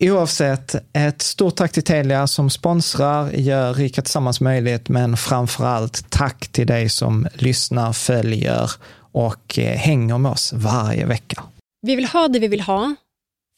Oavsett, 0.00 0.74
ett 0.92 1.22
stort 1.22 1.56
tack 1.56 1.72
till 1.72 1.82
Telia 1.82 2.26
som 2.26 2.50
sponsrar, 2.50 3.30
gör 3.30 3.74
Rika 3.74 4.02
Tillsammans 4.02 4.40
möjligt, 4.40 4.88
men 4.88 5.16
framför 5.16 5.64
allt 5.64 6.10
tack 6.10 6.48
till 6.48 6.66
dig 6.66 6.88
som 6.88 7.26
lyssnar, 7.34 7.92
följer 7.92 8.70
och 9.12 9.58
eh, 9.58 9.76
hänger 9.76 10.18
med 10.18 10.32
oss 10.32 10.52
varje 10.52 11.06
vecka. 11.06 11.42
Vi 11.82 11.96
vill 11.96 12.06
ha 12.06 12.28
det 12.28 12.38
vi 12.38 12.48
vill 12.48 12.60
ha 12.60 12.94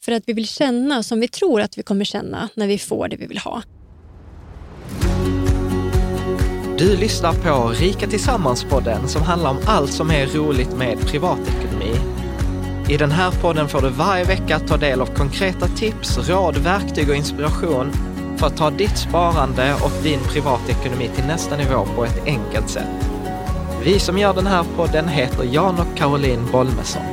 för 0.05 0.11
att 0.11 0.23
vi 0.25 0.33
vill 0.33 0.47
känna 0.47 1.03
som 1.03 1.19
vi 1.19 1.27
tror 1.27 1.61
att 1.61 1.77
vi 1.77 1.83
kommer 1.83 2.05
känna 2.05 2.49
när 2.55 2.67
vi 2.67 2.77
får 2.77 3.07
det 3.07 3.15
vi 3.15 3.27
vill 3.27 3.37
ha. 3.37 3.61
Du 6.77 6.97
lyssnar 6.97 7.33
på 7.33 7.69
Rika 7.69 8.07
Tillsammans-podden 8.07 9.07
som 9.07 9.21
handlar 9.21 9.49
om 9.49 9.57
allt 9.65 9.91
som 9.91 10.11
är 10.11 10.25
roligt 10.25 10.77
med 10.77 10.99
privatekonomi 10.99 12.16
i 12.89 12.97
den 12.97 13.11
här 13.11 13.31
podden 13.31 13.69
får 13.69 13.81
du 13.81 13.89
varje 13.89 14.23
vecka 14.23 14.59
ta 14.59 14.77
del 14.77 15.01
av 15.01 15.05
konkreta 15.05 15.67
tips, 15.67 16.29
råd, 16.29 16.57
verktyg 16.57 17.09
och 17.09 17.15
inspiration 17.15 17.91
för 18.37 18.47
att 18.47 18.57
ta 18.57 18.69
ditt 18.69 18.97
sparande 18.97 19.75
och 19.83 20.03
din 20.03 20.19
privatekonomi 20.19 21.09
till 21.15 21.25
nästa 21.25 21.57
nivå 21.57 21.85
på 21.95 22.05
ett 22.05 22.25
enkelt 22.25 22.69
sätt. 22.69 23.09
Vi 23.83 23.99
som 23.99 24.17
gör 24.17 24.33
den 24.33 24.47
här 24.47 24.65
podden 24.75 25.07
heter 25.07 25.43
Jan 25.43 25.79
och 25.79 25.97
Caroline 25.97 26.51
Bolmesson. 26.51 27.03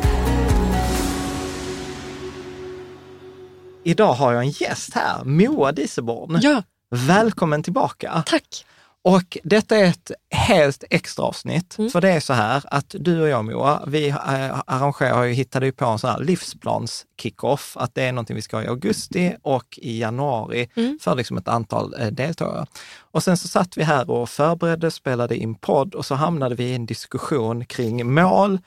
Idag 3.84 4.12
har 4.12 4.32
jag 4.32 4.42
en 4.42 4.50
gäst 4.50 4.94
här, 4.94 5.24
Moa 5.24 5.72
Diseborn. 5.72 6.38
Ja. 6.42 6.62
Välkommen 6.90 7.62
tillbaka. 7.62 8.22
Tack. 8.26 8.64
Och 9.06 9.38
detta 9.44 9.76
är 9.76 9.84
ett 9.84 10.10
helt 10.30 10.84
extra 10.90 11.24
avsnitt, 11.24 11.78
Mm. 11.78 11.90
för 11.90 12.00
det 12.00 12.10
är 12.10 12.20
så 12.20 12.32
här 12.32 12.62
att 12.66 12.94
du 12.98 13.22
och 13.22 13.28
jag 13.28 13.44
Moa, 13.44 13.82
vi 13.86 14.08
eh, 14.08 14.62
arrangerar 14.66 15.22
ju, 15.24 15.32
hittade 15.32 15.66
ju 15.66 15.72
på 15.72 15.84
en 15.84 15.98
sån 15.98 16.10
här 16.10 16.20
livsplans 16.20 17.06
kickoff, 17.20 17.76
att 17.76 17.94
det 17.94 18.02
är 18.02 18.12
någonting 18.12 18.36
vi 18.36 18.42
ska 18.42 18.56
ha 18.56 18.64
i 18.64 18.66
augusti 18.66 19.34
och 19.42 19.78
i 19.82 20.00
januari 20.00 20.68
Mm. 20.76 20.98
för 21.02 21.14
liksom 21.14 21.36
ett 21.36 21.48
antal 21.48 21.94
eh, 22.00 22.06
deltagare. 22.06 22.66
Och 23.14 23.22
sen 23.22 23.36
så 23.36 23.48
satt 23.48 23.76
vi 23.76 23.82
här 23.82 24.10
och 24.10 24.28
förberedde, 24.28 24.90
spelade 24.90 25.36
in 25.36 25.54
podd 25.54 25.94
och 25.94 26.06
så 26.06 26.14
hamnade 26.14 26.54
vi 26.54 26.64
i 26.64 26.74
en 26.74 26.86
diskussion 26.86 27.64
kring 27.64 28.14
mål, 28.14 28.58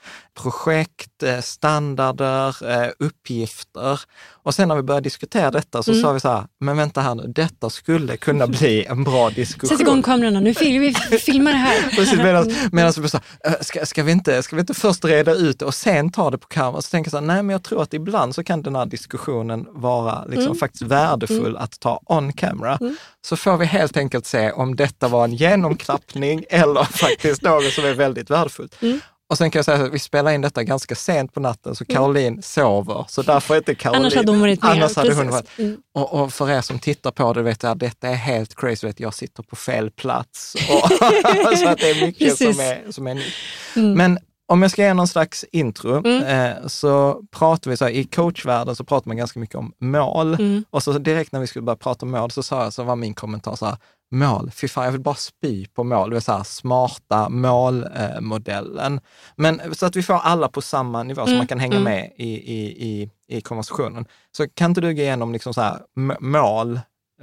projekt, 0.42 1.22
eh, 1.22 1.40
standarder, 1.40 2.70
eh, 2.70 2.90
uppgifter. 2.98 4.00
Och 4.42 4.54
sen 4.54 4.68
när 4.68 4.76
vi 4.76 4.82
började 4.82 5.04
diskutera 5.04 5.50
detta 5.50 5.82
så 5.82 5.90
Mm. 5.90 6.02
sa 6.02 6.12
vi 6.12 6.20
så 6.20 6.28
här, 6.28 6.44
men 6.60 6.76
vänta 6.76 7.00
här 7.00 7.14
nu, 7.14 7.22
detta 7.26 7.70
skulle 7.70 8.16
kunna 8.16 8.46
bli 8.58 8.84
en 8.84 9.04
bra 9.04 9.30
diskussion. 9.30 9.68
Sätt 9.68 9.80
igång 9.80 10.02
kamerorna 10.02 10.40
nu, 10.40 10.54
fil 10.54 10.80
vi 10.80 10.94
filmar 11.18 11.50
det 11.52 11.58
här. 11.58 11.82
Precis, 11.96 12.18
medan, 12.18 12.54
medan 12.72 12.92
vi 12.98 13.08
sa, 13.08 13.20
"Äh, 13.44 13.52
ska, 13.60 13.86
ska, 13.86 14.02
vi 14.02 14.12
inte, 14.12 14.42
ska 14.42 14.56
vi 14.56 14.60
inte 14.60 14.74
först 14.74 15.04
reda 15.04 15.32
ut 15.34 15.58
det 15.58 15.64
och 15.64 15.74
sen 15.74 16.10
ta 16.10 16.30
det 16.30 16.38
på 16.38 16.48
kamera? 16.48 16.82
Så 16.82 16.90
tänker 16.90 17.06
jag 17.08 17.10
så 17.10 17.18
här, 17.18 17.26
nej 17.26 17.42
men 17.42 17.52
jag 17.52 17.62
tror 17.62 17.82
att 17.82 17.94
ibland 17.94 18.34
så 18.34 18.44
kan 18.44 18.62
den 18.62 18.76
här 18.76 18.86
diskussionen 18.86 19.66
vara 19.70 20.24
liksom 20.24 20.42
Mm. 20.44 20.56
faktiskt 20.58 20.82
värdefull 20.82 21.56
att 21.56 21.80
ta 21.80 22.00
on 22.06 22.32
camera. 22.32 22.78
Mm. 23.28 23.36
Så 23.36 23.36
får 23.36 23.56
vi 23.56 23.66
helt 23.66 23.96
enkelt 23.96 24.26
se 24.26 24.52
om 24.52 24.76
detta 24.76 25.08
var 25.08 25.24
en 25.24 25.34
genomklappning 25.34 26.44
eller 26.50 26.84
faktiskt 26.84 27.42
något 27.42 27.72
som 27.72 27.84
är 27.84 27.94
väldigt 27.94 28.30
värdefullt. 28.30 28.82
Mm. 28.82 29.00
Och 29.30 29.38
sen 29.38 29.50
kan 29.50 29.58
jag 29.58 29.64
säga 29.64 29.84
att 29.84 29.92
vi 29.92 29.98
spelar 29.98 30.30
in 30.30 30.40
detta 30.40 30.62
ganska 30.64 30.94
sent 30.94 31.34
på 31.34 31.40
natten, 31.40 31.74
så 31.74 31.84
Caroline 31.84 32.42
sover. 32.42 33.04
Så 33.08 33.22
därför 33.22 33.54
är 33.54 33.58
inte 33.58 33.74
Caroline... 33.84 34.02
Annars 34.02 34.16
hade 34.16 34.32
hon 34.32 34.40
varit 34.40 34.62
med. 34.62 34.70
Annars 34.70 34.96
hade 34.96 35.14
hon 35.14 35.30
varit. 35.30 35.58
Mm. 35.58 35.76
Och, 35.94 36.12
och 36.12 36.32
för 36.32 36.50
er 36.50 36.60
som 36.60 36.78
tittar 36.78 37.10
på 37.10 37.32
det, 37.32 37.42
vet 37.42 37.62
jag, 37.62 37.78
detta 37.78 38.08
är 38.08 38.14
helt 38.14 38.54
crazy. 38.54 38.86
Vet, 38.86 39.00
jag 39.00 39.14
sitter 39.14 39.42
på 39.42 39.56
fel 39.56 39.90
plats. 39.90 40.54
Och, 40.54 40.90
så 41.58 41.68
att 41.68 41.78
det 41.78 41.90
är 41.90 42.06
mycket 42.06 42.28
Precis. 42.28 42.56
som 42.56 42.64
är, 42.64 42.92
som 42.92 43.06
är 43.06 43.14
nytt. 43.14 43.34
Mm. 43.76 43.92
Men 43.92 44.18
om 44.48 44.62
jag 44.62 44.70
ska 44.70 44.82
ge 44.82 44.94
någon 44.94 45.08
slags 45.08 45.44
intro, 45.52 46.06
Mm. 46.06 46.22
eh, 46.22 46.66
så 46.66 47.22
pratar 47.30 47.70
vi 47.70 47.76
så 47.76 47.84
här, 47.84 47.92
i 47.92 48.04
coachvärlden 48.04 48.76
så 48.76 48.84
pratar 48.84 49.08
man 49.08 49.16
ganska 49.16 49.40
mycket 49.40 49.56
om 49.56 49.72
mål. 49.78 50.34
Mm. 50.34 50.64
Och 50.70 50.82
så 50.82 50.92
direkt 50.92 51.32
när 51.32 51.40
vi 51.40 51.46
skulle 51.46 51.62
börja 51.62 51.76
prata 51.76 52.06
om 52.06 52.10
mål 52.12 52.30
så 52.30 52.42
sa 52.42 52.62
jag, 52.64 52.72
så 52.72 52.82
var 52.82 52.96
min 52.96 53.14
kommentar 53.14 53.56
så 53.56 53.66
här, 53.66 53.76
mål, 54.10 54.50
fy 54.50 54.68
fan, 54.68 54.84
jag 54.84 54.92
vill 54.92 55.00
bara 55.00 55.14
spy 55.14 55.66
på 55.66 55.84
mål. 55.84 56.10
Det 56.10 56.16
är 56.16 56.20
så 56.20 56.32
här, 56.32 56.42
smarta 56.44 57.28
målmodellen. 57.28 59.00
Men 59.36 59.60
så 59.74 59.86
att 59.86 59.96
vi 59.96 60.02
får 60.02 60.14
alla 60.14 60.48
på 60.48 60.62
samma 60.62 61.02
nivå 61.02 61.22
så 61.22 61.26
Mm, 61.28 61.38
man 61.38 61.46
kan 61.46 61.60
hänga 61.60 61.76
mm. 61.76 61.84
med 61.84 62.12
i, 62.16 62.28
i, 62.54 62.88
i, 62.88 63.10
i 63.28 63.40
konversationen. 63.40 64.06
Så 64.36 64.48
kan 64.48 64.70
inte 64.70 64.80
du 64.80 64.94
gå 64.94 65.00
igenom 65.00 65.32
liksom 65.32 65.54
så 65.54 65.60
här, 65.60 65.78
mål, 66.20 66.80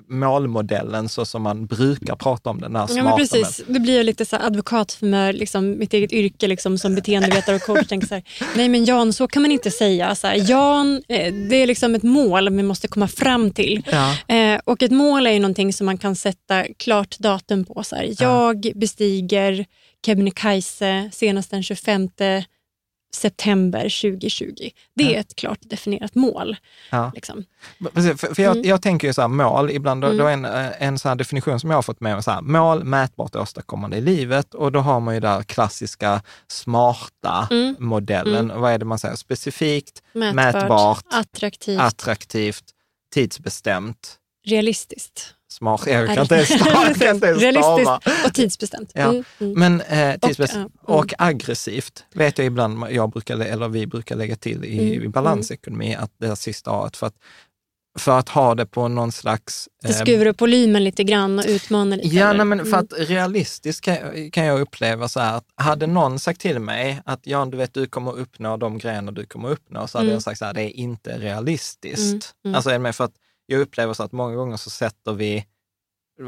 målmodellen 0.09 1.09
så 1.09 1.25
som 1.25 1.41
man 1.41 1.65
brukar 1.65 2.15
prata 2.15 2.49
om 2.49 2.61
den, 2.61 2.75
här 2.75 2.81
Ja, 2.81 2.87
smarta 2.87 3.03
men 3.03 3.17
precis. 3.17 3.63
Det 3.67 3.79
blir 3.79 4.03
lite 4.03 4.25
så 4.25 4.35
advokat 4.35 4.91
för 4.91 5.05
mig, 5.05 5.33
liksom, 5.33 5.77
mitt 5.79 5.93
eget 5.93 6.13
yrke 6.13 6.47
liksom, 6.47 6.77
som 6.77 6.95
beteendevetare 7.01 7.55
och 7.55 7.61
coach. 7.61 7.87
tänker 7.87 8.07
så 8.07 8.13
här, 8.13 8.23
Nej 8.55 8.69
men 8.69 8.85
Jan, 8.85 9.13
så 9.13 9.27
kan 9.27 9.41
man 9.41 9.51
inte 9.51 9.71
säga. 9.71 10.15
Så 10.15 10.27
här, 10.27 10.49
Jan, 10.49 11.01
eh, 11.07 11.33
det 11.33 11.55
är 11.55 11.67
liksom 11.67 11.95
ett 11.95 12.03
mål 12.03 12.49
vi 12.55 12.63
måste 12.63 12.87
komma 12.87 13.07
fram 13.07 13.51
till. 13.51 13.83
Ja. 13.91 14.35
Eh, 14.35 14.59
och 14.65 14.83
ett 14.83 14.91
mål 14.91 15.27
är 15.27 15.31
ju 15.31 15.39
någonting 15.39 15.73
som 15.73 15.85
man 15.85 15.97
kan 15.97 16.15
sätta 16.15 16.63
klart 16.77 17.19
datum 17.19 17.65
på. 17.65 17.83
Så 17.83 17.95
här, 17.95 18.13
jag 18.19 18.71
bestiger 18.75 19.65
Kebnekaise 20.05 21.09
senast 21.13 21.51
den 21.51 21.63
25 21.63 22.09
september 23.15 23.81
2020. 23.81 24.69
Det 24.95 25.15
är 25.15 25.19
ett 25.19 25.35
klart 25.35 25.57
definierat 25.61 26.15
mål. 26.15 26.55
Ja. 26.89 27.11
Liksom. 27.15 27.43
Precis, 27.93 28.21
för, 28.21 28.35
för 28.35 28.43
jag, 28.43 28.55
Mm. 28.55 28.69
jag 28.69 28.81
tänker 28.81 29.07
ju 29.07 29.13
så 29.13 29.21
här, 29.21 29.27
mål, 29.27 29.69
ibland 29.71 30.01
då, 30.01 30.07
Mm. 30.07 30.17
då 30.17 30.25
är 30.27 30.33
en, 30.33 30.45
eh, 30.45 30.81
en 30.87 30.99
så 30.99 31.15
definition 31.15 31.59
som 31.59 31.69
jag 31.69 31.77
har 31.77 31.81
fått 31.81 31.99
med 32.01 32.13
mig, 32.13 32.23
så 32.23 32.31
här, 32.31 32.41
mål, 32.41 32.83
mätbart 32.83 33.35
åstadkommande 33.35 33.97
i 33.97 34.01
livet 34.01 34.53
och 34.53 34.71
då 34.71 34.79
har 34.79 34.99
man 34.99 35.13
ju 35.13 35.19
där 35.19 35.43
klassiska 35.43 36.21
smarta 36.47 37.47
Mm. 37.51 37.75
modellen. 37.79 38.51
Vad 38.61 38.71
är 38.71 38.77
det 38.77 38.85
man 38.85 38.99
säger? 38.99 39.15
Specifikt, 39.15 40.03
Mätbart, 40.13 40.35
Mätbart, 40.53 41.03
attraktivt, 41.11 41.79
attraktivt, 41.81 42.63
tidsbestämt, 43.13 44.15
realistiskt. 44.47 45.33
Smart. 45.55 45.87
Jag 45.87 46.07
kan 46.07 46.21
inte 46.21 46.35
ens 46.35 46.47
stava. 46.47 46.93
kan 46.93 47.15
inte 47.15 47.53
stava. 47.61 47.99
Och 48.25 48.33
tidsbestämt. 48.33 48.91
Ja. 48.93 49.01
Mm, 49.09 49.23
mm. 49.39 49.59
Men 49.59 49.81
eh, 49.81 50.19
tidsbestämt 50.19 50.73
ja, 50.87 50.93
mm. 50.93 50.99
och 50.99 51.13
aggressivt 51.17 52.05
vet 52.13 52.37
jag 52.37 52.47
ibland, 52.47 52.83
jag 52.91 53.09
brukar, 53.11 53.39
eller 53.39 53.69
vi 53.69 53.87
brukar 53.87 54.15
lägga 54.15 54.35
till 54.35 54.65
i, 54.65 54.79
Mm, 54.79 55.03
i 55.03 55.07
balansekonomi, 55.07 55.95
att 55.95 56.11
det 56.19 56.35
sista 56.35 56.71
A, 56.71 56.89
för 56.93 57.07
att, 57.07 57.13
för 57.99 58.19
att 58.19 58.29
ha 58.29 58.55
det 58.55 58.65
på 58.65 58.87
någon 58.87 59.11
slags... 59.11 59.69
Det 59.83 59.89
eh, 59.89 59.95
skruvar 59.95 60.25
upp 60.25 60.41
volymen 60.41 60.83
lite 60.83 61.03
grann 61.03 61.39
och 61.39 61.45
utmanar 61.47 61.97
lite. 61.97 62.15
Ja, 62.15 62.33
nej, 62.33 62.45
men 62.45 62.59
för 62.59 62.67
Mm. 62.67 62.79
att 62.79 63.09
realistiskt 63.09 63.81
kan, 63.81 64.31
kan 64.31 64.45
jag 64.45 64.61
uppleva 64.61 65.07
så 65.07 65.19
här 65.19 65.37
att 65.37 65.45
hade 65.55 65.87
någon 65.87 66.19
sagt 66.19 66.41
till 66.41 66.59
mig 66.59 67.01
att 67.05 67.27
Jan, 67.27 67.49
du 67.51 67.57
vet, 67.57 67.73
du 67.73 67.87
kommer 67.87 68.17
uppnå 68.17 68.57
de 68.57 68.77
grejerna 68.77 69.11
du 69.11 69.25
kommer 69.25 69.49
uppnå, 69.49 69.87
så 69.87 69.97
hade 69.97 70.05
Mm. 70.07 70.13
jag 70.13 70.23
sagt 70.23 70.39
så 70.39 70.45
här, 70.45 70.53
det 70.53 70.61
är 70.61 70.75
inte 70.79 71.19
realistiskt. 71.19 72.35
Mm, 72.45 72.45
mm. 72.45 72.55
Alltså 72.55 72.93
för 72.93 73.03
att 73.05 73.13
jag 73.45 73.61
upplever 73.61 73.93
så 73.93 74.03
att 74.03 74.11
många 74.11 74.35
gånger 74.35 74.57
så 74.57 74.69
sätter 74.69 75.13
vi, 75.13 75.45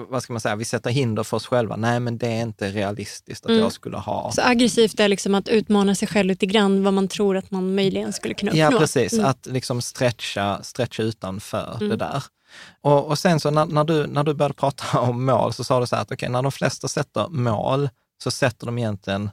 vad 0.10 0.24
ska 0.24 0.34
man 0.34 0.40
säga, 0.40 0.56
vi 0.56 0.66
sätter 0.66 0.90
hinder 0.90 1.24
för 1.24 1.38
oss 1.38 1.48
själva. 1.48 1.76
Nej, 1.76 2.00
men 2.00 2.18
det 2.18 2.28
är 2.28 2.42
inte 2.42 2.70
realistiskt 2.70 3.46
att 3.46 3.50
Mm. 3.50 3.62
jag 3.64 3.72
skulle 3.72 3.98
ha. 3.98 4.32
Så 4.32 4.42
aggressivt 4.42 5.00
är 5.00 5.08
liksom 5.08 5.36
att 5.36 5.48
utmana 5.50 5.96
sig 5.96 6.08
själv 6.08 6.28
lite 6.28 6.46
grann 6.46 6.84
vad 6.84 6.94
man 6.94 7.08
tror 7.08 7.38
att 7.38 7.52
man 7.52 7.76
möjligen 7.76 8.14
skulle 8.14 8.34
kunna 8.34 8.52
uppnå. 8.52 8.62
Ja, 8.64 8.72
precis. 8.80 9.14
Mm. 9.14 9.26
Att 9.26 9.46
liksom 9.46 9.82
stretcha, 9.82 10.64
stretcha 10.64 11.04
utanför 11.04 11.76
Mm. 11.76 11.90
det 11.90 11.96
där. 11.96 12.24
Och, 12.82 13.06
och 13.08 13.20
sen 13.20 13.40
så 13.40 13.52
när, 13.52 13.66
när, 13.66 13.84
du, 13.84 14.08
när 14.08 14.24
du 14.24 14.34
började 14.34 14.54
prata 14.56 15.00
om 15.00 15.26
mål 15.26 15.54
så 15.54 15.64
sa 15.64 15.80
du 15.80 15.88
så 15.88 15.96
här 15.96 16.02
att 16.04 16.12
okej, 16.12 16.30
när 16.30 16.42
de 16.42 16.52
flesta 16.52 16.88
sätter 16.88 17.28
mål 17.28 17.90
så 18.24 18.32
sätter 18.32 18.66
de 18.66 18.78
egentligen 18.78 19.30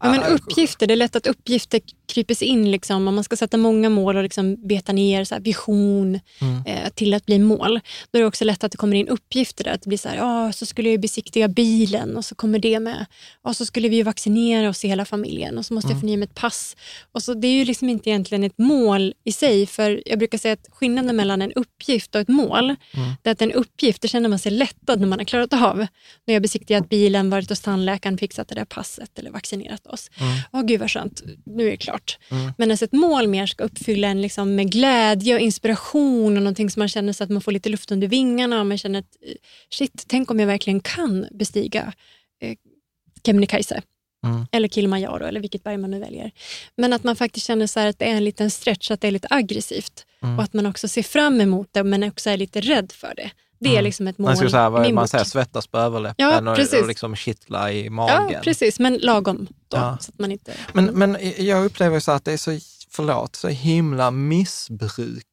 Ja, 0.00 0.10
men 0.10 0.20
Ah, 0.22 0.26
uppgifter, 0.28 0.86
det 0.86 0.94
är 0.94 0.96
lätt 0.96 1.16
att 1.16 1.26
uppgifter 1.26 1.80
kryper 2.12 2.42
in. 2.42 2.70
Liksom. 2.70 3.08
Om 3.08 3.14
man 3.14 3.24
ska 3.24 3.36
sätta 3.36 3.56
många 3.56 3.90
mål 3.90 4.16
och 4.16 4.22
liksom 4.22 4.68
beta 4.68 4.92
ner 4.92 5.24
så 5.24 5.34
här, 5.34 5.42
vision 5.42 6.20
Mm. 6.40 6.66
eh, 6.66 6.88
till 6.90 7.14
att 7.14 7.26
bli 7.26 7.38
mål, 7.38 7.80
då 8.10 8.18
är 8.18 8.22
det 8.22 8.28
också 8.28 8.44
lätt 8.44 8.64
att 8.64 8.72
det 8.72 8.78
kommer 8.78 8.96
in 8.96 9.08
uppgifter 9.08 9.64
där. 9.64 9.70
Att 9.72 9.82
det 9.82 9.88
blir 9.88 9.98
så 9.98 10.08
här, 10.08 10.16
ja, 10.16 10.52
så 10.52 10.66
skulle 10.66 10.90
jag 10.90 11.00
besiktiga 11.00 11.48
bilen 11.48 12.16
och 12.16 12.24
så 12.24 12.34
kommer 12.34 12.58
det 12.58 12.80
med. 12.80 13.06
Och 13.42 13.56
så 13.56 13.66
skulle 13.66 13.88
vi 13.88 14.02
vaccinera 14.02 14.68
oss 14.68 14.84
i 14.84 14.88
hela 14.88 15.04
familjen 15.04 15.58
och 15.58 15.66
så 15.66 15.74
måste 15.74 15.92
jag 15.92 16.00
förnya 16.00 16.16
mig 16.16 16.24
ett 16.28 16.34
pass. 16.34 16.76
Och 17.12 17.22
så, 17.22 17.34
det 17.34 17.46
är 17.48 17.52
ju 17.52 17.64
liksom 17.64 17.88
inte 17.88 18.10
egentligen 18.10 18.44
ett 18.44 18.58
mål 18.58 19.14
i 19.24 19.32
sig, 19.32 19.66
för 19.66 20.02
jag 20.06 20.18
brukar 20.18 20.38
säga 20.38 20.52
att 20.54 20.66
skillnaden 20.72 21.16
mellan 21.16 21.42
en 21.42 21.52
uppgift 21.52 22.14
och 22.14 22.20
ett 22.20 22.28
mål, 22.28 22.74
det 23.22 23.30
är 23.30 23.32
att 23.32 23.42
en 23.42 23.52
uppgift, 23.52 24.02
det 24.02 24.08
känner 24.08 24.28
man 24.28 24.38
sig 24.38 24.52
lättad 24.52 25.00
när 25.00 25.06
man 25.06 25.18
har 25.18 25.24
klarat 25.24 25.52
av. 25.52 25.86
När 26.26 26.34
jag 26.34 26.42
besiktigat 26.42 26.88
bilen, 26.88 27.30
varit 27.30 27.48
hos 27.48 27.60
tandläkaren, 27.60 28.18
fixat 28.18 28.48
det 28.48 28.54
där 28.54 28.64
passet 28.64 29.18
eller 29.18 29.30
vaccinerat 29.30 29.75
oss. 29.86 30.10
Åh 30.52 30.62
gud 30.62 30.80
vad 30.80 30.90
skönt, 30.90 31.22
nu 31.44 31.66
är 31.66 31.70
det 31.70 31.76
klart. 31.76 32.18
Men 32.58 32.70
alltså 32.70 32.84
ett 32.84 32.92
mål 32.92 33.28
mer 33.28 33.46
ska 33.46 33.64
uppfylla 33.64 34.08
en 34.08 34.22
liksom 34.22 34.54
med 34.54 34.72
glädje 34.72 35.34
och 35.34 35.40
inspiration 35.40 36.36
och 36.36 36.42
någonting 36.42 36.70
som 36.70 36.80
man 36.80 36.88
känner 36.88 37.12
så 37.12 37.24
att 37.24 37.30
man 37.30 37.42
får 37.42 37.52
lite 37.52 37.68
luft 37.68 37.92
under 37.92 38.08
vingarna 38.08 38.60
och 38.60 38.66
man 38.66 38.78
känner 38.78 38.98
att 38.98 39.16
eh, 39.22 39.34
shit, 39.70 40.04
tänk 40.06 40.30
om 40.30 40.40
jag 40.40 40.46
verkligen 40.46 40.80
kan 40.80 41.26
bestiga 41.30 41.92
eh, 42.40 42.56
Kebnekaise. 43.26 43.82
Mm. 44.24 44.46
Eller 44.52 44.68
Kilimanjaro 44.68 45.24
eller 45.24 45.40
vilket 45.40 45.62
berg 45.64 45.76
man 45.76 45.90
nu 45.90 45.98
väljer. 45.98 46.30
Men 46.76 46.92
att 46.92 47.04
man 47.04 47.16
faktiskt 47.16 47.46
känner 47.46 47.66
så 47.66 47.80
att 47.80 47.98
det 47.98 48.04
är 48.04 48.16
en 48.16 48.24
liten 48.24 48.50
stretch, 48.50 48.90
att 48.90 49.00
det 49.00 49.08
är 49.08 49.12
lite 49.12 49.28
aggressivt. 49.30 50.06
Mm. 50.22 50.38
Och 50.38 50.44
att 50.44 50.52
man 50.52 50.66
också 50.66 50.88
ser 50.88 51.02
fram 51.02 51.40
emot 51.40 51.68
det 51.72 51.84
men 51.84 52.02
också 52.02 52.30
är 52.30 52.36
lite 52.36 52.60
rädd 52.60 52.92
för 52.92 53.14
det. 53.16 53.30
Det 53.58 53.76
är 53.76 53.82
liksom 53.82 54.06
ett 54.06 54.18
mål. 54.18 54.28
man, 54.28 54.36
ska 54.36 54.50
säga, 54.50 54.70
vad 54.70 54.82
det 54.82 54.92
man 54.92 55.08
säger, 55.08 55.24
svettas 55.24 55.66
på 55.66 55.78
överläppen 55.78 56.46
Ja, 56.46 56.52
och, 56.52 56.80
och 56.80 56.88
liksom 56.88 57.16
kittla 57.16 57.72
i 57.72 57.90
magen. 57.90 58.28
Ja, 58.32 58.40
precis. 58.42 58.78
Men 58.78 58.94
lagom 58.94 59.46
då. 59.68 59.76
Ja. 59.76 59.98
Så 60.00 60.10
att 60.10 60.18
man 60.18 60.32
inte... 60.32 60.52
Men, 60.72 60.84
men 60.86 61.16
jag 61.38 61.64
upplever 61.64 62.00
så 62.00 62.12
att 62.12 62.24
det 62.24 62.32
är 62.32 62.36
så, 62.36 62.58
förlåt, 62.90 63.36
så 63.36 63.48
himla 63.48 64.10
missbrukat. 64.10 65.24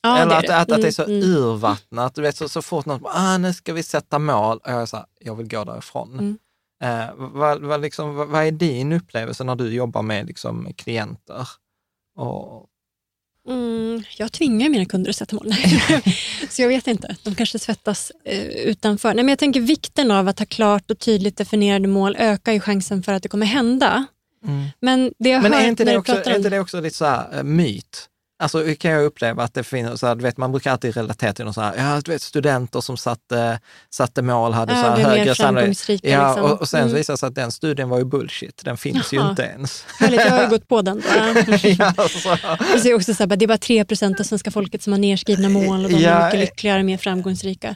Ja, 0.00 0.18
Eller 0.18 0.30
det 0.30 0.34
är 0.34 0.38
att, 0.38 0.46
det. 0.46 0.56
att, 0.56 0.72
att 0.72 0.82
det 0.82 0.88
är 0.88 0.92
så 0.92 1.04
Mm, 1.04 1.22
mm. 1.22 1.30
urvattnat. 1.30 2.14
Du 2.14 2.22
vet, 2.22 2.36
så, 2.36 2.48
så 2.48 2.62
fort 2.62 2.86
någon 2.86 3.00
ah, 3.04 3.38
nu 3.38 3.52
ska 3.52 3.72
vi 3.72 3.82
sätta 3.82 4.18
mål, 4.18 4.56
och 4.56 4.70
jag 4.70 4.82
är 4.82 4.86
så 4.86 4.96
här, 4.96 5.06
jag 5.20 5.34
vill 5.34 5.48
gå 5.48 5.64
därifrån. 5.64 6.12
Mm. 6.12 6.38
Eh, 6.82 7.14
vad, 7.16 7.62
vad, 7.62 7.80
liksom, 7.80 8.14
vad, 8.14 8.28
vad 8.28 8.44
är 8.44 8.50
din 8.50 8.92
upplevelse 8.92 9.44
när 9.44 9.56
du 9.56 9.74
jobbar 9.74 10.02
med 10.02 10.26
liksom, 10.26 10.72
klienter? 10.76 11.48
Och, 12.16 12.66
Mm, 13.48 14.02
jag 14.16 14.32
tvingar 14.32 14.68
mina 14.68 14.84
kunder 14.84 15.10
att 15.10 15.16
sätta 15.16 15.36
mål. 15.36 15.54
så 16.50 16.62
jag 16.62 16.68
vet 16.68 16.86
inte. 16.86 17.16
De 17.22 17.34
kanske 17.34 17.58
svettas 17.58 18.12
eh, 18.24 18.46
utanför. 18.46 19.08
Nej, 19.08 19.24
men 19.24 19.28
jag 19.28 19.38
tänker 19.38 19.60
vikten 19.60 20.10
av 20.10 20.28
att 20.28 20.38
ha 20.38 20.46
klart 20.46 20.90
och 20.90 20.98
tydligt 20.98 21.36
definierade 21.36 21.88
mål 21.88 22.16
ökar 22.18 22.52
ju 22.52 22.60
chansen 22.60 23.02
för 23.02 23.12
att 23.12 23.22
det 23.22 23.28
kommer 23.28 23.46
hända. 23.46 24.06
Men 24.80 25.12
det 25.18 25.28
jag 25.28 25.42
Men 25.42 25.54
är 25.54 25.68
inte, 25.68 25.84
det 25.84 25.96
också, 25.96 26.12
är 26.12 26.36
inte 26.36 26.50
det 26.50 26.60
också 26.60 26.80
lite 26.80 26.96
så 26.96 27.04
här, 27.04 27.38
eh, 27.38 27.42
myt? 27.42 28.08
Alltså 28.38 28.64
kan 28.78 28.90
jag 28.90 29.04
uppleva 29.04 29.42
att 29.42 29.54
det 29.54 29.64
finns, 29.64 30.00
så 30.00 30.06
här, 30.06 30.14
vet, 30.14 30.36
man 30.36 30.50
brukar 30.52 30.72
alltid 30.72 30.96
relatera 30.96 31.32
till 31.32 31.44
någon 31.44 31.54
så 31.54 31.60
här, 31.60 31.74
ja, 31.76 32.00
du 32.04 32.10
vet, 32.12 32.22
studenter 32.22 32.80
som 32.80 32.96
satte, 32.96 33.60
satte 33.90 34.22
mål 34.22 34.52
hade 34.52 34.72
Ja, 34.72 34.82
så 34.82 34.88
här 34.90 34.96
högre 35.10 35.34
framgångsrika, 35.34 36.08
Ja, 36.10 36.28
liksom. 36.28 36.50
och, 36.52 36.60
och 36.60 36.68
sen 36.68 36.80
så 36.80 36.84
Mm. 36.86 36.96
visade 36.96 37.14
det 37.14 37.18
sig 37.18 37.26
att 37.26 37.34
den 37.34 37.52
studien 37.52 37.88
var 37.88 37.98
ju 37.98 38.04
bullshit. 38.04 38.60
Den 38.64 38.76
finns 38.76 39.12
ju 39.12 39.16
Jaha. 39.16 39.30
inte 39.30 39.42
ens. 39.42 39.84
Härligt, 39.98 40.20
jag 40.20 40.30
har 40.30 40.42
ju 40.42 40.48
gått 40.48 40.68
på 40.68 40.82
den. 40.82 41.02
Ja, 41.78 41.92
alltså. 41.96 42.36
Det 42.82 42.90
är 42.90 42.94
också 42.94 43.14
så 43.14 43.22
här, 43.22 43.36
det 43.36 43.44
är 43.44 43.46
bara 43.46 43.58
3 43.58 43.84
procent 43.84 44.20
av 44.20 44.24
svenska 44.24 44.50
folket 44.50 44.82
som 44.82 44.92
har 44.92 45.00
nerskrivna 45.00 45.48
mål 45.48 45.84
och 45.84 45.90
de 45.90 45.96
Ja, 45.98 46.10
är 46.10 46.24
mycket 46.26 46.40
lyckligare 46.40 46.78
och 46.78 46.84
mer 46.86 46.98
framgångsrika. 46.98 47.74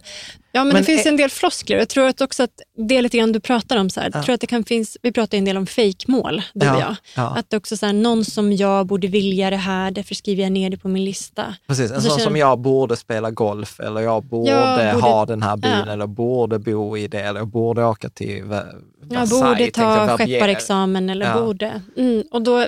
Ja, 0.52 0.64
men, 0.64 0.73
Men 0.73 0.82
det 0.82 0.87
finns 0.87 1.06
en 1.06 1.17
del 1.17 1.31
floskler. 1.31 1.79
Jag 1.79 1.88
tror 1.88 2.06
att 2.08 2.20
också 2.20 2.43
att 2.43 2.50
det 2.88 2.97
är 2.97 3.02
lite 3.02 3.19
grann 3.19 3.32
du 3.32 3.41
pratar 3.41 3.76
om. 3.76 3.91
Så 3.91 4.00
här. 4.00 4.11
Jag 4.14 4.25
tror 4.25 4.35
att 4.35 4.41
det 4.41 4.47
kan 4.47 4.64
finnas, 4.64 4.97
vi 5.02 5.12
pratar 5.12 5.38
en 5.38 5.44
del 5.44 5.56
om 5.56 5.67
fejkmål, 5.67 6.43
du 6.55 6.67
Ja, 6.67 6.75
och 6.76 6.81
jag. 6.82 6.97
ja. 7.17 7.35
Att 7.37 7.50
det 7.50 7.56
också 7.56 7.76
så 7.76 7.87
här, 7.87 7.93
någon 7.93 8.25
som 8.25 8.52
jag 8.52 8.87
borde 8.87 9.06
vilja 9.06 9.50
det 9.50 9.56
här, 9.56 9.91
därför 9.91 10.14
skriver 10.14 10.43
jag 10.43 10.52
ner 10.52 10.70
det 10.70 10.76
på 10.76 10.88
min 10.88 11.05
lista. 11.05 11.55
Precis, 11.67 11.91
en 11.91 12.00
sån 12.02 12.11
känner- 12.11 12.25
som 12.25 12.37
jag 12.37 12.58
borde 12.58 12.97
spela 12.97 13.31
golf 13.31 13.81
eller 13.81 14.00
jag 14.00 14.25
borde, 14.25 14.50
Jag 14.50 14.94
borde- 14.94 15.06
ha 15.06 15.26
den 15.26 15.43
här 15.43 15.56
bilen 15.56 15.85
Ja. 15.87 15.93
eller 15.93 16.06
borde 16.06 16.58
bo 16.58 16.96
i 16.96 17.08
det 17.08 17.20
eller 17.20 17.44
borde 17.44 17.85
åka 17.85 18.08
till 18.11 18.43
Ver- 18.44 18.75
Jag 19.10 19.20
Versailles, 19.20 19.31
borde 19.58 19.70
ta 19.70 20.19
skepparexamen 20.19 21.10
eller 21.10 21.27
Ja. 21.27 21.41
borde. 21.43 21.82
Mm, 21.96 22.25
och 22.31 22.43
då 22.43 22.67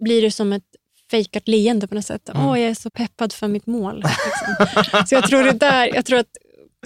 blir 0.00 0.22
det 0.22 0.30
som 0.30 0.52
ett 0.52 0.62
fejkat 1.10 1.48
leende 1.48 1.86
på 1.88 1.94
något 1.94 2.04
sätt. 2.06 2.28
Mm. 2.28 2.46
Åh, 2.46 2.60
jag 2.60 2.70
är 2.70 2.74
så 2.74 2.90
peppad 2.90 3.32
för 3.32 3.48
mitt 3.48 3.66
mål. 3.66 3.96
Liksom. 3.96 4.86
så 5.06 5.14
jag 5.14 5.24
tror 5.28 5.42
det 5.44 5.52
där, 5.52 5.94
jag 5.94 6.04
tror 6.04 6.18
att 6.18 6.26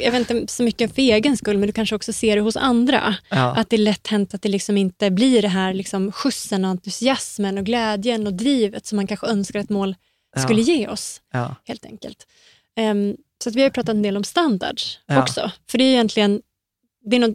jag 0.04 0.12
vet 0.12 0.30
inte 0.30 0.52
så 0.52 0.62
mycket 0.62 0.94
för 0.94 1.02
egen 1.02 1.36
skull, 1.36 1.58
men 1.58 1.66
du 1.66 1.72
kanske 1.72 1.94
också 1.96 2.12
ser 2.12 2.36
det 2.36 2.42
hos 2.42 2.56
andra. 2.56 3.14
Ja. 3.28 3.56
Att 3.56 3.70
det 3.70 3.76
är 3.76 3.78
lätt 3.78 4.06
hänt 4.06 4.34
att 4.34 4.42
det 4.42 4.48
liksom 4.48 4.76
inte 4.76 5.10
blir 5.10 5.42
det 5.42 5.48
här 5.48 5.74
liksom 5.74 6.12
skjutsen 6.12 6.64
och 6.64 6.70
entusiasmen 6.70 7.58
och 7.58 7.64
glädjen 7.64 8.26
och 8.26 8.34
drivet 8.34 8.86
som 8.86 8.96
man 8.96 9.06
kanske 9.06 9.26
önskar 9.26 9.60
att 9.60 9.70
mål 9.70 9.94
Ja. 10.36 10.42
skulle 10.42 10.62
ge 10.62 10.88
oss. 10.88 11.20
Ja. 11.32 11.56
helt 11.64 11.84
enkelt. 11.84 12.26
Ehm, 12.76 13.16
så 13.42 13.48
att 13.48 13.54
vi 13.54 13.60
har 13.60 13.66
ju 13.66 13.72
pratat 13.72 13.94
en 13.94 14.02
del 14.02 14.16
om 14.16 14.24
standards 14.24 14.98
också. 15.18 15.50
För 15.70 15.78
det 15.78 15.84
är 15.84 15.88
egentligen 15.92 16.42
det 17.10 17.16
är 17.16 17.20
nog 17.20 17.34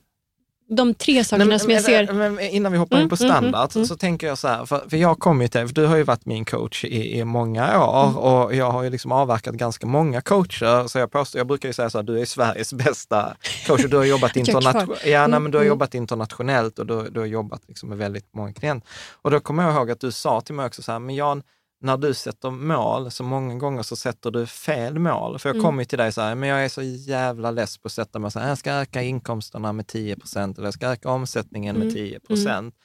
de 0.67 0.93
tre 0.93 1.23
sakerna 1.23 1.45
Nej, 1.49 1.59
som 1.59 1.69
jag 1.71 1.83
ser. 1.83 2.13
men, 2.13 2.35
men 2.35 2.45
innan 2.45 2.71
vi 2.71 2.77
hoppar 2.77 2.95
in 2.97 3.01
Mm, 3.01 3.09
på 3.09 3.23
mm, 3.23 3.31
standard 3.35 3.75
mm, 3.75 3.87
så 3.87 3.95
tänker 3.95 4.27
jag 4.27 4.37
så 4.37 4.47
här, 4.47 4.65
för, 4.65 4.83
för 4.89 4.97
jag 4.97 5.19
kommer 5.19 5.43
ju 5.43 5.47
till, 5.47 5.67
för 5.67 5.73
du 5.75 5.85
har 5.85 5.95
ju 5.97 6.03
varit 6.03 6.25
min 6.25 6.45
coach 6.45 6.83
i, 6.85 7.19
i 7.19 7.25
många 7.25 7.83
år 7.85 8.03
Mm. 8.03 8.17
och 8.17 8.55
jag 8.55 8.71
har 8.71 8.83
ju 8.83 8.89
liksom 8.89 9.11
avverkat 9.11 9.55
ganska 9.55 9.87
många 9.87 10.21
coacher. 10.21 10.87
Så 10.87 10.99
jag 10.99 11.11
påstår, 11.11 11.39
jag 11.39 11.47
brukar 11.47 11.69
ju 11.69 11.73
säga 11.73 11.89
så 11.89 11.97
här, 11.97 12.03
du 12.03 12.19
är 12.21 12.25
Sveriges 12.25 12.73
bästa 12.73 13.35
coach 13.67 13.83
och 13.83 13.89
du 13.89 13.97
har 13.97 14.03
jobbat, 14.03 14.35
internation- 14.35 14.95
ja, 15.05 15.05
nej, 15.05 15.15
Mm, 15.15 15.43
men 15.43 15.51
du 15.51 15.57
har 15.57 15.63
mm. 15.65 15.69
jobbat 15.69 15.95
internationellt 15.95 16.79
och 16.79 16.85
du, 16.85 17.09
du 17.09 17.19
har 17.19 17.27
jobbat 17.27 17.61
liksom 17.67 17.89
med 17.89 17.97
väldigt 17.97 18.33
många 18.33 18.53
klienter. 18.53 18.89
Och 19.21 19.31
då 19.31 19.39
kommer 19.39 19.63
jag 19.63 19.73
ihåg 19.75 19.91
att 19.91 19.99
du 19.99 20.11
sa 20.11 20.41
till 20.41 20.55
mig 20.55 20.65
också 20.65 20.81
så 20.81 20.91
här, 20.91 20.99
men 20.99 21.15
Jan, 21.15 21.43
när 21.85 21.97
du 21.97 22.13
sätter 22.13 22.49
mål, 22.49 23.11
så 23.11 23.23
många 23.23 23.55
gånger 23.55 23.83
så 23.83 23.95
sätter 23.95 24.31
du 24.31 24.45
fel 24.47 24.99
mål. 24.99 25.39
För 25.39 25.49
jag 25.49 25.55
Mm. 25.55 25.65
kommer 25.65 25.83
till 25.83 25.97
dig 25.97 26.11
så 26.11 26.21
här, 26.21 26.35
men 26.35 26.49
jag 26.49 26.65
är 26.65 26.69
så 26.69 26.81
jävla 26.81 27.51
less 27.51 27.77
på 27.77 27.85
att 27.87 27.91
sätta 27.91 28.19
mig 28.19 28.31
så 28.31 28.39
här, 28.39 28.49
jag 28.49 28.57
ska 28.57 28.71
öka 28.73 29.01
inkomsterna 29.01 29.73
med 29.73 29.87
10 29.87 30.15
procent 30.15 30.57
eller 30.57 30.67
jag 30.67 30.73
ska 30.73 30.87
öka 30.87 31.09
omsättningen 31.09 31.75
med 31.75 31.81
Mm. 31.83 31.93
10 31.93 32.19
procent. 32.19 32.75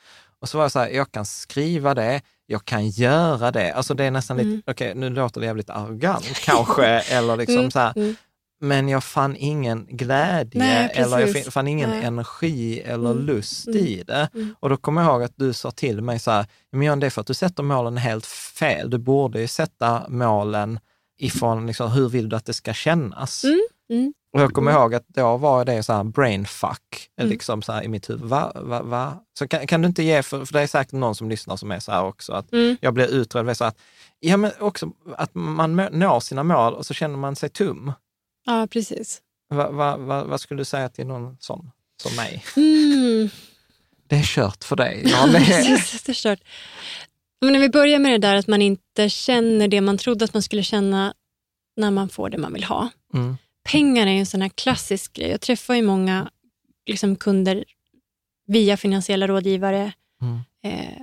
Och 0.40 0.48
så 0.48 0.58
var 0.58 0.64
jag 0.64 0.72
så 0.72 0.78
här, 0.78 0.88
jag 0.88 1.12
kan 1.12 1.26
skriva 1.26 1.94
det, 1.94 2.22
jag 2.46 2.64
kan 2.64 2.88
göra 2.88 3.50
det. 3.50 3.72
Alltså 3.72 3.94
det 3.94 4.04
är 4.04 4.10
nästan 4.10 4.38
Mm. 4.40 4.52
lite, 4.52 4.70
okej 4.70 4.94
nu 4.94 5.10
låter 5.10 5.40
det 5.40 5.46
jävligt 5.46 5.70
arrogant 5.70 6.34
kanske, 6.44 6.86
eller 7.16 7.36
liksom 7.36 7.58
Mm, 7.58 7.70
så 7.70 7.78
här, 7.78 7.92
mm. 7.96 8.16
Men 8.60 8.88
jag 8.88 9.04
fann 9.04 9.36
ingen 9.36 9.86
glädje 9.90 10.58
Nej, 10.58 10.90
eller 10.94 11.18
jag 11.18 11.52
fann 11.52 11.68
ingen 11.68 11.90
Nej. 11.90 12.04
energi 12.04 12.80
eller 12.80 13.10
Mm. 13.10 13.24
lust 13.26 13.66
Mm. 13.66 13.78
i 13.78 14.02
det. 14.06 14.28
Mm. 14.34 14.54
Och 14.60 14.68
då 14.68 14.76
kommer 14.76 15.02
jag 15.02 15.10
ihåg 15.12 15.22
att 15.22 15.32
du 15.36 15.52
sa 15.52 15.70
till 15.70 16.02
mig 16.02 16.18
så 16.18 16.30
här, 16.30 16.46
men 16.72 16.82
John, 16.82 17.00
det 17.00 17.06
är 17.06 17.10
för 17.10 17.20
att 17.20 17.26
du 17.26 17.34
sätter 17.34 17.62
målen 17.62 17.96
helt 17.96 18.26
fel. 18.26 18.90
Du 18.90 18.98
borde 18.98 19.40
ju 19.40 19.46
sätta 19.48 20.02
målen 20.08 20.80
ifrån 21.18 21.66
liksom, 21.66 21.90
hur 21.92 22.08
vill 22.08 22.28
du 22.28 22.36
att 22.36 22.46
det 22.46 22.52
ska 22.52 22.72
kännas? 22.72 23.44
Mm. 23.44 23.60
Mm. 23.90 24.12
Och 24.32 24.40
jag 24.40 24.52
kommer 24.52 24.72
ihåg 24.72 24.94
att 24.94 25.08
då 25.08 25.36
var 25.36 25.64
det 25.64 25.82
så 25.82 25.92
här 25.92 26.04
brainfuck 26.04 27.08
Mm. 27.20 27.30
liksom 27.30 27.62
så 27.62 27.72
här 27.72 27.82
i 27.82 27.88
mitt 27.88 28.10
huvud. 28.10 28.22
Va, 28.28 28.52
va, 28.54 28.82
va? 28.82 29.14
Så 29.38 29.48
kan, 29.48 29.66
kan 29.66 29.82
du 29.82 29.88
inte 29.88 30.02
ge, 30.02 30.22
för, 30.22 30.44
för 30.44 30.52
det 30.52 30.60
är 30.60 30.66
säkert 30.66 30.92
någon 30.92 31.14
som 31.14 31.28
lyssnar 31.28 31.56
som 31.56 31.70
är 31.70 31.78
så 31.78 31.92
här 31.92 32.04
också, 32.04 32.32
att 32.32 32.52
Mm. 32.52 32.76
jag 32.80 32.94
blir 32.94 33.06
utredd. 33.06 33.56
Så 33.56 33.64
att, 33.64 33.78
ja, 34.20 34.36
men 34.36 34.50
också 34.60 34.90
att 35.16 35.30
man 35.34 35.76
når 35.76 36.20
sina 36.20 36.42
mål 36.42 36.74
och 36.74 36.86
så 36.86 36.94
känner 36.94 37.16
man 37.16 37.36
sig 37.36 37.48
tum. 37.48 37.92
Ja, 38.46 38.66
precis. 38.70 39.20
Va, 39.48 39.70
va, 39.70 39.96
va, 39.96 40.24
vad 40.24 40.40
skulle 40.40 40.60
du 40.60 40.64
säga 40.64 40.88
till 40.88 41.06
någon 41.06 41.36
sån 41.40 41.70
som 42.02 42.16
mig? 42.16 42.44
Mm. 42.56 43.28
Det 44.06 44.16
är 44.16 44.22
kört 44.22 44.64
för 44.64 44.76
dig. 44.76 45.02
Ja, 45.06 45.26
det 45.26 45.38
är, 45.38 45.64
Precis, 45.76 46.02
det 46.02 46.12
är 46.12 46.14
kört. 46.14 46.40
Men 47.40 47.52
när 47.52 47.60
vi 47.60 47.68
börjar 47.68 47.98
med 47.98 48.12
det 48.12 48.18
där 48.18 48.34
att 48.34 48.46
man 48.46 48.62
inte 48.62 49.08
känner 49.10 49.68
det 49.68 49.80
man 49.80 49.98
trodde 49.98 50.24
att 50.24 50.34
man 50.34 50.42
skulle 50.42 50.62
känna 50.62 51.14
när 51.76 51.90
man 51.90 52.08
får 52.08 52.30
det 52.30 52.38
man 52.38 52.52
vill 52.52 52.64
ha. 52.64 52.88
mm, 53.14 53.36
Pengar 53.64 54.06
är 54.06 54.10
en 54.10 54.26
sån 54.26 54.42
här 54.42 54.48
klassisk 54.48 55.12
grej. 55.12 55.30
Jag 55.30 55.40
träffar 55.40 55.74
ju 55.74 55.82
många 55.82 56.30
liksom, 56.86 57.16
kunder 57.16 57.64
via 58.46 58.76
finansiella 58.76 59.26
rådgivare. 59.28 59.92
mm, 60.22 60.38
Eh, 60.62 61.02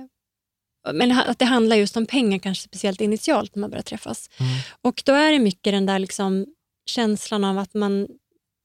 men 0.92 1.12
att 1.12 1.38
det 1.38 1.44
handlar 1.44 1.76
just 1.76 1.96
om 1.96 2.06
pengar, 2.06 2.38
kanske 2.38 2.64
speciellt 2.64 3.00
initialt 3.00 3.54
när 3.54 3.60
man 3.60 3.70
börjar 3.70 3.82
träffas. 3.82 4.30
mm, 4.40 4.50
Och 4.82 5.02
då 5.06 5.12
är 5.12 5.32
det 5.32 5.38
mycket 5.38 5.72
den 5.72 5.86
där 5.86 5.98
liksom 5.98 6.46
känslan 6.88 7.44
av 7.44 7.58
att, 7.58 7.74
man, 7.74 8.08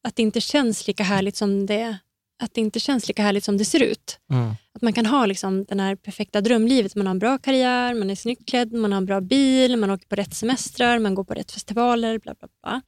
att 0.04 0.16
det 0.16 0.22
inte 0.22 0.42
känns 0.42 0.88
lika 0.88 1.04
härligt 1.04 1.36
som 1.36 1.66
det 1.66 1.98
att 2.44 2.54
det 2.54 2.62
inte 2.62 2.80
känns 2.80 3.08
lika 3.08 3.24
härligt 3.24 3.44
som 3.44 3.58
det 3.58 3.66
ser 3.66 3.84
ut. 3.84 4.20
mm, 4.32 4.52
Att 4.74 4.82
man 4.82 4.94
kan 4.94 5.06
ha 5.06 5.26
liksom 5.26 5.66
den 5.66 5.80
här 5.80 5.96
perfekta 5.96 6.42
drömlivet. 6.42 6.96
Man 6.96 7.08
har 7.08 7.12
en 7.12 7.20
bra 7.20 7.38
karriär, 7.38 7.94
man 7.94 8.10
är 8.10 8.16
snyggt 8.16 8.50
klädd, 8.50 8.74
man 8.74 8.92
har 8.92 8.98
en 8.98 9.06
bra 9.06 9.22
bil, 9.22 9.78
man 9.78 9.90
åker 9.92 10.08
på 10.08 10.16
rätt 10.16 10.36
semestrar, 10.36 11.00
man 11.00 11.16
går 11.16 11.24
på 11.24 11.34
rätt 11.34 11.52
festivaler, 11.52 12.20
bla 12.20 12.34
bla 12.40 12.48
bla. 12.62 12.82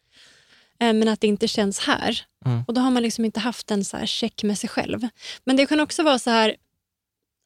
Eh, 0.80 0.94
Men 0.94 1.08
att 1.08 1.22
det 1.22 1.27
inte 1.27 1.48
känns 1.48 1.80
här. 1.80 2.22
Mm. 2.46 2.63
Och 2.68 2.74
då 2.74 2.82
har 2.82 2.92
man 2.92 3.04
liksom 3.04 3.25
inte 3.25 3.39
haft 3.39 3.72
en 3.72 3.86
så 3.86 3.98
här 3.98 4.06
check 4.06 4.44
med 4.44 4.58
sig 4.58 4.70
själv. 4.70 5.08
Men 5.44 5.56
det 5.56 5.65
kan 5.65 5.80
också 5.80 6.04
vara 6.04 6.20
så 6.20 6.30
här 6.30 6.56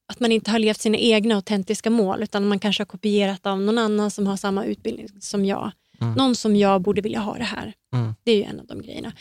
att 0.07 0.19
man 0.19 0.31
inte 0.31 0.51
har 0.51 0.59
levt 0.59 0.81
sina 0.81 0.97
egna 0.97 1.35
autentiska 1.35 1.89
mål 1.89 2.23
utan 2.23 2.47
man 2.47 2.59
kanske 2.59 2.81
har 2.81 2.85
kopierat 2.85 3.45
av 3.45 3.61
någon 3.61 3.77
annan 3.77 4.11
som 4.11 4.27
har 4.27 4.37
samma 4.37 4.65
utbildning 4.65 5.07
som 5.19 5.45
jag. 5.45 5.71
Mm. 6.01 6.13
Någon 6.13 6.35
som 6.35 6.55
jag 6.55 6.81
borde 6.81 7.01
vilja 7.01 7.19
ha 7.19 7.37
det 7.37 7.43
här. 7.43 7.73
Mm. 7.93 8.15
Det 8.23 8.31
är 8.31 8.35
ju 8.35 8.43
en 8.43 8.59
av 8.59 8.65
de 8.65 8.81
grejerna. 8.81 9.13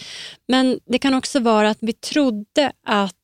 Men 0.49 0.81
det 0.87 0.99
kan 0.99 1.15
också 1.15 1.41
vara 1.41 1.71
att 1.71 1.79
vi 1.81 1.93
trodde 1.93 2.73
att 2.87 3.15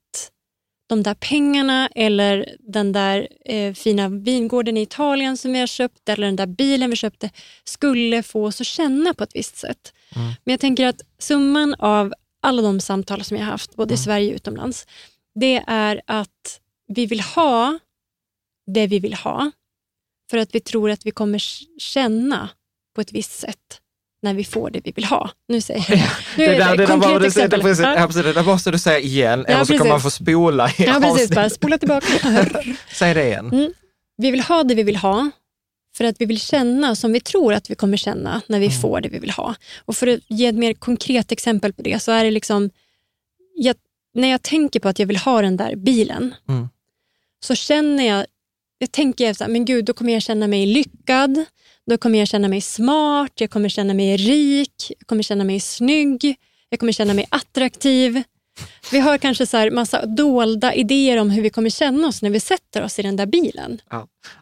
de 0.87 1.02
där 1.02 1.14
pengarna 1.14 1.88
eller 1.94 2.56
den 2.58 2.92
där 2.92 3.28
eh, 3.44 3.75
fina 3.75 4.08
vingården 4.08 4.76
i 4.76 4.82
Italien 4.82 5.37
som 5.37 5.52
vi 5.52 5.61
har 5.61 5.66
köpt 5.66 6.08
eller 6.08 6.26
den 6.26 6.37
där 6.37 6.46
bilen 6.46 6.90
vi 6.90 6.96
köpte 6.96 7.30
skulle 7.64 8.23
få 8.23 8.46
oss 8.46 8.61
att 8.61 8.66
känna 8.66 9.14
på 9.14 9.25
ett 9.25 9.34
visst 9.34 9.56
sätt. 9.56 9.94
Mm. 10.16 10.26
Men 10.26 10.52
jag 10.52 10.61
tänker 10.61 10.87
att 10.87 11.00
summan 11.18 11.75
av 11.75 12.14
alla 12.42 12.62
de 12.62 12.80
samtal 12.80 13.25
som 13.25 13.37
jag 13.37 13.44
har 13.44 13.50
haft, 13.50 13.76
både 13.76 13.94
i 13.94 13.96
Sverige 13.96 14.30
och 14.30 14.37
utomlands, 14.37 14.87
det 15.34 15.64
är 15.66 16.00
att 16.06 16.61
vi 16.88 17.06
vill 17.06 17.20
ha 17.20 17.78
det 18.66 18.87
vi 18.87 18.99
vill 18.99 19.14
ha 19.14 19.50
för 20.30 20.38
att 20.38 20.54
vi 20.54 20.61
tror 20.61 20.90
att 20.90 21.06
vi 21.06 21.11
kommer 21.11 21.38
känna 21.78 22.49
på 22.94 23.00
ett 23.00 23.12
visst 23.12 23.38
sätt 23.38 23.80
när 24.22 24.34
vi 24.34 24.44
får 24.44 24.70
det 24.70 24.80
vi 24.84 24.90
vill 24.92 25.04
ha. 25.04 25.30
Nu 25.48 25.60
säger 25.60 25.84
jag 25.88 25.98
nu 26.36 26.46
det, 26.46 26.54
är 26.54 26.58
där, 26.58 26.76
det, 26.76 26.76
där 26.76 26.86
konkret 26.86 27.12
var, 27.12 27.20
det, 27.20 27.26
exempel. 27.26 27.60
det, 27.60 27.64
precis, 27.64 27.84
Ja. 28.16 28.22
det 28.22 28.32
där 28.32 28.42
måste 28.44 28.70
du 28.70 28.78
säga 28.78 28.98
igen, 28.98 29.44
Ja, 29.48 29.54
eller 29.54 29.64
så 29.64 29.72
kan 29.72 29.78
precis. 29.78 29.90
man 29.90 30.00
få 30.00 30.10
spola 30.10 30.68
i 30.70 30.74
Ja, 30.84 31.00
precis. 31.02 31.30
Bara 31.30 31.50
spola 31.50 31.78
tillbaka. 31.78 32.06
Säg 32.92 33.14
det 33.14 33.24
igen. 33.24 33.50
Mm. 33.52 33.72
Vi 34.16 34.30
vill 34.30 34.40
ha 34.40 34.62
det 34.64 34.74
vi 34.74 34.82
vill 34.82 34.96
ha 34.96 35.30
för 35.96 36.04
att 36.04 36.16
vi 36.20 36.26
vill 36.26 36.40
känna 36.40 36.96
som 36.96 37.12
vi 37.12 37.20
tror 37.20 37.54
att 37.54 37.70
vi 37.70 37.74
kommer 37.74 37.96
känna 37.96 38.40
när 38.46 38.60
vi 38.60 38.70
får 38.70 39.00
det 39.00 39.08
vi 39.08 39.18
vill 39.18 39.30
ha. 39.30 39.54
Och 39.84 39.96
För 39.96 40.06
att 40.06 40.20
ge 40.28 40.46
ett 40.46 40.54
mer 40.54 40.74
konkret 40.74 41.32
exempel 41.32 41.72
på 41.72 41.82
det 41.82 42.02
så 42.02 42.12
är 42.12 42.24
det 42.24 42.30
liksom, 42.30 42.70
jag, 43.54 43.76
när 44.14 44.28
jag 44.28 44.42
tänker 44.42 44.80
på 44.80 44.88
att 44.88 44.98
jag 44.98 45.06
vill 45.06 45.16
ha 45.16 45.42
den 45.42 45.56
där 45.56 45.76
bilen 45.76 46.34
Mm. 46.48 46.68
så 47.44 47.54
känner 47.54 48.04
jag, 48.06 48.26
jag 48.78 48.92
tänker 48.92 49.34
så 49.34 49.44
här, 49.44 49.50
men 49.50 49.64
gud, 49.64 49.84
då 49.84 49.92
kommer 49.92 50.12
jag 50.12 50.22
känna 50.22 50.46
mig 50.46 50.66
lyckad, 50.66 51.44
då 51.90 51.98
kommer 51.98 52.18
jag 52.18 52.28
känna 52.28 52.48
mig 52.48 52.60
smart, 52.60 53.32
jag 53.34 53.50
kommer 53.50 53.68
känna 53.68 53.94
mig 53.94 54.16
rik, 54.16 54.92
jag 54.98 55.06
kommer 55.06 55.22
känna 55.22 55.44
mig 55.44 55.60
snygg, 55.60 56.36
jag 56.68 56.80
kommer 56.80 56.92
känna 56.92 57.14
mig 57.14 57.26
attraktiv. 57.28 58.22
Vi 58.92 58.98
har 59.00 59.18
kanske 59.18 59.46
så 59.46 59.56
här 59.56 59.70
massa 59.70 60.06
dolda 60.06 60.74
idéer 60.74 61.16
om 61.16 61.30
hur 61.30 61.42
vi 61.42 61.50
kommer 61.50 61.70
känna 61.70 62.08
oss 62.08 62.22
när 62.22 62.30
vi 62.30 62.40
sätter 62.40 62.82
oss 62.82 62.98
i 62.98 63.02
den 63.02 63.16
där 63.16 63.26
bilen. 63.26 63.80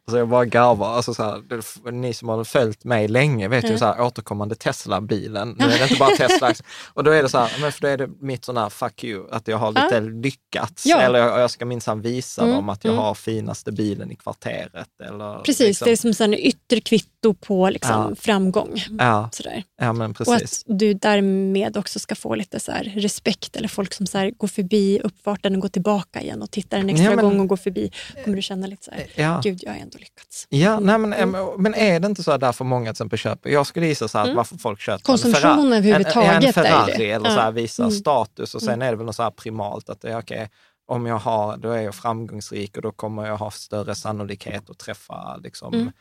Alltså 0.04 0.18
jag 0.18 0.28
bara 0.28 0.44
garvar. 0.44 0.94
Alltså 0.94 1.14
så 1.14 1.22
här, 1.22 1.90
ni 1.90 2.14
som 2.14 2.28
har 2.28 2.44
följt 2.44 2.84
mig 2.84 3.08
länge 3.08 3.48
vet 3.48 3.64
ju 3.64 3.68
Mm. 3.68 3.78
så 3.78 3.84
här, 3.84 4.00
återkommande 4.00 4.54
Tesla-bilen. 4.54 5.56
Nu 5.58 5.64
är 5.64 5.78
det 5.78 5.82
inte 5.90 5.96
bara 5.98 6.16
Tesla. 6.16 6.54
och 6.94 7.04
då 7.04 7.10
är 7.10 7.22
det 7.22 7.28
så 7.28 7.38
här, 7.38 7.52
men 7.60 7.72
för 7.72 7.80
då 7.82 7.88
är 7.88 7.96
det 7.96 8.08
mitt 8.20 8.44
sån 8.44 8.56
här 8.56 8.68
fuck 8.68 9.04
you, 9.04 9.26
att 9.30 9.48
jag 9.48 9.56
har 9.58 9.72
lite 9.72 10.00
lyckats. 10.00 10.86
Ja. 10.86 11.00
Eller 11.00 11.18
jag, 11.18 11.40
jag 11.40 11.50
ska 11.50 11.64
minsann 11.66 12.00
visa 12.00 12.42
Mm, 12.42 12.54
dem 12.54 12.68
att 12.68 12.84
jag 12.84 12.92
mm. 12.92 13.04
har 13.04 13.14
finaste 13.14 13.72
bilen 13.72 14.12
i 14.12 14.16
kvarteret. 14.16 14.88
Eller, 15.08 15.38
Precis, 15.38 15.60
liksom. 15.66 15.84
det 15.86 15.92
är 15.92 15.96
som 15.96 16.14
så 16.14 16.22
här 16.24 16.28
en 16.32 16.38
yttre 16.38 16.80
kvitto 16.80 17.34
på 17.34 17.70
liksom 17.70 18.06
Ja. 18.10 18.14
framgång. 18.16 18.82
Ja, 18.98 19.28
Sådär. 19.32 19.62
ja, 19.80 19.92
men 19.92 20.10
Och 20.10 20.16
precis. 20.16 20.64
att 20.68 20.78
du 20.78 20.94
därmed 20.94 21.76
också 21.76 21.98
ska 21.98 22.14
få 22.14 22.34
lite 22.34 22.60
så 22.60 22.72
respekt 22.94 23.56
eller 23.56 23.68
folk 23.68 23.94
som 23.94 24.06
så 24.06 24.30
går 24.36 24.48
förbi 24.48 25.00
uppfarten 25.04 25.54
och 25.54 25.60
går 25.60 25.68
tillbaka 25.68 26.20
igen 26.20 26.42
och 26.42 26.50
tittar 26.50 26.78
en 26.78 26.88
extra 26.90 27.04
Ja, 27.10 27.16
men- 27.16 27.24
gång 27.24 27.40
och 27.40 27.46
går 27.48 27.56
förbi. 27.56 27.90
kommer 28.24 28.36
du 28.36 28.42
känna 28.42 28.66
lite 28.66 28.84
så 28.84 28.90
här, 28.90 29.06
Ja. 29.14 29.40
Gud 29.72 29.78
jag 29.78 29.80
har 29.80 29.82
ändå 29.82 29.98
lyckats. 29.98 30.46
Ja, 30.48 30.80
nej, 30.80 30.98
men, 30.98 31.12
em, 31.12 31.36
men 31.58 31.74
är 31.74 32.00
det 32.00 32.06
inte 32.06 32.22
så 32.22 32.36
där 32.36 32.52
för 32.52 32.64
många 32.64 32.84
till 32.84 32.90
exempel 32.92 33.18
köper, 33.18 33.50
jag 33.50 33.66
skulle 33.66 33.86
gissa 33.86 34.08
så 34.08 34.18
här 34.18 34.28
att 34.30 34.36
varför 34.36 34.56
folk 34.56 34.80
köper 34.80 34.92
Mm. 34.94 35.02
Konsumtion 35.02 35.72
en 35.72 35.82
Ferrari, 35.82 36.26
en, 36.26 36.42
är 36.42 36.46
en 36.46 36.52
Ferrari 36.52 37.10
eller 37.10 37.30
så 37.30 37.40
här, 37.40 37.52
visa 37.52 37.82
Mm. 37.82 37.94
status 37.94 38.54
och 38.54 38.62
sen 38.62 38.82
är 38.82 38.90
det 38.90 38.96
väl 38.96 39.06
något 39.06 39.16
så 39.16 39.22
här 39.22 39.30
primalt 39.30 39.88
att 39.90 40.00
det 40.00 40.10
är 40.12 40.18
okej, 40.18 40.50
om 40.86 41.06
jag 41.06 41.18
har, 41.18 41.56
då 41.56 41.70
är 41.70 41.82
jag 41.82 41.94
framgångsrik 41.94 42.76
och 42.76 42.82
då 42.82 42.92
kommer 42.92 43.26
jag 43.26 43.36
ha 43.36 43.50
större 43.50 43.94
sannolikhet 43.94 44.70
att 44.70 44.78
träffa 44.78 45.36
liksom, 45.36 45.74
Mm. 45.74 45.92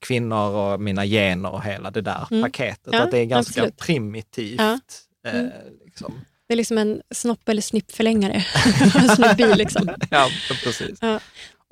kvinnor 0.00 0.50
och 0.54 0.80
mina 0.80 1.04
gener 1.06 1.50
och 1.52 1.62
hela 1.64 1.90
det 1.90 2.00
där 2.00 2.26
Mm. 2.30 2.42
paketet. 2.42 2.92
Ja, 2.92 3.02
att 3.02 3.10
det 3.10 3.18
är 3.18 3.24
ganska 3.24 3.60
absolut. 3.60 3.76
primitivt. 3.76 4.60
Ja. 4.60 4.78
Eh, 5.26 5.34
Mm. 5.40 5.50
liksom. 5.84 6.14
Det 6.48 6.54
är 6.54 6.56
liksom 6.56 6.78
en 6.78 7.02
snopp 7.14 7.48
eller 7.48 7.62
snippförlängare. 7.62 8.44
en 8.94 9.08
snygg 9.16 9.36
bil 9.36 9.56
liksom. 9.56 9.90
Ja, 10.10 10.28
precis. 10.64 10.98
Ja. 11.00 11.20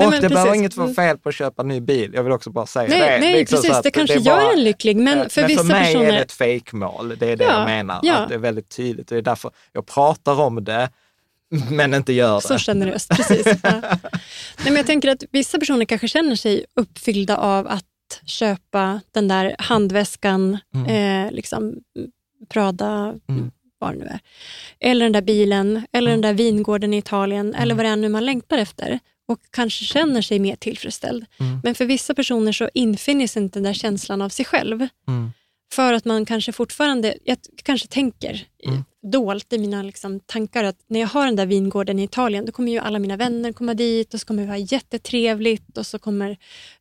Och 0.04 0.10
Nej, 0.10 0.10
men 0.10 0.20
det 0.22 0.28
behöver 0.28 0.50
precis. 0.50 0.60
inget 0.60 0.76
vara 0.76 0.84
Mm. 0.86 0.94
fel 0.94 1.18
på 1.18 1.28
att 1.28 1.34
köpa 1.34 1.62
en 1.62 1.68
ny 1.68 1.80
bil. 1.80 2.10
Jag 2.14 2.22
vill 2.22 2.32
också 2.32 2.50
bara 2.50 2.66
säga 2.66 2.88
Nej, 2.88 3.00
det. 3.00 3.18
nej 3.20 3.34
Liksom 3.38 3.56
så 3.56 3.62
precis. 3.62 3.76
att 3.76 3.82
Det 3.84 3.90
kanske 3.90 4.14
är 4.16 4.20
gör 4.20 4.52
en 4.52 4.64
lycklig, 4.64 4.96
men 4.96 5.30
för 5.30 5.40
men 5.40 5.48
vissa 5.48 5.60
för 5.62 5.68
mig 5.68 5.84
personer... 5.92 6.06
är 6.08 6.12
det 6.12 6.18
ett 6.18 6.32
fejkmål. 6.32 7.16
Det 7.18 7.26
är 7.32 7.36
det 7.36 7.44
Ja, 7.44 7.58
jag 7.58 7.66
menar. 7.66 8.00
ja. 8.02 8.14
Att 8.16 8.28
det 8.28 8.34
är 8.34 8.38
väldigt 8.38 8.68
tydligt. 8.68 9.08
Det 9.08 9.16
är 9.16 9.22
därför 9.22 9.50
jag 9.72 9.86
pratar 9.86 10.40
om 10.40 10.64
det, 10.64 10.90
men 11.70 11.94
inte 11.94 12.12
gör 12.12 12.40
Så 12.40 12.52
det. 12.52 12.58
generöst, 12.58 13.08
precis. 13.08 13.46
Ja. 13.62 13.70
Nej, 13.72 14.00
men 14.64 14.76
jag 14.76 14.86
tänker 14.86 15.08
att 15.08 15.24
vissa 15.30 15.58
personer 15.58 15.84
kanske 15.84 16.08
känner 16.08 16.36
sig 16.36 16.64
uppfyllda 16.76 17.36
av 17.36 17.68
att 17.68 17.84
köpa 18.24 19.00
den 19.14 19.28
där 19.28 19.56
handväskan, 19.58 20.58
eh, 20.88 21.32
liksom 21.32 21.74
Prada, 22.48 23.14
Mm. 23.28 23.50
vad 23.78 23.92
det 23.94 23.98
nu 23.98 24.04
är. 24.04 24.20
Eller 24.90 25.04
den 25.06 25.12
där 25.12 25.22
bilen, 25.22 25.86
eller 25.92 26.10
den 26.10 26.20
där 26.20 26.32
vingården 26.34 26.94
i 26.94 26.98
Italien, 26.98 27.54
eller 27.54 27.74
vad 27.74 27.84
det 27.84 27.88
är 27.88 27.96
nu 27.96 28.08
man 28.08 28.26
längtar 28.26 28.58
efter. 28.58 28.98
Och 29.30 29.40
kanske 29.50 29.84
känner 29.84 30.22
sig 30.22 30.38
mer 30.38 30.56
tillfredsställd. 30.56 31.26
Mm. 31.40 31.60
Men 31.64 31.74
för 31.74 31.84
vissa 31.84 32.14
personer 32.14 32.52
så 32.52 32.70
infinner 32.74 33.26
sig 33.26 33.42
inte 33.42 33.58
den 33.58 33.62
där 33.62 33.72
känslan 33.72 34.22
av 34.22 34.28
sig 34.28 34.44
själv. 34.44 34.88
Mm. 35.08 35.32
För 35.72 35.92
att 35.92 36.04
man 36.04 36.26
kanske 36.26 36.52
fortfarande, 36.52 37.14
jag 37.24 37.38
kanske 37.62 37.88
tänker 37.88 38.46
Mm. 38.66 38.84
dolt 39.12 39.52
i 39.52 39.58
mina 39.58 39.82
liksom 39.82 40.20
tankar 40.20 40.64
att 40.64 40.76
när 40.88 41.00
jag 41.00 41.08
har 41.08 41.26
den 41.26 41.36
där 41.36 41.46
vingården 41.46 41.98
i 41.98 42.04
Italien, 42.04 42.46
då 42.46 42.52
kommer 42.52 42.72
ju 42.72 42.78
alla 42.78 42.98
mina 42.98 43.16
vänner 43.16 43.52
komma 43.52 43.74
dit 43.74 44.14
och 44.14 44.20
så 44.20 44.26
kommer 44.26 44.42
vi 44.42 44.48
ha 44.48 44.56
jättetrevligt 44.56 45.78
och 45.78 45.86
så 45.86 45.98
kommer 45.98 46.36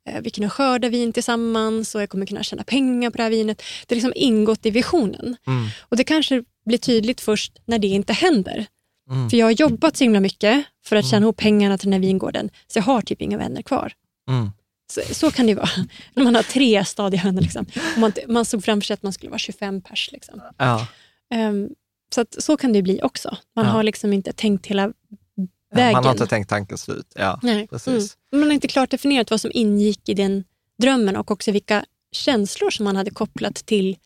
eh, 0.10 0.22
vi 0.22 0.29
kunna 0.29 0.50
skörda 0.50 0.89
vin 0.89 1.13
tillsammans 1.13 1.96
och 1.96 2.01
jag 2.01 2.10
kommer 2.10 2.25
kunna 2.25 2.44
tjäna 2.44 2.63
pengar 2.63 3.10
på 3.10 3.18
det 3.18 3.24
här 3.24 3.29
vinet. 3.29 3.63
Det 3.88 3.94
är 3.94 3.96
liksom 3.96 4.13
ingått 4.15 4.65
i 4.65 4.70
visionen. 4.70 5.36
Mm. 5.48 5.68
Och 5.79 5.98
det 5.98 6.03
kanske 6.03 6.44
blir 6.65 6.77
tydligt 6.77 7.22
först 7.22 7.60
när 7.65 7.79
det 7.79 7.88
inte 7.88 8.13
händer. 8.13 8.68
Mm. 9.10 9.30
För 9.30 9.38
jag 9.38 9.46
har 9.46 9.51
jobbat 9.51 9.98
så 9.98 10.04
himla 10.04 10.20
mycket 10.20 10.66
för 10.86 10.96
att 10.96 11.06
tjäna 11.06 11.24
ihop 11.24 11.38
pengarna 11.38 11.78
till 11.78 11.86
den 11.86 11.94
här 11.94 12.00
vingården, 12.08 12.50
så 12.68 12.80
jag 12.80 12.84
har 12.84 13.01
typ 13.01 13.22
inga 13.22 13.38
vänner 13.38 13.62
kvar. 13.62 13.94
Mm. 14.30 14.50
Så, 14.94 15.01
så 15.13 15.32
kan 15.32 15.46
det 15.46 15.50
ju 15.50 15.56
vara. 15.56 15.70
När 16.13 16.24
man 16.24 16.36
har 16.36 16.44
tre 16.44 16.86
stadiga 16.86 17.24
vänner. 17.24 17.42
Liksom. 17.42 17.66
Man, 17.98 18.12
man 18.28 18.46
såg 18.46 18.63
framför 18.63 18.86
sig 18.86 18.94
att 18.94 19.04
man 19.04 19.13
skulle 19.13 19.30
vara 19.30 19.39
25 19.39 19.82
pers. 19.82 20.10
Liksom. 20.12 20.42
Ja. 20.58 20.88
Ehm, 21.34 21.70
så 22.16 22.22
att, 22.22 22.44
så 22.44 22.58
kan 22.58 22.74
det 22.74 22.82
bli 22.82 23.00
också. 23.04 23.38
Man 23.56 23.66
Ja. 23.66 23.72
har 23.72 23.84
liksom 23.84 24.13
inte 24.13 24.34
tänkt 24.34 24.66
hela 24.66 24.84
Ja, 25.72 25.75
vägen. 25.75 25.94
Man 25.94 26.04
har 26.04 26.12
inte 26.12 26.28
tänkt 26.28 26.50
tanken 26.50 26.78
slut. 26.78 27.13
Ja, 27.16 27.39
Nej. 27.44 27.68
precis. 27.68 28.18
Mm. 28.32 28.39
Man 28.42 28.50
har 28.50 28.54
inte 28.54 28.68
klart 28.68 28.89
definierat 28.92 29.32
vad 29.32 29.42
som 29.42 29.51
ingick 29.54 30.10
i 30.10 30.13
den 30.13 30.44
drömmen 30.82 31.16
och 31.16 31.32
också 31.32 31.51
vilka 31.51 31.86
känslor 32.12 32.70
som 32.70 32.84
man 32.84 32.96
hade 32.96 33.12
kopplat 33.12 33.56
till 33.56 33.98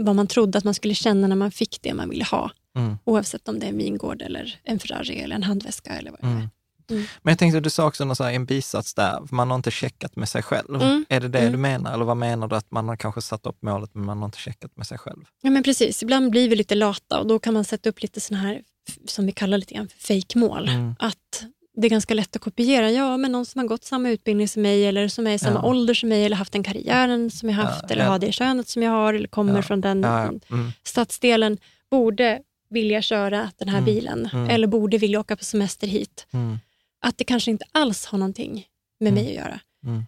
vad 0.00 0.16
man 0.16 0.26
trodde 0.26 0.58
att 0.58 0.64
man 0.64 0.74
skulle 0.74 0.94
känna 0.94 1.26
när 1.26 1.36
man 1.36 1.50
fick 1.50 1.78
det 1.82 1.94
man 1.94 2.08
ville 2.10 2.24
ha. 2.24 2.50
Mm. 2.76 2.98
Oavsett 3.04 3.48
om 3.48 3.58
det 3.58 3.66
är 3.66 3.70
en 3.70 3.78
vingård 3.78 4.22
eller 4.22 4.60
en 4.64 4.78
Ferrari 4.78 5.20
eller 5.20 5.34
en 5.36 5.42
handväska 5.42 5.90
eller 5.90 6.10
vad 6.10 6.20
det 6.20 6.26
är. 6.26 6.30
Mm. 6.30 6.48
Mm. 6.90 7.02
Men 7.22 7.32
jag 7.32 7.38
tänkte, 7.38 7.60
du 7.60 7.70
sa 7.70 7.86
också 7.86 8.04
något 8.04 8.16
så 8.16 8.24
här, 8.24 8.32
en 8.32 8.44
bisats 8.46 8.94
där, 8.94 9.20
man 9.30 9.48
har 9.50 9.56
inte 9.56 9.70
checkat 9.70 10.16
med 10.16 10.28
sig 10.28 10.42
själv. 10.42 10.82
Mm. 10.82 11.04
Är 11.08 11.20
det 11.20 11.28
det 11.28 11.38
Mm. 11.38 11.52
du 11.52 11.58
menar? 11.58 11.94
Eller 11.94 12.04
vad 12.04 12.16
menar 12.16 12.48
du 12.48 12.56
att 12.56 12.70
man 12.70 12.88
har 12.88 12.96
kanske 12.96 13.22
satt 13.22 13.46
upp 13.46 13.62
målet 13.62 13.90
men 13.94 14.04
man 14.04 14.18
har 14.18 14.24
inte 14.24 14.38
checkat 14.38 14.76
med 14.76 14.86
sig 14.86 14.98
själv? 14.98 15.24
Ja 15.42 15.50
men 15.50 15.62
precis, 15.62 16.02
ibland 16.02 16.30
blir 16.30 16.48
vi 16.48 16.56
lite 16.56 16.74
lata 16.74 17.20
och 17.20 17.26
då 17.26 17.38
kan 17.38 17.54
man 17.54 17.64
sätta 17.64 17.88
upp 17.88 18.02
lite 18.02 18.20
såna 18.20 18.40
här, 18.40 18.60
som 19.06 19.26
vi 19.26 19.32
kallar 19.32 19.58
lite 19.58 19.74
grann 19.74 19.88
för 19.88 19.98
fejkmål. 19.98 20.68
Mm. 20.68 20.94
Att 20.98 21.44
det 21.78 21.86
är 21.86 21.90
ganska 21.90 22.14
lätt 22.14 22.36
att 22.36 22.42
kopiera, 22.42 22.90
ja 22.90 23.16
men 23.16 23.32
någon 23.32 23.46
som 23.46 23.58
har 23.58 23.68
gått 23.68 23.84
samma 23.84 24.10
utbildning 24.10 24.48
som 24.48 24.62
mig 24.62 24.86
eller 24.86 25.08
som 25.08 25.26
är 25.26 25.30
i 25.34 25.38
samma 25.38 25.60
Ja. 25.62 25.68
ålder 25.68 25.94
som 25.94 26.08
mig 26.08 26.24
eller 26.24 26.36
haft 26.36 26.52
den 26.52 26.62
karriären 26.62 27.30
som 27.30 27.48
jag 27.48 27.56
haft 27.56 27.80
Ja, 27.82 27.88
eller 27.88 28.04
ja. 28.04 28.10
har 28.10 28.18
det 28.18 28.32
könet 28.32 28.68
som 28.68 28.82
jag 28.82 28.90
har 28.90 29.14
eller 29.14 29.28
kommer 29.28 29.62
från 29.62 29.80
den. 29.80 30.04
Mm. 30.04 30.40
stadsdelen 30.84 31.58
borde 31.90 32.40
vilja 32.68 33.02
köra 33.02 33.50
den 33.56 33.68
här 33.68 33.78
Mm, 33.78 33.84
bilen 33.84 34.28
mm. 34.32 34.50
eller 34.50 34.66
borde 34.66 34.98
vilja 34.98 35.20
åka 35.20 35.36
på 35.36 35.44
semester 35.44 35.86
hit. 35.86 36.26
Mm. 36.32 36.58
Att 37.00 37.18
det 37.18 37.24
kanske 37.24 37.50
inte 37.50 37.64
alls 37.72 38.06
har 38.06 38.18
någonting 38.18 38.66
med 39.00 39.12
Mm. 39.12 39.24
mig 39.24 39.38
att 39.38 39.44
göra. 39.44 39.60
Mm. 39.84 40.04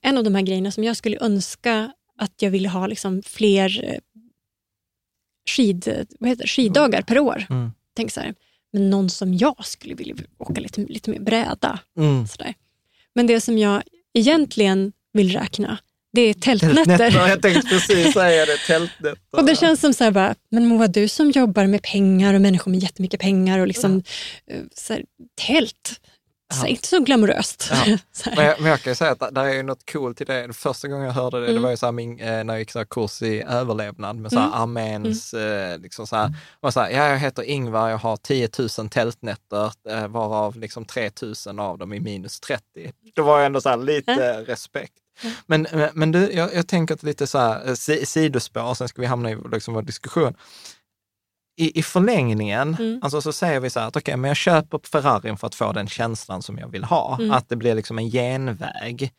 En 0.00 0.18
av 0.18 0.24
de 0.24 0.34
här 0.34 0.42
grejerna 0.42 0.70
som 0.70 0.84
jag 0.84 0.96
skulle 0.96 1.18
önska 1.20 1.92
att 2.18 2.42
jag 2.42 2.50
ville 2.50 2.68
ha 2.68 2.86
liksom 2.86 3.22
fler 3.22 3.84
eh, 3.84 3.98
skid, 5.50 6.06
vad 6.20 6.30
heter 6.30 6.42
det, 6.42 6.48
skiddagar 6.48 7.02
per 7.02 7.18
år. 7.18 7.46
Mm. 7.50 7.72
Tänk 7.94 8.12
så 8.12 8.20
här, 8.20 8.34
men 8.72 8.90
någon 8.90 9.10
som 9.10 9.34
jag 9.34 9.66
skulle 9.66 9.94
vilja 9.94 10.14
åka 10.38 10.60
lite, 10.60 10.80
lite 10.80 11.10
mer 11.10 11.20
bräda. 11.20 11.78
Sådär. 12.30 12.54
Men 13.14 13.26
det 13.26 13.40
som 13.40 13.58
jag 13.58 13.82
egentligen 14.14 14.92
vill 15.12 15.32
räkna, 15.32 15.78
det 16.12 16.20
är 16.20 16.34
tältnätter. 16.34 17.28
Jag 17.28 17.42
tänkte 17.42 17.68
precis 17.68 18.12
säga 18.14 18.46
det, 18.46 18.56
tältnätter. 18.66 19.16
Och 19.32 19.44
det 19.44 19.56
känns 19.56 19.80
som 19.80 19.94
så 19.94 20.04
här 20.04 20.10
bara, 20.10 20.34
men 20.50 20.66
Moa 20.66 20.86
du 20.88 21.08
som 21.08 21.30
jobbar 21.30 21.66
med 21.66 21.82
pengar 21.82 22.34
och 22.34 22.40
människor 22.40 22.70
med 22.70 22.80
jättemycket 22.80 23.20
pengar 23.20 23.58
och 23.58 23.66
liksom 23.66 24.02
eh, 24.50 24.60
så 24.74 24.92
här, 24.92 25.02
tält, 25.46 26.00
så 26.60 26.66
inte 26.66 26.86
så 26.88 27.00
glamoröst. 27.00 27.62
Så. 28.12 28.30
Men 28.36 28.44
jag, 28.44 28.60
men 28.60 28.70
jag 28.70 28.80
kan 28.80 28.90
ju 28.90 28.94
säga 28.94 29.10
att 29.10 29.34
där 29.34 29.44
är 29.44 29.62
något 29.62 29.92
coolt 29.92 30.20
i 30.20 30.24
det. 30.24 30.52
Första 30.56 30.88
gången 30.88 31.06
jag 31.06 31.12
hörde 31.12 31.40
det, 31.40 31.46
det 31.46 31.50
Mm. 31.50 31.62
var 31.62 31.70
ju 31.70 31.76
så 31.76 31.86
här 31.86 31.92
min, 31.92 32.20
eh, 32.20 32.44
när 32.44 32.54
jag 32.54 32.58
gick 32.58 32.70
så 32.70 32.84
kurs 32.84 33.22
i 33.22 33.42
överlevnad 33.42 34.16
med 34.16 34.32
så 34.32 34.38
här 34.38 34.46
Mm. 34.46 34.60
arméns, 34.60 35.34
eh, 35.34 35.78
liksom 35.78 36.06
så 36.06 36.16
här, 36.16 36.34
och 36.60 36.72
så 36.72 36.80
här, 36.80 36.90
ja 36.90 37.08
jag 37.08 37.18
heter 37.18 37.42
Ingvar, 37.42 37.88
jag 37.90 37.98
har 37.98 38.16
10 38.16 38.48
000 38.78 38.88
tältnätter, 38.88 40.08
varav 40.08 40.56
liksom 40.58 40.84
3 40.84 41.10
000 41.46 41.60
av 41.60 41.78
dem 41.78 41.92
är 41.92 42.00
minus 42.00 42.40
30. 42.40 42.62
Då 43.14 43.22
var 43.22 43.36
jag 43.38 43.46
ändå 43.46 43.60
så 43.60 43.68
här 43.68 43.76
lite 43.76 44.42
respekt. 44.42 44.92
Men, 45.46 45.66
men- 45.72 45.90
men 45.94 46.12
du, 46.12 46.32
jag, 46.32 46.54
jag 46.54 46.66
tänker 46.68 46.94
att 46.94 47.02
lite 47.02 47.26
så 47.26 47.38
här 47.38 47.68
eh, 47.68 47.74
si, 47.74 48.06
sidospår, 48.06 48.74
sen 48.74 48.88
ska 48.88 49.00
vi 49.02 49.06
hamna 49.08 49.30
i 49.30 49.36
liksom 49.52 49.74
vår 49.74 49.82
diskussion. 49.82 50.34
I, 51.56 51.78
I 51.78 51.82
förlängningen, 51.82 52.76
Mm. 52.80 53.00
alltså 53.02 53.20
så 53.22 53.32
säger 53.32 53.60
vi 53.60 53.70
så 53.70 53.80
här 53.80 53.86
att 53.88 53.96
okej, 53.96 54.16
men 54.16 54.28
jag 54.28 54.36
köper 54.36 54.80
Ferrarin 54.92 55.36
för 55.36 55.46
att 55.46 55.54
få 55.54 55.72
den 55.72 55.88
känslan 55.88 56.42
som 56.42 56.58
jag 56.58 56.68
vill 56.68 56.84
ha. 56.84 57.16
Mm. 57.18 57.30
Att 57.30 57.48
det 57.48 57.56
blir 57.56 57.74
liksom 57.74 57.98
en 57.98 58.10
genväg. 58.10 59.12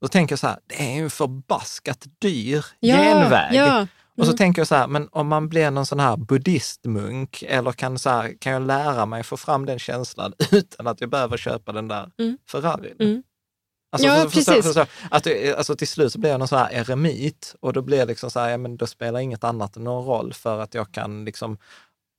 Då 0.00 0.08
tänker 0.08 0.32
jag 0.32 0.38
så 0.38 0.46
här, 0.46 0.58
det 0.66 0.90
är 0.92 0.94
ju 0.96 1.02
en 1.04 1.10
förbaskat 1.10 2.06
dyr 2.18 2.64
ja, 2.80 2.96
genväg. 2.96 3.54
Ja. 3.54 3.86
Och 4.16 4.24
så 4.24 4.30
Mm. 4.30 4.36
tänker 4.36 4.60
jag 4.60 4.68
så 4.68 4.74
här, 4.74 4.86
men 4.86 5.08
om 5.12 5.28
man 5.28 5.48
blir 5.48 5.70
någon 5.70 5.86
sån 5.86 6.00
här 6.00 6.16
buddhistmunk 6.16 7.42
eller 7.48 7.72
kan, 7.72 7.98
så 7.98 8.10
här, 8.10 8.34
kan 8.40 8.52
jag 8.52 8.62
lära 8.66 9.06
mig 9.06 9.22
få 9.22 9.36
fram 9.36 9.66
den 9.66 9.78
känslan 9.78 10.32
utan 10.50 10.86
att 10.86 11.00
jag 11.00 11.10
behöver 11.10 11.36
köpa 11.36 11.72
den 11.72 11.88
där 11.88 12.10
Mm. 12.18 12.38
Ferrarin? 12.50 12.96
Mm. 13.00 13.22
Alltså, 13.90 14.08
Ja, 14.08 14.14
för, 14.22 14.28
förstår, 14.30 14.52
precis. 14.52 14.66
förstår, 14.66 14.86
att 15.10 15.24
det, 15.24 15.54
alltså 15.58 15.76
till 15.76 15.88
slut 15.88 16.12
så 16.12 16.18
blir 16.18 16.30
jag 16.30 16.38
någon 16.38 16.48
sån 16.48 16.58
här 16.58 16.72
eremit 16.72 17.54
och 17.60 17.72
då 17.72 17.82
blir 17.82 17.98
det 17.98 18.04
liksom 18.04 18.30
så 18.30 18.40
här, 18.40 18.48
ja 18.50 18.56
men 18.58 18.76
då 18.76 18.86
spelar 18.86 19.20
inget 19.20 19.44
annat 19.44 19.76
någon 19.76 20.04
roll 20.06 20.32
för 20.34 20.60
att 20.60 20.74
jag 20.74 20.92
kan 20.92 21.24
liksom 21.24 21.58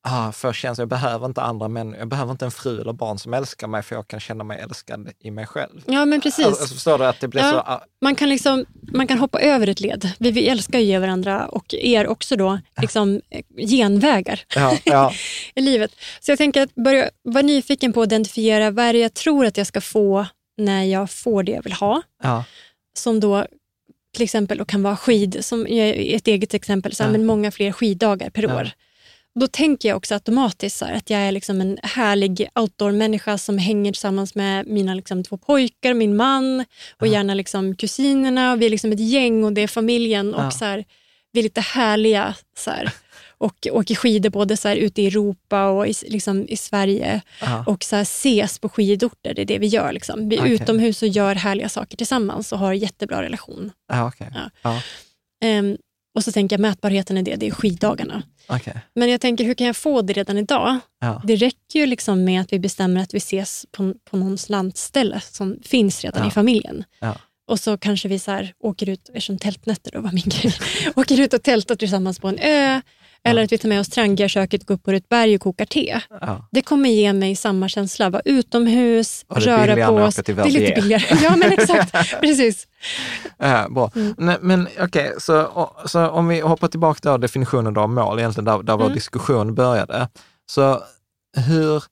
ah, 0.07 0.31
få 0.31 0.53
känslan, 0.53 0.83
jag 0.83 0.89
behöver 0.89 1.25
inte 1.25 1.41
andra 1.41 1.67
människor, 1.67 1.99
jag 1.99 2.07
behöver 2.07 2.31
inte 2.31 2.45
en 2.45 2.51
fru 2.51 2.81
eller 2.81 2.93
barn 2.93 3.19
som 3.19 3.33
älskar 3.33 3.67
mig 3.67 3.83
för 3.83 3.95
jag 3.95 4.07
kan 4.07 4.19
känna 4.19 4.43
mig 4.43 4.59
älskad 4.59 5.09
i 5.19 5.31
mig 5.31 5.45
själv. 5.45 5.83
ja, 5.85 6.05
men 6.05 6.21
precis. 6.21 6.45
Alltså, 6.45 6.67
förstår 6.73 6.97
du 6.97 7.05
att 7.05 7.19
det 7.19 7.27
blir 7.27 7.41
Ja. 7.41 7.51
så, 7.51 7.57
ah, 7.57 7.83
Man 8.01 8.15
kan, 8.15 8.29
liksom, 8.29 8.65
man 8.93 9.07
kan 9.07 9.17
hoppa 9.19 9.41
över 9.41 9.67
ett 9.67 9.79
led. 9.79 10.11
Vi, 10.19 10.31
vi 10.31 10.47
älskar 10.49 10.79
ju 10.79 10.85
ge 10.85 10.99
varandra 10.99 11.47
och 11.47 11.73
er 11.73 12.07
också 12.07 12.35
då, 12.35 12.59
liksom, 12.81 13.21
eh, 13.29 13.65
genvägar 13.67 14.41
ja, 14.55 14.77
ja, 14.83 15.11
i 15.55 15.61
livet. 15.61 15.91
Så 16.19 16.31
jag 16.31 16.38
tänker 16.38 16.61
att 16.61 16.75
börja 16.75 17.09
vara 17.23 17.41
nyfiken 17.43 17.93
på 17.93 18.01
att 18.01 18.07
identifiera 18.07 18.71
vad 18.71 18.85
är 18.85 18.93
det 18.93 18.99
jag 18.99 19.13
tror 19.13 19.45
att 19.45 19.57
jag 19.57 19.67
ska 19.67 19.81
få 19.81 20.25
när 20.59 20.83
jag 20.83 21.11
får 21.11 21.43
det 21.43 21.51
jag 21.51 21.63
vill 21.63 21.74
ha. 21.74 22.01
ja, 22.24 22.43
Som 22.93 23.19
då 23.19 23.45
till 24.13 24.24
exempel 24.24 24.57
då 24.57 24.65
kan 24.65 24.83
vara 24.83 24.98
skid, 24.98 25.45
som 25.45 25.65
ett 25.69 26.27
eget 26.27 26.53
exempel, 26.53 26.95
så 26.95 27.03
här, 27.03 27.09
Ja. 27.09 27.11
men 27.11 27.25
många 27.25 27.51
fler 27.51 27.72
skiddagar 27.72 28.29
per 28.29 28.45
år. 28.45 28.69
Då 29.35 29.48
tänker 29.48 29.89
jag 29.89 29.98
också 29.98 30.13
automatiskt 30.13 30.81
här, 30.81 30.93
att 30.93 31.09
jag 31.09 31.19
är 31.19 31.31
liksom 31.31 31.61
en 31.61 31.77
härlig 31.83 32.48
outdoor-människa 32.55 33.37
som 33.37 33.57
hänger 33.57 33.91
tillsammans 33.91 34.35
med 34.35 34.67
mina 34.67 34.93
liksom, 34.93 35.24
två 35.24 35.37
pojkar, 35.37 35.93
min 35.93 36.15
man 36.15 36.65
och 37.00 37.07
gärna 37.07 37.33
liksom, 37.33 37.75
kusinerna. 37.75 38.53
Och 38.53 38.61
vi 38.61 38.65
är 38.65 38.69
liksom 38.69 38.91
ett 38.91 39.00
gäng 39.00 39.43
och 39.43 39.53
det 39.53 39.61
är 39.61 39.67
familjen. 39.67 40.33
Och 40.33 40.53
så 40.53 40.65
här, 40.65 40.85
Vi 41.31 41.39
är 41.39 41.43
lite 41.43 41.61
härliga 41.61 42.35
så 42.57 42.72
här, 42.72 42.91
och 43.39 43.67
åker 43.71 43.95
skidor 43.95 44.29
både 44.29 44.57
så 44.57 44.67
här, 44.67 44.75
ute 44.75 45.01
i 45.01 45.07
Europa 45.07 45.65
och 45.69 45.87
i, 45.87 45.93
liksom, 46.07 46.45
i 46.49 46.57
Sverige 46.57 47.21
ja. 47.41 47.63
och 47.67 47.83
så 47.83 47.95
här, 47.95 48.03
ses 48.03 48.59
på 48.59 48.69
skidorter. 48.69 49.33
Det 49.33 49.41
är 49.41 49.45
det 49.45 49.57
vi 49.59 49.67
gör. 49.67 49.91
Liksom. 49.93 50.29
Vi 50.29 50.35
är 50.35 50.41
Okej. 50.41 50.53
utomhus 50.53 51.01
och 51.01 51.07
gör 51.07 51.35
härliga 51.35 51.69
saker 51.69 51.97
tillsammans 51.97 52.51
och 52.51 52.59
har 52.59 52.73
jättebra 52.73 53.21
relation. 53.21 53.71
ja 53.87 54.07
okej. 54.07 54.27
Ja. 54.35 54.49
Ja, 54.61 54.81
Ehm, 55.41 55.77
och 56.15 56.23
så 56.23 56.31
tänker 56.31 56.53
jag 56.53 56.61
mätbarheten 56.61 57.17
i 57.17 57.21
det, 57.21 57.35
det 57.35 57.47
är 57.47 57.51
skiddagarna. 57.51 58.23
okej. 58.47 58.79
Men 58.95 59.09
jag 59.09 59.21
tänker, 59.21 59.43
hur 59.43 59.53
kan 59.53 59.67
jag 59.67 59.75
få 59.77 60.01
det 60.01 60.13
redan 60.13 60.37
idag? 60.37 60.77
Ja. 61.01 61.21
Det 61.25 61.35
räcker 61.35 61.79
ju 61.79 61.85
liksom 61.85 62.23
med 62.23 62.41
att 62.41 62.53
vi 62.53 62.59
bestämmer 62.59 63.01
att 63.01 63.13
vi 63.13 63.17
ses 63.17 63.65
på, 63.71 63.93
på 64.09 64.17
någons 64.17 64.49
landställe 64.49 65.21
som 65.31 65.57
finns 65.63 66.01
redan 66.03 66.21
Ja. 66.23 66.27
i 66.27 66.31
familjen. 66.31 66.83
Ja. 66.99 67.15
Och 67.47 67.59
så 67.59 67.77
kanske 67.77 68.07
vi 68.07 68.19
så 68.19 68.31
här 68.31 68.53
åker 68.59 68.89
ut, 68.89 69.07
eftersom 69.09 69.37
tältnätter 69.37 69.91
då 69.91 70.01
var 70.01 70.11
min 70.11 70.23
grej, 70.25 70.53
åker 70.95 71.19
ut 71.19 71.33
och 71.33 71.43
tältar 71.43 71.75
tillsammans 71.75 72.19
på 72.19 72.27
en 72.27 72.39
ö. 72.39 72.81
Eller 73.24 73.44
att 73.44 73.51
vi 73.51 73.58
tar 73.58 73.70
med 73.70 73.79
oss 73.79 73.90
trangiaköket, 73.90 74.66
går 74.66 74.75
upp 74.75 74.84
på 74.84 74.92
ett 74.92 75.10
berg 75.10 75.36
och 75.36 75.42
kokar 75.42 75.66
te. 75.66 76.01
Ja. 76.22 76.48
Det 76.51 76.62
kommer 76.62 76.90
ge 76.90 77.14
mig 77.14 77.36
samma 77.36 77.70
känsla. 77.70 78.10
Vara 78.10 78.22
utomhus, 78.25 79.25
Och 79.27 79.38
röra 79.42 79.88
på 79.88 79.94
oss. 79.96 80.16
Det 80.16 80.29
är 80.29 80.46
lite 80.46 80.74
billigare. 80.82 81.18
Ja, 81.24 81.36
men 81.36 81.51
exakt. 81.60 82.20
Precis. 82.22 82.68
Ja, 83.38 83.68
bra. 83.70 83.92
Mm. 83.96 84.16
Nej, 84.18 84.38
men 84.42 84.68
okej, 84.79 85.14
så, 85.20 85.42
och- 85.44 85.90
så 85.90 86.10
om 86.10 86.27
vi 86.27 86.40
hoppar 86.40 86.68
tillbaka 86.68 87.00
till 87.00 87.22
definitionen 87.22 87.77
av 87.77 87.90
mål, 87.90 88.20
egentligen 88.20 88.46
där, 88.46 88.64
där 88.64 88.77
vår 88.77 88.84
Mm. 88.86 88.96
diskussion 88.96 89.55
började. 89.55 90.08
Så 90.51 90.84
hur, 91.38 91.84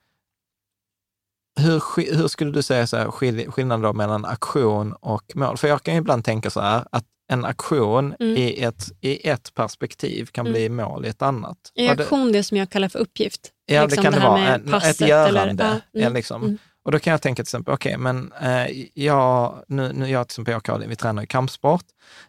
hur, 1.60 1.82
hur 2.18 2.28
skulle 2.28 2.52
du 2.52 2.62
säga 2.64 2.88
så 2.88 2.98
här, 2.98 3.12
skill, 3.12 3.52
skillnaden 3.52 3.98
mellan 3.98 4.26
aktion 4.26 4.94
och 4.94 5.24
mål? 5.36 5.58
För 5.58 5.68
jag 5.68 5.84
kan 5.84 5.94
ju 5.94 6.00
ibland 6.00 6.26
tänka 6.26 6.50
så 6.50 6.62
här, 6.62 6.84
att 6.92 7.04
en 7.28 7.46
aktion 7.46 8.16
Mm. 8.20 8.38
i, 8.38 8.62
ett, 8.64 8.84
i 9.02 9.30
ett 9.30 9.54
perspektiv 9.54 10.26
kan 10.26 10.48
Mm. 10.48 10.54
bli 10.54 10.70
mål 10.70 11.06
i 11.06 11.10
ett 11.10 11.22
annat. 11.22 11.58
Är 11.76 11.96
det, 11.96 12.04
aktion 12.04 12.32
det 12.32 12.44
som 12.44 12.58
jag 12.58 12.70
kallar 12.70 12.90
för 12.90 13.00
uppgift? 13.00 13.52
ja, 13.66 13.82
Liksom 13.86 14.04
det 14.04 14.04
kan 14.04 14.14
det, 14.14 14.20
här 14.20 14.30
vara. 14.30 14.56
En, 14.56 14.74
ett 14.90 15.02
görande. 15.02 15.64
eller- 15.64 15.82
ja, 15.92 16.02
mm, 16.02 16.14
liksom. 16.14 16.44
mm. 16.44 16.58
Och 16.86 16.92
då 16.92 17.00
kan 17.00 17.12
jag 17.12 17.22
tänka 17.22 17.36
till 17.36 17.42
exempel, 17.50 17.74
okej, 17.74 17.98
men 17.98 18.32
eh, 18.42 18.66
jag, 18.94 19.64
nu, 19.68 19.92
nu 19.94 20.10
jag 20.10 20.28
till 20.28 20.32
exempel, 20.34 20.52
jag 20.52 20.58
och 20.58 20.66
Karin, 20.66 20.90
vi 20.90 20.96
tränar 20.96 21.24
i 21.24 21.28
kampsport 21.28 21.86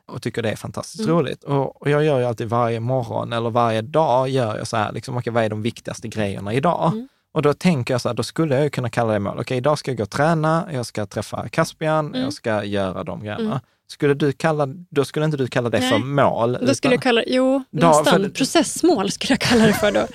och 0.08 0.22
tycker 0.22 0.42
det 0.42 0.50
är 0.50 0.56
fantastiskt 0.56 1.04
Mm. 1.04 1.16
roligt. 1.16 1.44
Och, 1.44 1.82
och 1.82 1.90
jag 1.90 2.04
gör 2.04 2.18
ju 2.18 2.24
alltid 2.24 2.48
varje 2.48 2.80
morgon 2.80 3.32
eller 3.32 3.50
varje 3.50 3.82
dag 3.82 4.28
gör 4.28 4.56
jag 4.58 4.66
så 4.68 4.76
här, 4.76 4.92
liksom, 4.92 5.16
okej, 5.16 5.32
vad 5.32 5.44
är 5.44 5.48
de 5.48 5.62
viktigaste 5.62 6.08
grejerna 6.08 6.52
idag? 6.54 6.90
Mm. 6.92 7.08
Och 7.38 7.42
då 7.42 7.54
tänker 7.54 7.94
jag 7.94 8.00
så 8.00 8.08
här, 8.08 8.14
då 8.14 8.22
skulle 8.22 8.54
jag 8.54 8.64
ju 8.64 8.70
kunna 8.70 8.90
kalla 8.90 9.12
det 9.12 9.18
mål. 9.18 9.38
Okej, 9.40 9.56
idag 9.56 9.78
ska 9.78 9.90
jag 9.90 9.98
gå 9.98 10.02
och 10.04 10.10
träna, 10.10 10.68
jag 10.72 10.86
ska 10.86 11.06
träffa 11.06 11.48
Caspian, 11.48 12.06
Mm. 12.06 12.20
jag 12.20 12.32
ska 12.32 12.64
göra 12.64 13.04
de 13.04 13.20
grejerna. 13.20 13.44
Mm. 13.44 13.58
Skulle 13.90 14.14
du 14.14 14.32
kalla, 14.32 14.66
då 14.90 15.04
skulle 15.04 15.24
inte 15.24 15.36
du 15.36 15.46
kalla 15.46 15.70
det 15.70 15.78
Nej. 15.80 15.90
för 15.90 15.98
mål? 15.98 16.52
Då 16.52 16.74
skulle 16.74 16.94
jag 16.94 16.98
utan- 16.98 17.02
kalla 17.02 17.22
jo, 17.26 17.62
Då- 17.70 17.86
nästan. 17.88 18.04
för- 18.22 18.28
Processmål 18.28 19.10
skulle 19.10 19.32
jag 19.32 19.40
kalla 19.40 19.66
det 19.66 19.72
för 19.72 19.92
då. 19.92 20.06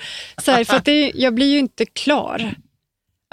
Så 0.42 0.50
här, 0.50 0.64
för 0.64 0.76
att 0.76 0.84
det, 0.84 1.12
jag 1.14 1.34
blir 1.34 1.46
ju 1.52 1.58
inte 1.58 1.86
klar. 1.86 2.54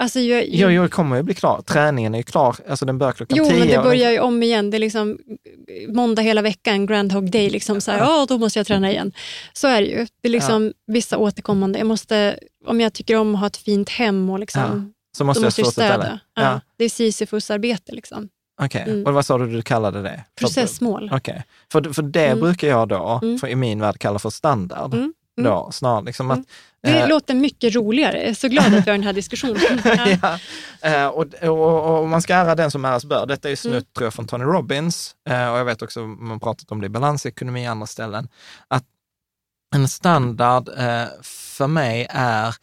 Alltså, 0.02 0.20
jag, 0.20 0.44
Jo, 0.48 0.70
jag 0.70 0.90
kommer 0.90 1.16
ju 1.16 1.22
bli 1.22 1.34
klar. 1.34 1.62
Träningen 1.62 2.14
är 2.14 2.18
ju 2.18 2.22
klar, 2.24 2.56
alltså 2.68 2.84
den 2.86 2.98
börjar 2.98 3.12
klockan 3.12 3.38
Jo, 3.38 3.44
tio. 3.44 3.58
men 3.58 3.68
det 3.68 3.78
börjar 3.82 4.10
ju 4.10 4.20
om 4.20 4.42
igen. 4.42 4.70
Det 4.70 4.76
är 4.76 4.78
liksom 4.78 5.18
måndag 5.88 6.22
hela 6.22 6.42
veckan, 6.42 6.86
Groundhog 6.86 7.30
Day. 7.30 7.50
Liksom 7.50 7.80
så 7.80 7.90
här, 7.90 7.98
ja, 7.98 8.26
då 8.28 8.38
måste 8.38 8.58
jag 8.58 8.66
träna 8.66 8.90
igen. 8.90 9.12
Så 9.52 9.68
är 9.68 9.80
det 9.80 9.86
ju. 9.86 10.06
Det 10.22 10.28
är 10.28 10.32
liksom 10.32 10.72
vissa 10.86 11.18
återkommande. 11.18 11.78
Jag 11.78 11.86
måste, 11.86 12.38
om 12.66 12.80
jag 12.80 12.92
tycker 12.92 13.16
om 13.16 13.34
att 13.34 13.40
ha 13.40 13.46
ett 13.46 13.56
fint 13.56 13.88
hem 13.88 14.30
och 14.30 14.38
liksom, 14.38 14.92
Så 15.16 15.24
måste 15.24 15.40
då 15.40 15.44
jag 15.44 15.46
måste 15.46 15.60
jag 15.60 15.72
städa. 15.72 15.98
det. 15.98 16.20
Ja. 16.34 16.42
Ja. 16.42 16.60
Det 16.78 16.84
är 16.84 16.88
Sisyfos-arbete. 16.88 17.92
Liksom. 17.92 18.28
Okej, 18.62 18.84
Mm. 18.88 19.06
och 19.06 19.14
vad 19.14 19.26
sa 19.26 19.38
du 19.38 19.46
du 19.46 19.62
kallade 19.62 20.02
det? 20.02 20.24
Processmål. 20.38 21.10
Okej, 21.12 21.44
för, 21.72 21.92
för 21.92 22.02
det 22.02 22.26
Mm. 22.26 22.40
brukar 22.40 22.68
jag 22.68 22.88
då, 22.88 23.20
Mm. 23.22 23.38
för 23.38 23.48
i 23.48 23.54
min 23.54 23.80
värld, 23.80 23.98
kalla 23.98 24.18
för 24.18 24.30
standard. 24.30 24.94
Mm. 24.94 25.12
Mm. 25.38 25.50
Då, 25.50 25.68
snarare 25.72 26.04
liksom 26.04 26.30
att, 26.30 26.40
Det 26.82 27.00
eh, 27.00 27.08
låter 27.08 27.34
mycket 27.34 27.74
roligare. 27.74 28.16
Jag 28.16 28.26
är 28.28 28.34
så 28.34 28.48
glad 28.48 28.66
att 28.66 28.72
vi 28.86 28.90
har 28.90 28.98
den 28.98 29.02
här 29.02 29.12
diskussionen. 29.12 29.80
Ja. 29.84 30.16
ja, 30.80 30.88
eh, 30.90 31.06
och, 31.06 31.34
och, 31.42 32.00
och 32.00 32.08
man 32.08 32.22
ska 32.22 32.34
ära 32.34 32.54
den 32.54 32.70
som 32.70 32.84
äras 32.84 33.04
bör. 33.04 33.26
Detta 33.26 33.48
är 33.48 33.50
ju 33.50 33.56
snutt 33.56 33.72
Mm. 33.72 33.84
tror 33.96 34.06
jag 34.06 34.14
från 34.14 34.26
Tony 34.26 34.44
Robbins 34.44 35.14
eh, 35.28 35.52
och 35.52 35.58
jag 35.58 35.64
vet 35.64 35.82
också, 35.82 36.00
man 36.00 36.30
har 36.30 36.38
pratat 36.38 36.72
om 36.72 36.80
det 36.80 36.86
i 36.86 36.88
balansekonomi 36.90 37.66
och 37.66 37.70
andra 37.70 37.86
ställen, 37.86 38.28
att 38.68 38.84
en 39.74 39.88
standard 39.88 40.68
för 41.56 41.66
mig 41.66 42.06
är 42.10 42.54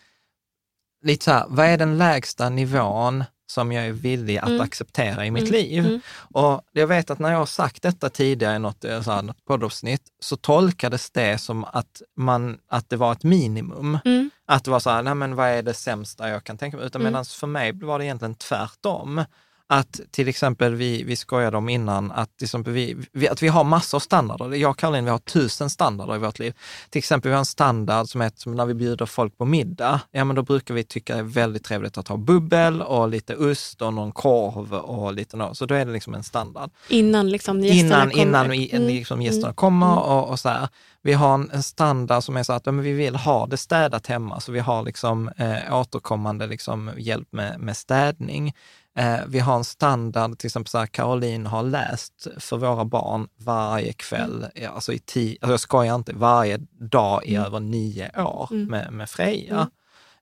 lite 1.05 1.25
så 1.25 1.32
här, 1.32 1.45
vad 1.47 1.65
är 1.65 1.77
den 1.77 1.97
lägsta 1.97 2.49
nivån 2.49 3.23
som 3.51 3.71
jag 3.71 3.85
är 3.85 3.91
villig 3.91 4.38
att 4.38 4.49
Mm. 4.49 4.62
acceptera 4.62 5.25
i 5.25 5.31
mitt 5.31 5.43
Mm, 5.49 5.53
liv? 5.53 5.85
mm. 5.85 6.01
Och 6.33 6.62
jag 6.71 6.88
vet 6.88 7.09
att 7.09 7.19
när 7.19 7.31
jag 7.31 7.38
har 7.38 7.45
sagt 7.45 7.83
detta 7.83 8.09
tidigare 8.09 8.55
i 8.55 8.59
något, 8.59 8.85
eh, 8.85 9.01
så 9.01 9.12
här, 9.12 9.21
något 9.21 9.45
poddavsnitt, 9.45 10.01
så 10.19 10.35
tolkades 10.38 11.12
det 11.12 11.38
som 11.38 11.63
att, 11.63 12.01
man, 12.17 12.57
att 12.67 12.89
det 12.89 12.95
var 12.97 13.12
ett 13.12 13.23
minimum. 13.23 13.97
Mm. 14.05 14.29
Att 14.47 14.63
det 14.63 14.71
var 14.71 14.79
så 14.79 14.89
här, 14.89 15.03
nej 15.03 15.15
men 15.15 15.35
vad 15.35 15.47
är 15.49 15.63
det 15.63 15.73
sämsta 15.73 16.29
jag 16.29 16.43
kan 16.43 16.57
tänka 16.57 16.77
mig? 16.77 16.85
Utan 16.85 17.01
Mm. 17.01 17.13
medan 17.13 17.25
för 17.25 17.47
mig 17.47 17.71
var 17.71 17.99
det 17.99 18.05
egentligen 18.05 18.35
tvärtom. 18.35 19.23
Att 19.71 19.99
till 20.12 20.27
exempel 20.27 20.75
vi, 20.75 21.03
vi 21.03 21.15
skojade 21.15 21.58
om 21.58 21.69
innan 21.69 22.12
att, 22.12 22.38
till 22.38 22.45
exempel 22.45 22.73
vi, 22.73 22.97
vi, 23.12 23.27
att 23.29 23.43
vi 23.43 23.47
har 23.47 23.63
massor 23.63 23.97
av 23.97 23.99
standarder. 23.99 24.58
Jag 24.58 24.71
och 24.71 24.77
Caroline, 24.77 25.05
vi 25.05 25.12
har 25.12 25.17
tusen 25.19 25.69
standarder 25.69 26.15
i 26.15 26.17
vårt 26.17 26.39
liv. 26.39 26.53
Till 26.89 26.99
exempel 26.99 27.29
vi 27.29 27.34
har 27.34 27.39
en 27.39 27.45
standard 27.45 28.08
som 28.08 28.21
är 28.21 28.32
som 28.36 28.55
när 28.55 28.65
vi 28.65 28.73
bjuder 28.73 29.05
folk 29.05 29.38
på 29.38 29.45
middag. 29.45 30.01
Ja, 30.12 30.23
men 30.23 30.36
då 30.36 30.41
brukar 30.41 30.73
vi 30.73 30.84
tycka 30.84 31.13
det 31.13 31.19
är 31.19 31.23
väldigt 31.23 31.63
trevligt 31.63 31.97
att 31.97 32.08
ha 32.08 32.17
bubbel 32.17 32.82
och 32.82 33.10
lite 33.10 33.36
ost 33.36 33.82
och 33.82 33.93
någon 33.93 34.12
korv 34.12 34.73
och 34.73 35.13
lite 35.13 35.38
något. 35.38 35.58
Så 35.58 35.65
då 35.65 35.75
är 35.75 35.86
det 35.86 35.91
liksom 35.91 36.13
en 36.13 36.23
standard 36.23 36.69
Innan 36.88 37.29
liksom 37.29 37.60
gästerna 37.60 37.84
innan, 37.84 38.10
kommer. 38.12 38.21
innan 38.23 38.49
vi, 38.49 38.69
Mm. 38.73 38.88
liksom 38.88 39.21
gästerna 39.21 39.53
kommer 39.53 39.99
och, 39.99 40.29
och 40.29 40.39
så 40.39 40.49
här. 40.49 40.67
Vi 41.01 41.13
har 41.13 41.34
en, 41.34 41.49
en 41.53 41.63
standard 41.63 42.23
som 42.23 42.38
är 42.38 42.43
så 42.43 42.53
att 42.53 42.65
ja, 42.65 42.71
vi 42.71 42.91
vill 42.91 43.15
ha 43.15 43.47
det 43.47 43.58
städat 43.58 44.08
hemma, 44.08 44.39
så 44.39 44.51
vi 44.51 44.60
har 44.60 44.84
liksom 44.84 45.29
eh, 45.38 45.79
återkommande 45.79 46.47
liksom 46.47 46.91
hjälp 46.97 47.27
med, 47.32 47.60
med 47.60 47.77
städning. 47.77 48.53
Eh, 48.99 49.19
vi 49.27 49.39
har 49.39 49.55
en 49.55 49.63
standard, 49.63 50.38
till 50.39 50.47
exempel 50.47 50.69
så 50.69 50.77
här, 50.77 50.85
Caroline 50.85 51.45
har 51.45 51.63
läst 51.63 52.27
för 52.38 52.57
våra 52.57 52.85
barn 52.85 53.27
varje 53.38 53.93
kväll, 53.93 54.45
ja, 54.55 54.69
alltså 54.69 54.93
i 54.93 54.99
tio, 54.99 55.38
alltså 55.41 55.53
jag 55.53 55.59
skojar 55.59 55.95
inte, 55.95 56.13
varje 56.13 56.57
dag 56.91 57.25
i 57.25 57.35
över 57.35 57.59
nio 57.59 58.12
år 58.23 58.47
Mm. 58.51 58.65
med, 58.65 58.93
med 58.93 59.09
Freja. 59.09 59.69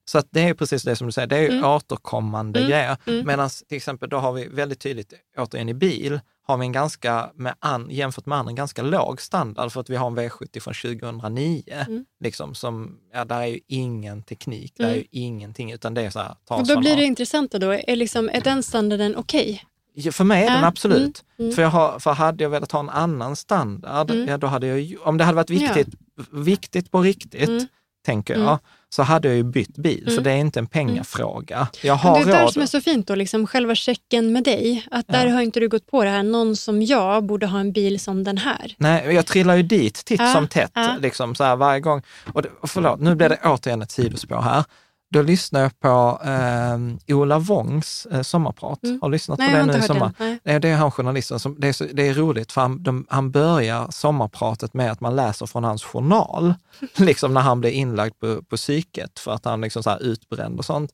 Så 0.08 0.18
att 0.18 0.26
det 0.30 0.40
är 0.40 0.54
precis 0.54 0.82
det 0.82 0.96
som 0.96 1.06
du 1.06 1.12
säger, 1.12 1.26
det 1.28 1.36
är 1.36 1.40
ju 1.42 1.48
Mm. 1.48 1.64
återkommande 1.64 2.58
Mm. 2.58 2.70
grejer. 2.70 2.96
Mm. 3.06 3.26
Medan 3.26 3.48
till 3.68 3.76
exempel 3.76 4.08
då 4.08 4.16
har 4.16 4.32
vi 4.32 4.48
väldigt 4.48 4.80
tydligt, 4.80 5.12
återigen 5.38 5.68
i 5.68 5.74
bil, 5.74 6.20
har 6.46 6.56
vi 6.58 6.66
en 6.66 6.72
ganska, 6.72 7.30
med 7.34 7.54
an, 7.58 7.86
jämfört 7.90 8.26
med 8.26 8.38
andra, 8.38 8.50
en 8.50 8.54
ganska 8.56 8.82
låg 8.82 9.20
standard 9.20 9.72
för 9.72 9.80
att 9.80 9.90
vi 9.90 9.96
har 9.96 10.06
en 10.06 10.18
V70 10.18 10.60
från 10.60 10.74
2009. 10.74 11.62
Mm. 11.68 12.04
Liksom, 12.24 12.54
som, 12.54 12.98
ja, 13.14 13.24
där 13.24 13.40
är 13.40 13.46
ju 13.46 13.60
ingen 13.66 14.22
teknik, 14.22 14.72
där 14.76 14.84
är 14.84 14.88
Mm. 14.88 14.98
ju 14.98 15.06
ingenting, 15.10 15.72
utan 15.72 15.94
det 15.94 16.02
är 16.02 16.10
så 16.10 16.18
här, 16.18 16.34
ta 16.48 16.54
Och 16.56 16.66
då 16.66 16.80
blir 16.80 16.96
det 16.96 17.04
intressanta 17.04 17.58
då, 17.58 17.70
är, 17.70 17.96
liksom, 17.96 18.28
är 18.32 18.40
den 18.40 18.62
standarden 18.62 19.16
okej? 19.16 19.64
Ja, 19.94 20.12
För 20.12 20.24
mig 20.24 20.42
är 20.44 20.50
den 20.50 20.60
Ja, 20.60 20.66
absolut. 20.66 21.24
mm, 21.38 21.46
mm. 21.46 21.54
För, 21.54 21.62
jag 21.62 21.68
har, 21.70 21.98
för 21.98 22.12
hade 22.12 22.42
jag 22.44 22.50
velat 22.50 22.72
ha 22.72 22.80
en 22.80 22.90
annan 22.90 23.36
standard, 23.36 24.10
Mm. 24.10 24.28
ja, 24.28 24.36
då 24.38 24.46
hade 24.46 24.66
jag, 24.66 24.96
om 25.08 25.18
det 25.18 25.24
hade 25.24 25.36
varit 25.36 25.50
viktigt, 25.50 25.88
viktigt 26.32 26.90
på 26.90 27.00
riktigt, 27.02 27.48
Mm. 27.48 27.66
tänker 28.06 28.34
jag, 28.34 28.42
Mm. 28.42 28.58
Så 28.90 29.02
hade 29.02 29.28
jag 29.28 29.36
ju 29.36 29.42
bytt 29.44 29.76
bil, 29.76 30.08
Mm. 30.08 30.22
det 30.22 30.30
är 30.30 30.36
inte 30.36 30.58
en 30.58 30.66
pengafråga. 30.66 31.68
Jag 31.82 31.92
Men 32.04 32.12
har 32.12 32.24
det 32.24 32.32
är 32.32 32.42
råd. 32.42 32.52
som 32.52 32.62
är 32.62 32.66
så 32.66 32.80
fint 32.80 33.06
då, 33.06 33.14
liksom 33.14 33.46
själva 33.46 33.74
checken 33.74 34.32
med 34.32 34.44
dig. 34.44 34.86
Att 34.90 35.06
där 35.08 35.26
Ja. 35.26 35.32
har 35.32 35.40
inte 35.42 35.60
du 35.60 35.68
gått 35.68 35.86
på 35.86 36.04
det 36.04 36.10
här, 36.10 36.22
någon 36.22 36.56
som 36.56 36.82
jag 36.82 37.24
borde 37.26 37.46
ha 37.46 37.60
en 37.60 37.72
bil 37.72 38.00
som 38.00 38.24
den 38.24 38.38
här. 38.38 38.74
Nej, 38.78 39.14
jag 39.14 39.26
trillar 39.26 39.56
ju 39.56 39.62
dit 39.62 40.04
titt 40.04 40.20
Ja, 40.20 40.32
som 40.32 40.48
tätt, 40.48 40.70
ja. 40.74 40.96
liksom 41.00 41.34
så 41.34 41.44
här 41.44 41.56
varje 41.56 41.80
gång. 41.80 42.02
Och, 42.32 42.42
det, 42.42 42.48
förlåt, 42.66 43.00
nu 43.00 43.14
blir 43.14 43.28
det 43.28 43.38
återigen 43.44 43.82
ett 43.82 43.90
sidospår 43.90 44.40
här. 44.40 44.64
Då 45.10 45.22
lyssnar 45.22 45.60
jag 45.60 45.80
på 45.80 46.20
eh, 46.24 47.14
Ola 47.16 47.38
Wångs 47.38 48.06
eh, 48.10 48.22
sommarprat. 48.22 48.82
Mm. 48.84 48.98
Har 49.02 49.08
lyssnat 49.08 49.38
Nej, 49.38 49.50
på 49.50 49.56
det 49.56 49.72
nu 49.72 49.78
i 49.78 49.82
sommar? 49.82 50.12
den. 50.18 50.28
Nej. 50.28 50.38
Det, 50.44 50.58
det 50.58 50.68
är 50.68 50.76
han 50.76 50.90
journalisten. 50.90 51.38
Som, 51.38 51.56
det, 51.60 51.68
är 51.68 51.72
så, 51.72 51.84
det 51.92 52.08
är 52.08 52.14
roligt 52.14 52.52
för 52.52 52.60
han, 52.60 52.82
de, 52.82 53.06
han 53.08 53.30
börjar 53.30 53.86
sommarpratet 53.90 54.74
med 54.74 54.92
att 54.92 55.00
man 55.00 55.16
läser 55.16 55.46
från 55.46 55.64
hans 55.64 55.84
journal, 55.84 56.54
liksom 56.96 57.34
när 57.34 57.40
han 57.40 57.60
blev 57.60 57.72
inlagd 57.72 58.18
på, 58.20 58.42
på 58.42 58.56
psyket 58.56 59.18
för 59.18 59.32
att 59.32 59.44
han 59.44 59.60
liksom 59.60 59.82
så 59.82 59.90
här 59.90 60.02
utbränd 60.02 60.58
och 60.58 60.64
sånt. 60.64 60.92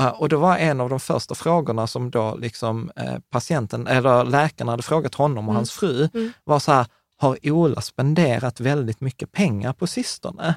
Eh, 0.00 0.08
Och 0.08 0.28
då 0.28 0.38
var 0.38 0.56
en 0.56 0.80
av 0.80 0.88
de 0.90 1.00
första 1.00 1.34
frågorna 1.34 1.86
som 1.86 2.10
då 2.10 2.36
liksom 2.36 2.90
eh, 2.96 3.18
patienten, 3.30 3.86
eller 3.86 4.24
läkaren 4.24 4.68
hade 4.68 4.82
frågat 4.82 5.14
honom 5.14 5.38
och 5.48 5.52
Mm. 5.52 5.56
hans 5.56 5.72
fru, 5.72 6.08
Mm. 6.14 6.32
var 6.44 6.58
så 6.58 6.72
här, 6.72 6.86
har 7.16 7.38
Ola 7.50 7.80
spenderat 7.80 8.60
väldigt 8.60 9.00
mycket 9.00 9.32
pengar 9.32 9.72
på 9.72 9.86
sistone? 9.86 10.54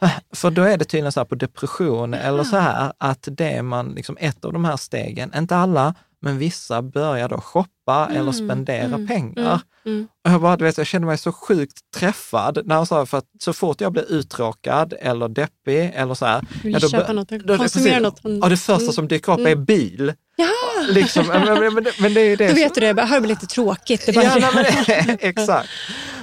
Eh, 0.00 0.10
För 0.32 0.50
då 0.50 0.62
är 0.62 0.76
det 0.76 0.84
tydligen 0.84 1.12
så 1.12 1.20
här 1.20 1.24
på 1.24 1.34
depression 1.34 2.14
eller 2.14 2.44
så 2.44 2.56
här 2.56 2.92
att 2.98 3.28
det 3.30 3.62
man, 3.62 3.88
liksom 3.88 4.16
ett 4.20 4.44
av 4.44 4.52
de 4.52 4.64
här 4.64 4.76
stegen, 4.76 5.32
inte 5.36 5.56
alla, 5.56 5.94
men 6.22 6.38
vissa 6.38 6.82
börjar 6.82 7.28
då 7.28 7.40
shoppa 7.40 8.06
eller 8.10 8.20
Mm, 8.20 8.32
spendera 8.32 8.84
mm, 8.84 9.06
pengar. 9.06 9.60
Mm. 9.86 10.08
Och 10.24 10.30
jag, 10.30 10.40
bara, 10.40 10.56
du 10.56 10.64
vet, 10.64 10.78
jag 10.78 10.86
kände 10.86 11.06
mig 11.06 11.18
så 11.18 11.32
sjukt 11.32 11.78
träffad 11.96 12.58
när 12.64 12.74
han 12.74 12.86
sa 12.86 13.06
för 13.06 13.18
att 13.18 13.24
så 13.40 13.52
fort 13.52 13.80
jag 13.80 13.92
blir 13.92 14.12
uttråkad 14.12 14.94
eller 15.00 15.28
deppig 15.28 15.92
eller 15.94 16.14
så 16.14 16.26
här, 16.26 16.44
Vill 16.62 16.72
Ja, 16.72 16.78
då 16.78 16.88
köpa 16.88 17.12
något, 17.12 17.28
då- 17.28 17.56
konsumera 17.56 18.00
något. 18.00 18.24
Mm. 18.24 18.42
och 18.42 18.50
det 18.50 18.56
första 18.56 18.92
som 18.92 19.08
dyker 19.08 19.32
upp 19.32 19.38
är 19.38 19.46
Mm. 19.52 19.64
bil. 19.64 20.12
Ja, 20.36 20.46
Liksom, 20.90 21.26
men, 21.26 21.44
men, 21.60 21.74
men, 21.74 21.84
det- 21.84 22.00
men 22.00 22.14
det 22.14 22.20
är 22.20 22.24
ju 22.24 22.36
det 22.36 22.48
då 22.48 22.54
vet 22.54 22.74
du 22.74 22.80
det. 22.80 23.02
Här 23.02 23.20
blir 23.20 23.28
lite 23.28 23.46
tråkigt. 23.46 24.06
Det 24.06 24.12
Ja, 24.12 24.50
nej, 24.54 24.84
men, 25.06 25.16
exakt. 25.20 25.68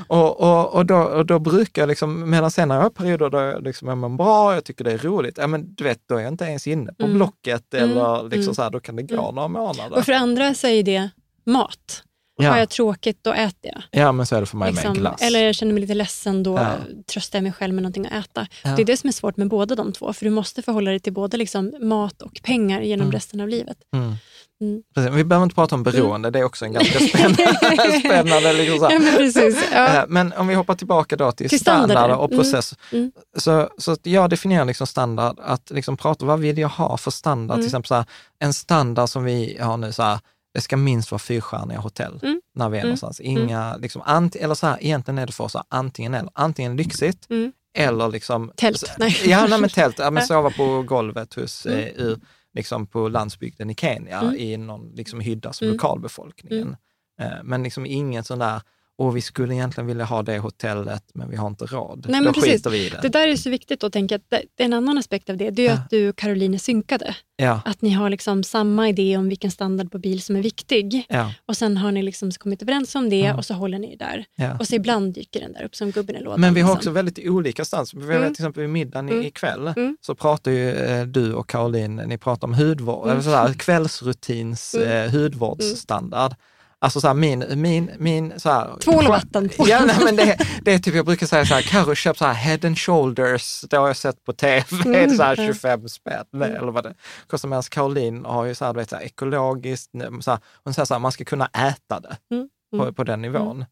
Och, 0.07 0.41
och, 0.41 0.73
och, 0.75 0.85
då, 0.85 0.95
och 0.97 1.25
då 1.25 1.39
brukar 1.39 1.81
jag, 1.81 1.87
liksom, 1.89 2.29
medan 2.29 2.51
sen 2.51 2.69
har 2.69 2.77
jag 2.77 2.93
perioder 2.95 3.29
där 3.29 3.43
jag 3.43 3.63
liksom, 3.63 3.89
är 3.89 3.95
man 3.95 4.17
bra, 4.17 4.53
jag 4.53 4.63
tycker 4.63 4.83
det 4.83 4.91
är 4.91 4.97
roligt, 4.97 5.37
ja, 5.37 5.47
men 5.47 5.75
du 5.75 5.83
vet, 5.83 5.99
då 6.09 6.15
är 6.15 6.19
jag 6.19 6.31
inte 6.33 6.45
ens 6.45 6.67
inne 6.67 6.93
på 6.93 7.03
Mm. 7.05 7.17
Blocket 7.17 7.73
Mm, 7.73 7.91
eller 7.91 8.23
liksom 8.23 8.41
mm. 8.41 8.53
så 8.55 8.61
här, 8.61 8.69
då 8.69 8.79
kan 8.79 8.95
det 8.95 9.03
gå 9.03 9.13
Mm. 9.23 9.35
några 9.35 9.47
månader. 9.47 9.97
och 9.97 10.05
för 10.05 10.13
andra 10.13 10.53
så 10.53 10.67
är 10.67 10.83
det 10.83 11.09
mat. 11.45 12.03
Har 12.37 12.45
Ja. 12.45 12.59
jag 12.59 12.69
tråkigt, 12.69 13.19
då 13.21 13.33
äter 13.33 13.71
jag. 13.73 13.83
ja, 13.91 14.11
men 14.11 14.25
så 14.25 14.35
är 14.35 14.39
det 14.39 14.45
för 14.45 14.57
mig 14.57 14.65
med 14.65 14.73
Liksom. 14.75 14.91
en 14.91 14.97
glass. 14.97 15.21
Eller 15.21 15.43
jag 15.43 15.55
känner 15.55 15.73
mig 15.73 15.81
lite 15.81 15.93
ledsen, 15.93 16.43
då 16.43 16.57
Ja. 16.57 16.75
tröstar 17.13 17.39
jag 17.39 17.43
mig 17.43 17.51
själv 17.51 17.73
med 17.73 17.83
någonting 17.83 18.05
att 18.05 18.25
äta. 18.25 18.47
Ja. 18.63 18.69
Det 18.75 18.81
är 18.81 18.85
det 18.85 18.97
som 18.97 19.07
är 19.07 19.11
svårt 19.11 19.37
med 19.37 19.47
båda 19.47 19.75
de 19.75 19.93
två, 19.93 20.13
för 20.13 20.25
du 20.25 20.31
måste 20.31 20.61
förhålla 20.61 20.91
dig 20.91 20.99
till 20.99 21.13
både 21.13 21.37
liksom 21.37 21.73
mat 21.81 22.21
och 22.21 22.39
pengar 22.43 22.81
genom 22.81 23.03
Mm. 23.03 23.11
resten 23.11 23.39
av 23.39 23.47
livet. 23.47 23.77
Mm. 23.95 24.15
Mm. 24.61 25.15
Vi 25.15 25.23
behöver 25.23 25.43
inte 25.43 25.55
prata 25.55 25.75
om 25.75 25.83
beroende, 25.83 26.29
det 26.29 26.39
är 26.39 26.43
också 26.43 26.65
en 26.65 26.73
ganska 26.73 26.99
spännande... 26.99 27.99
spännande 27.99 28.53
liksom 28.53 28.79
så. 28.79 28.87
Ja, 28.91 28.99
men 28.99 29.13
precis. 29.17 29.63
Ja. 29.73 29.87
Eh, 29.97 30.03
Men 30.07 30.33
om 30.33 30.47
vi 30.47 30.53
hoppar 30.55 30.75
tillbaka 30.75 31.15
då 31.15 31.31
till, 31.31 31.49
Till 31.49 31.59
standarder 31.59 31.93
standarder. 31.93 32.15
och 32.17 32.31
Mm. 32.31 32.43
process. 32.43 32.73
Mm. 32.91 33.11
Så, 33.37 33.69
så 33.77 33.91
att 33.91 34.05
jag 34.05 34.29
definierar 34.29 34.65
liksom 34.65 34.87
standard, 34.87 35.39
att 35.43 35.69
liksom 35.71 35.97
prata, 35.97 36.25
vad 36.25 36.39
vill 36.39 36.57
jag 36.57 36.69
ha 36.69 36.97
för 36.97 37.11
standard? 37.11 37.55
Till 37.55 37.59
Mm. 37.61 37.65
exempel 37.67 37.87
så 37.87 37.95
här, 37.95 38.05
en 38.39 38.53
standard 38.53 39.09
som 39.09 39.23
vi 39.23 39.57
har 39.61 39.77
nu, 39.77 39.91
så 39.91 40.03
här, 40.03 40.19
det 40.53 40.61
ska 40.61 40.77
minst 40.77 41.11
vara 41.11 41.19
fyrstjärniga 41.19 41.79
hotell 41.79 42.19
Mm. 42.23 42.41
när 42.55 42.69
vi 42.69 42.77
är 42.77 42.81
Mm. 42.81 42.87
någonstans. 42.89 43.19
Inga, 43.19 43.77
liksom, 43.77 44.01
ant, 44.05 44.35
eller 44.35 44.55
så 44.55 44.67
här, 44.67 44.77
egentligen 44.81 45.17
är 45.17 45.25
det 45.25 45.31
för 45.33 45.43
oss 45.43 45.53
här, 45.53 45.63
antingen 45.69 46.13
eller. 46.13 46.31
Antingen 46.35 46.75
lyxigt 46.77 47.27
Mm. 47.29 47.51
eller 47.77 48.07
liksom... 48.09 48.51
Tält. 48.55 48.83
Nej. 48.99 49.17
Ja, 49.25 49.47
nej, 49.49 49.59
men 49.61 49.69
tält. 49.69 49.99
Ja, 49.99 50.11
men 50.11 50.23
sova 50.27 50.49
på 50.49 50.81
golvet 50.83 51.33
hos, 51.33 51.65
Mm. 51.65 51.79
eh, 52.09 52.17
liksom 52.53 52.87
på 52.87 53.07
landsbygden 53.07 53.69
i 53.69 53.75
Kenya, 53.75 54.19
Mm. 54.21 54.35
i 54.35 54.57
någon 54.57 54.91
liksom, 54.95 55.19
hydda 55.19 55.53
som 55.53 55.65
Mm. 55.67 55.75
lokalbefolkningen. 55.75 56.75
Eh, 57.21 57.43
men 57.43 57.63
liksom 57.63 57.85
ingen 57.85 58.23
sån 58.23 58.39
där, 58.39 58.61
och 58.97 59.17
vi 59.17 59.21
skulle 59.21 59.53
egentligen 59.55 59.87
vilja 59.87 60.05
ha 60.05 60.21
det 60.23 60.37
hotellet, 60.39 61.03
men 61.13 61.29
vi 61.29 61.35
har 61.35 61.47
inte 61.47 61.65
råd. 61.65 62.05
Nej, 62.09 62.21
men 62.21 62.33
Då 62.33 62.33
precis. 62.33 62.51
skiter 62.53 62.69
vi 62.69 62.85
i 62.85 62.89
det. 62.89 62.99
Det 63.01 63.09
där 63.09 63.27
är 63.27 63.35
så 63.35 63.49
viktigt 63.49 63.83
att 63.83 63.93
tänka 63.93 64.15
att 64.15 64.21
en 64.57 64.73
annan 64.73 64.97
aspekt 64.97 65.29
av 65.29 65.37
det. 65.37 65.49
Det 65.49 65.61
är 65.67 65.69
Ja. 65.69 65.73
att 65.73 65.89
du 65.89 66.09
och 66.09 66.15
Caroline 66.15 66.53
är 66.53 66.57
synkade. 66.57 67.15
Ja, 67.35 67.61
Att 67.65 67.81
ni 67.81 67.89
har 67.89 68.09
liksom 68.09 68.43
samma 68.43 68.89
idé 68.89 69.17
om 69.17 69.29
vilken 69.29 69.51
standard 69.51 69.91
på 69.91 69.97
bil 69.97 70.21
som 70.21 70.35
är 70.35 70.41
viktig. 70.41 71.05
ja, 71.09 71.33
Och 71.45 71.57
sen 71.57 71.77
har 71.77 71.91
ni 71.91 72.03
liksom 72.03 72.31
kommit 72.31 72.61
överens 72.61 72.95
om 72.95 73.09
det 73.09 73.25
Mm. 73.25 73.37
och 73.37 73.45
så 73.45 73.53
håller 73.53 73.79
ni 73.79 73.95
där. 73.95 74.25
Och 74.59 74.67
så 74.67 74.75
ibland 74.75 75.13
dyker 75.13 75.39
den 75.41 75.53
där 75.53 75.63
upp 75.63 75.75
som 75.75 75.91
gubben 75.91 76.15
i 76.15 76.19
lådan. 76.21 76.41
Men 76.41 76.53
vi 76.53 76.61
har 76.61 76.67
liksom. 76.69 76.77
också 76.77 76.89
väldigt 76.91 77.19
olika 77.29 77.65
stans. 77.65 77.93
Vi 77.93 77.99
vet 77.99 78.09
Mm. 78.17 78.33
till 78.33 78.43
exempel 78.43 78.61
vid 78.61 78.69
middagen 78.69 79.09
Mm. 79.09 79.21
i 79.23 79.27
ikväll 79.27 79.67
Mm. 79.67 79.97
så 80.01 80.15
pratar 80.15 80.51
ju 80.51 80.69
eh, 80.71 81.05
du 81.05 81.33
och 81.33 81.49
Caroline, 81.49 81.95
ni 81.95 82.17
pratar 82.17 82.47
om 82.47 82.53
hudvård, 82.53 83.03
Mm. 83.05 83.11
eller 83.11 83.21
sådär, 83.23 83.53
kvällsrutins 83.53 84.75
Mm. 84.75 84.87
eh, 85.05 85.11
hudvårdsstandard. 85.11 86.35
Alltså 86.83 87.01
så 87.01 87.07
här, 87.07 87.13
min, 87.13 87.45
min, 87.55 87.91
min 87.97 88.33
så 88.39 88.49
här, 88.49 88.77
Tvål 88.79 89.03
och 89.05 89.09
vatten. 89.09 89.49
Ja, 89.57 89.85
nej, 89.85 89.95
men 90.05 90.15
det, 90.15 90.37
det 90.61 90.73
är 90.73 90.79
typ, 90.79 90.95
jag 90.95 91.05
brukar 91.05 91.27
säga 91.27 91.45
så 91.45 91.53
här, 91.53 91.61
Carro 91.61 91.95
köp 91.95 92.17
så 92.17 92.25
här 92.25 92.33
head 92.33 92.59
and 92.63 92.79
shoulders, 92.79 93.61
det 93.69 93.77
har 93.77 93.87
jag 93.87 93.97
sett 93.97 94.23
på 94.23 94.33
tv, 94.33 94.63
Mm. 94.85 95.17
så 95.17 95.23
här 95.23 95.35
25 95.35 95.89
spänn 95.89 96.25
eller 96.41 96.71
vad 96.71 96.83
det 96.83 96.93
kostar. 97.27 97.49
Medan 97.49 97.63
Caroline 97.63 98.25
har 98.25 98.45
ju 98.45 98.55
så 98.55 98.65
här, 98.65 98.73
du 98.73 98.79
vet, 98.79 98.89
så 98.89 98.95
här, 98.95 99.03
ekologiskt, 99.03 99.91
så 100.21 100.31
här, 100.31 100.39
hon 100.63 100.73
säger 100.73 100.85
så 100.85 100.93
här, 100.93 100.99
man 100.99 101.11
ska 101.11 101.23
kunna 101.23 101.45
äta 101.45 101.99
det 101.99 102.17
Mm. 102.35 102.49
på, 102.77 102.81
Mm. 102.83 102.93
på 102.93 103.03
den 103.03 103.21
nivån. 103.21 103.65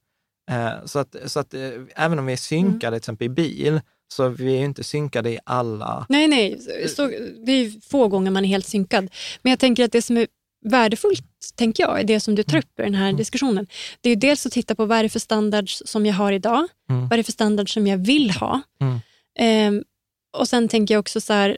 Eh, 0.51 0.69
så 0.85 0.99
att, 0.99 1.15
så 1.25 1.39
att 1.39 1.53
eh, 1.53 1.59
även 1.95 2.19
om 2.19 2.25
vi 2.25 2.33
är 2.33 2.37
synkade 2.37 2.91
till 2.95 2.97
exempel 3.01 3.25
i 3.25 3.29
bil, 3.29 3.81
så 4.13 4.29
vi 4.29 4.53
är 4.53 4.59
ju 4.59 4.65
inte 4.65 4.83
synkade 4.83 5.29
i 5.29 5.39
alla... 5.45 6.05
Nej, 6.09 6.27
nej. 6.27 6.59
Så, 6.95 7.07
det 7.45 7.51
är 7.51 7.89
få 7.89 8.07
gånger 8.07 8.31
man 8.31 8.45
är 8.45 8.49
helt 8.49 8.67
synkad. 8.67 9.09
Men 9.41 9.49
jag 9.49 9.59
tänker 9.59 9.85
att 9.85 9.91
det 9.91 10.01
som 10.01 10.17
är 10.17 10.27
värdefullt, 10.61 11.23
tänker 11.55 11.83
jag, 11.83 11.99
är 11.99 12.03
det 12.03 12.19
som 12.19 12.35
du 12.35 12.43
tar 12.43 12.57
upp 12.57 12.79
i 12.79 12.83
den 12.83 12.95
här 12.95 13.13
diskussionen. 13.13 13.67
Det 14.01 14.09
är 14.09 14.11
ju 14.11 14.19
dels 14.19 14.45
att 14.45 14.51
titta 14.51 14.75
på 14.75 14.85
vad 14.85 14.97
är 14.97 15.03
det 15.03 15.09
för 15.09 15.19
standards 15.19 15.83
som 15.85 16.05
jag 16.05 16.13
har 16.13 16.31
idag? 16.31 16.67
Mm. 16.89 17.01
Vad 17.01 17.13
är 17.13 17.17
det 17.17 17.23
för 17.23 17.31
standards 17.31 17.73
som 17.73 17.87
jag 17.87 17.97
vill 17.97 18.31
ha? 18.31 18.61
Mm. 18.81 18.99
Ehm, 19.39 19.83
och 20.37 20.47
sen 20.47 20.67
tänker 20.67 20.93
jag 20.93 20.99
också 20.99 21.21
så 21.21 21.33
här, 21.33 21.57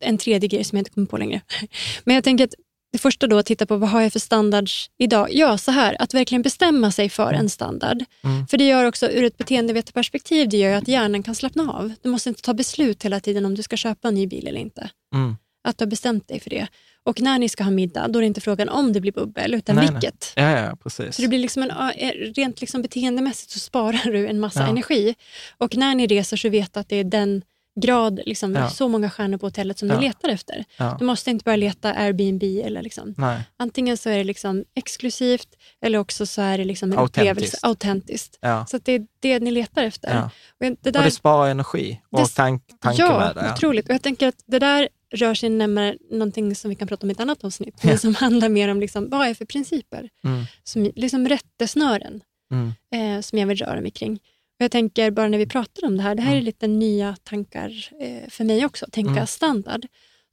en 0.00 0.18
tredje 0.18 0.48
grej 0.48 0.64
som 0.64 0.76
jag 0.76 0.80
inte 0.80 0.90
kommer 0.90 1.06
på 1.06 1.16
längre. 1.16 1.40
Men 2.04 2.14
jag 2.14 2.24
tänker 2.24 2.44
att 2.44 2.54
det 2.92 2.98
första 2.98 3.26
då 3.26 3.38
att 3.38 3.46
titta 3.46 3.66
på 3.66 3.76
vad 3.76 3.88
har 3.88 4.00
jag 4.00 4.12
för 4.12 4.18
standards 4.18 4.90
idag? 4.98 5.28
Ja, 5.30 5.58
så 5.58 5.70
här, 5.70 5.96
att 5.98 6.14
verkligen 6.14 6.42
bestämma 6.42 6.92
sig 6.92 7.08
för 7.08 7.32
en 7.32 7.50
standard. 7.50 8.04
Mm. 8.24 8.46
För 8.46 8.58
det 8.58 8.64
gör 8.64 8.84
också 8.84 9.10
ur 9.10 9.24
ett 9.24 9.38
beteendevetarperspektiv, 9.38 10.48
det 10.48 10.56
gör 10.56 10.74
att 10.74 10.88
hjärnan 10.88 11.22
kan 11.22 11.34
slappna 11.34 11.72
av. 11.72 11.92
Du 12.02 12.08
måste 12.08 12.28
inte 12.28 12.42
ta 12.42 12.54
beslut 12.54 13.02
hela 13.02 13.20
tiden 13.20 13.44
om 13.44 13.54
du 13.54 13.62
ska 13.62 13.76
köpa 13.76 14.08
en 14.08 14.14
ny 14.14 14.26
bil 14.26 14.46
eller 14.46 14.60
inte. 14.60 14.90
Mm. 15.14 15.36
Att 15.64 15.78
du 15.78 15.84
har 15.84 15.90
bestämt 15.90 16.28
dig 16.28 16.40
för 16.40 16.50
det. 16.50 16.68
Och 17.04 17.20
när 17.20 17.38
ni 17.38 17.48
ska 17.48 17.64
ha 17.64 17.70
middag, 17.70 18.08
då 18.08 18.18
är 18.18 18.20
det 18.20 18.26
inte 18.26 18.40
frågan 18.40 18.68
om 18.68 18.92
det 18.92 19.00
blir 19.00 19.12
bubbel, 19.12 19.54
utan 19.54 19.76
Nej, 19.76 19.84
nej. 19.84 19.92
vilket. 19.94 20.32
Ja, 20.36 20.50
ja, 20.60 20.76
precis. 20.82 21.16
Så 21.16 21.22
det 21.22 21.28
blir 21.28 21.38
liksom 21.38 21.62
en, 21.62 21.70
eh, 21.70 22.10
rent 22.36 22.60
liksom 22.60 22.82
beteendemässigt 22.82 23.50
så 23.52 23.58
sparar 23.58 24.12
du 24.12 24.28
en 24.28 24.40
massa 24.40 24.60
Ja. 24.60 24.66
energi. 24.68 25.14
Och 25.58 25.76
när 25.76 25.94
ni 25.94 26.06
reser 26.06 26.36
så 26.36 26.48
vet 26.48 26.74
du 26.74 26.80
att 26.80 26.88
det 26.88 26.96
är 26.96 27.04
den 27.04 27.42
grad, 27.80 28.20
liksom, 28.26 28.54
Ja. 28.54 28.70
så 28.70 28.88
många 28.88 29.10
stjärnor 29.10 29.38
på 29.38 29.46
hotellet 29.46 29.78
som 29.78 29.88
Ja. 29.88 30.00
ni 30.00 30.06
letar 30.06 30.28
efter. 30.28 30.64
Ja. 30.76 30.96
Du 30.98 31.04
måste 31.04 31.30
inte 31.30 31.42
bara 31.44 31.56
leta 31.56 31.92
Airbnb. 31.94 32.42
Eller 32.42 32.82
liksom. 32.82 33.14
Nej. 33.18 33.40
Antingen 33.56 33.96
så 33.96 34.10
är 34.10 34.18
det 34.18 34.24
liksom 34.24 34.64
exklusivt 34.76 35.48
eller 35.80 35.98
också 35.98 36.26
så 36.26 36.42
är 36.42 36.58
det 36.58 36.64
liksom 36.64 36.92
en 36.92 36.98
Autentiskt. 36.98 37.30
upplevelse, 37.30 37.58
autentiskt. 37.62 38.38
Ja. 38.40 38.66
Så 38.66 38.78
det 38.82 38.92
är 38.92 39.06
det 39.20 39.40
ni 39.40 39.50
letar 39.50 39.82
efter. 39.84 40.22
Och 40.24 40.30
det 40.60 40.86
Och 40.86 40.92
där, 40.92 41.04
det 41.04 41.10
sparar 41.10 41.50
energi 41.50 42.00
och 42.10 42.20
Det- 42.20 42.34
tank, 42.34 42.62
tankevärde. 42.80 43.40
Ja. 43.44 43.52
otroligt. 43.52 43.88
Och 43.88 43.94
jag 43.94 44.02
tänker 44.02 44.28
att 44.28 44.42
det 44.46 44.58
där 44.58 44.88
rör 45.12 45.34
sig 45.34 45.48
närmare 45.50 45.96
någonting 46.10 46.54
som 46.54 46.68
vi 46.68 46.74
kan 46.74 46.88
prata 46.88 47.06
om 47.06 47.10
i 47.10 47.12
ett 47.12 47.20
annat 47.20 47.44
avsnitt, 47.44 47.74
Ja. 47.82 47.88
men 47.88 47.98
som 47.98 48.14
handlar 48.14 48.48
mer 48.48 48.68
om 48.68 48.80
liksom, 48.80 49.08
vad 49.08 49.26
är 49.28 49.34
för 49.34 49.44
principer? 49.44 50.10
Mm. 50.24 50.44
Som, 50.64 50.90
liksom 50.96 51.28
rättesnören 51.28 52.20
Mm. 52.52 52.72
eh, 53.16 53.20
som 53.20 53.38
jag 53.38 53.46
vill 53.46 53.56
röra 53.58 53.80
mig 53.80 53.90
kring. 53.90 54.12
Och 54.58 54.64
jag 54.64 54.70
tänker 54.70 55.10
bara 55.10 55.28
när 55.28 55.38
vi 55.38 55.46
pratar 55.46 55.86
om 55.86 55.96
det 55.96 56.02
här, 56.02 56.14
det 56.14 56.22
här 56.22 56.36
är 56.36 56.40
lite 56.42 56.66
nya 56.66 57.16
tankar 57.22 57.88
eh, 58.00 58.28
för 58.30 58.44
mig 58.44 58.64
också, 58.64 58.86
tänka 58.92 59.10
Mm. 59.10 59.26
standard. 59.26 59.86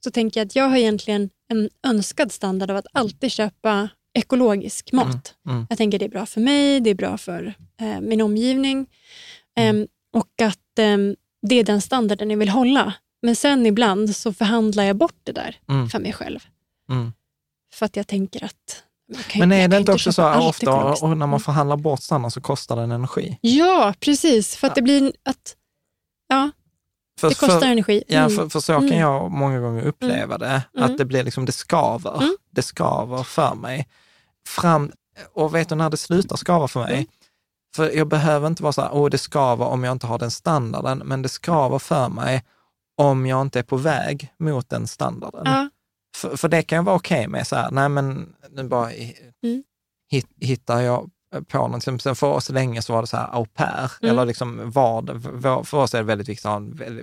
Så 0.04 0.10
tänker 0.10 0.40
jag 0.40 0.46
att 0.46 0.56
jag 0.56 0.68
har 0.68 0.76
egentligen 0.76 1.30
en 1.48 1.70
önskad 1.86 2.32
standard 2.32 2.70
av 2.70 2.76
att 2.76 2.86
alltid 2.92 3.32
köpa 3.32 3.88
ekologisk 4.18 4.92
mat. 4.92 5.34
Mm. 5.48 5.66
Jag 5.68 5.78
tänker 5.78 5.98
det 5.98 6.04
är 6.04 6.08
bra 6.08 6.26
för 6.26 6.40
mig, 6.40 6.80
det 6.80 6.90
är 6.90 6.94
bra 6.94 7.18
för 7.18 7.54
eh, 7.80 8.00
min 8.00 8.20
omgivning 8.20 8.86
Mm. 9.58 9.76
Ehm, 9.80 9.88
och 10.12 10.42
att 10.42 10.78
ehm, 10.78 11.16
det 11.48 11.54
är 11.54 11.64
den 11.64 11.80
standarden 11.80 12.30
jag 12.30 12.38
vill 12.38 12.48
hålla. 12.48 12.94
Men 13.22 13.36
sen 13.36 13.66
ibland 13.66 14.16
så 14.16 14.32
förhandlar 14.32 14.84
jag 14.84 14.96
bort 14.96 15.16
det 15.24 15.32
där 15.32 15.56
Mm. 15.68 15.88
för 15.88 15.98
mig 15.98 16.12
själv. 16.12 16.40
Mm. 16.90 17.12
För 17.74 17.86
att 17.86 17.96
jag 17.96 18.06
tänker 18.06 18.44
att... 18.44 18.82
kan 19.28 19.38
Men 19.38 19.52
är 19.52 19.68
det 19.68 19.76
inte 19.76 19.92
också 19.92 20.12
så 20.12 20.34
ofta, 20.34 20.84
och 20.84 21.08
när 21.08 21.16
man 21.16 21.28
Mm. 21.28 21.40
förhandlar 21.40 21.76
bort 21.76 22.02
standard 22.02 22.32
så 22.32 22.40
kostar 22.40 22.76
det 22.76 22.82
en 22.82 22.92
energi? 22.92 23.38
Ja, 23.40 23.94
precis. 24.00 24.56
För 24.56 24.66
att 24.66 24.74
det 24.74 24.82
blir 24.82 25.12
att... 25.22 25.56
Ja, 26.28 26.50
För, 27.20 27.28
det 27.28 27.34
kostar 27.34 27.60
för, 27.60 27.66
energi. 27.66 28.02
Ja, 28.08 28.18
Mm. 28.18 28.30
för, 28.36 28.48
för 28.48 28.60
så 28.60 28.72
kan 28.72 28.84
Mm. 28.84 28.98
jag 28.98 29.30
många 29.30 29.60
gånger 29.60 29.82
uppleva 29.86 30.38
det, 30.38 30.62
Mm. 30.76 30.90
att 30.90 30.98
det 30.98 31.04
blir 31.04 31.24
liksom, 31.24 31.44
det 31.46 31.52
skaver. 31.52 32.16
Mm. 32.22 32.36
Det 32.50 32.62
skaver 32.62 33.22
för 33.22 33.54
mig. 33.54 33.88
Fram, 34.48 34.92
och 35.34 35.54
vet 35.54 35.68
du 35.68 35.74
när 35.74 35.90
det 35.90 35.96
slutar 35.96 36.36
skava 36.36 36.68
för 36.68 36.80
mig? 36.80 36.94
Mm. 36.94 37.06
För 37.76 37.90
jag 37.96 38.08
behöver 38.08 38.46
inte 38.46 38.62
vara 38.62 38.72
så 38.72 38.80
här, 38.82 38.90
åh 38.92 39.10
det 39.10 39.18
skaver 39.18 39.64
om 39.66 39.84
jag 39.84 39.92
inte 39.92 40.06
har 40.06 40.18
den 40.18 40.30
standarden, 40.30 40.98
men 40.98 41.22
det 41.22 41.28
skaver 41.28 41.78
för 41.78 42.08
mig 42.08 42.44
om 43.00 43.26
jag 43.26 43.40
inte 43.42 43.58
är 43.58 43.62
på 43.62 43.76
väg 43.76 44.32
mot 44.38 44.68
den 44.70 44.86
standarden. 44.86 45.42
Ja, 45.44 45.68
För, 46.16 46.36
för 46.36 46.48
det 46.48 46.62
kan 46.62 46.76
jag 46.76 46.82
vara 46.82 46.96
okej 46.96 47.28
med, 47.28 47.46
så 47.46 47.56
här, 47.56 47.70
nej 47.70 47.88
men 47.88 48.34
nu 48.50 48.62
bara 48.64 48.90
Mm. 48.92 49.62
hit, 50.10 50.26
hittar 50.40 50.80
jag 50.80 51.10
på 51.48 51.58
någonting. 51.58 52.00
Sen 52.00 52.16
för 52.16 52.26
oss 52.26 52.48
länge 52.50 52.82
så 52.82 52.92
var 52.92 53.00
det 53.00 53.06
så 53.06 53.16
här 53.16 53.28
au 53.32 53.46
pair, 53.46 53.90
Mm. 54.02 54.10
eller 54.12 54.26
liksom 54.26 54.70
vad, 54.70 55.22
för, 55.66 55.74
oss 55.74 55.94
är 55.94 55.98
det 55.98 56.04
väldigt 56.04 56.28
viktigt 56.28 56.46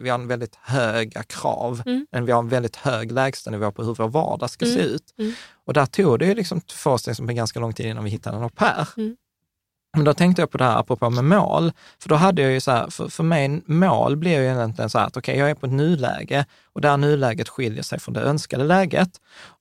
vi 0.01 0.09
har 0.09 0.19
en 0.19 0.27
väldigt 0.27 0.55
höga 0.55 1.23
krav, 1.23 1.81
Mm. 1.85 2.07
men 2.11 2.25
vi 2.25 2.31
har 2.31 2.39
en 2.39 2.49
väldigt 2.49 2.75
hög 2.75 3.11
lägstanivå 3.11 3.71
på 3.71 3.83
hur 3.83 3.95
vår 3.95 4.07
vardag 4.07 4.49
ska 4.49 4.65
se 4.65 4.71
Mm. 4.81 4.85
ut. 4.93 5.13
Mm. 5.17 5.33
Och 5.65 5.73
där 5.73 5.85
tog 5.85 6.19
det 6.19 6.25
ju 6.25 6.35
liksom 6.35 6.61
för 6.61 6.89
oss 6.91 7.07
liksom 7.07 7.27
ganska 7.35 7.59
lång 7.59 7.73
tid 7.73 7.85
innan 7.85 8.03
vi 8.03 8.09
hittade 8.09 8.37
en 8.37 8.43
au 8.43 8.49
pair. 8.49 8.87
Men 9.97 10.05
då 10.05 10.13
tänkte 10.13 10.41
jag 10.41 10.51
på 10.51 10.57
det 10.57 10.63
här 10.63 10.79
apropå 10.79 11.09
med 11.09 11.23
mål, 11.23 11.71
för 11.99 12.09
då 12.09 12.15
hade 12.15 12.41
jag 12.41 12.51
ju 12.51 12.59
så 12.59 12.71
här, 12.71 12.89
för, 12.89 13.07
för 13.07 13.23
mig 13.23 13.61
mål 13.65 14.15
blir 14.17 14.39
ju 14.39 14.45
egentligen 14.45 14.89
så 14.89 14.99
här 14.99 15.05
att 15.07 15.17
okej, 15.17 15.37
jag 15.37 15.49
är 15.49 15.55
på 15.55 15.65
ett 15.65 15.71
nuläge 15.71 16.45
och 16.73 16.81
där 16.81 16.97
nuläget 16.97 17.49
skiljer 17.49 17.83
sig 17.83 17.99
från 17.99 18.13
det 18.13 18.21
önskade 18.21 18.63
läget. 18.63 19.09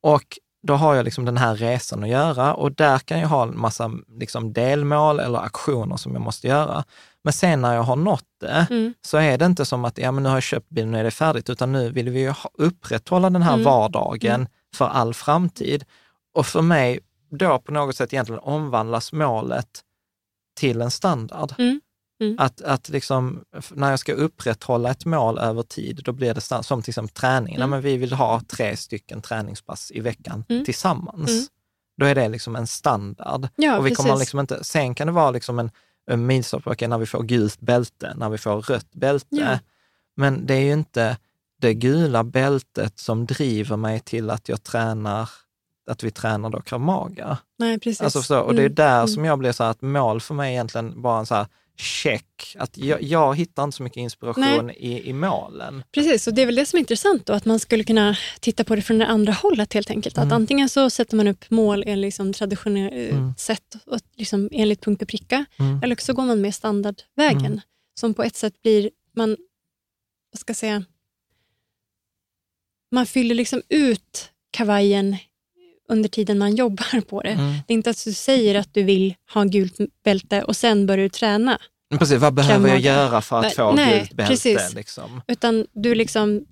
Och 0.03 0.39
då 0.63 0.75
har 0.75 0.95
jag 0.95 1.05
liksom 1.05 1.25
den 1.25 1.37
här 1.37 1.55
resan 1.55 2.03
att 2.03 2.09
göra 2.09 2.55
och 2.55 2.73
där 2.73 2.99
kan 2.99 3.21
jag 3.21 3.29
ha 3.29 3.43
en 3.43 3.59
massa 3.61 3.91
liksom 4.19 4.53
delmål 4.53 5.21
eller 5.21 5.39
aktioner 5.39 5.97
som 5.97 6.13
jag 6.13 6.23
måste 6.23 6.47
göra. 6.47 6.85
Men 7.25 7.33
sen 7.33 7.63
när 7.63 7.75
jag 7.75 7.83
har 7.83 7.97
nått 7.97 8.25
det, 8.41 8.67
mm. 8.71 8.95
så 9.07 9.17
är 9.17 9.39
det 9.39 9.47
inte 9.47 9.65
som 9.65 9.85
att 9.85 9.99
ja, 9.99 10.13
men 10.13 10.23
nu 10.23 10.29
har 10.29 10.37
jag 10.37 10.43
köpt 10.43 10.69
bilen, 10.69 10.91
nu 10.91 10.99
är 10.99 11.05
det 11.05 11.11
färdigt, 11.11 11.51
utan 11.51 11.73
nu 11.73 11.91
vill 11.91 12.11
vi 12.11 12.21
ju 12.21 12.35
upprätthålla 12.59 13.31
den 13.31 13.43
här 13.43 13.53
Mm. 13.55 13.65
vardagen 13.65 14.35
Mm. 14.35 14.49
för 14.75 14.85
all 14.85 15.15
framtid. 15.15 15.85
Och 16.35 16.47
för 16.47 16.63
mig, 16.63 17.01
då 17.31 17.59
på 17.59 17.73
något 17.73 17.97
sätt 17.97 18.13
egentligen 18.13 18.41
omvandlas 18.41 19.13
målet 19.13 19.83
till 20.57 20.81
en 20.83 20.91
standard. 20.91 21.55
Mm. 21.59 21.81
Mm. 22.21 22.37
Att, 22.39 22.63
att 22.63 22.89
liksom, 22.89 23.45
när 23.71 23.91
jag 23.91 23.99
ska 23.99 24.13
upprätthålla 24.13 24.91
ett 24.91 25.05
mål 25.05 25.39
över 25.39 25.63
tid, 25.63 26.01
då 26.05 26.13
blir 26.13 26.35
det 26.35 26.41
standard, 26.41 26.65
som 26.65 26.83
till 26.83 26.91
exempel 26.91 27.15
träningen. 27.15 27.61
Mm. 27.61 27.61
Ja, 27.61 27.67
men 27.67 27.81
vi 27.83 27.97
vill 27.97 28.13
ha 28.13 28.41
tre 28.49 28.77
stycken 28.77 29.23
träningspass 29.23 29.93
i 29.95 30.01
veckan 30.01 30.45
Mm. 30.49 30.65
tillsammans. 30.65 31.31
Mm. 31.31 31.47
Då 32.01 32.07
är 32.07 32.15
det 32.15 32.29
liksom 32.29 32.57
en 32.57 32.67
standard. 32.67 33.49
ja 33.57 33.79
och 33.79 33.87
vi 33.87 33.95
kommer 33.95 34.11
precis. 34.11 34.21
liksom 34.21 34.41
inte, 34.41 34.65
sen 34.65 34.95
kan 34.95 35.07
det 35.07 35.13
vara 35.13 35.31
liksom 35.31 35.59
en, 35.59 35.71
en 36.11 36.27
milstolpe, 36.27 36.89
när 36.89 36.99
vi 36.99 37.07
får 37.07 37.23
gult 37.23 37.61
bälte, 37.61 38.15
när 38.17 38.29
vi 38.29 38.39
får 38.39 38.63
rött 38.63 38.93
bälte. 38.93 39.27
Ja. 39.31 39.59
Men 40.17 40.47
det 40.47 40.55
är 40.55 40.61
ju 40.61 40.73
inte 40.73 41.17
det 41.61 41.75
gula 41.75 42.25
bältet 42.25 42.99
som 42.99 43.27
driver 43.27 43.77
mig 43.77 44.01
till 44.01 44.31
att 44.31 44.49
jag 44.49 44.63
tränar, 44.63 45.31
att 45.87 46.03
vi 46.05 46.11
tränar 46.11 46.51
då 46.51 46.61
krav 46.61 46.81
maga. 46.81 47.39
Nej, 47.59 47.79
precis. 47.79 48.01
Alltså 48.01 48.23
så, 48.23 48.41
och 48.41 48.55
det 48.55 48.61
är 48.63 48.67
Mm. 48.67 48.75
där 48.75 48.97
Mm. 48.97 49.09
som 49.09 49.25
jag 49.25 49.39
blir 49.39 49.53
så 49.53 49.65
här 49.65 49.71
att 49.71 49.83
mål 49.83 50.21
för 50.21 50.35
mig 50.35 50.49
är 50.49 50.53
egentligen 50.53 51.03
bara 51.03 51.19
en 51.19 51.27
så 51.27 51.35
här 51.35 51.47
check. 51.79 52.57
Att 52.59 52.79
jag, 52.79 53.03
jag 53.03 53.37
hittar 53.37 53.65
inte 53.65 53.77
så 53.77 53.83
mycket 53.83 53.97
inspiration 53.97 54.71
i, 54.71 55.09
i 55.09 55.13
målen. 55.13 55.83
Precis, 55.93 56.27
och 56.27 56.35
det 56.35 56.43
är 56.43 56.47
väl 56.47 56.55
det 56.55 56.67
som 56.67 56.77
är 56.77 56.81
intressant 56.81 57.27
då, 57.27 57.33
att 57.33 57.45
man 57.45 57.59
skulle 57.59 57.85
kunna 57.85 58.17
titta 58.41 58.65
på 58.65 58.77
det 58.77 58.83
från 58.83 58.99
det 58.99 59.07
andra 59.07 59.33
hållet 59.33 59.73
helt 59.73 59.91
enkelt. 59.91 60.17
Mm. 60.17 60.29
Att 60.29 60.33
antingen 60.35 60.69
så 60.69 60.91
sätter 60.91 61.17
man 61.17 61.29
upp 61.29 61.51
mål 61.51 61.85
enligt 61.87 62.07
liksom 62.07 62.33
traditionellt 62.33 62.93
Mm. 63.13 63.35
sätt, 63.39 63.75
och 63.87 63.99
liksom 64.17 64.49
enligt 64.53 64.81
punkt 64.85 65.03
och 65.03 65.09
pricka, 65.09 65.45
Mm. 65.59 65.81
eller 65.83 65.97
så 66.01 66.13
går 66.13 66.23
man 66.25 66.41
med 66.41 66.55
standardvägen, 66.55 67.47
Mm. 67.47 67.61
som 68.01 68.15
på 68.15 68.23
ett 68.23 68.37
sätt 68.37 68.63
blir, 68.63 68.91
man, 69.17 69.37
vad 70.33 70.41
ska 70.41 70.51
jag 70.51 70.57
säga, 70.57 70.85
man 72.93 73.07
fyller 73.07 73.35
liksom 73.35 73.63
ut 73.69 74.31
kavajen 74.51 75.17
under 75.89 76.09
tiden 76.09 76.39
man 76.39 76.55
jobbar 76.57 77.01
på 77.01 77.23
det. 77.23 77.29
Mm. 77.31 77.53
Det 77.67 77.73
är 77.73 77.75
inte 77.75 77.91
att 77.91 78.05
du 78.05 78.13
säger 78.13 78.55
att 78.55 78.75
du 78.75 78.83
vill 78.83 79.15
ha 79.35 79.45
gult 79.45 79.77
bälte 80.05 80.43
och 80.43 80.57
sen 80.57 80.87
börjar 80.87 81.03
du 81.05 81.09
träna. 81.09 81.59
Men 81.91 81.99
Precis, 81.99 82.19
vad 82.21 82.35
behöver 82.35 82.69
jag 82.69 82.81
göra 82.81 83.21
för 83.21 83.41
att 83.41 83.55
få 83.55 83.73
nej, 83.73 83.99
gult 83.99 84.13
bälte? 84.13 84.31
precis. 84.33 84.75
Liksom? 84.75 85.21
Utan 85.29 85.67
du 85.73 85.95
liksom 85.95 86.45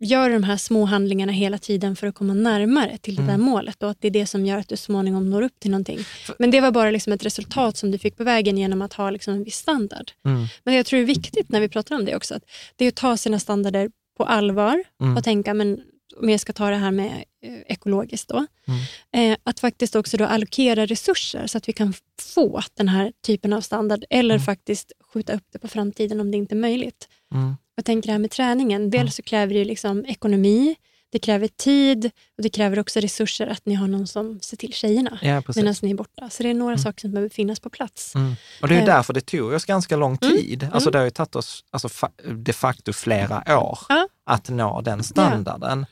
gör 0.00 0.30
de 0.30 0.42
här 0.44 0.56
små 0.56 0.84
handlingarna 0.84 1.32
hela 1.32 1.58
tiden 1.58 1.96
för 1.96 2.06
att 2.06 2.14
komma 2.14 2.34
närmare 2.34 2.98
till 2.98 3.16
det 3.16 3.22
Mm. 3.22 3.32
där 3.38 3.44
målet 3.44 3.82
och 3.82 3.90
att 3.90 4.00
det 4.00 4.08
är 4.08 4.10
det 4.10 4.26
som 4.26 4.46
gör 4.46 4.58
att 4.58 4.68
du 4.68 4.76
småningom 4.76 5.30
når 5.30 5.42
upp 5.42 5.60
till 5.60 5.70
någonting. 5.70 5.98
Men 6.38 6.50
det 6.50 6.60
var 6.60 6.70
bara 6.70 6.90
liksom 6.90 7.12
ett 7.12 7.24
resultat 7.24 7.76
som 7.76 7.90
du 7.90 7.98
fick 7.98 8.16
på 8.16 8.24
vägen 8.24 8.58
genom 8.58 8.82
att 8.82 8.92
ha 8.92 9.10
liksom 9.10 9.34
en 9.34 9.44
viss 9.44 9.56
standard. 9.56 10.10
Mm. 10.26 10.46
Men 10.64 10.74
jag 10.74 10.86
tror 10.86 10.98
det 10.98 11.04
är 11.04 11.06
viktigt 11.06 11.48
när 11.48 11.60
vi 11.60 11.68
pratar 11.68 11.94
om 11.96 12.04
det 12.04 12.16
också, 12.16 12.34
att 12.34 12.42
det 12.76 12.84
är 12.84 12.88
att 12.88 12.94
ta 12.94 13.16
sina 13.16 13.38
standarder 13.38 13.90
på 14.16 14.24
allvar 14.24 14.84
Mm. 15.02 15.16
och 15.16 15.24
tänka, 15.24 15.54
men 15.54 15.80
om 16.22 16.28
jag 16.30 16.40
ska 16.40 16.52
ta 16.52 16.70
det 16.70 16.76
här 16.76 16.90
med 16.90 17.24
eh, 17.42 17.54
ekologiskt 17.66 18.28
då, 18.28 18.46
Mm. 18.66 19.32
eh, 19.32 19.38
att 19.42 19.60
faktiskt 19.60 19.96
också 19.96 20.16
då 20.16 20.24
allokera 20.24 20.86
resurser 20.86 21.46
så 21.46 21.58
att 21.58 21.68
vi 21.68 21.72
kan 21.72 21.94
få 22.34 22.60
den 22.76 22.88
här 22.88 23.12
typen 23.26 23.52
av 23.52 23.60
standard 23.60 24.04
eller 24.10 24.34
Mm. 24.34 24.44
faktiskt 24.44 24.92
skjuta 25.12 25.32
upp 25.32 25.44
det 25.52 25.58
på 25.58 25.68
framtiden 25.68 26.20
om 26.20 26.30
det 26.30 26.36
inte 26.36 26.54
är 26.54 26.58
möjligt. 26.60 27.08
Mm. 27.34 27.54
Jag 27.74 27.84
tänker 27.84 28.06
det 28.06 28.12
här 28.12 28.18
med 28.18 28.30
träningen. 28.30 28.90
Dels 28.90 29.14
så 29.16 29.22
kräver 29.22 29.54
det 29.54 29.64
liksom 29.64 30.04
ekonomi, 30.04 30.76
det 31.12 31.18
kräver 31.18 31.48
tid 31.48 32.06
och 32.36 32.42
det 32.42 32.48
kräver 32.48 32.78
också 32.78 33.00
resurser 33.00 33.46
att 33.46 33.66
ni 33.66 33.74
har 33.74 33.88
någon 33.88 34.06
som 34.06 34.40
ser 34.40 34.56
till 34.56 34.72
tjejerna 34.72 35.18
Ja, 35.22 35.42
medan 35.56 35.74
ni 35.82 35.90
är 35.90 35.94
borta. 35.94 36.30
Så 36.30 36.42
det 36.42 36.50
är 36.50 36.54
några 36.54 36.78
saker 36.78 37.00
som 37.00 37.10
behöver 37.12 37.28
finnas 37.28 37.60
på 37.60 37.70
plats. 37.70 38.14
Mm. 38.14 38.34
Och 38.62 38.68
det 38.68 38.74
är 38.74 38.76
ju 38.76 38.82
Eh. 38.88 38.94
därför 38.96 39.12
det 39.12 39.20
tog 39.20 39.52
oss 39.52 39.64
ganska 39.64 39.96
lång 39.96 40.18
Mm. 40.22 40.36
tid. 40.36 40.68
Alltså 40.72 40.90
det 40.90 40.98
har 40.98 41.04
ju 41.04 41.10
tagit 41.10 41.36
oss 41.36 41.64
alltså, 41.70 41.88
de 42.34 42.52
facto 42.52 42.92
flera 42.92 43.58
år 43.60 43.78
Ja. 43.88 44.08
att 44.26 44.48
nå 44.48 44.80
den 44.80 45.02
standarden. 45.02 45.86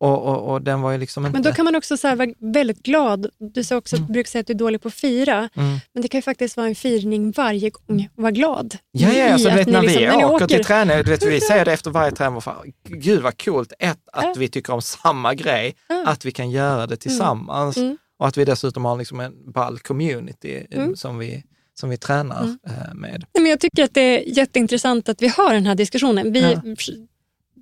Och, 0.00 0.22
och, 0.22 0.52
och 0.52 0.62
den 0.62 0.80
var 0.80 0.92
ju 0.92 0.98
liksom 0.98 1.26
inte... 1.26 1.32
Men 1.36 1.42
då 1.42 1.52
kan 1.52 1.64
man 1.64 1.76
också 1.76 1.96
så 1.96 2.14
vara 2.16 2.28
väldigt 2.38 2.82
glad. 2.82 3.26
Du 3.38 3.64
sa 3.64 3.76
också 3.76 3.96
att 3.96 4.06
du 4.06 4.12
brukar 4.12 4.28
säga 4.30 4.40
att 4.40 4.46
du 4.46 4.52
är 4.52 4.58
dålig 4.58 4.82
på 4.82 4.88
att 4.88 4.94
fira. 4.94 5.48
Mm. 5.54 5.76
Men 5.92 6.02
det 6.02 6.08
kan 6.08 6.18
ju 6.18 6.22
faktiskt 6.22 6.56
vara 6.56 6.66
en 6.66 6.74
firning 6.74 7.30
varje 7.32 7.70
gång 7.70 8.08
vara 8.14 8.30
glad. 8.30 8.76
Ja, 8.92 9.12
ja, 9.12 9.32
alltså, 9.32 9.50
vet, 9.50 9.66
när 9.68 9.80
vi 9.80 9.86
liksom- 9.86 10.02
när 10.04 10.16
ni 10.16 10.24
åker, 10.24 10.46
till 10.46 10.64
träning, 10.64 10.96
du 10.96 11.10
vet, 11.10 11.26
vi 11.26 11.40
säger 11.40 11.64
det 11.64 11.72
efter 11.72 11.90
varje 11.90 12.10
träning, 12.10 12.40
fan, 12.40 12.72
gud 12.88 13.22
vad 13.22 13.42
coolt, 13.44 13.72
ett, 13.78 13.98
att 14.12 14.24
Ja. 14.24 14.34
vi 14.38 14.48
tycker 14.48 14.72
om 14.72 14.82
samma 14.82 15.34
grej, 15.34 15.74
Ja. 15.88 16.04
att 16.06 16.24
vi 16.24 16.32
kan 16.32 16.50
göra 16.50 16.86
det 16.86 16.96
tillsammans 16.96 17.76
Mm. 17.76 17.96
och 18.18 18.26
att 18.28 18.36
vi 18.36 18.44
dessutom 18.44 18.84
har 18.84 18.96
liksom 18.98 19.20
en 19.20 19.52
ball 19.52 19.78
community 19.78 20.66
eh, 20.70 20.78
Mm. 20.82 20.96
som, 20.96 21.18
vi, 21.18 21.42
som 21.80 21.90
vi 21.90 21.96
tränar 21.96 22.42
Mm. 22.42 22.58
eh, 22.66 22.94
med. 22.94 23.24
Nej, 23.34 23.42
Men 23.42 23.50
jag 23.50 23.60
tycker 23.60 23.84
att 23.84 23.94
det 23.94 24.00
är 24.00 24.38
jätteintressant 24.38 25.08
att 25.08 25.22
vi 25.22 25.28
har 25.28 25.54
den 25.54 25.66
här 25.66 25.74
diskussionen. 25.74 26.32
Vi, 26.32 26.40
Ja. 26.40 26.62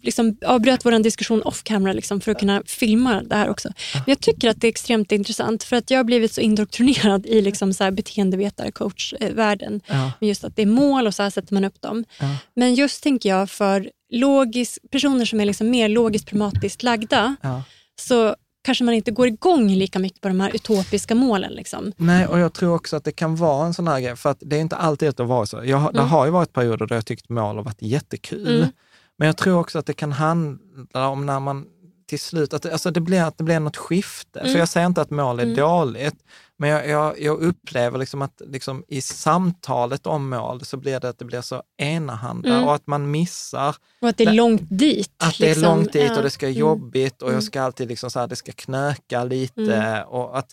Liksom 0.05 0.37
avbröt 0.47 0.85
vår 0.85 0.99
diskussion 1.03 1.43
off 1.43 1.63
camera 1.63 1.93
liksom, 1.93 2.21
för 2.21 2.33
att 2.33 2.39
kunna 2.39 2.63
filma 2.67 3.23
det 3.23 3.37
här 3.37 3.49
också. 3.49 3.69
Men 3.95 4.03
jag 4.07 4.21
tycker 4.21 4.49
att 4.51 4.61
det 4.61 4.67
är 4.67 4.69
extremt 4.69 5.13
intressant 5.13 5.63
för 5.65 5.77
att 5.77 5.91
jag 5.91 5.99
har 5.99 6.05
blivit 6.05 6.33
så 6.33 6.41
indoktrinerad 6.41 7.27
i 7.27 7.41
liksom 7.43 7.73
så 7.73 7.85
här 7.85 7.91
beteendevetare 7.91 8.71
coachvärlden. 8.71 9.81
Ja. 9.87 10.13
Med 10.21 10.29
just 10.29 10.45
att 10.45 10.57
det 10.57 10.63
är 10.63 10.67
mål 10.67 11.07
och 11.07 11.15
så 11.15 11.23
här 11.23 11.31
sätter 11.31 11.55
man 11.55 11.65
upp 11.65 11.81
dem. 11.81 12.05
Ja. 12.21 12.37
Men 12.57 12.75
just 12.75 13.03
tänker 13.03 13.29
jag 13.29 13.51
för 13.51 13.91
logis, 14.13 14.79
personer 14.91 15.25
som 15.25 15.41
är 15.41 15.45
liksom 15.45 15.71
mer 15.71 15.89
logiskt 15.89 16.27
pragmatiskt 16.27 16.83
lagda 16.83 17.37
Ja. 17.43 17.63
så 18.01 18.37
kanske 18.65 18.85
man 18.85 18.95
inte 18.95 19.11
går 19.11 19.27
igång 19.27 19.71
lika 19.71 19.99
mycket 19.99 20.21
på 20.21 20.29
de 20.29 20.41
här 20.41 20.51
utopiska 20.57 21.15
målen. 21.15 21.53
Liksom. 21.53 21.93
Nej, 21.97 22.27
och 22.27 22.39
jag 22.39 22.53
tror 22.53 22.75
också 22.75 22.97
att 22.97 23.05
det 23.05 23.13
kan 23.13 23.37
vara 23.37 23.67
en 23.67 23.75
sån 23.75 23.89
här 23.89 24.01
grej, 24.01 24.17
för 24.17 24.31
att 24.31 24.39
det 24.41 24.57
är 24.57 24.61
inte 24.61 24.77
alltid 24.77 25.09
att 25.09 25.17
det 25.17 25.25
var 25.25 25.45
så. 25.47 25.61
Jag, 25.65 25.77
har- 25.77 25.93
Det 25.93 25.99
Mm. 25.99 26.11
har 26.11 26.25
ju 26.27 26.31
varit 26.31 26.53
perioder 26.53 26.87
där 26.87 26.95
jag 26.97 27.07
tyckt 27.07 27.29
mål 27.29 27.57
har 27.57 27.63
varit 27.65 27.83
jättekul. 27.83 28.57
Mm. 28.57 28.69
Men 29.19 29.27
jag 29.27 29.37
tror 29.37 29.59
också 29.61 29.79
att 29.79 29.87
det 29.87 29.93
kan 29.95 30.13
handla 30.13 31.09
om 31.09 31.27
när 31.27 31.41
man 31.41 31.67
till 32.07 32.21
slut, 32.21 32.55
att 32.55 32.63
det, 32.63 32.73
alltså 32.73 32.91
det, 32.91 33.01
blir, 33.01 33.23
att 33.23 33.39
det 33.39 33.45
blir 33.45 33.61
något 33.61 33.77
skifte. 33.77 34.39
För 34.41 34.47
Mm. 34.47 34.59
jag 34.59 34.69
säger 34.69 34.87
inte 34.87 35.01
att 35.03 35.11
mål 35.11 35.39
är 35.41 35.43
Mm. 35.45 35.57
dåligt, 35.57 36.15
men 36.57 36.71
jag, 36.71 36.89
jag, 36.89 37.21
jag 37.21 37.39
upplever 37.43 37.99
liksom 37.99 38.23
att 38.23 38.43
liksom 38.47 38.85
i 38.89 39.01
samtalet 39.01 40.07
om 40.07 40.29
mål 40.29 40.65
så 40.65 40.77
blir 40.77 41.01
det 41.01 41.09
att 41.09 41.19
det 41.19 41.25
blir 41.25 41.41
så 41.41 41.63
enahanda 41.77 42.49
Mm. 42.49 42.65
och 42.65 42.75
att 42.75 42.87
man 42.87 43.11
missar 43.11 43.77
Och 44.01 44.09
att 44.09 44.17
det 44.17 44.25
är 44.25 44.33
långt 44.33 44.63
dit. 44.71 45.11
att 45.19 45.39
det 45.39 45.45
är 45.45 45.49
liksom. 45.55 45.63
långt 45.79 45.93
dit 45.93 46.17
och 46.17 46.23
det 46.23 46.31
ska 46.31 46.47
vara 46.47 46.51
Mm. 46.51 46.61
jobbigt 46.61 47.23
och 47.23 47.29
Mm. 47.29 47.37
jag 47.37 47.45
ska 47.45 47.63
alltid 47.63 47.89
liksom 47.89 48.11
så 48.11 48.21
här, 48.21 48.27
det 48.27 48.37
ska 48.37 48.53
knöka 48.53 49.25
lite. 49.25 49.75
Mm. 49.77 50.09
Och, 50.09 50.39
att, 50.39 50.51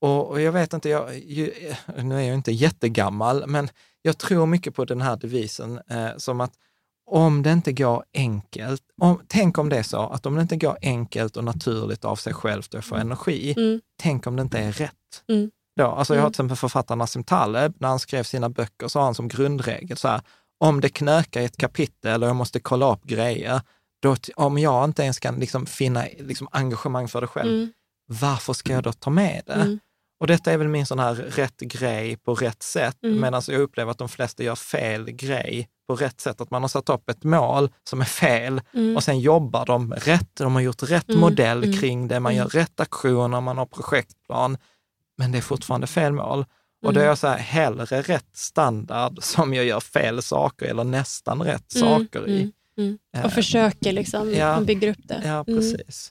och, 0.00 0.28
och 0.30 0.40
jag 0.40 0.52
vet 0.52 0.72
inte, 0.72 0.88
jag, 0.88 1.18
ju, 1.18 1.52
nu 2.02 2.14
är 2.16 2.20
jag 2.22 2.34
inte 2.34 2.52
jättegammal, 2.52 3.44
men 3.46 3.68
jag 4.02 4.18
tror 4.18 4.46
mycket 4.46 4.74
på 4.74 4.84
den 4.84 5.00
här 5.00 5.16
devisen 5.16 5.80
eh, 5.90 6.08
som 6.16 6.40
att 6.40 6.52
om 7.06 7.42
det 7.42 7.52
inte 7.52 7.72
går 7.72 8.04
enkelt, 8.14 8.82
om, 9.00 9.20
tänk 9.28 9.58
om 9.58 9.68
det 9.68 9.78
är 9.78 9.82
så 9.82 9.98
att 10.00 10.26
om 10.26 10.34
det 10.34 10.42
inte 10.42 10.56
går 10.56 10.78
enkelt 10.82 11.36
och 11.36 11.44
naturligt 11.44 12.04
av 12.04 12.16
sig 12.16 12.34
självt 12.34 12.74
och 12.74 12.84
får 12.84 12.96
energi, 12.96 13.54
Mm. 13.56 13.80
tänk 14.02 14.26
om 14.26 14.36
det 14.36 14.42
inte 14.42 14.58
är 14.58 14.72
rätt. 14.72 14.92
Mm. 15.28 15.50
Då, 15.76 15.86
alltså 15.86 16.14
jag 16.14 16.20
har 16.20 16.26
Mm. 16.26 16.32
till 16.32 16.36
exempel 16.36 16.56
författaren 16.56 16.98
Nassim 16.98 17.24
Taleb, 17.24 17.74
när 17.78 17.88
han 17.88 17.98
skrev 17.98 18.22
sina 18.22 18.48
böcker 18.50 18.88
så 18.88 18.98
har 18.98 19.04
han 19.04 19.14
som 19.14 19.28
grundregel 19.28 19.96
så 19.96 20.08
här, 20.08 20.20
om 20.60 20.80
det 20.80 20.88
knökar 20.88 21.40
i 21.40 21.44
ett 21.44 21.56
kapitel 21.56 22.22
och 22.22 22.28
jag 22.28 22.36
måste 22.36 22.60
kolla 22.60 22.92
upp 22.92 23.04
grejer, 23.04 23.60
då, 24.02 24.16
om 24.36 24.58
jag 24.58 24.84
inte 24.84 25.02
ens 25.02 25.18
kan 25.18 25.36
liksom 25.36 25.66
finna 25.66 26.04
liksom 26.18 26.48
engagemang 26.50 27.08
för 27.08 27.20
det 27.20 27.26
själv, 27.26 27.52
Mm. 27.54 27.72
varför 28.08 28.52
ska 28.52 28.72
jag 28.72 28.82
då 28.82 28.92
ta 28.92 29.10
med 29.10 29.42
det? 29.46 29.52
Mm. 29.52 29.78
Och 30.24 30.28
detta 30.28 30.52
är 30.52 30.56
väl 30.58 30.68
min 30.68 30.86
sån 30.86 30.98
här 30.98 31.14
rätt 31.14 31.60
grej 31.60 32.16
på 32.16 32.34
rätt 32.34 32.62
sätt, 32.62 32.96
Mm. 33.04 33.20
medan 33.20 33.42
jag 33.48 33.60
upplever 33.60 33.90
att 33.90 33.98
de 33.98 34.08
flesta 34.08 34.42
gör 34.42 34.54
fel 34.54 35.10
grej 35.10 35.68
på 35.88 35.96
rätt 35.96 36.20
sätt. 36.20 36.40
Att 36.40 36.50
man 36.50 36.62
har 36.62 36.68
satt 36.68 36.88
upp 36.88 37.10
ett 37.10 37.24
mål 37.24 37.70
som 37.88 38.00
är 38.00 38.04
fel 38.04 38.60
Mm. 38.74 38.96
och 38.96 39.02
sen 39.04 39.20
jobbar 39.20 39.66
de 39.66 39.92
rätt, 39.92 40.28
de 40.36 40.54
har 40.54 40.60
gjort 40.62 40.82
rätt 40.82 41.08
Mm, 41.08 41.20
modell 41.20 41.64
mm, 41.64 41.76
kring 41.80 42.08
det, 42.08 42.20
man 42.20 42.32
mm. 42.32 42.38
gör 42.42 42.48
rätt 42.48 42.80
aktioner, 42.80 43.40
man 43.40 43.58
har 43.58 43.66
projektplan, 43.66 44.56
men 45.18 45.32
det 45.32 45.38
är 45.38 45.42
fortfarande 45.42 45.86
fel 45.86 46.12
mål. 46.12 46.44
Och 46.86 46.92
då 46.92 47.00
är 47.00 47.04
Mm. 47.04 47.08
jag 47.08 47.18
så 47.18 47.26
här, 47.26 47.38
hellre 47.38 48.02
rätt 48.02 48.30
standard 48.36 49.18
som 49.22 49.54
jag 49.54 49.64
gör 49.64 49.80
fel 49.80 50.22
saker 50.22 50.66
eller 50.66 50.84
nästan 50.84 51.42
rätt 51.42 51.72
saker 51.72 52.28
i. 52.28 52.52
mm. 52.78 52.98
Eh, 53.16 53.24
Och 53.24 53.32
försöker 53.32 53.92
liksom, 53.92 54.34
ja. 54.34 54.56
och 54.58 54.66
bygger 54.66 54.90
upp 54.90 55.08
det. 55.08 55.22
Ja, 55.24 55.44
precis. 55.44 56.10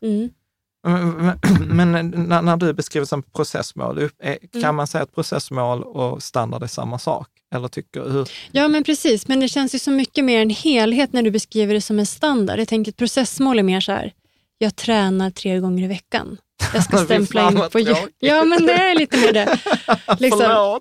Men, 1.69 1.91
när, 2.27 2.41
när 2.41 2.57
du 2.57 2.73
beskriver 2.73 3.05
som 3.05 3.23
processmål, 3.23 4.09
är- 4.23 4.37
kan 4.51 4.61
Mm. 4.63 4.75
man 4.75 4.87
säga 4.87 5.03
att 5.03 5.15
processmål 5.15 5.83
och 5.83 6.23
standard 6.23 6.63
är 6.63 6.67
samma 6.67 6.99
sak? 6.99 7.27
Eller 7.55 7.67
tycker 7.67 8.09
hur? 8.09 8.29
Ja, 8.51 8.67
men 8.67 8.83
precis. 8.83 9.27
Men 9.27 9.39
det 9.39 9.47
känns 9.49 9.75
ju 9.75 9.79
så 9.79 9.91
mycket 9.91 10.25
mer 10.25 10.41
en 10.41 10.49
helhet 10.49 11.13
när 11.13 11.21
du 11.23 11.31
beskriver 11.31 11.73
det 11.73 11.81
som 11.81 11.99
en 11.99 12.05
standard. 12.05 12.59
Jag 12.59 12.67
tänker 12.67 12.91
att 12.91 12.97
processmål 12.97 13.59
är 13.59 13.63
mer 13.63 13.81
så 13.81 13.91
här, 13.91 14.11
jag 14.57 14.75
tränar 14.75 15.29
tre 15.29 15.59
gånger 15.59 15.83
i 15.83 15.87
veckan. 15.87 16.37
Jag 16.73 16.83
ska 16.83 16.97
stämpla 17.05 17.47
in 17.47 17.55
på. 17.55 17.79
Ja, 18.19 18.43
men 18.45 18.65
det 18.65 18.73
är 18.73 18.95
lite 18.95 19.17
mer 19.17 19.33
det. 19.33 19.57
Liksom. 20.19 20.41
Ja. 20.41 20.79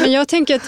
Men 0.00 0.12
jag 0.12 0.28
tänker 0.28 0.56
att 0.56 0.62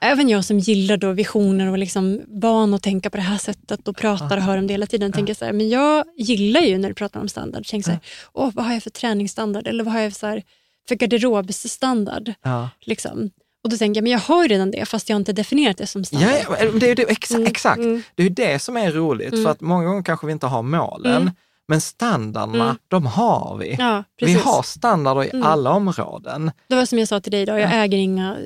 även 0.00 0.28
jag 0.28 0.44
som 0.44 0.58
gillar 0.58 0.96
då 0.96 1.12
visioner 1.12 1.70
och 1.70 1.78
liksom 1.78 2.20
van 2.28 2.74
att 2.74 2.82
tänka 2.82 3.10
på 3.10 3.16
det 3.16 3.22
här 3.22 3.38
sättet 3.38 3.88
och 3.88 3.96
pratar 3.96 4.36
och 4.36 4.42
hör 4.42 4.58
om 4.58 4.66
det 4.66 4.74
hela 4.74 4.86
tiden, 4.86 5.12
tänker 5.12 5.34
så 5.34 5.44
här, 5.44 5.52
men 5.52 5.68
jag 5.68 6.04
gillar 6.16 6.60
ju 6.60 6.78
när 6.78 6.88
du 6.88 6.94
pratar 6.94 7.20
om 7.20 7.28
standard, 7.28 7.66
tänker 7.66 7.84
så 7.84 7.90
här, 7.90 8.00
åh, 8.32 8.50
vad 8.54 8.64
har 8.64 8.72
jag 8.72 8.82
för 8.82 8.90
träningsstandard 8.90 9.66
eller 9.66 9.84
vad 9.84 9.92
har 9.94 10.00
jag 10.00 10.12
för, 10.12 10.18
så 10.18 10.26
här, 10.26 10.42
för 10.88 10.94
garderobsstandard? 10.94 12.32
Ja. 12.42 12.68
Liksom. 12.80 13.30
Och 13.64 13.70
då 13.70 13.76
tänker 13.76 13.98
jag, 13.98 14.02
men 14.02 14.12
jag 14.12 14.18
har 14.18 14.42
ju 14.42 14.48
redan 14.48 14.70
det 14.70 14.84
fast 14.88 15.08
jag 15.08 15.14
har 15.14 15.18
inte 15.20 15.32
definierat 15.32 15.76
det 15.76 15.86
som 15.86 16.04
standard. 16.04 16.30
Ja, 16.48 16.56
det 16.80 16.90
är 16.90 16.94
det, 16.94 17.02
exa, 17.10 17.34
Mm, 17.34 17.46
exakt. 17.46 17.78
mm. 17.78 18.02
Det 18.14 18.22
är 18.22 18.24
ju 18.28 18.34
det 18.34 18.58
som 18.58 18.76
är 18.76 18.92
roligt, 18.92 19.32
Mm. 19.32 19.44
för 19.44 19.50
att 19.50 19.60
många 19.60 19.84
gånger 19.84 20.02
kanske 20.02 20.26
vi 20.26 20.32
inte 20.32 20.46
har 20.46 20.62
målen, 20.62 21.22
Mm. 21.22 21.34
men 21.68 21.80
standarderna, 21.80 22.64
Mm. 22.64 22.76
de 22.88 23.06
har 23.06 23.56
vi. 23.60 23.76
Ja, 23.78 24.04
vi 24.20 24.34
har 24.34 24.62
standarder 24.62 25.24
i 25.24 25.30
Mm. 25.30 25.42
alla 25.46 25.70
områden. 25.70 26.50
Det 26.68 26.74
var 26.74 26.86
som 26.86 26.98
jag 26.98 27.08
sa 27.08 27.20
till 27.20 27.32
dig 27.32 27.42
idag, 27.42 27.60
jag 27.60 27.84
äger 27.84 27.98
inga 27.98 28.36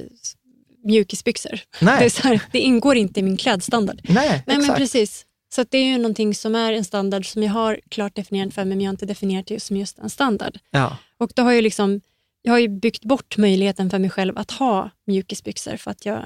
mjukisbyxor. 0.85 1.61
Nej. 1.81 1.99
Det, 2.16 2.18
här, 2.25 2.40
det 2.53 2.59
ingår 2.59 2.97
inte 2.97 3.21
i 3.21 3.23
min 3.23 3.37
klädstandard. 3.37 4.01
Nej, 4.09 4.42
Nej, 4.47 4.59
men 4.59 4.77
precis. 4.77 5.27
Så 5.55 5.64
det 5.71 5.79
är 5.79 5.85
ju 5.85 5.97
någonting 5.99 6.35
som 6.35 6.55
är 6.55 6.73
en 6.73 6.85
standard 6.85 7.27
som 7.27 7.42
jag 7.42 7.51
har 7.53 7.81
klart 7.88 8.16
definierat 8.16 8.55
för 8.55 8.64
mig, 8.64 8.68
men 8.77 8.81
jag 8.81 8.88
har 8.88 8.92
inte 8.92 9.07
definierat 9.07 9.47
det 9.47 9.61
som 9.61 9.77
just 9.77 9.99
en 9.99 10.11
standard. 10.11 10.59
Ja. 10.71 10.97
Och 11.18 11.33
då 11.35 11.42
har 11.42 11.53
jag, 11.53 11.62
liksom, 11.62 12.01
jag 12.42 12.53
har 12.53 12.59
ju 12.59 12.68
byggt 12.68 13.05
bort 13.05 13.37
möjligheten 13.37 13.90
för 13.90 13.99
mig 13.99 14.11
själv 14.11 14.38
att 14.38 14.51
ha 14.51 14.90
mjukisbyxor 15.07 15.77
för 15.77 15.90
att 15.90 16.07
jag 16.07 16.25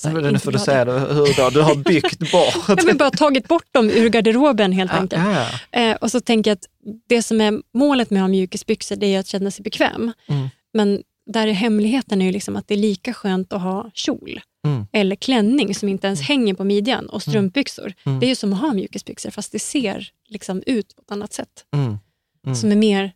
så 0.00 0.08
här, 0.08 0.20
nu 0.32 0.38
får 0.38 0.52
du 0.52 0.58
säga 0.58 0.84
det, 0.84 0.92
hur 0.92 1.36
då? 1.36 1.50
Du 1.50 1.60
har 1.60 1.74
byggt 1.74 2.18
bort. 2.32 2.54
Jag 2.68 2.76
har 2.84 2.94
bara 2.94 3.10
tagit 3.10 3.48
bort 3.48 3.66
dem 3.72 3.90
ur 3.90 4.08
garderoben 4.08 4.72
helt 4.72 4.92
Ja, 4.92 4.98
enkelt. 4.98 5.22
ja, 5.22 5.46
ja. 5.70 5.80
Eh, 5.80 5.96
och 5.96 6.10
så 6.10 6.20
tänker 6.20 6.50
jag 6.50 6.56
att 6.56 6.66
det 7.06 7.22
som 7.22 7.40
är 7.40 7.62
målet 7.74 8.10
med 8.10 8.20
att 8.20 8.22
ha 8.22 8.28
mjukisbyxor 8.28 8.96
det 8.96 9.06
är 9.14 9.20
att 9.20 9.26
känna 9.26 9.50
sig 9.50 9.62
bekväm. 9.62 10.12
Mm. 10.28 10.48
Men 10.72 11.02
där 11.32 11.46
är 11.46 11.52
hemligheten 11.52 12.22
är 12.22 12.26
ju 12.26 12.32
liksom 12.32 12.56
att 12.56 12.68
det 12.68 12.74
är 12.74 12.78
lika 12.78 13.14
skönt 13.14 13.52
att 13.52 13.62
ha 13.62 13.90
kjol 13.94 14.40
Mm. 14.66 14.86
eller 14.92 15.16
klänning 15.16 15.74
som 15.74 15.88
inte 15.88 16.06
ens 16.06 16.20
hänger 16.20 16.54
på 16.54 16.64
midjan 16.64 17.08
och 17.08 17.22
strumpbyxor. 17.22 17.92
Mm. 18.06 18.20
Det 18.20 18.26
är 18.26 18.28
ju 18.28 18.34
som 18.34 18.52
att 18.52 18.60
ha 18.60 18.74
mjukisbyxor 18.74 19.30
fast 19.30 19.52
det 19.52 19.58
ser 19.58 20.08
liksom 20.28 20.62
ut 20.66 20.96
på 20.96 21.02
ett 21.02 21.10
annat 21.10 21.32
sätt. 21.32 21.64
Mm. 21.76 21.98
Mm. 22.46 22.56
Som 22.56 22.72
är 22.72 22.76
mer 22.76 23.12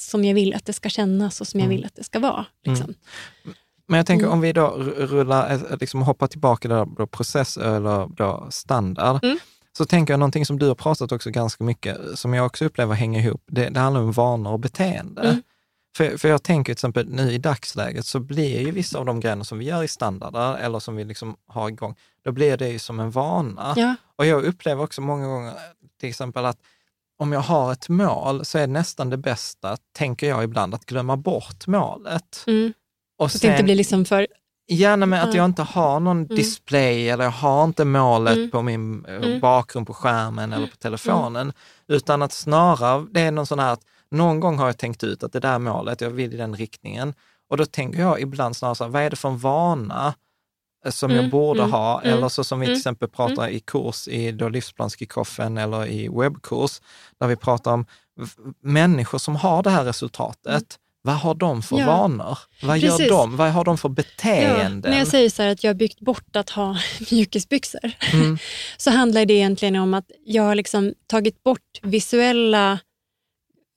som 0.00 0.24
jag 0.24 0.34
vill 0.34 0.54
att 0.54 0.66
det 0.66 0.72
ska 0.72 0.88
kännas 0.88 1.40
och 1.40 1.46
som 1.48 1.60
jag 1.60 1.64
Mm. 1.64 1.76
vill 1.76 1.84
att 1.86 1.94
det 1.94 2.04
ska 2.04 2.18
vara. 2.18 2.46
Liksom. 2.64 2.94
Men 3.88 3.96
jag 3.96 4.06
tänker 4.06 4.24
Mm. 4.26 4.32
om 4.32 4.40
vi 4.40 4.52
då 4.52 4.68
rullar, 4.98 5.52
eh, 5.54 5.60
liksom 5.80 6.02
hoppar 6.02 6.26
tillbaka 6.26 6.68
där 6.68 6.86
då 6.98 7.06
process 7.06 7.56
eller 7.56 8.06
då 8.16 8.46
standard, 8.50 9.24
Mm. 9.24 9.38
så 9.78 9.84
tänker 9.84 10.12
jag 10.12 10.20
någonting 10.20 10.46
som 10.46 10.58
du 10.58 10.66
har 10.68 10.74
pratat 10.74 11.12
också 11.12 11.30
ganska 11.30 11.64
mycket, 11.64 11.98
som 12.14 12.34
jag 12.34 12.46
också 12.46 12.64
upplever 12.64 12.94
hänger 12.94 13.20
ihop, 13.20 13.42
det, 13.46 13.68
det 13.68 13.80
handlar 13.80 14.00
om 14.00 14.12
vanor 14.12 14.52
och 14.52 14.60
beteende. 14.60 15.42
Mm. 16.00 16.10
För, 16.12 16.18
för 16.18 16.28
jag 16.28 16.42
tänker 16.42 16.64
till 16.64 16.72
exempel 16.78 17.08
nu 17.08 17.32
i 17.32 17.38
dagsläget 17.38 18.06
så 18.06 18.20
blir 18.20 18.60
ju 18.60 18.70
vissa 18.70 18.98
av 18.98 19.04
de 19.06 19.20
grejerna 19.20 19.44
som 19.44 19.58
vi 19.58 19.64
gör 19.64 19.82
i 19.82 19.88
standarder 19.88 20.56
eller 20.58 20.78
som 20.78 20.96
vi 20.96 21.04
liksom 21.04 21.36
har 21.46 21.68
igång, 21.68 21.94
då 22.24 22.32
blir 22.32 22.56
det 22.56 22.68
ju 22.68 22.78
som 22.78 23.00
en 23.00 23.10
vana. 23.10 23.74
Ja. 23.76 23.94
Och 24.16 24.26
jag 24.26 24.44
upplever 24.44 24.82
också 24.84 25.00
många 25.00 25.26
gånger 25.26 25.54
till 26.00 26.08
exempel 26.08 26.44
att 26.44 26.58
om 27.18 27.32
jag 27.32 27.40
har 27.40 27.72
ett 27.72 27.88
mål 27.88 28.44
så 28.44 28.58
är 28.58 28.66
nästan 28.66 29.10
det 29.10 29.16
bästa, 29.16 29.76
tänker 29.92 30.28
jag 30.28 30.44
ibland, 30.44 30.74
att 30.74 30.84
glömma 30.86 31.16
bort 31.16 31.66
målet. 31.66 32.44
Mm. 32.46 32.72
Och 33.18 33.30
Så 33.32 33.36
att 33.38 33.42
det 33.42 33.48
inte 33.48 33.62
blir 33.62 33.74
liksom 33.74 34.04
för... 34.04 34.26
Gärna 34.70 35.06
med 35.06 35.22
att 35.22 35.28
Ja. 35.28 35.36
jag 35.36 35.44
inte 35.44 35.62
har 35.62 36.00
någon 36.00 36.26
display 36.26 37.08
eller 37.08 37.24
jag 37.24 37.30
har 37.30 37.64
inte 37.64 37.84
målet 37.84 38.36
Mm. 38.36 38.50
på 38.50 38.62
min 38.62 39.04
eh, 39.04 39.14
Mm. 39.14 39.40
bakgrund 39.40 39.86
på 39.86 39.94
skärmen 39.94 40.52
eller 40.52 40.66
på 40.66 40.76
telefonen. 40.76 41.52
Utan 41.86 42.22
att 42.22 42.32
snarare, 42.32 43.06
det 43.10 43.20
är 43.20 43.30
någon 43.30 43.46
sån 43.46 43.58
här 43.58 43.72
att 43.72 43.80
någon 44.10 44.40
gång 44.40 44.58
har 44.58 44.66
jag 44.66 44.78
tänkt 44.78 45.04
ut 45.04 45.22
att 45.22 45.32
det 45.32 45.40
där 45.40 45.58
målet, 45.58 46.00
jag 46.00 46.10
vill 46.10 46.34
i 46.34 46.36
den 46.36 46.56
riktningen. 46.56 47.14
Och 47.50 47.56
då 47.56 47.66
tänker 47.66 48.00
jag 48.00 48.20
ibland 48.20 48.56
snarare 48.56 48.74
så 48.74 48.84
här, 48.84 48.90
vad 48.90 49.02
är 49.02 49.10
det 49.10 49.16
för 49.16 49.28
en 49.28 49.38
vana 49.38 50.14
eh, 50.84 50.90
som 50.90 51.10
jag 51.10 51.18
Mm, 51.18 51.30
borde 51.30 51.60
mm, 51.60 51.72
ha? 51.72 52.00
mm, 52.02 52.18
Eller 52.18 52.28
så 52.28 52.44
som 52.44 52.60
vi 52.60 52.66
till 52.66 52.70
mm, 52.72 52.78
exempel 52.78 53.08
pratar 53.08 53.48
i 53.48 53.60
kurs, 53.60 54.08
i 54.08 54.32
då 54.32 54.48
livsplanskickoffen 54.48 55.58
eller 55.58 55.86
i 55.86 56.08
webbkurs, 56.08 56.80
där 57.20 57.26
vi 57.26 57.36
pratar 57.36 57.72
om 57.72 57.86
människor 58.62 59.18
som 59.18 59.36
har 59.36 59.62
det 59.62 59.70
här 59.70 59.84
resultatet. 59.84 60.78
Vad 61.02 61.14
har 61.14 61.34
de 61.34 61.62
för 61.62 61.78
Ja. 61.78 61.86
vanor? 61.86 62.38
Vad 62.62 62.78
gör 62.78 62.90
Precis. 62.90 63.08
de? 63.08 63.36
Vad 63.36 63.50
har 63.52 63.64
de 63.64 63.78
för 63.78 63.88
Ja, 63.88 63.92
beteenden? 63.92 64.90
när 64.90 64.98
jag 64.98 65.08
säger 65.08 65.30
så 65.30 65.42
här 65.42 65.50
att 65.50 65.64
jag 65.64 65.68
har 65.70 65.74
byggt 65.74 66.00
bort 66.00 66.36
att 66.36 66.50
ha 66.50 66.76
mjukisbyxor 67.10 67.90
Mm. 68.12 68.38
så 68.76 68.90
handlar 68.90 69.24
det 69.24 69.34
egentligen 69.34 69.76
om 69.76 69.94
att 69.94 70.10
jag 70.24 70.42
har 70.42 70.54
liksom 70.54 70.94
tagit 71.06 71.42
bort 71.42 71.78
visuella 71.82 72.78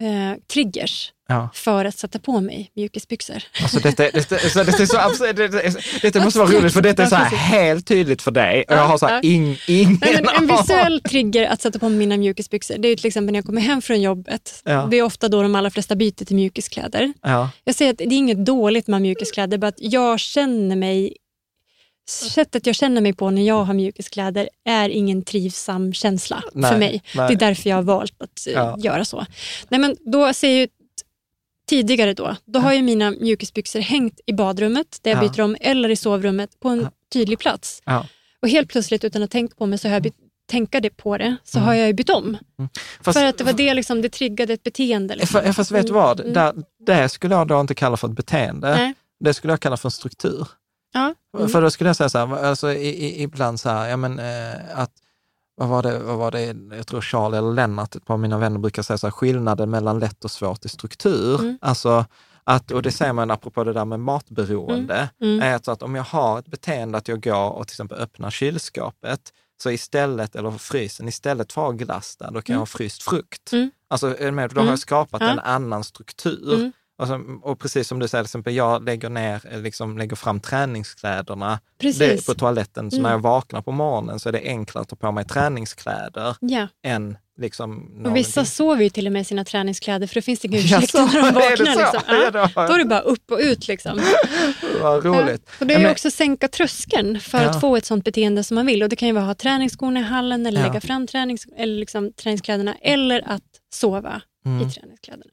eh, 0.02 0.38
triggers 0.54 1.12
Ja. 1.32 1.50
för 1.54 1.86
att 1.86 1.98
sätta 1.98 2.20
på 2.20 2.42
mig 2.42 2.72
mjukisbyxor. 2.76 3.44
Alltså 3.62 3.80
detta, 3.80 4.04
detta, 4.04 4.38
så 4.50 4.64
detta, 4.64 4.84
är 4.84 4.86
så 4.86 4.98
absurd, 4.98 5.36
detta, 5.36 5.80
detta 6.02 6.24
måste 6.24 6.40
vara 6.40 6.50
roligt, 6.50 6.74
för 6.74 6.82
detta 6.82 7.04
är 7.04 7.08
så 7.08 7.16
här 7.16 7.38
helt 7.38 7.88
tydligt 7.88 8.22
för 8.22 8.32
dig 8.32 8.66
och 8.70 8.76
jag 8.76 8.88
har 8.88 8.97
så 8.97 9.06
här 9.06 9.26
ing, 9.26 9.58
ingen 9.68 9.97
Nej, 10.02 10.24
en 10.38 10.47
visuell 10.47 11.02
trigger 11.02 11.47
att 11.49 11.62
sätta 11.62 11.80
på 11.80 11.89
mig 11.89 11.97
mina 11.97 12.18
mjukisbyxor, 12.18 12.78
det 12.78 12.88
är 12.88 12.89
ju 12.89 12.95
till 12.95 13.08
exempel 13.08 13.32
när 13.32 13.38
jag 13.38 13.45
kommer 13.45 13.62
hem 13.62 13.82
från 13.82 14.02
jobbet. 14.02 14.62
Ja. 14.66 14.88
Det 14.91 14.97
är 14.97 15.04
ofta 15.04 15.28
då 15.28 15.41
de 15.41 15.56
allra 15.56 15.70
flesta 15.70 15.95
byter 15.95 16.26
till 16.26 16.36
mjukiskläder. 16.36 17.14
Ja, 17.22 17.49
Jag 17.64 17.76
säger 17.76 17.91
att 17.91 17.97
det 17.97 18.04
är 18.04 18.14
inget 18.14 18.45
dåligt 18.45 18.88
med 18.88 19.02
mjukiskläder, 19.02 19.58
bara 19.58 19.68
att 19.68 19.76
jag 19.78 20.20
känner 20.20 20.76
mig 20.76 21.14
sättet 22.10 22.66
jag 22.66 22.76
känner 22.76 23.02
mig 23.02 23.14
på 23.14 23.30
när 23.30 23.41
jag 23.41 23.64
har 23.64 23.74
mjukiskläder 23.74 24.49
är 24.66 24.89
ingen 24.89 25.22
trivsam 25.24 25.93
känsla 25.93 26.43
Nej, 26.54 26.72
för 26.72 26.80
mig. 26.80 27.04
nej. 27.16 27.28
Det 27.28 27.34
är 27.34 27.38
därför 27.38 27.70
jag 27.70 27.78
har 27.78 27.84
valt 27.84 28.22
att 28.22 28.47
eh, 28.47 28.54
Ja. 28.54 28.76
göra 28.80 29.06
så. 29.06 29.26
Nej, 29.70 29.80
men 29.80 29.95
då 30.12 30.34
ser 30.34 30.49
ju 30.49 30.68
tidigare 31.70 32.14
då, 32.14 32.36
då 32.45 32.60
har 32.60 32.74
ju 32.74 32.82
mina 32.82 33.12
mjukisbyxor 33.12 33.80
hängt 33.80 34.20
i 34.26 34.34
badrummet 34.34 34.99
där 35.02 35.12
jag 35.12 35.24
Ja. 35.24 35.30
byter 35.30 35.41
om 35.41 35.56
eller 35.62 35.89
i 35.89 35.95
sovrummet 35.95 36.60
på 36.60 36.70
en 36.70 36.88
tydlig 37.14 37.39
plats. 37.39 37.82
Och 38.41 38.49
helt 38.49 38.70
plötsligt 38.70 39.04
utan 39.04 39.24
att 39.24 39.32
tänka 39.32 39.56
på 39.58 39.66
mig 39.66 39.80
så 39.80 39.88
har 39.88 39.93
jag 39.93 40.04
bytt, 40.04 40.16
tänka 40.49 40.80
det 40.80 40.89
på 40.89 41.18
det 41.18 41.36
så 41.43 41.60
har 41.60 41.74
jag 41.74 41.88
ju 41.88 41.93
bytt 41.93 42.10
om. 42.10 42.26
Mm. 42.60 42.70
Fast, 43.02 43.20
för 43.20 43.26
att 43.26 43.38
det 43.38 43.43
var 43.43 43.54
det 43.54 43.74
liksom, 43.74 44.02
det 44.02 44.10
triggade 44.10 44.54
ett 44.54 44.64
beteende. 44.64 45.16
Liksom. 45.16 45.41
Fa- 45.41 45.54
Fast 45.54 45.72
vet 45.72 45.88
du 45.88 45.93
vad, 45.93 46.20
Mm. 46.20 46.34
där, 46.34 46.54
det 46.86 47.10
skulle 47.10 47.36
jag 47.36 47.47
då 47.47 47.62
inte 47.62 47.76
kalla 47.76 47.97
för 47.97 48.08
ett 48.08 48.14
beteende. 48.16 48.76
Nej. 48.76 48.93
Det 49.20 49.34
skulle 49.34 49.54
jag 49.54 49.60
kalla 49.60 49.78
för 49.78 49.88
en 49.88 49.91
struktur. 49.91 50.47
Ja. 50.94 51.14
Mm. 51.38 51.50
För 51.50 51.62
då 51.62 51.72
skulle 51.72 51.89
jag 51.89 51.96
säga 51.96 52.10
så 52.10 52.18
här, 52.18 52.38
alltså, 52.46 52.72
i, 52.74 52.88
i, 52.88 53.24
ibland 53.24 53.60
så 53.60 53.70
här, 53.70 53.89
ja 53.89 53.98
men 53.98 54.20
eh, 54.20 54.56
att, 54.80 54.92
vad 55.56 55.70
var, 55.70 55.84
det, 55.84 56.00
vad 56.00 56.18
var 56.18 56.32
det, 56.32 56.56
jag 56.78 56.88
tror 56.88 57.02
Charlie 57.02 57.38
eller 57.38 57.52
Lennart, 57.54 57.96
ett 57.96 58.06
par 58.06 58.14
av 58.14 58.20
mina 58.20 58.38
vänner 58.38 58.60
brukar 58.60 58.82
säga 58.84 58.98
så 58.98 59.08
här, 59.08 59.12
skillnaden 59.12 59.70
mellan 59.70 60.00
lätt 60.00 60.26
och 60.26 60.32
svårt 60.32 60.66
i 60.66 60.70
struktur. 60.70 61.39
Mm. 61.39 61.58
Alltså, 61.62 62.06
att, 62.44 62.72
och 62.72 62.82
det 62.82 62.92
säger 62.92 63.14
man 63.14 63.32
apropå 63.32 63.64
det 63.64 63.74
där 63.74 63.86
med 63.86 64.00
matberoende, 64.00 65.10
Mm. 65.22 65.42
är 65.42 65.60
så 65.64 65.72
att 65.72 65.84
om 65.84 65.96
jag 65.96 66.04
har 66.04 66.39
ett 66.39 66.48
beteende 66.48 66.98
att 66.98 67.08
jag 67.08 67.22
går 67.24 67.50
och 67.50 67.68
till 67.68 67.74
exempel 67.74 67.98
öppnar 67.98 68.30
kylskåpet, 68.32 69.34
så 69.64 69.72
istället, 69.72 70.36
eller 70.36 70.52
frysen, 70.52 71.08
istället 71.08 71.54
för 71.54 71.62
att 71.62 71.68
ha 71.68 71.72
glass 71.72 72.18
där, 72.18 72.32
då 72.32 72.42
kan 72.42 72.54
jag 72.54 72.60
ha 72.60 72.66
fryst 72.66 73.04
frukt. 73.04 73.54
Mm. 73.54 73.72
Alltså, 73.88 74.08
då 74.10 74.14
har 74.26 74.28
Mm. 74.28 74.68
jag 74.68 74.80
skapat 74.80 75.22
Ja. 75.22 75.30
en 75.30 75.39
annan 75.39 75.84
struktur. 75.84 76.72
Och, 77.02 77.08
så, 77.08 77.39
och 77.43 77.60
precis 77.60 77.88
som 77.88 77.99
du 77.99 78.08
säger, 78.08 78.24
till 78.24 78.28
exempel, 78.28 78.54
jag 78.56 78.86
lägger, 78.86 79.10
ner, 79.10 79.62
liksom, 79.64 79.97
lägger 79.97 80.16
fram 80.16 80.39
träningskläderna 80.39 81.60
det, 81.78 82.26
på 82.26 82.34
toaletten. 82.34 82.91
Så 82.91 82.97
Mm. 82.97 83.04
när 83.04 83.12
jag 83.12 83.20
vaknar 83.20 83.62
på 83.62 83.72
morgonen 83.72 84.20
så 84.20 84.30
är 84.30 84.34
det 84.34 84.41
enklare 84.41 84.82
att 84.82 84.89
ta 84.89 84.95
på 84.95 85.12
mig 85.12 85.26
träningskläder 85.26 86.36
Ja. 86.39 86.68
än 86.84 87.18
liksom 87.38 88.02
Och 88.06 88.16
vissa 88.16 88.45
sover 88.45 88.84
ju 88.84 88.89
till 88.89 89.08
och 89.08 89.14
med 89.14 89.28
sina 89.28 89.45
träningskläder 89.45 90.08
för 90.08 90.16
det 90.16 90.22
finns 90.22 90.45
ingen 90.45 90.62
Jaså, 90.62 90.78
ursäkt 90.97 91.14
när 91.14 91.22
de 91.22 91.28
det 91.28 91.34
vaknar. 91.34 91.56
så? 91.76 91.80
Liksom. 91.80 92.02
Ja, 92.08 92.32
då 92.32 92.68
Då 92.68 92.74
är 92.74 92.78
det 92.80 92.86
bara 92.86 92.99
upp 92.99 93.32
och 93.32 93.39
ut. 93.41 93.68
Liksom. 93.68 94.02
Vad 94.82 95.06
roligt. 95.06 95.41
Ja, 95.47 95.54
och 95.60 95.68
det 95.68 95.74
är 95.74 95.80
Men- 95.80 95.91
också 95.91 96.12
sänka 96.12 96.47
tröskeln 96.47 97.20
för 97.20 97.41
Ja. 97.43 97.49
att 97.49 97.62
få 97.62 97.76
ett 97.76 97.86
sånt 97.86 98.04
beteende 98.06 98.43
som 98.43 98.56
man 98.56 98.66
vill. 98.66 98.84
Och 98.84 98.89
Det 98.89 98.95
kan 98.95 99.08
ju 99.08 99.14
vara 99.14 99.24
att 99.24 99.28
ha 99.30 99.36
träningsskorna 99.36 99.99
i 99.99 100.04
hallen 100.04 100.45
eller 100.45 100.64
lägga 100.64 100.82
fram 100.82 101.08
tränings, 101.08 101.45
eller 101.58 101.80
liksom, 101.80 102.14
träningskläderna 102.14 102.76
eller 102.82 103.24
att 103.32 103.41
sova 103.74 104.22
Mm. 104.45 104.68
i 104.68 104.72
träningskläderna. 104.72 105.32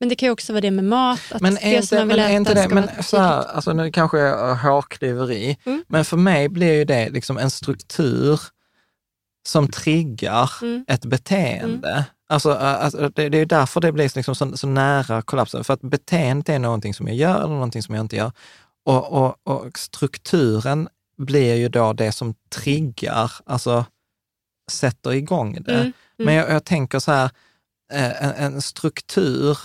Men 0.00 0.08
det 0.08 0.14
kan 0.16 0.26
ju 0.26 0.30
också 0.32 0.52
vara 0.52 0.60
det 0.60 0.70
med 0.70 0.84
mat, 0.84 1.20
att 1.30 1.40
Men 1.42 1.54
det 1.54 1.88
som 1.88 1.98
man 1.98 2.08
vill 2.08 2.16
men 2.16 2.42
äta 2.42 2.54
det, 2.54 2.62
ska 2.62 2.74
men 2.74 2.86
vara 2.86 3.02
så 3.02 3.16
här, 3.18 3.44
alltså 3.44 3.72
nu 3.72 3.90
kanske 3.92 4.18
jag 4.18 4.54
har 4.54 4.70
hårklyveri, 4.70 5.56
Mm. 5.64 5.84
men 5.88 6.04
för 6.04 6.16
mig 6.16 6.48
blir 6.48 6.72
ju 6.72 6.84
det 6.84 7.08
liksom 7.10 7.38
en 7.38 7.50
struktur 7.50 8.40
som 9.48 9.68
triggar 9.68 10.50
Mm. 10.62 10.84
ett 10.88 11.04
beteende. 11.04 12.04
Alltså, 12.28 12.50
äh, 12.50 12.84
alltså, 12.84 13.08
det, 13.08 13.28
det 13.28 13.38
är 13.38 13.46
därför 13.46 13.80
det 13.80 13.92
blir 13.92 14.10
liksom 14.16 14.34
så, 14.34 14.56
så 14.56 14.66
nära 14.66 15.22
kollapsen, 15.22 15.64
för 15.64 15.74
att 15.74 15.80
beteendet 15.80 16.48
är 16.48 16.58
någonting 16.58 16.94
som 16.94 17.06
jag 17.08 17.16
gör 17.16 17.36
eller 17.38 17.54
någonting 17.54 17.82
som 17.82 17.94
jag 17.94 18.04
inte 18.04 18.16
gör. 18.16 18.32
Och, 18.84 19.12
och, 19.12 19.36
och 19.42 19.78
strukturen 19.78 20.88
blir 21.18 21.54
ju 21.54 21.68
då 21.68 21.92
det 21.92 22.12
som 22.12 22.34
triggar, 22.54 23.32
alltså 23.46 23.84
sätter 24.70 25.12
igång 25.12 25.58
det. 25.60 25.74
Mm, 25.74 25.92
Men 26.18 26.34
jag, 26.34 26.50
jag 26.50 26.64
tänker 26.64 26.98
så 26.98 27.12
här, 27.12 27.30
eh, 27.92 28.24
en, 28.24 28.32
en 28.54 28.62
struktur, 28.62 29.58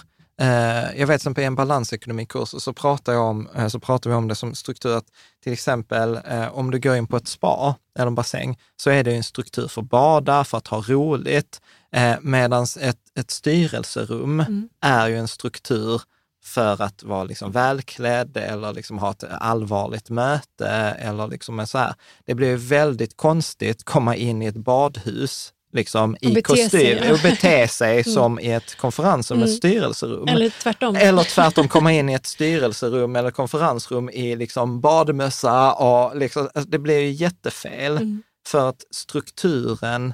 jag 0.96 1.08
vet 1.08 1.22
som 1.22 1.34
på 1.36 1.42
en 1.42 1.56
balansekonomikurs 1.56 2.50
så 2.50 2.74
pratar, 2.74 3.14
jag 3.14 3.24
om, 3.24 3.50
eh, 3.56 3.68
så 3.68 3.80
pratar 3.80 4.10
vi 4.10 4.16
om 4.16 4.28
det 4.28 4.36
som 4.36 4.56
struktur, 4.56 4.98
att 4.98 5.06
till 5.44 5.54
exempel 5.54 6.20
eh, 6.26 6.58
om 6.58 6.72
du 6.72 6.80
går 6.80 6.96
in 6.96 7.08
på 7.08 7.18
ett 7.18 7.28
spa 7.28 7.76
eller 8.00 8.08
en 8.08 8.16
bassäng, 8.16 8.60
så 8.76 8.90
är 8.90 9.04
det 9.04 9.16
en 9.16 9.24
struktur 9.24 9.68
för 9.68 9.82
att 9.82 9.90
bada, 9.90 10.44
för 10.44 10.58
att 10.58 10.68
ha 10.68 10.82
roligt, 10.82 11.62
eh, 11.96 12.16
medan 12.22 12.64
ett, 12.80 13.00
ett 13.20 13.32
styrelserum 13.32 14.40
Mm. 14.40 14.70
är 14.82 15.08
ju 15.08 15.18
en 15.18 15.28
struktur 15.28 16.02
för 16.44 16.82
att 16.82 17.04
vara 17.04 17.24
liksom 17.24 17.52
välklädd 17.52 18.38
eller 18.38 18.74
liksom 18.74 18.98
ha 18.98 19.12
ett 19.12 19.24
allvarligt 19.24 20.10
möte 20.10 20.68
eller 21.00 21.28
liksom 21.28 21.68
så 21.68 21.78
här. 21.78 21.94
Det 22.26 22.36
blir 22.36 22.58
väldigt 22.58 23.18
konstigt 23.18 23.78
att 23.78 23.84
komma 23.84 24.16
in 24.16 24.42
i 24.42 24.46
ett 24.46 24.56
badhus 24.56 25.53
liksom 25.74 26.18
i 26.22 26.42
kostym 26.42 27.12
och 27.12 27.20
bete 27.24 27.68
sig 27.68 28.04
som 28.04 28.40
i 28.40 28.52
ett 28.52 28.76
konferensrum, 28.76 29.40
ett 29.40 29.46
Mm. 29.46 29.58
styrelserum. 29.58 30.28
Eller 30.28 30.50
tvärtom. 30.50 30.96
Eller 30.96 31.24
tvärtom 31.36 31.68
komma 31.68 31.94
in 31.94 32.10
i 32.10 32.14
ett 32.14 32.26
styrelserum 32.26 33.16
eller 33.16 33.32
konferensrum 33.32 34.10
i 34.10 34.36
liksom 34.36 34.82
badmössa 34.82 35.74
och 35.74 36.18
liksom, 36.18 36.50
alltså 36.54 36.70
det 36.70 36.80
blir 36.80 37.00
ju 37.00 37.12
jättefel 37.12 37.92
Mm. 37.98 38.24
för 38.48 38.70
att 38.70 38.84
strukturen 38.92 40.14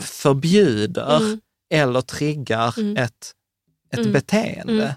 förbjuder 0.00 1.16
Mm. 1.16 1.40
eller 1.74 2.00
triggar 2.00 2.74
Mm. 2.78 2.96
ett, 2.96 3.32
ett 3.92 3.98
Mm. 3.98 4.12
beteende. 4.12 4.96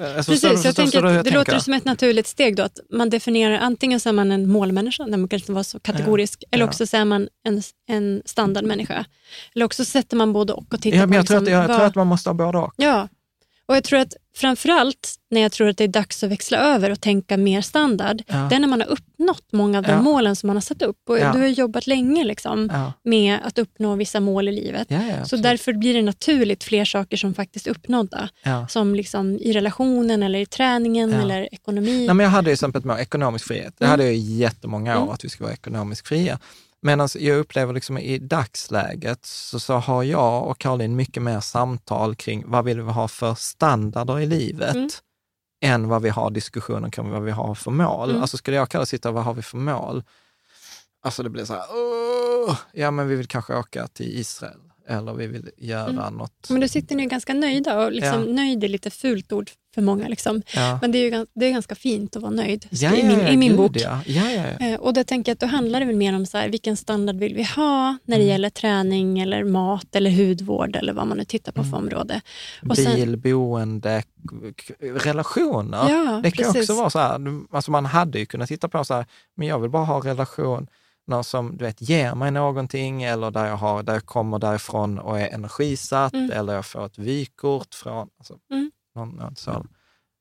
Mm. 0.00 0.16
Alltså, 0.16 0.32
Precis, 0.32 0.42
jag 0.44 0.62
förstår- 0.62 0.72
tänker 0.72 1.04
att 1.04 1.24
det 1.24 1.30
jag 1.30 1.38
låter 1.38 1.58
som 1.58 1.74
ett 1.74 1.84
naturligt 1.84 2.26
steg 2.26 2.56
då, 2.56 2.62
att 2.62 2.78
man 2.90 3.10
definierar 3.10 3.58
antingen 3.58 4.00
så 4.00 4.08
är 4.08 4.12
man 4.12 4.32
en 4.32 4.48
målmänniska, 4.48 5.04
där 5.04 5.16
man 5.18 5.28
kanske 5.28 5.44
inte 5.44 5.52
var 5.52 5.62
så 5.62 5.80
kategorisk, 5.80 6.44
eller 6.50 6.64
Ja. 6.64 6.68
också 6.68 6.86
så 6.86 6.96
är 6.96 7.04
man 7.04 7.28
en, 7.48 7.62
en 7.88 8.22
standardmänniska. 8.24 9.04
Eller 9.54 9.64
också 9.64 9.84
sätter 9.84 10.16
man 10.16 10.32
både 10.32 10.52
och 10.52 10.74
och 10.74 10.80
tittar 10.82 10.98
Ja, 10.98 11.02
på 11.04 11.08
men 11.08 11.16
jag, 11.16 11.26
tror 11.26 11.36
att, 11.36 11.42
liksom 11.42 11.58
jag 11.60 11.66
tror 11.68 11.78
vad- 11.78 11.86
att 11.86 11.94
man 11.94 12.06
måste 12.06 12.28
ha 12.28 12.34
både 12.34 12.58
och. 12.58 12.72
Ja, 12.76 13.08
och 13.72 13.76
jag 13.76 13.84
tror 13.84 13.98
att 13.98 14.14
framförallt 14.36 15.14
när 15.30 15.40
jag 15.40 15.52
tror 15.52 15.68
att 15.68 15.76
det 15.78 15.84
är 15.84 15.88
dags 15.88 16.22
att 16.24 16.30
växla 16.30 16.58
över 16.58 16.90
och 16.90 17.00
tänka 17.00 17.36
mer 17.36 17.60
standard, 17.60 18.22
Ja. 18.26 18.34
det 18.50 18.54
är 18.56 18.60
när 18.60 18.68
man 18.68 18.80
har 18.80 18.88
uppnått 18.88 19.44
många 19.52 19.78
av 19.78 19.84
de 19.84 19.90
Ja. 19.92 20.02
målen 20.02 20.36
som 20.36 20.46
man 20.46 20.56
har 20.56 20.60
satt 20.60 20.82
upp. 20.82 20.96
Och 21.08 21.18
Ja. 21.18 21.32
Du 21.32 21.38
har 21.38 21.46
jobbat 21.46 21.86
länge 21.86 22.24
liksom, 22.24 22.72
med 23.04 23.38
att 23.44 23.58
uppnå 23.58 23.94
vissa 23.94 24.20
mål 24.20 24.48
i 24.48 24.52
livet. 24.52 24.88
Så 25.28 25.36
därför 25.36 25.72
blir 25.72 25.94
det 25.94 26.02
naturligt 26.02 26.64
fler 26.64 26.84
saker 26.84 27.16
som 27.16 27.34
faktiskt 27.34 27.66
är 27.66 27.70
uppnådda. 27.70 28.28
Som 28.68 28.94
liksom 28.94 29.36
i 29.38 29.52
relationen 29.52 30.22
eller 30.22 30.38
i 30.38 30.46
träningen 30.46 31.12
eller 31.14 31.54
ekonomi. 31.54 32.06
Nej, 32.06 32.14
men 32.14 32.24
jag 32.24 32.30
hade 32.30 32.50
ju 32.50 32.52
exempel 32.52 32.84
med 32.84 33.00
ekonomisk 33.00 33.46
frihet. 33.46 33.74
Det 33.78 33.84
Mm. 33.84 33.90
hade 33.90 34.04
jag 34.04 34.14
i 34.14 34.36
jättemånga 34.36 34.96
år, 34.98 35.02
Mm. 35.02 35.14
att 35.14 35.24
vi 35.24 35.28
ska 35.28 35.44
vara 35.44 35.54
ekonomiskt 35.54 36.08
fria. 36.08 36.38
Medan 36.82 37.08
jag 37.14 37.38
upplever 37.38 37.72
liksom 37.74 37.98
i 37.98 38.18
dagsläget 38.18 39.26
så, 39.26 39.60
så 39.60 39.74
har 39.74 40.02
jag 40.02 40.46
och 40.48 40.58
Caroline 40.58 40.96
mycket 40.96 41.22
mer 41.22 41.40
samtal 41.40 42.14
kring 42.14 42.44
vad 42.46 42.64
vill 42.64 42.80
vi 42.80 42.90
ha 42.90 43.08
för 43.08 43.34
standarder 43.34 44.20
i 44.20 44.26
livet 44.26 44.74
Mm. 44.74 44.88
än 45.64 45.88
vad 45.88 46.02
vi 46.02 46.08
har 46.08 46.30
diskussioner 46.30 46.90
kring 46.90 47.10
vad 47.10 47.22
vi 47.22 47.30
har 47.30 47.54
för 47.54 47.70
mål. 47.70 48.10
Mm. 48.10 48.22
Alltså 48.22 48.36
skulle 48.36 48.56
jag 48.56 48.68
kalla 48.68 48.86
sitta 48.86 49.10
vad 49.10 49.24
har 49.24 49.34
vi 49.34 49.42
för 49.42 49.56
mål? 49.58 50.02
Alltså 51.04 51.22
det 51.22 51.30
blir 51.30 51.44
så 51.44 51.52
här, 51.52 51.64
"Åh, 51.70 52.56
ja 52.72 52.90
men 52.90 53.08
vi 53.08 53.16
vill 53.16 53.26
kanske 53.28 53.54
åka 53.56 53.86
till 53.86 54.18
Israel 54.20 54.58
eller 54.88 55.14
vi 55.14 55.26
vill 55.26 55.50
göra 55.56 55.88
Mm. 55.90 56.14
något. 56.14 56.46
Men 56.50 56.60
då 56.60 56.68
sitter 56.68 56.96
ni 56.96 57.06
ganska 57.06 57.34
nöjda 57.34 57.84
och 57.84 57.92
liksom, 57.92 58.24
Ja. 58.26 58.32
nöjd 58.32 58.64
är 58.64 58.68
lite 58.68 58.90
fult 58.90 59.32
ord 59.32 59.50
för 59.74 59.82
många. 59.82 60.08
Liksom. 60.08 60.42
Ja. 60.54 60.78
Men 60.82 60.92
det 60.92 60.98
är, 60.98 61.18
ju, 61.18 61.26
det 61.34 61.46
är 61.46 61.50
ganska 61.50 61.74
fint 61.74 62.16
att 62.16 62.22
vara 62.22 62.32
nöjd 62.32 62.66
Ja, 62.70 62.94
i 62.96 63.02
min, 63.02 63.20
i 63.20 63.36
min 63.36 63.56
bok. 63.56 63.72
Ja. 63.74 64.00
Ja, 64.06 64.30
ja, 64.30 64.42
ja. 64.60 64.66
Eh, 64.66 64.80
Och 64.80 64.94
då 64.94 65.04
tänker 65.04 65.30
jag 65.30 65.34
att 65.34 65.40
då 65.40 65.46
handlar 65.46 65.80
det 65.80 65.86
väl 65.86 65.96
mer 65.96 66.14
om 66.16 66.26
så 66.26 66.38
här, 66.38 66.48
vilken 66.48 66.76
standard 66.76 67.16
vill 67.16 67.34
vi 67.34 67.42
ha 67.44 67.98
när 68.04 68.16
det 68.16 68.22
Mm. 68.22 68.28
gäller 68.28 68.50
träning 68.50 69.18
eller 69.20 69.44
mat 69.44 69.96
eller 69.96 70.10
hudvård 70.10 70.76
eller 70.76 70.92
vad 70.92 71.06
man 71.06 71.16
nu 71.18 71.24
tittar 71.24 71.52
på 71.52 71.60
Mm. 71.60 71.70
för 71.70 71.78
område. 71.78 72.20
Och 72.68 72.76
sen- 72.76 72.94
Bil, 72.94 73.16
boende, 73.16 74.02
k- 74.30 74.36
k- 74.68 74.74
relationer. 74.80 76.22
Det 76.22 76.30
kan 76.30 76.44
precis. 76.52 76.70
också 76.70 76.80
vara 76.80 76.90
så 76.90 76.98
här, 76.98 77.20
alltså 77.50 77.70
man 77.70 77.86
hade 77.86 78.18
ju 78.18 78.26
kunnat 78.26 78.48
titta 78.48 78.68
på 78.68 78.84
så 78.84 78.94
här, 78.94 79.06
men 79.36 79.48
jag 79.48 79.58
vill 79.58 79.70
bara 79.70 79.84
ha 79.84 80.00
relationer 80.00 80.66
som 81.22 81.56
du 81.56 81.64
vet, 81.64 81.80
ger 81.88 82.14
mig 82.14 82.30
någonting 82.30 83.02
eller 83.02 83.30
där 83.30 83.46
jag, 83.46 83.56
har, 83.56 83.82
där 83.82 83.92
jag 83.92 84.06
kommer 84.06 84.38
därifrån 84.38 84.98
och 84.98 85.20
är 85.20 85.28
energisatt 85.34 86.12
Mm. 86.14 86.30
eller 86.30 86.54
jag 86.54 86.66
får 86.66 86.86
ett 86.86 86.98
vykort 86.98 87.74
från, 87.74 88.08
alltså, 88.18 88.34
Mm. 88.52 88.70
Någon, 88.94 89.36
så. 89.36 89.66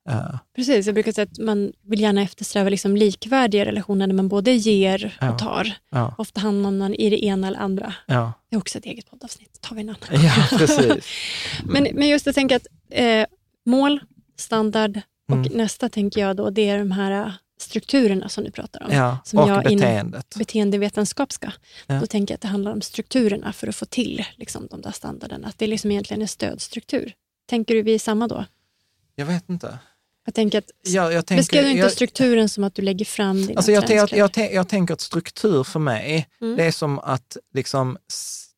Eh, 0.09 0.35
Precis, 0.55 0.85
jag 0.85 0.93
brukar 0.95 1.11
säga 1.11 1.27
att 1.31 1.39
man 1.39 1.73
vill 1.87 2.01
gärna 2.01 2.21
eftersträva 2.21 2.69
liksom 2.69 2.97
likvärdiga 2.97 3.65
relationer 3.65 4.07
där 4.07 4.13
man 4.13 4.27
både 4.27 4.51
ger 4.51 5.17
Ja. 5.21 5.31
och 5.33 5.39
tar. 5.39 5.73
ja, 5.89 6.15
Ofta 6.17 6.41
hamnar 6.41 6.71
man 6.71 6.93
i 6.95 7.09
det 7.09 7.25
ena 7.25 7.47
eller 7.47 7.59
andra. 7.59 7.93
ja, 8.07 8.33
Det 8.49 8.55
är 8.55 8.59
också 8.59 8.77
ett 8.77 8.85
eget 8.85 9.09
poddavsnitt, 9.09 9.61
tar 9.61 9.75
vi 9.75 9.81
en 9.81 9.89
annan 9.89 10.23
ja, 10.25 10.57
precis. 10.57 11.05
Men, 11.63 11.87
men 11.93 12.07
just 12.09 12.27
att 12.27 12.35
tänka 12.35 12.55
att 12.55 12.67
eh, 12.89 13.25
mål, 13.65 13.99
standard 14.37 14.97
och 15.31 15.37
Mm. 15.37 15.51
nästa 15.53 15.89
tänker 15.89 16.21
jag 16.21 16.35
då, 16.35 16.49
det 16.49 16.69
är 16.69 16.77
de 16.79 16.91
här 16.91 17.25
eh, 17.25 17.31
strukturerna 17.61 18.29
som 18.29 18.43
du 18.43 18.51
pratar 18.51 18.83
om. 18.83 18.91
Ja, 18.91 19.17
Som 19.25 19.39
och 19.39 19.49
jag 19.49 19.71
inom- 19.71 19.79
beteendet. 19.79 20.35
Beteendevetenskapska. 20.37 21.53
Ja. 21.87 21.99
Då 21.99 22.05
tänker 22.07 22.31
jag 22.31 22.35
att 22.35 22.41
det 22.41 22.47
handlar 22.47 22.71
om 22.71 22.81
strukturerna 22.81 23.53
för 23.53 23.67
att 23.67 23.75
få 23.75 23.85
till 23.85 24.25
liksom, 24.35 24.67
de 24.71 24.81
där 24.81 24.91
standarderna. 24.91 25.47
Att 25.47 25.57
det 25.59 25.65
är 25.65 25.69
liksom 25.69 25.91
egentligen 25.91 26.21
en 26.21 26.27
stödstruktur. 26.27 27.13
Tänker 27.49 27.75
du 27.75 27.81
vi 27.81 27.93
är 27.95 27.99
samma 27.99 28.27
då? 28.27 28.45
Jag 29.21 29.25
vet 29.27 29.49
inte. 29.49 29.79
Jag 30.25 30.35
tänker 30.35 30.57
att, 30.57 30.71
Jag, 30.81 31.13
jag 31.13 31.25
tänker, 31.25 31.41
beskriv 31.41 31.67
inte 31.67 31.79
jag, 31.79 31.91
strukturen 31.91 32.49
som 32.49 32.63
att 32.63 32.75
du 32.75 32.81
lägger 32.81 33.05
fram 33.05 33.37
dina 33.47 33.57
Alltså 33.57 33.71
jag, 33.71 33.89
jag, 34.11 34.51
jag, 34.51 34.67
tänker 34.69 34.93
att 34.93 35.01
struktur 35.01 35.63
för 35.63 35.79
mig, 35.79 36.27
Mm. 36.41 36.57
det 36.57 36.63
är 36.63 36.71
som 36.71 36.99
att 36.99 37.37
liksom 37.53 37.97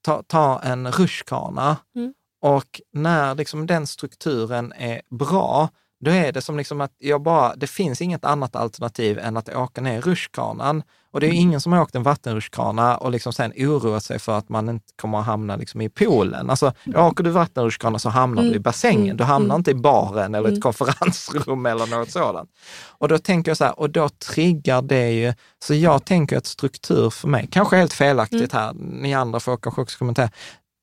ta, 0.01 0.23
ta 0.27 0.61
en 0.61 0.91
rutschkana 0.91 1.77
Mm. 1.95 2.13
och 2.41 2.81
när 2.93 3.35
liksom 3.35 3.67
den 3.67 3.87
strukturen 3.87 4.73
är 4.77 5.01
bra, 5.09 5.69
då 6.05 6.11
är 6.11 6.31
det 6.31 6.41
som 6.41 6.57
liksom 6.57 6.81
att 6.81 6.95
jag 6.97 7.21
bara, 7.21 7.55
det 7.55 7.67
finns 7.67 8.01
inget 8.01 8.25
annat 8.25 8.55
alternativ 8.55 9.19
än 9.19 9.37
att 9.37 9.49
åka 9.49 9.81
ner 9.81 9.97
i 9.97 10.01
rutschkanan. 10.01 10.83
Och 11.13 11.19
det 11.19 11.27
är 11.27 11.31
ingen 11.33 11.61
som 11.61 11.73
har 11.73 11.81
åkt 11.81 11.95
en 11.95 12.03
vattenrutschkana 12.03 12.97
och 12.97 13.11
liksom 13.11 13.33
sen 13.33 13.53
oroat 13.57 14.03
sig 14.03 14.19
för 14.19 14.37
att 14.37 14.49
man 14.49 14.69
inte 14.69 14.85
kommer 15.01 15.19
att 15.19 15.25
hamna 15.25 15.55
liksom 15.55 15.81
i 15.81 15.89
poolen. 15.89 16.49
Alltså, 16.49 16.73
åker 16.95 17.23
du 17.23 17.29
vattenrutschkana 17.29 17.99
så 17.99 18.09
hamnar 18.09 18.41
du 18.41 18.47
i 18.47 18.51
Mm. 18.51 18.61
bassängen. 18.61 19.17
Du 19.17 19.23
hamnar 19.23 19.55
Mm. 19.55 19.59
inte 19.59 19.71
i 19.71 19.75
baren 19.75 20.35
eller 20.35 20.47
ett 20.47 20.51
Mm. 20.51 20.61
konferensrum 20.61 21.65
eller 21.65 21.87
något 21.87 22.11
sådant. 22.11 22.49
Och 22.87 23.07
då 23.07 23.17
tänker 23.17 23.51
jag 23.51 23.57
så 23.57 23.63
här, 23.63 23.79
och 23.79 23.89
då 23.89 24.09
triggar 24.09 24.81
det 24.81 25.11
ju, 25.11 25.33
så 25.65 25.73
jag 25.73 26.05
tänker 26.05 26.37
att 26.37 26.45
struktur 26.45 27.09
för 27.09 27.27
mig, 27.27 27.47
kanske 27.51 27.75
helt 27.77 27.93
felaktigt 27.93 28.53
Mm. 28.53 28.63
här, 28.65 28.73
ni 28.73 29.13
andra 29.13 29.39
får 29.39 29.57
kanske 29.57 29.81
också 29.81 29.97
kommentera, 29.97 30.29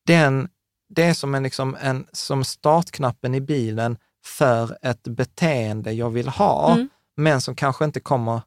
den, 0.07 0.49
det 0.95 1.03
är 1.03 1.15
som, 1.15 1.35
en, 1.35 1.43
liksom 1.43 1.77
en, 1.81 2.07
som 2.13 2.45
startknappen 2.45 3.35
i 3.35 3.41
bilen 3.41 3.97
för 4.27 4.77
ett 4.83 5.03
beteende 5.03 5.93
jag 5.93 6.11
vill 6.11 6.29
ha, 6.29 6.73
Mm. 6.75 6.89
men 7.17 7.41
som 7.41 7.55
kanske 7.55 7.85
inte 7.85 8.01
kommer 8.01 8.43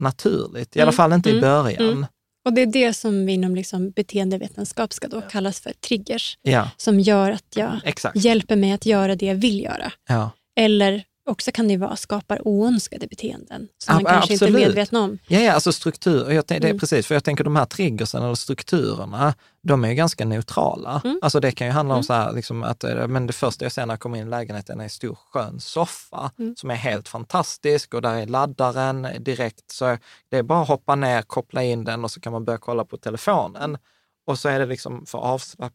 naturligt, 0.00 0.76
i 0.76 0.80
alla 0.80 0.88
Mm. 0.88 0.96
fall 0.96 1.12
inte 1.12 1.28
i 1.28 1.32
Mm. 1.32 1.40
början. 1.42 1.88
Mm. 1.88 2.06
Och 2.44 2.52
det 2.52 2.60
är 2.60 2.66
det 2.66 2.94
som 2.94 3.28
inom 3.28 3.54
liksom 3.54 3.90
beteendevetenskap 3.90 4.92
ska 4.92 5.08
då 5.08 5.20
kallas 5.20 5.60
för 5.60 5.72
triggers, 5.72 6.38
Ja, 6.42 6.70
som 6.76 7.00
gör 7.00 7.30
att 7.30 7.46
jag 7.56 7.80
exakt. 7.84 8.16
hjälper 8.16 8.56
mig 8.56 8.72
att 8.72 8.86
göra 8.86 9.14
det 9.16 9.26
jag 9.26 9.34
vill 9.34 9.60
göra. 9.60 9.92
Ja. 10.08 10.30
Eller 10.60 11.04
också 11.30 11.52
kan 11.52 11.68
det 11.68 11.76
vara 11.76 11.96
skapar 11.96 12.48
oönskade 12.48 13.06
beteenden 13.06 13.68
som 13.78 13.94
Ja, 13.94 14.00
man 14.02 14.12
kanske 14.12 14.32
inte 14.32 14.44
är 14.44 14.48
absolut. 14.48 14.66
medveten 14.66 14.98
om. 14.98 15.18
Ja, 15.28 15.40
ja, 15.40 15.52
alltså 15.52 15.72
struktur. 15.72 16.24
och 16.24 16.34
Jag, 16.34 16.44
det 16.46 16.54
är 16.56 16.64
Mm. 16.64 16.78
precis, 16.78 17.06
för 17.06 17.14
jag 17.14 17.24
tänker 17.24 17.44
de 17.44 17.56
här 17.56 17.64
triggersen 17.64 18.22
eller 18.22 18.34
strukturerna, 18.34 19.34
de 19.62 19.84
är 19.84 19.88
ju 19.88 19.94
ganska 19.94 20.24
neutrala. 20.24 21.00
Mm. 21.04 21.18
Alltså 21.22 21.40
det 21.40 21.52
kan 21.52 21.66
ju 21.66 21.72
handla 21.72 21.94
om 21.94 21.98
Mm. 21.98 22.04
så 22.04 22.12
här, 22.12 22.32
liksom 22.32 22.62
att, 22.62 22.84
eh, 22.84 23.06
men 23.08 23.26
det 23.26 23.32
första 23.32 23.64
jag 23.64 23.72
ser 23.72 23.86
när 23.86 23.92
jag 23.94 24.00
kommer 24.00 24.18
in 24.18 24.26
i 24.26 24.30
lägenheten 24.30 24.80
är 24.80 24.84
en 24.84 24.90
stor 24.90 25.14
skön 25.30 25.60
soffa 25.60 26.30
Mm. 26.38 26.56
som 26.56 26.70
är 26.70 26.74
helt 26.74 27.08
fantastisk 27.08 27.94
och 27.94 28.02
där 28.02 28.14
är 28.14 28.26
laddaren 28.26 29.08
direkt. 29.20 29.70
Så 29.72 29.96
det 30.30 30.36
är 30.36 30.42
bara 30.42 30.62
att 30.62 30.68
hoppa 30.68 30.94
ner, 30.94 31.22
koppla 31.22 31.62
in 31.62 31.84
den 31.84 32.04
och 32.04 32.10
så 32.10 32.20
kan 32.20 32.32
man 32.32 32.44
börja 32.44 32.58
kolla 32.58 32.84
på 32.84 32.96
telefonen. 32.96 33.78
Och 34.26 34.38
så 34.38 34.48
är 34.48 34.58
det 34.58 34.66
liksom 34.66 35.06
för 35.06 35.18
avslapp, 35.18 35.72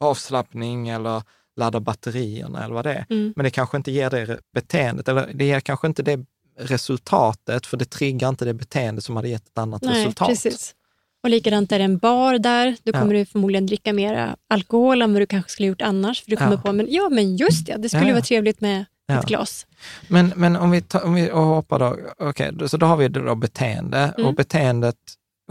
avslappning 0.00 0.88
eller 0.88 1.22
ladda 1.56 1.80
batterierna 1.80 2.64
eller 2.64 2.74
vad 2.74 2.84
det 2.84 2.92
är. 2.94 3.06
Mm. 3.10 3.32
Men 3.36 3.44
det 3.44 3.50
kanske 3.50 3.76
inte 3.76 3.90
ger 3.90 4.10
det 4.10 4.38
beteendet, 4.54 5.08
eller 5.08 5.30
det 5.34 5.44
ger 5.44 5.60
kanske 5.60 5.86
inte 5.86 6.02
det 6.02 6.24
resultatet, 6.58 7.66
för 7.66 7.76
det 7.76 7.84
triggar 7.90 8.28
inte 8.28 8.44
det 8.44 8.54
beteende 8.54 9.02
som 9.02 9.16
hade 9.16 9.28
gett 9.28 9.46
ett 9.48 9.58
annat 9.58 9.82
Nej, 9.82 10.00
resultat. 10.00 10.28
precis. 10.28 10.74
Och 11.22 11.30
likadant 11.30 11.72
är 11.72 11.78
det 11.78 11.84
en 11.84 11.98
bar 11.98 12.38
där, 12.38 12.76
då 12.82 12.92
Ja. 12.94 13.00
kommer 13.00 13.14
du 13.14 13.26
förmodligen 13.26 13.66
dricka 13.66 13.92
mer 13.92 14.34
alkohol 14.48 15.02
än 15.02 15.12
vad 15.12 15.22
du 15.22 15.26
kanske 15.26 15.50
skulle 15.50 15.68
gjort 15.68 15.82
annars. 15.82 16.22
För 16.22 16.30
du 16.30 16.36
kommer 16.36 16.52
Ja. 16.52 16.56
på, 16.58 16.72
men 16.72 16.86
ja 16.90 17.08
men 17.08 17.36
just 17.36 17.66
det, 17.66 17.76
det 17.76 17.88
skulle 17.88 18.02
Ja, 18.02 18.08
ja. 18.08 18.14
vara 18.14 18.22
trevligt 18.24 18.60
med 18.60 18.84
Ja. 19.06 19.20
ett 19.20 19.26
glas. 19.26 19.66
Men, 20.08 20.32
men 20.36 20.56
om 20.56 20.70
vi, 20.70 20.80
tar, 20.82 21.04
om 21.04 21.14
vi 21.14 21.30
och 21.32 21.42
hoppar 21.42 21.78
då, 21.78 21.96
okej, 22.18 22.50
då- 22.52 22.68
så 22.68 22.76
då 22.76 22.86
har 22.86 22.96
vi 22.96 23.08
då 23.08 23.34
beteende 23.34 24.12
och 24.16 24.18
Mm. 24.20 24.34
beteendet, 24.34 24.96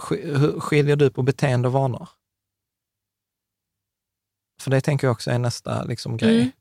sk- 0.01 0.37
hur 0.39 0.59
skiljer 0.59 0.95
du 0.95 1.09
på 1.09 1.21
beteende 1.21 1.67
och 1.67 1.73
vanor? 1.73 2.07
För 4.61 4.71
det 4.71 4.81
tänker 4.81 5.07
jag 5.07 5.11
också 5.11 5.31
är 5.31 5.39
nästa 5.39 5.83
liksom, 5.83 6.17
grej. 6.17 6.35
Mm. 6.35 6.51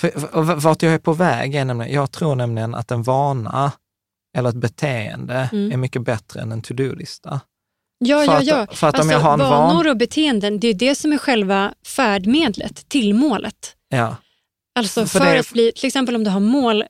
För, 0.00 0.34
och 0.36 0.46
vart 0.46 0.82
jag 0.82 0.94
är 0.94 0.98
på 0.98 1.12
väg 1.12 1.54
är 1.54 1.64
nämligen, 1.64 1.92
jag 1.94 2.12
tror 2.12 2.34
nämligen 2.34 2.74
att 2.74 2.90
en 2.90 3.02
vana 3.02 3.72
eller 4.38 4.48
ett 4.48 4.56
beteende 4.56 5.48
Mm. 5.52 5.72
är 5.72 5.76
mycket 5.76 6.02
bättre 6.02 6.40
än 6.40 6.52
en 6.52 6.62
to-do-lista. 6.62 7.40
Ja, 7.98 8.18
För 8.24 8.32
ja, 8.32 8.38
att- 8.38 8.46
ja. 8.46 8.66
för 8.76 8.86
att 8.88 8.94
om 8.94 9.00
alltså, 9.00 9.12
jag 9.12 9.20
har 9.20 9.32
en 9.32 9.38
van- 9.38 9.50
vanor 9.50 9.88
och 9.90 9.96
beteenden, 9.96 10.60
det 10.60 10.68
är 10.68 10.74
det 10.74 10.94
som 10.94 11.12
är 11.12 11.18
själva 11.18 11.74
färdmedlet 11.86 12.88
till 12.88 13.14
målet. 13.14 13.76
Ja, 13.88 14.16
Alltså 14.78 15.06
För 15.06 15.18
för, 15.18 15.34
det 15.34 15.40
att 15.40 15.52
bli, 15.52 15.72
till 15.72 15.86
exempel 15.86 16.14
om 16.16 16.24
du 16.24 16.30
har 16.30 16.40
mål 16.40 16.82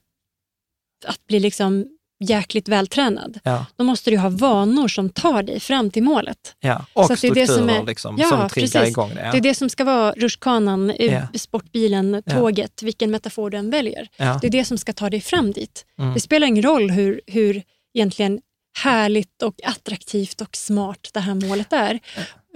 att 1.07 1.27
bli 1.27 1.41
liksom 1.41 1.96
jäkligt 2.25 2.69
vältränad, 2.69 3.39
ja, 3.43 3.67
då 3.77 3.85
måste 3.85 4.11
du 4.11 4.19
ha 4.19 4.29
vanor 4.29 4.89
som 4.89 5.11
tar 5.11 5.43
dig 5.43 5.61
fram 5.61 5.91
till 5.91 6.03
målet. 6.03 6.55
ja. 6.61 6.87
Och 6.93 7.07
Så 7.07 7.15
det 7.15 7.25
är 7.29 7.35
det 7.35 7.47
strukturer 7.47 7.47
som 7.59 7.69
är- 7.69 7.87
liksom, 7.87 8.17
Ja, 8.19 8.29
som 8.29 8.49
triggar 8.49 8.69
precis. 8.81 8.89
igång 8.89 9.11
det. 9.15 9.21
Ja. 9.25 9.33
Det 9.33 9.39
är 9.39 9.43
det 9.43 9.55
som 9.55 9.69
ska 9.71 9.85
vara 9.85 10.13
rutschkanan, 10.13 10.93
sportbilen, 11.35 12.23
tåget, 12.31 12.83
vilken 12.83 13.11
metafor 13.11 13.51
du 13.51 13.57
än 13.57 13.71
väljer. 13.71 14.09
Det 14.41 14.47
är 14.47 14.51
det 14.51 14.65
som 14.65 14.79
ska 14.79 14.93
ta 14.93 15.11
dig 15.11 15.21
fram 15.21 15.53
dit. 15.53 15.85
Mm. 15.99 16.15
Det 16.15 16.21
spelar 16.21 16.47
ingen 16.47 16.63
roll 16.65 16.91
hur, 16.91 17.21
hur 17.27 17.63
egentligen 17.95 18.41
härligt 18.83 19.43
och 19.43 19.55
attraktivt 19.65 20.41
och 20.41 20.57
smart 20.57 21.11
det 21.13 21.21
här 21.21 21.35
målet 21.35 21.73
är 21.73 22.01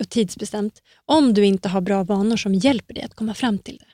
och 0.01 0.09
tidsbestämt, 0.09 0.75
om 1.07 1.35
du 1.35 1.47
inte 1.47 1.69
har 1.69 1.81
bra 1.81 2.03
vanor 2.05 2.37
som 2.37 2.55
hjälper 2.55 2.95
dig 2.95 3.03
att 3.03 3.15
komma 3.15 3.35
fram 3.35 3.59
till 3.59 3.77
det. 3.77 3.85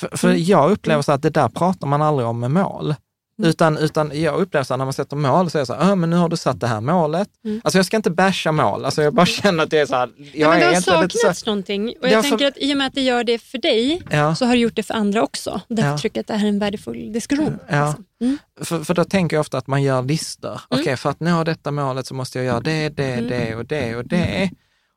För, 0.00 0.16
för 0.16 0.28
Mm. 0.28 0.42
jag 0.44 0.70
upplever 0.70 1.02
så 1.02 1.12
att 1.12 1.22
det 1.22 1.30
där 1.30 1.48
pratar 1.48 1.86
man 1.86 2.02
aldrig 2.02 2.28
om 2.28 2.40
med 2.40 2.50
mål. 2.50 2.94
Mm. 3.38 3.50
Utan, 3.50 3.78
utan 3.78 4.20
jag 4.20 4.40
upplever 4.40 4.64
så 4.64 4.76
när 4.76 4.84
man 4.84 4.92
sätter 4.92 5.16
mål 5.16 5.50
så 5.50 5.58
är 5.58 5.60
det 5.60 5.66
så 5.66 5.74
här, 5.74 5.92
"Ah, 5.92 5.94
men 5.94 6.10
nu 6.10 6.16
har 6.16 6.28
du 6.28 6.36
satt 6.36 6.60
det 6.60 6.66
här 6.66 6.80
målet. 6.80 7.28
Mm. 7.44 7.60
Alltså 7.64 7.78
jag 7.78 7.86
ska 7.86 7.96
inte 7.96 8.10
basha 8.10 8.52
mål, 8.52 8.84
alltså 8.84 9.02
jag 9.02 9.14
bara 9.14 9.26
känner 9.26 9.64
att 9.64 9.70
det 9.70 9.78
är 9.78 9.86
så 9.86 9.94
här, 9.96 10.10
jag 10.16 10.28
Ja, 10.34 10.48
men 10.48 10.60
det 10.60 10.90
har 10.90 11.02
lite 11.02 11.12
så, 11.18 11.18
saknats 11.20 11.46
någonting 11.46 11.88
och 11.88 11.94
Ja, 12.02 12.08
jag 12.08 12.22
för- 12.24 12.28
tänker 12.30 12.46
att 12.46 12.58
i 12.58 12.72
och 12.72 12.76
med 12.78 12.86
att 12.86 12.94
det 12.94 13.00
gör 13.02 13.24
det 13.24 13.38
för 13.38 13.58
dig 13.58 14.02
ja, 14.10 14.34
så 14.34 14.44
har 14.46 14.52
du 14.52 14.58
gjort 14.60 14.76
det 14.76 14.82
för 14.82 14.94
andra 14.94 15.22
också. 15.22 15.60
Därför 15.68 15.90
Ja. 15.90 15.98
tycker 15.98 16.18
jag 16.18 16.22
att 16.22 16.26
det 16.26 16.34
här 16.34 16.44
är 16.44 16.48
en 16.48 16.58
värdefull 16.58 17.12
diskussion. 17.12 17.58
Ja. 17.68 17.86
liksom. 17.86 18.04
Mm. 18.20 18.38
för, 18.60 18.84
för 18.84 18.94
då 18.94 19.04
tänker 19.04 19.36
jag 19.36 19.40
ofta 19.40 19.58
att 19.58 19.66
man 19.66 19.82
gör 19.82 20.02
listor. 20.02 20.48
Mm. 20.70 20.80
Okej, 20.82 20.96
för 20.96 21.10
att 21.10 21.20
nå 21.20 21.44
detta 21.44 21.70
målet 21.70 22.06
så 22.06 22.14
måste 22.14 22.38
jag 22.38 22.44
göra 22.46 22.60
det, 22.60 22.88
det, 22.88 23.12
Mm. 23.12 23.28
det 23.28 23.54
och 23.56 23.66
det 23.66 23.96
och 23.96 24.04
det. 24.04 24.50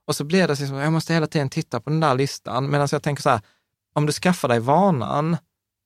Och 0.08 0.16
så 0.16 0.24
blir 0.24 0.48
det 0.48 0.56
så 0.56 0.68
som, 0.68 0.76
jag 0.76 0.94
måste 0.94 1.14
hela 1.14 1.28
tiden 1.28 1.50
titta 1.50 1.80
på 1.80 1.90
den 1.90 2.00
där 2.00 2.16
listan. 2.16 2.70
Medan 2.70 2.88
jag 2.92 3.04
tänker 3.04 3.24
så 3.24 3.30
här, 3.30 3.42
om 3.96 4.06
du 4.06 4.14
skaffar 4.14 4.48
dig 4.48 4.60
vanan 4.60 5.38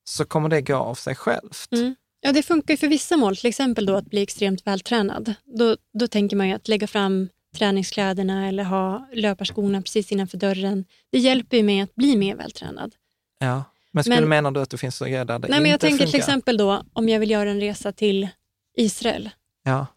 så 0.04 0.26
kommer 0.26 0.50
det 0.50 0.62
gå 0.62 0.76
av 0.76 0.96
sig 0.96 1.16
självt. 1.16 1.68
Mm. 1.72 1.96
Ja, 2.22 2.32
det 2.32 2.44
funkar 2.44 2.74
ju 2.74 2.78
för 2.78 2.88
vissa 2.88 3.18
mål, 3.18 3.38
till 3.38 3.46
exempel 3.50 3.86
då 3.86 3.96
att 3.96 4.06
bli 4.10 4.22
extremt 4.22 4.68
vältränad. 4.68 5.34
Då, 5.46 5.78
då 6.00 6.08
tänker 6.08 6.36
man 6.36 6.48
ju 6.48 6.54
att 6.54 6.68
lägga 6.68 6.88
fram 6.88 7.30
träningskläderna 7.56 8.48
eller 8.48 8.64
ha 8.64 9.08
löparskorna 9.14 9.82
precis 9.82 10.12
innanför 10.12 10.38
dörren. 10.38 10.86
Det 11.12 11.18
hjälper 11.20 11.58
ju 11.58 11.64
mig 11.64 11.82
att 11.82 11.96
bli 11.96 12.18
mer 12.18 12.36
vältränad. 12.36 12.96
Ja. 13.40 13.64
Men 13.92 14.04
skulle 14.04 14.20
Men- 14.20 14.30
menar 14.30 14.52
du 14.52 14.62
att 14.62 14.70
det 14.70 14.78
finns 14.78 15.00
grejer 15.00 15.26
där 15.26 15.40
det 15.40 15.48
Nej, 15.48 15.60
men 15.62 15.70
jag 15.70 15.76
inte 15.76 15.88
tänker 15.88 15.98
till 16.06 16.12
funkar? 16.12 16.20
exempel 16.28 16.58
då 16.58 16.84
om 16.94 17.10
jag 17.10 17.20
vill 17.20 17.32
göra 17.32 17.50
en 17.52 17.60
resa 17.60 17.92
till 17.92 18.28
Israel. 18.78 19.30
Ja. 19.64 19.88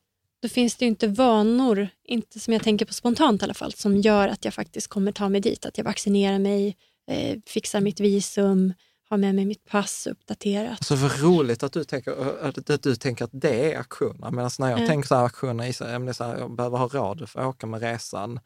Då 0.42 0.48
finns 0.48 0.76
det 0.76 0.84
ju 0.84 0.88
inte 0.88 1.08
vanor, 1.08 1.88
inte 2.04 2.40
som 2.40 2.52
jag 2.52 2.62
tänker 2.62 2.86
på 2.86 2.92
spontant 2.92 3.42
i 3.42 3.44
alla 3.44 3.54
fall, 3.54 3.72
som 3.72 3.96
gör 3.96 4.28
att 4.28 4.44
jag 4.44 4.54
faktiskt 4.54 4.86
kommer 4.88 5.12
ta 5.12 5.28
mig 5.28 5.40
dit. 5.40 5.66
Att 5.66 5.78
jag 5.78 5.84
vaccinerar 5.84 6.38
mig, 6.38 6.76
eh, 7.10 7.38
fixar 7.46 7.80
mitt 7.80 8.00
visum, 8.00 8.72
har 9.12 9.18
med 9.18 9.34
mig 9.34 9.44
mitt 9.44 9.64
pass 9.64 10.06
uppdaterat. 10.06 10.70
Alltså 10.70 10.94
vad 10.94 11.20
roligt 11.20 11.62
att 11.62 11.72
du 11.72 11.84
tänker 11.84 12.12
att, 12.46 12.70
att, 12.70 12.82
du 12.82 12.94
tänker 12.96 13.24
att 13.24 13.30
det 13.32 13.72
är 13.74 13.78
aktioner. 13.78 14.30
Medan 14.30 14.50
när 14.58 14.70
jag 14.70 14.80
Ja. 14.80 14.86
tänker 14.86 15.08
så 15.08 15.14
här 15.14 15.24
aktioner, 15.24 15.66
i 15.66 15.72
så 15.72 15.84
här, 15.84 16.38
jag, 16.38 16.56
behöver 16.56 16.78
ha 16.78 16.88
råd 16.88 17.28
för 17.28 17.40
att 17.40 17.46
åka 17.46 17.66
med 17.66 17.80
resan. 17.80 18.40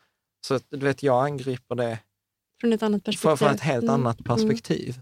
Så 0.47 0.61
du 0.71 0.77
vet, 0.77 1.03
jag 1.03 1.25
angriper 1.25 1.75
det 1.75 1.99
Från 2.61 2.73
ett 2.73 2.83
annat 2.83 3.05
perspektiv. 3.05 3.37
från 3.37 3.55
ett 3.55 3.61
helt 3.61 3.83
Mm. 3.83 3.95
annat 3.95 4.25
perspektiv. 4.25 5.01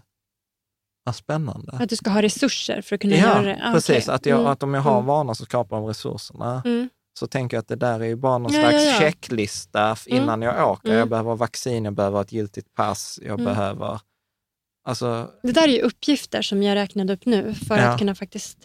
Vad 1.03 1.15
spännande. 1.15 1.71
Att 1.81 1.89
du 1.89 1.95
ska 1.95 2.09
ha 2.09 2.21
resurser 2.21 2.81
för 2.81 2.95
att 2.95 3.01
kunna 3.01 3.15
Ja, 3.15 3.21
göra 3.21 3.41
det. 3.41 3.61
Ah, 3.63 3.73
precis. 3.73 4.05
okej. 4.07 4.15
Att, 4.15 4.25
jag, 4.25 4.39
Mm. 4.39 4.51
att 4.51 4.63
om 4.63 4.73
jag 4.73 4.81
har 4.81 4.93
Mm. 4.95 5.05
vanor 5.05 5.33
så 5.33 5.45
skapar 5.45 5.77
de 5.77 5.85
resurserna. 5.85 6.61
Mm. 6.65 6.89
Så 7.19 7.27
tänker 7.27 7.57
jag 7.57 7.61
att 7.61 7.67
det 7.67 7.75
där 7.75 7.99
är 7.99 8.05
ju 8.05 8.15
bara 8.15 8.37
någon 8.37 8.53
Ja, 8.53 8.59
slags 8.61 8.83
ja, 8.85 8.91
ja. 8.91 8.99
checklista 8.99 9.81
Mm. 10.07 10.23
innan 10.23 10.41
jag 10.41 10.71
åker. 10.71 10.87
Mm. 10.87 10.99
Jag 10.99 11.09
behöver 11.09 11.29
ha 11.29 11.35
vaccin, 11.35 11.85
jag 11.85 11.93
behöver 11.93 12.17
ha 12.17 12.21
ett 12.23 12.31
giltigt 12.31 12.73
pass, 12.73 13.19
jag 13.21 13.39
Mm. 13.39 13.45
behöver... 13.45 13.99
Alltså, 14.85 15.31
Det 15.43 15.51
där 15.51 15.63
är 15.67 15.71
ju 15.73 15.81
uppgifter 15.81 16.41
som 16.41 16.63
jag 16.63 16.75
räknade 16.75 17.13
upp 17.13 17.25
nu 17.25 17.53
för 17.53 17.77
Ja. 17.77 17.83
att 17.83 17.99
kunna 17.99 18.15
faktiskt 18.15 18.57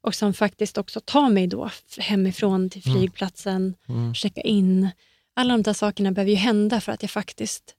och 0.00 0.14
som 0.14 0.34
faktiskt 0.34 0.78
också 0.78 1.00
tar 1.04 1.28
mig 1.28 1.46
då 1.46 1.70
hemifrån 1.98 2.70
till 2.70 2.82
Mm. 2.86 2.98
flygplatsen, 2.98 3.74
mm. 3.88 4.14
checka 4.14 4.40
in. 4.40 4.90
Alla 5.36 5.52
de 5.56 5.62
där 5.62 5.72
sakerna 5.72 6.12
behöver 6.12 6.30
ju 6.30 6.36
hända 6.36 6.80
för 6.80 6.92
att 6.92 7.02
jag 7.02 7.10
faktiskt 7.10 7.74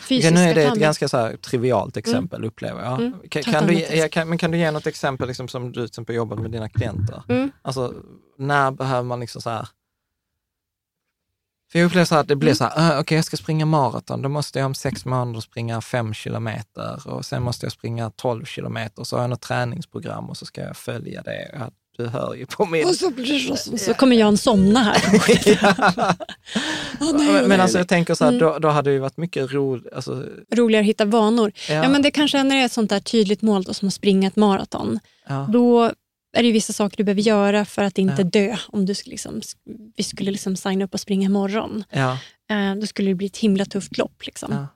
fysiskt 0.00 0.24
Ja, 0.24 0.30
nu 0.30 0.50
är 0.50 0.54
det 0.54 0.64
ett 0.64 0.74
ganska 0.78 1.08
så 1.08 1.32
trivialt 1.40 1.96
exempel 1.96 2.44
upplever 2.44 2.82
jag. 2.84 3.00
Mm. 3.00 3.14
Kan, 3.28 3.42
kan, 3.42 3.66
du, 3.66 3.76
exempel. 3.76 4.08
kan, 4.10 4.28
men 4.28 4.38
kan 4.38 4.50
du 4.50 4.58
ge 4.58 4.70
något 4.70 4.86
exempel 4.86 5.28
liksom, 5.28 5.48
som 5.48 5.66
du 5.66 5.72
till 5.72 5.84
exempel 5.84 6.14
jobbat 6.16 6.38
med 6.38 6.50
dina 6.50 6.68
klienter? 6.68 7.22
Mm. 7.28 7.50
Alltså, 7.62 7.94
när 8.38 8.70
behöver 8.70 9.02
man 9.02 9.20
liksom 9.20 9.42
så 9.42 9.50
här... 9.50 9.68
För 11.72 11.78
jag 11.78 11.86
upplever 11.86 12.04
så 12.04 12.14
att 12.14 12.28
det 12.28 12.36
blir 12.36 12.48
Mm. 12.48 12.56
så 12.56 12.64
här, 12.64 12.94
uh, 12.94 13.00
okej 13.00 13.16
jag 13.18 13.24
ska 13.24 13.36
springa 13.36 13.66
maraton, 13.66 14.22
då 14.22 14.28
måste 14.28 14.58
jag 14.58 14.66
om 14.66 14.74
sex 14.74 15.04
månader 15.04 15.40
springa 15.40 15.80
fem 15.80 16.14
kilometer 16.14 17.00
och 17.08 17.24
sen 17.24 17.42
måste 17.42 17.66
jag 17.66 17.72
springa 17.72 18.10
tolv 18.10 18.44
kilometer, 18.44 19.04
så 19.04 19.16
har 19.16 19.22
jag 19.22 19.30
något 19.30 19.40
träningsprogram 19.40 20.30
och 20.30 20.36
så 20.36 20.46
ska 20.46 20.60
jag 20.60 20.76
följa 20.76 21.22
det. 21.22 21.70
Du 21.96 22.06
hör 22.06 22.34
ju 22.34 22.46
på 22.46 22.66
min... 22.66 22.86
Och 22.88 22.94
så, 22.94 23.10
blir 23.10 23.50
det 23.50 23.56
så, 23.56 23.78
så 23.78 23.94
kommer 23.94 24.16
Jan 24.16 24.36
somna 24.36 24.80
här. 24.80 25.02
Ja. 25.62 26.14
Åh, 27.00 27.12
nej, 27.18 27.32
men 27.32 27.48
nej, 27.48 27.60
alltså 27.60 27.78
jag 27.78 27.88
tänker 27.88 28.14
så 28.14 28.24
här, 28.24 28.32
Mm. 28.32 28.40
då, 28.44 28.58
då 28.58 28.68
hade 28.68 28.90
det 28.90 28.94
ju 28.94 28.98
varit 29.00 29.16
mycket 29.16 29.52
roligt. 29.52 29.92
Alltså, 29.92 30.24
Roligare 30.54 30.80
att 30.82 30.86
hitta 30.88 31.04
vanor. 31.04 31.52
ja, 31.68 31.74
Ja. 31.74 31.88
men 31.88 32.02
det 32.02 32.10
kanske 32.10 32.42
när 32.42 32.56
det 32.56 32.62
är 32.62 32.66
ett 32.66 32.72
sånt 32.72 32.90
där 32.90 33.00
tydligt 33.00 33.42
mål 33.42 33.62
då, 33.62 33.74
som 33.74 33.88
att 33.88 33.94
springa 33.94 34.28
ett 34.28 34.36
maraton. 34.36 34.98
ja. 35.28 35.46
Då 35.52 35.92
är 36.32 36.42
det 36.42 36.52
vissa 36.52 36.72
saker 36.72 36.96
du 36.96 37.04
behöver 37.04 37.22
göra 37.22 37.64
för 37.64 37.82
att 37.84 37.98
inte 37.98 38.22
Ja. 38.22 38.24
dö. 38.28 38.56
Om 38.68 38.86
du 38.86 38.94
skulle 38.94 39.12
liksom, 39.12 39.40
vi 39.96 40.02
skulle 40.04 40.30
liksom 40.30 40.56
signa 40.56 40.84
upp 40.84 40.94
och 40.94 41.00
springa 41.00 41.26
imorgon. 41.26 41.84
ja. 41.90 42.18
Eh, 42.50 42.74
då 42.80 42.86
skulle 42.86 43.10
det 43.10 43.14
bli 43.14 43.26
ett 43.26 43.36
himla 43.36 43.64
tufft 43.64 43.98
lopp. 43.98 44.26
Liksom. 44.26 44.52
Ja. 44.52 44.66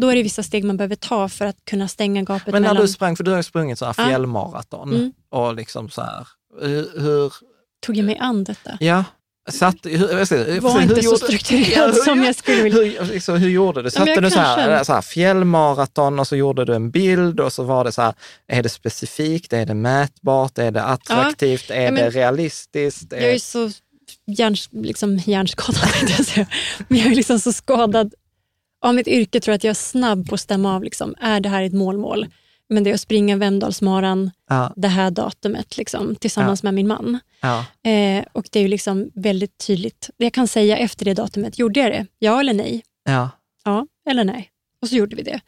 då 0.00 0.08
är 0.08 0.16
det 0.16 0.22
vissa 0.22 0.42
steg 0.42 0.64
man 0.64 0.76
behöver 0.76 0.96
ta 0.96 1.28
för 1.28 1.44
att 1.46 1.64
kunna 1.64 1.88
stänga 1.88 2.22
gapet 2.22 2.46
Men 2.52 2.62
när 2.62 2.68
mellan... 2.68 2.82
du 2.82 2.88
sprang, 2.88 3.16
för 3.16 3.24
du 3.24 3.30
har 3.30 3.42
sprungit 3.42 3.78
så 3.78 3.84
här 3.84 3.92
fjällmaraton 3.92 4.94
Mm. 4.94 5.12
och 5.30 5.54
liksom 5.54 5.90
så 5.90 6.02
här, 6.02 6.26
hur, 6.60 7.00
hur 7.00 7.32
Tog 7.86 7.96
jag 7.96 8.04
mig 8.04 8.16
an 8.20 8.44
detta? 8.44 8.76
ja, 8.80 9.04
satt, 9.48 9.76
hur, 9.82 10.24
säger, 10.24 10.60
Var 10.60 10.72
hur 10.74 10.82
inte 10.82 10.94
så 10.94 11.00
gjorde- 11.00 11.16
strukturerad 11.18 11.94
hur- 11.94 12.02
som 12.02 12.22
jag 12.24 12.34
skulle 12.34 12.62
vilja. 12.62 12.82
Hur, 13.02 13.12
liksom, 13.12 13.36
hur 13.36 13.48
gjorde 13.50 13.82
du? 13.82 13.90
Satte 13.90 14.20
du 14.20 14.30
så 14.30 14.38
här, 14.40 14.84
så 14.84 14.92
här 14.92 15.02
fjällmaraton 15.02 16.18
och 16.18 16.26
så 16.28 16.36
gjorde 16.36 16.64
du 16.64 16.74
en 16.74 16.90
bild 16.90 17.40
och 17.40 17.52
så 17.52 17.62
var 17.62 17.84
det 17.84 17.92
så 17.92 18.02
här, 18.02 18.14
är 18.48 18.62
det 18.62 18.68
specifikt, 18.68 19.52
är 19.52 19.66
det 19.66 19.74
mätbart, 19.74 20.58
är 20.58 20.70
det 20.70 20.82
attraktivt, 20.82 21.70
är 21.70 21.82
Ja, 21.82 21.90
men- 21.90 22.04
det 22.04 22.10
realistiskt? 22.10 23.12
Jag 23.12 23.22
är 23.22 23.38
så 23.38 23.70
hjärns, 24.26 24.68
liksom, 24.72 25.16
hjärnskadad, 25.16 26.08
säga. 26.26 26.46
Men 26.88 26.98
jag 26.98 27.06
är 27.12 27.14
liksom 27.16 27.38
så 27.40 27.52
skadad 27.52 28.14
av 28.84 28.94
mitt 28.94 29.08
yrke, 29.08 29.40
tror 29.40 29.52
jag 29.52 29.56
att 29.56 29.64
jag 29.64 29.70
är 29.70 29.74
snabb 29.74 30.28
på 30.28 30.34
att 30.34 30.40
stämma 30.40 30.74
av. 30.76 30.82
Liksom, 30.84 31.14
är 31.20 31.40
det 31.40 31.48
här 31.48 31.62
ett 31.62 31.72
målmål? 31.72 32.26
Men 32.70 32.84
det 32.84 32.90
är 32.90 32.94
att 32.94 33.00
springa 33.00 33.36
Vemdalsmaran 33.36 34.30
ja, 34.48 34.72
det 34.76 34.88
här 34.88 35.10
datumet 35.10 35.76
liksom, 35.76 36.16
tillsammans 36.16 36.62
med 36.62 36.74
min 36.74 36.88
man. 36.88 37.18
Ja, 37.40 37.66
Eh, 37.90 38.24
och 38.32 38.48
det 38.52 38.58
är 38.58 38.62
ju 38.62 38.68
liksom 38.68 39.10
väldigt 39.14 39.58
tydligt. 39.66 40.10
Jag 40.16 40.32
kan 40.32 40.48
säga 40.48 40.76
efter 40.78 41.04
det 41.04 41.14
datumet, 41.14 41.58
gjorde 41.58 41.80
jag 41.80 41.92
det? 41.92 42.06
Ja 42.18 42.40
eller 42.40 42.54
nej? 42.54 42.82
ja, 43.04 43.30
Ja 43.64 43.86
eller 44.10 44.24
nej? 44.24 44.50
Och 44.82 44.88
så 44.88 44.96
gjorde 44.96 45.16
vi 45.16 45.22
det. 45.22 45.40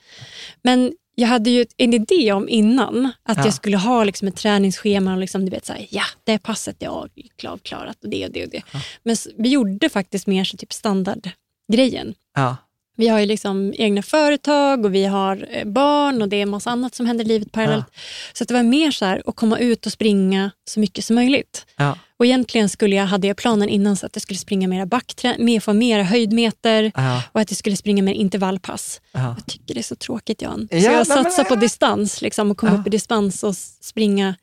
Men 0.63 0.93
jag 1.15 1.29
hade 1.29 1.51
ju 1.51 1.67
en 1.77 1.95
idé 1.95 2.33
om 2.33 2.49
innan 2.49 3.13
att 3.23 3.39
Ja. 3.39 3.45
jag 3.45 3.55
skulle 3.55 3.77
ha 3.77 4.05
liksom 4.05 4.29
ett 4.29 4.37
träningsschema 4.37 5.13
och 5.13 5.19
liksom, 5.19 5.45
du 5.45 5.51
vet, 5.51 5.67
så 5.67 5.73
här, 5.73 5.87
ja, 5.91 6.03
det 6.25 6.39
passet 6.39 6.77
jag 6.79 6.91
har 6.91 7.09
klart 7.37 7.63
klarat 7.63 8.05
och 8.05 8.11
det 8.11 8.27
och 8.27 8.33
det 8.33 8.45
och 8.45 8.51
det. 8.51 8.63
Men 9.03 9.13
s- 9.13 9.29
vi 9.39 9.49
gjorde 9.49 9.89
faktiskt 9.89 10.27
mer 10.27 10.45
så 10.45 10.57
typ 10.57 10.73
standardgrejen. 10.73 12.15
ja, 12.35 12.57
Vi 13.01 13.09
har 13.09 13.19
ju 13.21 13.27
liksom 13.27 13.75
egna 13.79 14.03
företag 14.03 14.85
och 14.85 14.95
vi 14.95 15.05
har 15.05 15.47
eh, 15.51 15.65
barn 15.65 16.23
och 16.23 16.29
det 16.29 16.37
är 16.43 16.47
massa 16.47 16.71
annat 16.71 16.95
som 16.95 17.07
händer 17.07 17.25
i 17.25 17.29
livet 17.29 17.53
parallellt. 17.53 17.85
Så 18.33 18.45
att 18.45 18.49
det 18.49 18.55
var 18.55 18.63
mer 18.63 18.91
så 18.91 19.05
här 19.05 19.23
att 19.27 19.37
komma 19.37 19.59
ut 19.59 19.87
och 19.87 19.93
springa 19.93 20.51
så 20.65 20.81
mycket 20.81 21.05
som 21.05 21.17
möjligt. 21.17 21.67
ja, 21.77 21.99
Och 22.19 22.27
egentligen 22.27 22.69
skulle 22.69 22.97
jag, 22.97 23.07
hade 23.07 23.27
jag 23.27 23.37
planen 23.37 23.69
innan 23.69 23.97
så 23.97 24.07
att 24.07 24.17
jag 24.17 24.23
skulle 24.23 24.39
springa 24.39 24.69
mera 24.69 24.87
backträ, 24.87 25.37
mer, 25.39 25.61
få 25.61 25.73
mera 25.73 26.03
höjdmeter 26.03 26.93
ja, 26.95 27.23
och 27.33 27.41
att 27.41 27.51
jag 27.51 27.59
skulle 27.59 27.77
springa 27.77 28.03
mer 28.03 28.13
intervallpass. 28.15 29.01
ja. 29.13 29.35
Jag 29.39 29.47
tycker 29.47 29.75
det 29.75 29.81
är 29.81 29.83
så 29.83 29.97
tråkigt 29.97 30.43
Jan. 30.43 30.69
Ja, 30.71 30.81
så 30.81 30.87
jag 30.87 31.07
satsar 31.07 31.45
på 31.45 31.55
distans 31.57 32.23
liksom, 32.23 32.51
och 32.51 32.57
komma 32.57 32.73
Ja. 32.73 32.79
upp 32.81 32.87
i 32.87 32.91
distans 32.91 33.43
och 33.45 33.57
springa 33.81 34.35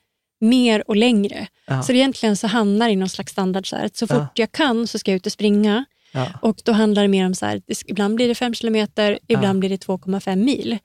mer 0.42 0.84
och 0.88 0.96
längre. 0.96 1.48
Ja. 1.68 1.84
Så 1.84 1.92
egentligen 1.92 2.38
så 2.38 2.48
hamnar 2.48 2.90
i 2.90 2.96
någon 2.96 3.10
slags 3.10 3.32
standard. 3.32 3.70
Så, 3.70 3.76
här, 3.76 3.86
att 3.86 3.98
så 3.98 4.08
fort 4.08 4.18
Ja. 4.18 4.28
jag 4.34 4.52
kan 4.52 4.88
så 4.88 5.00
ska 5.00 5.12
jag 5.12 5.16
ut 5.16 5.26
och 5.26 5.32
springa. 5.32 5.86
Ja. 6.12 6.28
Och 6.42 6.58
då 6.64 6.72
handlar 6.72 7.02
det 7.02 7.08
mer 7.08 7.26
om 7.26 7.36
så 7.36 7.46
här, 7.46 7.62
ibland 7.86 8.16
blir 8.16 8.28
det 8.28 8.36
5 8.36 8.54
kilometer, 8.54 9.20
ibland 9.28 9.60
blir 9.60 9.70
det 9.70 9.86
2,5 9.88 10.36
mil 10.36 10.78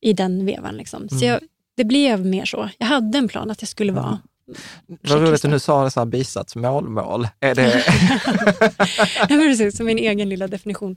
i 0.00 0.12
den 0.12 0.46
vevan. 0.46 0.76
Liksom. 0.76 1.08
Så 1.08 1.14
Mm. 1.16 1.28
jag, 1.28 1.40
det 1.76 1.84
blev 1.84 2.26
mer 2.26 2.44
så. 2.44 2.68
Jag 2.78 2.86
hade 2.86 3.18
en 3.18 3.28
plan 3.28 3.50
att 3.50 3.62
jag 3.62 3.68
skulle 3.68 3.92
vara 3.92 4.18
Vad 4.86 5.20
roligt 5.20 5.34
att 5.34 5.42
du 5.42 5.48
nu 5.48 5.58
sa 5.58 5.84
det 5.84 5.90
så 5.90 6.00
här 6.00 6.04
bisats 6.06 6.56
målmål. 6.56 7.28
Är 7.40 7.54
det, 7.54 7.84
ja, 9.20 9.26
precis, 9.26 9.76
som 9.76 9.86
min 9.86 9.98
egen 9.98 10.28
lilla 10.28 10.46
definition. 10.48 10.96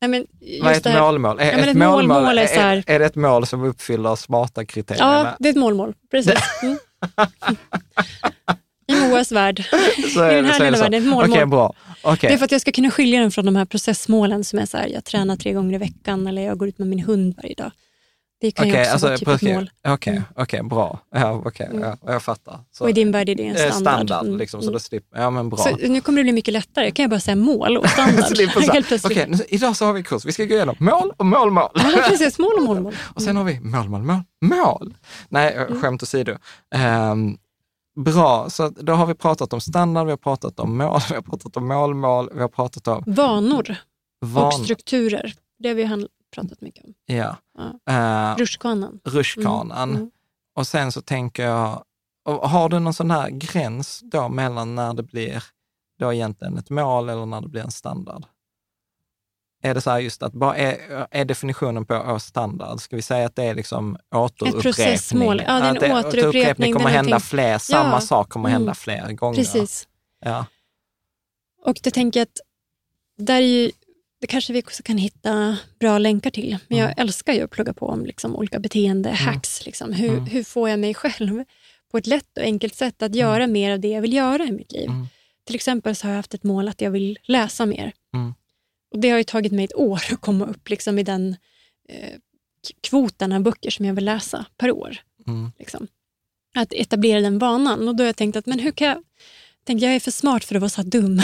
Nej, 0.00 0.08
men 0.08 0.26
just 0.40 0.62
vad 0.64 0.72
är 0.72 0.76
ett 0.94 1.00
målmål? 1.00 1.40
Är, 1.40 1.44
Ja, 1.44 1.50
ett 1.58 1.66
ett 1.68 1.76
målmål 1.76 2.06
målmål 2.06 2.38
är 2.38 2.46
här- 2.46 2.84
är, 2.86 2.98
det 2.98 3.04
ett 3.04 3.14
mål 3.16 3.46
som 3.46 3.64
uppfyller 3.64 4.16
smarta 4.16 4.64
kriterier? 4.64 5.02
Ja, 5.02 5.36
det 5.38 5.48
är 5.48 5.50
ett 5.50 5.56
målmål. 5.58 5.94
Precis. 6.10 6.34
Mm. 6.62 6.78
I 8.92 9.08
Moas 9.08 9.32
värld. 9.32 9.64
så 10.14 10.30
i 10.30 10.34
den 10.34 10.44
här 10.44 10.58
lilla 10.64 10.78
världen, 10.78 11.02
ett 11.02 11.08
målmål. 11.08 11.30
Okej, 11.30 11.46
bra. 11.46 11.72
Okej. 12.02 12.28
Det 12.28 12.34
är 12.34 12.38
för 12.38 12.44
att 12.44 12.52
jag 12.52 12.60
ska 12.60 12.72
kunna 12.72 12.90
skilja 12.90 13.20
den 13.20 13.30
från 13.30 13.44
de 13.44 13.56
här 13.56 13.64
processmålen 13.64 14.44
som 14.44 14.58
är 14.58 14.66
så 14.66 14.76
här, 14.76 14.86
jag 14.86 15.04
tränar 15.04 15.36
tre 15.36 15.52
gånger 15.52 15.74
i 15.74 15.78
veckan 15.78 16.26
eller 16.26 16.42
jag 16.42 16.58
går 16.58 16.68
ut 16.68 16.78
med 16.78 16.88
min 16.88 17.00
hund 17.00 17.34
varje 17.42 17.54
dag. 17.54 17.70
Det 18.40 18.50
kan 18.50 18.66
ju 18.66 18.72
Okej, 18.72 18.80
också 18.82 18.92
alltså, 18.92 19.06
vara 19.06 19.18
typ 19.18 19.26
på- 19.26 19.32
ett 19.32 19.42
mål. 19.42 19.70
Okej, 19.88 20.10
Mm. 20.12 20.22
okej, 20.36 20.62
bra. 20.62 21.00
Ja, 21.14 21.42
okej, 21.44 21.68
ja, 21.80 21.96
jag 22.06 22.22
fattar. 22.22 22.60
Så, 22.72 22.84
Och 22.84 22.90
i 22.90 22.92
din 22.92 23.12
värld 23.12 23.28
är 23.28 23.34
det 23.34 23.42
en 23.46 23.56
standard. 23.56 23.80
standard 23.82 24.26
Mm, 24.26 24.38
liksom, 24.38 24.60
så 24.60 24.64
mm. 24.64 24.72
då 24.72 24.78
slipper, 24.78 25.20
ja 25.20 25.30
men 25.30 25.48
bra. 25.48 25.58
Så 25.58 25.76
nu 25.88 26.00
kommer 26.00 26.18
det 26.18 26.22
bli 26.22 26.32
mycket 26.32 26.52
lättare. 26.52 26.90
kan 26.90 27.02
jag 27.02 27.10
bara 27.10 27.20
säga 27.20 27.36
mål 27.36 27.76
och 27.76 27.88
standard. 27.88 28.38
Helt. 28.72 29.04
Okej, 29.04 29.26
nu- 29.28 29.38
idag 29.48 29.76
så 29.76 29.84
har 29.84 29.92
vi 29.92 30.02
kurs. 30.02 30.24
Vi 30.24 30.32
ska 30.32 30.44
gå 30.44 30.54
igenom 30.54 30.76
mål 30.78 31.12
och 31.16 31.26
mål, 31.26 31.50
mål. 31.50 31.70
Ja, 31.74 32.04
precis. 32.08 32.38
Mål 32.38 32.52
och 32.56 32.62
mål, 32.62 32.80
mål. 32.80 32.94
Och 33.14 33.22
sen 33.22 33.36
har 33.36 33.44
vi 33.44 33.60
mål, 33.60 33.88
mål, 33.88 34.02
mål, 34.02 34.22
mål. 34.44 34.94
Nej, 35.28 35.52
Mm. 35.54 35.80
skämt 35.82 36.02
åsido. 36.02 36.32
Um, 37.12 37.36
bra, 37.94 38.50
så 38.50 38.68
då 38.68 38.92
har 38.92 39.06
vi 39.06 39.14
pratat 39.14 39.52
om 39.52 39.60
standard, 39.60 40.06
vi 40.06 40.12
har 40.12 40.16
pratat 40.16 40.60
om 40.60 40.78
mål, 40.78 41.00
vi 41.08 41.14
har 41.14 41.22
pratat 41.22 41.56
om 41.56 41.68
mål, 41.68 41.94
mål, 41.94 42.30
vi 42.34 42.40
har 42.40 42.48
pratat 42.48 42.88
om 42.88 43.04
Vanor 43.06 43.76
och 44.22 44.28
van. 44.28 44.52
strukturer. 44.52 45.34
Det 45.58 45.68
har 45.68 45.74
vi 45.74 46.08
pratat 46.34 46.60
mycket 46.60 46.84
om. 46.84 46.94
Ja. 47.06 47.36
Ja. 47.86 48.32
Uh, 48.32 48.38
Rutschkanan. 48.38 49.00
Rutschkanan. 49.04 49.90
Mm, 49.90 49.96
mm. 49.96 50.10
Och 50.56 50.66
sen 50.66 50.92
så 50.92 51.02
tänker 51.02 51.44
jag, 51.44 51.84
och 52.24 52.50
har 52.50 52.68
du 52.68 52.78
någon 52.78 52.94
sån 52.94 53.10
här 53.10 53.30
gräns 53.30 54.00
då 54.02 54.28
mellan 54.28 54.74
när 54.74 54.94
det 54.94 55.02
blir 55.02 55.44
då 55.98 56.12
egentligen 56.12 56.58
ett 56.58 56.70
mål 56.70 57.08
eller 57.08 57.26
när 57.26 57.40
det 57.40 57.48
blir 57.48 57.62
en 57.62 57.70
standard? 57.70 58.26
Är 59.64 59.74
det 59.74 59.80
så 59.80 59.90
här 59.90 59.98
just 59.98 60.22
att, 60.22 60.32
bara 60.32 60.56
är, 60.56 61.06
är 61.10 61.24
definitionen 61.24 61.84
på 61.84 62.18
standard, 62.20 62.80
ska 62.80 62.96
vi 62.96 63.02
säga 63.02 63.26
att 63.26 63.36
det 63.36 63.42
är 63.44 63.54
liksom 63.54 63.96
återupprepning? 64.14 64.62
processmål. 64.62 65.42
Ja, 65.46 65.52
det 65.52 65.66
är 65.66 65.70
en 65.70 65.76
Att 65.76 65.80
det- 65.80 66.08
återupprepning, 66.08 66.72
kommer 66.72 66.86
det 66.88 66.92
är 66.92 66.96
hända 66.96 67.10
någonting- 67.10 67.26
fler, 67.28 67.58
samma 67.58 67.92
Ja. 67.96 68.00
sak 68.00 68.28
kommer 68.28 68.48
Mm. 68.48 68.60
hända 68.60 68.74
fler 68.74 69.12
gånger. 69.12 69.36
Precis. 69.36 69.88
Ja. 70.24 70.46
Och 71.64 71.76
det 71.82 71.90
tänker 71.90 72.20
jag 72.20 72.24
att 72.24 72.40
där 73.26 73.36
är 73.36 73.40
ju, 73.46 73.70
det 74.20 74.26
kanske 74.26 74.52
vi 74.52 74.62
också 74.62 74.82
kan 74.82 74.98
hitta 74.98 75.56
bra 75.80 75.98
länkar 75.98 76.30
till. 76.30 76.58
Men 76.68 76.78
jag 76.78 76.86
Mm. 76.86 76.98
älskar 76.98 77.32
ju 77.32 77.42
att 77.44 77.50
plugga 77.50 77.72
på 77.72 77.86
om 77.86 78.04
liksom 78.06 78.36
olika 78.36 78.58
beteende-hacks. 78.58 79.64
Liksom. 79.66 79.92
Hur, 79.92 80.08
Mm. 80.12 80.24
hur 80.26 80.44
får 80.44 80.68
jag 80.68 80.78
mig 80.78 80.94
själv 80.94 81.44
på 81.90 81.98
ett 81.98 82.06
lätt 82.06 82.36
och 82.38 82.42
enkelt 82.42 82.74
sätt 82.74 83.02
att 83.02 83.14
göra 83.14 83.46
mer 83.46 83.72
av 83.72 83.80
det 83.80 83.88
jag 83.88 84.00
vill 84.02 84.12
göra 84.12 84.44
i 84.44 84.52
mitt 84.52 84.72
liv? 84.72 84.88
Mm. 84.88 85.06
Till 85.46 85.54
exempel 85.54 85.96
så 85.96 86.06
har 86.06 86.10
jag 86.12 86.16
haft 86.18 86.34
ett 86.34 86.44
mål 86.44 86.68
att 86.68 86.80
jag 86.80 86.90
vill 86.90 87.18
läsa 87.22 87.66
mer. 87.66 87.92
Mm. 88.92 88.96
Och 88.96 88.98
Det 88.98 89.10
har 89.10 89.18
ju 89.18 89.24
tagit 89.24 89.52
mig 89.52 89.64
ett 89.64 89.74
år 89.76 90.02
att 90.12 90.20
komma 90.20 90.46
upp 90.46 90.68
liksom 90.68 90.98
i 90.98 91.02
den 91.02 91.36
eh, 91.88 92.18
kvoten 92.82 93.32
av 93.32 93.40
böcker 93.42 93.70
som 93.70 93.84
jag 93.86 93.94
vill 93.94 94.04
läsa 94.04 94.44
per 94.58 94.70
år. 94.70 94.96
Mm. 95.26 95.50
Liksom. 95.58 95.86
Att 96.54 96.72
etablera 96.72 97.20
den 97.20 97.38
vanan. 97.38 97.88
Och 97.88 97.96
då 97.96 98.02
har 98.02 98.06
jag 98.06 98.16
tänkt 98.16 98.36
att 98.36 98.46
men 98.46 98.58
hur 98.58 98.70
kan 98.72 98.88
jag... 98.88 99.02
Tänk, 99.64 99.82
jag 99.82 99.94
är 99.94 100.00
för 100.00 100.10
smart 100.10 100.44
för 100.44 100.54
att 100.54 100.60
vara 100.60 100.68
så 100.68 100.82
här 100.82 100.88
dum. 100.88 101.16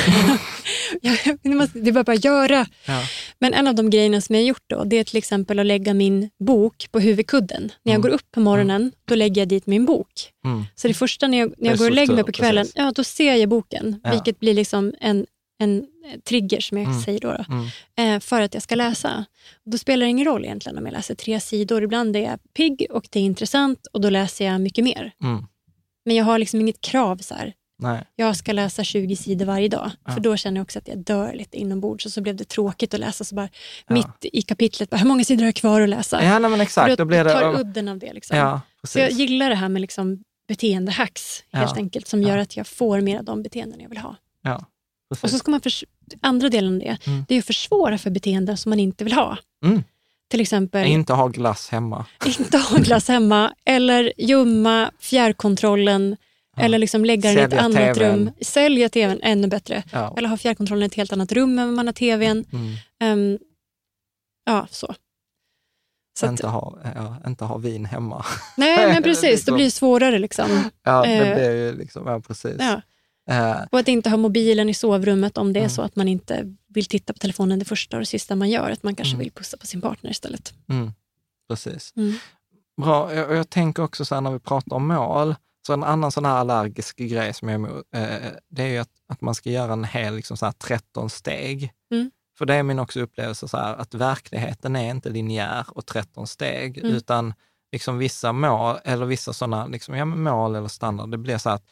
Det 1.03 1.89
är 1.91 2.03
bara 2.03 2.13
att 2.13 2.25
göra. 2.25 2.67
Ja. 2.87 3.03
Men 3.39 3.55
en 3.55 3.67
av 3.67 3.75
de 3.75 3.91
grejerna 3.91 4.21
som 4.21 4.35
jag 4.35 4.43
har 4.43 4.47
gjort 4.49 4.65
då, 4.67 4.85
det 4.85 4.97
är 4.97 5.05
till 5.05 5.17
exempel 5.17 5.59
att 5.59 5.67
lägga 5.67 5.95
min 5.95 6.31
bok 6.39 6.89
på 6.93 7.01
huvudkudden. 7.01 7.63
När 7.83 7.93
jag 7.93 7.99
Mm. 7.99 8.03
går 8.03 8.09
upp 8.09 8.31
på 8.31 8.41
morgonen, 8.41 8.93
då 9.05 9.15
lägger 9.15 9.41
jag 9.41 9.49
dit 9.49 9.67
min 9.67 9.85
bok. 9.87 10.13
Mm. 10.45 10.65
Så 10.75 10.89
det 10.89 10.95
första 10.95 11.29
när 11.29 11.39
jag, 11.39 11.55
när 11.59 11.71
jag 11.71 11.79
går 11.79 11.87
och 11.87 11.93
lägger 11.93 12.15
mig 12.15 12.25
på 12.25 12.33
kvällen, 12.33 12.65
precis. 12.65 12.77
ja, 12.77 12.93
då 12.97 13.05
ser 13.05 13.35
jag 13.35 13.49
boken. 13.49 14.01
Ja. 14.05 14.11
Vilket 14.11 14.41
blir 14.41 14.55
liksom 14.55 14.95
en, 15.01 15.27
en 15.59 15.79
eh, 15.79 16.21
trigger, 16.21 16.61
som 16.61 16.79
jag 16.79 16.87
Mm. 16.87 17.01
säger 17.01 17.21
då, 17.21 17.29
då 17.33 17.45
Mm. 17.55 18.15
eh, 18.17 18.21
för 18.21 18.41
att 18.41 18.55
jag 18.55 18.63
ska 18.63 18.75
läsa. 18.75 19.25
Då 19.65 19.79
spelar 19.79 20.07
det 20.07 20.11
ingen 20.11 20.25
roll 20.27 20.45
egentligen 20.45 20.79
om 20.79 20.87
jag 20.87 20.93
läser 20.93 21.15
tre 21.15 21.41
sidor. 21.41 21.83
Ibland 21.83 22.17
är 22.17 22.21
jag 22.21 22.39
pigg 22.57 22.87
och 22.91 23.09
det 23.11 23.19
är 23.21 23.25
intressant 23.25 23.87
och 23.93 24.01
då 24.01 24.11
läser 24.11 24.45
jag 24.45 24.61
mycket 24.61 24.85
mer. 24.85 25.13
Mm. 25.23 25.47
Men 26.05 26.17
jag 26.17 26.25
har 26.25 26.39
liksom 26.39 26.61
inget 26.61 26.81
krav 26.81 27.17
så 27.17 27.35
här. 27.35 27.55
Nej. 27.81 28.05
Jag 28.17 28.37
ska 28.37 28.53
läsa 28.53 28.85
20 28.85 29.17
sidor 29.17 29.47
varje 29.47 29.69
dag. 29.69 29.91
Ja. 30.05 30.13
För 30.13 30.21
då 30.21 30.37
känner 30.37 30.59
jag 30.59 30.65
också 30.65 30.79
att 30.79 30.89
jag 30.89 30.99
dör 30.99 31.33
lite 31.35 31.57
inombords 31.57 32.07
och 32.07 32.13
så 32.13 32.21
blev 32.21 32.37
det 32.37 32.49
tråkigt 32.49 32.95
att 32.95 33.01
läsa 33.01 33.25
så 33.25 33.35
bara 33.35 33.49
Ja. 33.87 33.95
mitt 33.95 34.07
i 34.33 34.43
kapitlet. 34.43 34.91
Bara, 34.91 34.97
hur 34.97 35.07
många 35.09 35.25
sidor 35.25 35.43
har 35.43 35.47
jag 35.49 35.55
kvar 35.55 35.81
att 35.81 35.89
läsa? 35.89 36.25
Ja, 36.25 36.39
nej, 36.39 36.51
men 36.51 36.61
exakt. 36.61 36.89
För 36.91 36.97
Då 36.97 37.05
blir 37.05 37.25
tar 37.25 37.53
det... 37.53 37.61
udden 37.61 37.89
av 37.89 37.99
det. 37.99 38.13
Liksom. 38.13 38.37
Ja, 38.37 38.61
så 38.83 38.99
jag 38.99 39.11
gillar 39.11 39.49
det 39.51 39.55
här 39.57 39.69
med 39.69 39.81
liksom 39.83 40.23
beteendehacks 40.49 41.45
helt 41.53 41.77
enkelt 41.77 42.07
som 42.07 42.23
gör 42.23 42.39
att 42.39 42.57
jag 42.57 42.67
får 42.67 43.01
mer 43.01 43.19
av 43.19 43.25
de 43.25 43.43
beteenden 43.43 43.81
jag 43.81 43.89
vill 43.89 43.99
ha. 43.99 44.17
Ja, 44.43 44.65
precis. 45.09 45.25
Och 45.25 45.31
så 45.31 45.39
ska 45.39 45.51
man 45.51 45.61
förs- 45.61 45.85
andra 46.21 46.49
delen 46.49 46.73
av 46.75 46.79
det, 46.81 46.99
Mm. 47.07 47.25
det 47.29 47.35
är 47.35 47.39
att 47.39 47.45
försvåra 47.45 47.99
för 47.99 48.11
beteenden 48.11 48.57
som 48.57 48.71
man 48.71 48.81
inte 48.81 49.05
vill 49.05 49.13
ha. 49.13 49.39
Mm. 49.65 49.83
Till 50.31 50.41
exempel 50.41 50.87
Inte 50.87 51.13
ha 51.13 51.29
glass 51.29 51.69
hemma. 51.69 52.07
inte 52.39 52.59
ha 52.59 52.77
glass 52.79 53.09
hemma 53.09 53.55
eller 53.65 54.13
gömma 54.17 54.91
fjärrkontrollen 55.01 56.17
Ja. 56.57 56.63
eller 56.65 56.79
liksom 56.79 57.05
lägga 57.05 57.31
den 57.33 57.39
i 57.39 57.43
ett 57.55 57.61
annat 57.63 57.95
TV:n. 57.95 57.95
rum. 58.19 58.31
Sälja 58.41 58.89
tvn, 58.89 59.21
ännu 59.23 59.49
bättre. 59.49 59.83
Ja. 59.93 60.15
Eller 60.19 60.29
ha 60.29 60.37
fjärrkontrollen 60.37 60.83
i 60.83 60.87
ett 60.87 60.95
helt 60.95 61.13
annat 61.13 61.33
rum 61.33 61.59
än 61.59 61.75
man 61.75 61.87
har 61.87 61.93
tvn. 61.93 62.45
Mm. 62.53 62.75
Ehm, 63.01 63.39
ja, 64.45 64.67
så. 64.71 64.95
så 66.19 66.27
att, 66.27 66.33
inte, 66.33 66.47
ha, 66.47 66.79
ja, 66.95 67.17
inte 67.27 67.45
ha 67.45 67.57
vin 67.59 67.85
hemma. 67.85 68.25
nej, 68.57 68.93
men 68.93 69.03
precis. 69.03 69.23
Liksom. 69.23 69.53
Det 69.53 69.57
blir 69.57 69.71
svårare. 69.71 70.19
Liksom. 70.19 70.71
Ja, 70.85 71.03
det 71.03 71.13
Eh, 71.13 71.35
blir 71.35 71.51
ju 71.51 71.79
liksom, 71.79 72.07
ja 72.07 72.21
precis. 72.21 72.57
Ja. 72.59 72.81
Eh, 73.29 73.57
Och 73.73 73.79
att 73.79 73.89
inte 73.89 74.11
ha 74.11 74.17
mobilen 74.17 74.69
i 74.69 74.75
sovrummet 74.75 75.39
om 75.39 75.53
det 75.53 75.59
är 75.59 75.63
Mm. 75.63 75.71
så 75.71 75.83
att 75.83 75.97
man 75.97 76.09
inte 76.09 76.55
vill 76.69 76.85
titta 76.87 77.13
på 77.13 77.19
telefonen 77.19 77.59
det 77.59 77.65
första 77.65 77.97
och 77.97 78.01
det 78.01 78.07
sista 78.07 78.37
man 78.37 78.51
gör. 78.51 78.71
Att 78.71 78.83
man 78.83 78.95
kanske 78.95 79.15
Mm. 79.15 79.25
vill 79.25 79.33
pussa 79.33 79.57
på 79.57 79.67
sin 79.67 79.81
partner 79.81 80.11
istället. 80.11 80.55
mm, 80.69 80.93
precis. 81.49 81.93
Bra, 82.83 83.15
jag, 83.15 83.37
jag 83.37 83.51
tänker 83.51 83.83
också 83.83 84.05
så 84.05 84.15
här 84.15 84.23
när 84.23 84.31
vi 84.31 84.39
pratar 84.39 84.77
om 84.77 84.87
mål, 84.89 85.35
så 85.67 85.73
en 85.73 85.85
annan 85.85 86.13
sån 86.13 86.25
här 86.25 86.35
allergisk 86.37 86.97
grej 86.97 87.35
som 87.35 87.49
jag 87.49 87.53
är 87.61 87.69
emot, 87.69 87.85
eh, 87.95 88.31
det 88.51 88.63
är 88.63 88.67
ju 88.69 88.79
att, 88.79 88.91
att 89.09 89.21
man 89.21 89.35
ska 89.35 89.51
göra 89.51 89.73
en 89.73 89.85
hel 89.85 90.15
liksom 90.15 90.37
så 90.37 90.45
här 90.47 90.53
13 90.53 91.11
steg 91.11 91.73
Mm. 91.91 92.11
För 92.39 92.47
det 92.47 92.55
är 92.55 92.63
min 92.63 92.79
också 92.79 93.01
upplevelse, 93.01 93.49
så 93.49 93.57
här, 93.57 93.75
att 93.77 93.95
verkligheten 93.95 94.77
är 94.77 94.91
inte 94.91 95.09
linjär 95.11 95.67
och 95.69 95.87
13 95.87 96.27
steg, 96.27 96.79
Mm. 96.79 96.91
utan 96.95 97.35
liksom 97.73 97.99
vissa 97.99 98.33
mål, 98.33 98.77
eller 98.85 99.07
vissa 99.07 99.33
sådana 99.33 99.67
liksom, 99.67 99.95
ja, 99.95 100.05
mål 100.05 100.55
eller 100.57 100.69
standard, 100.69 101.11
det 101.11 101.19
blir 101.19 101.39
så 101.39 101.51
att 101.51 101.65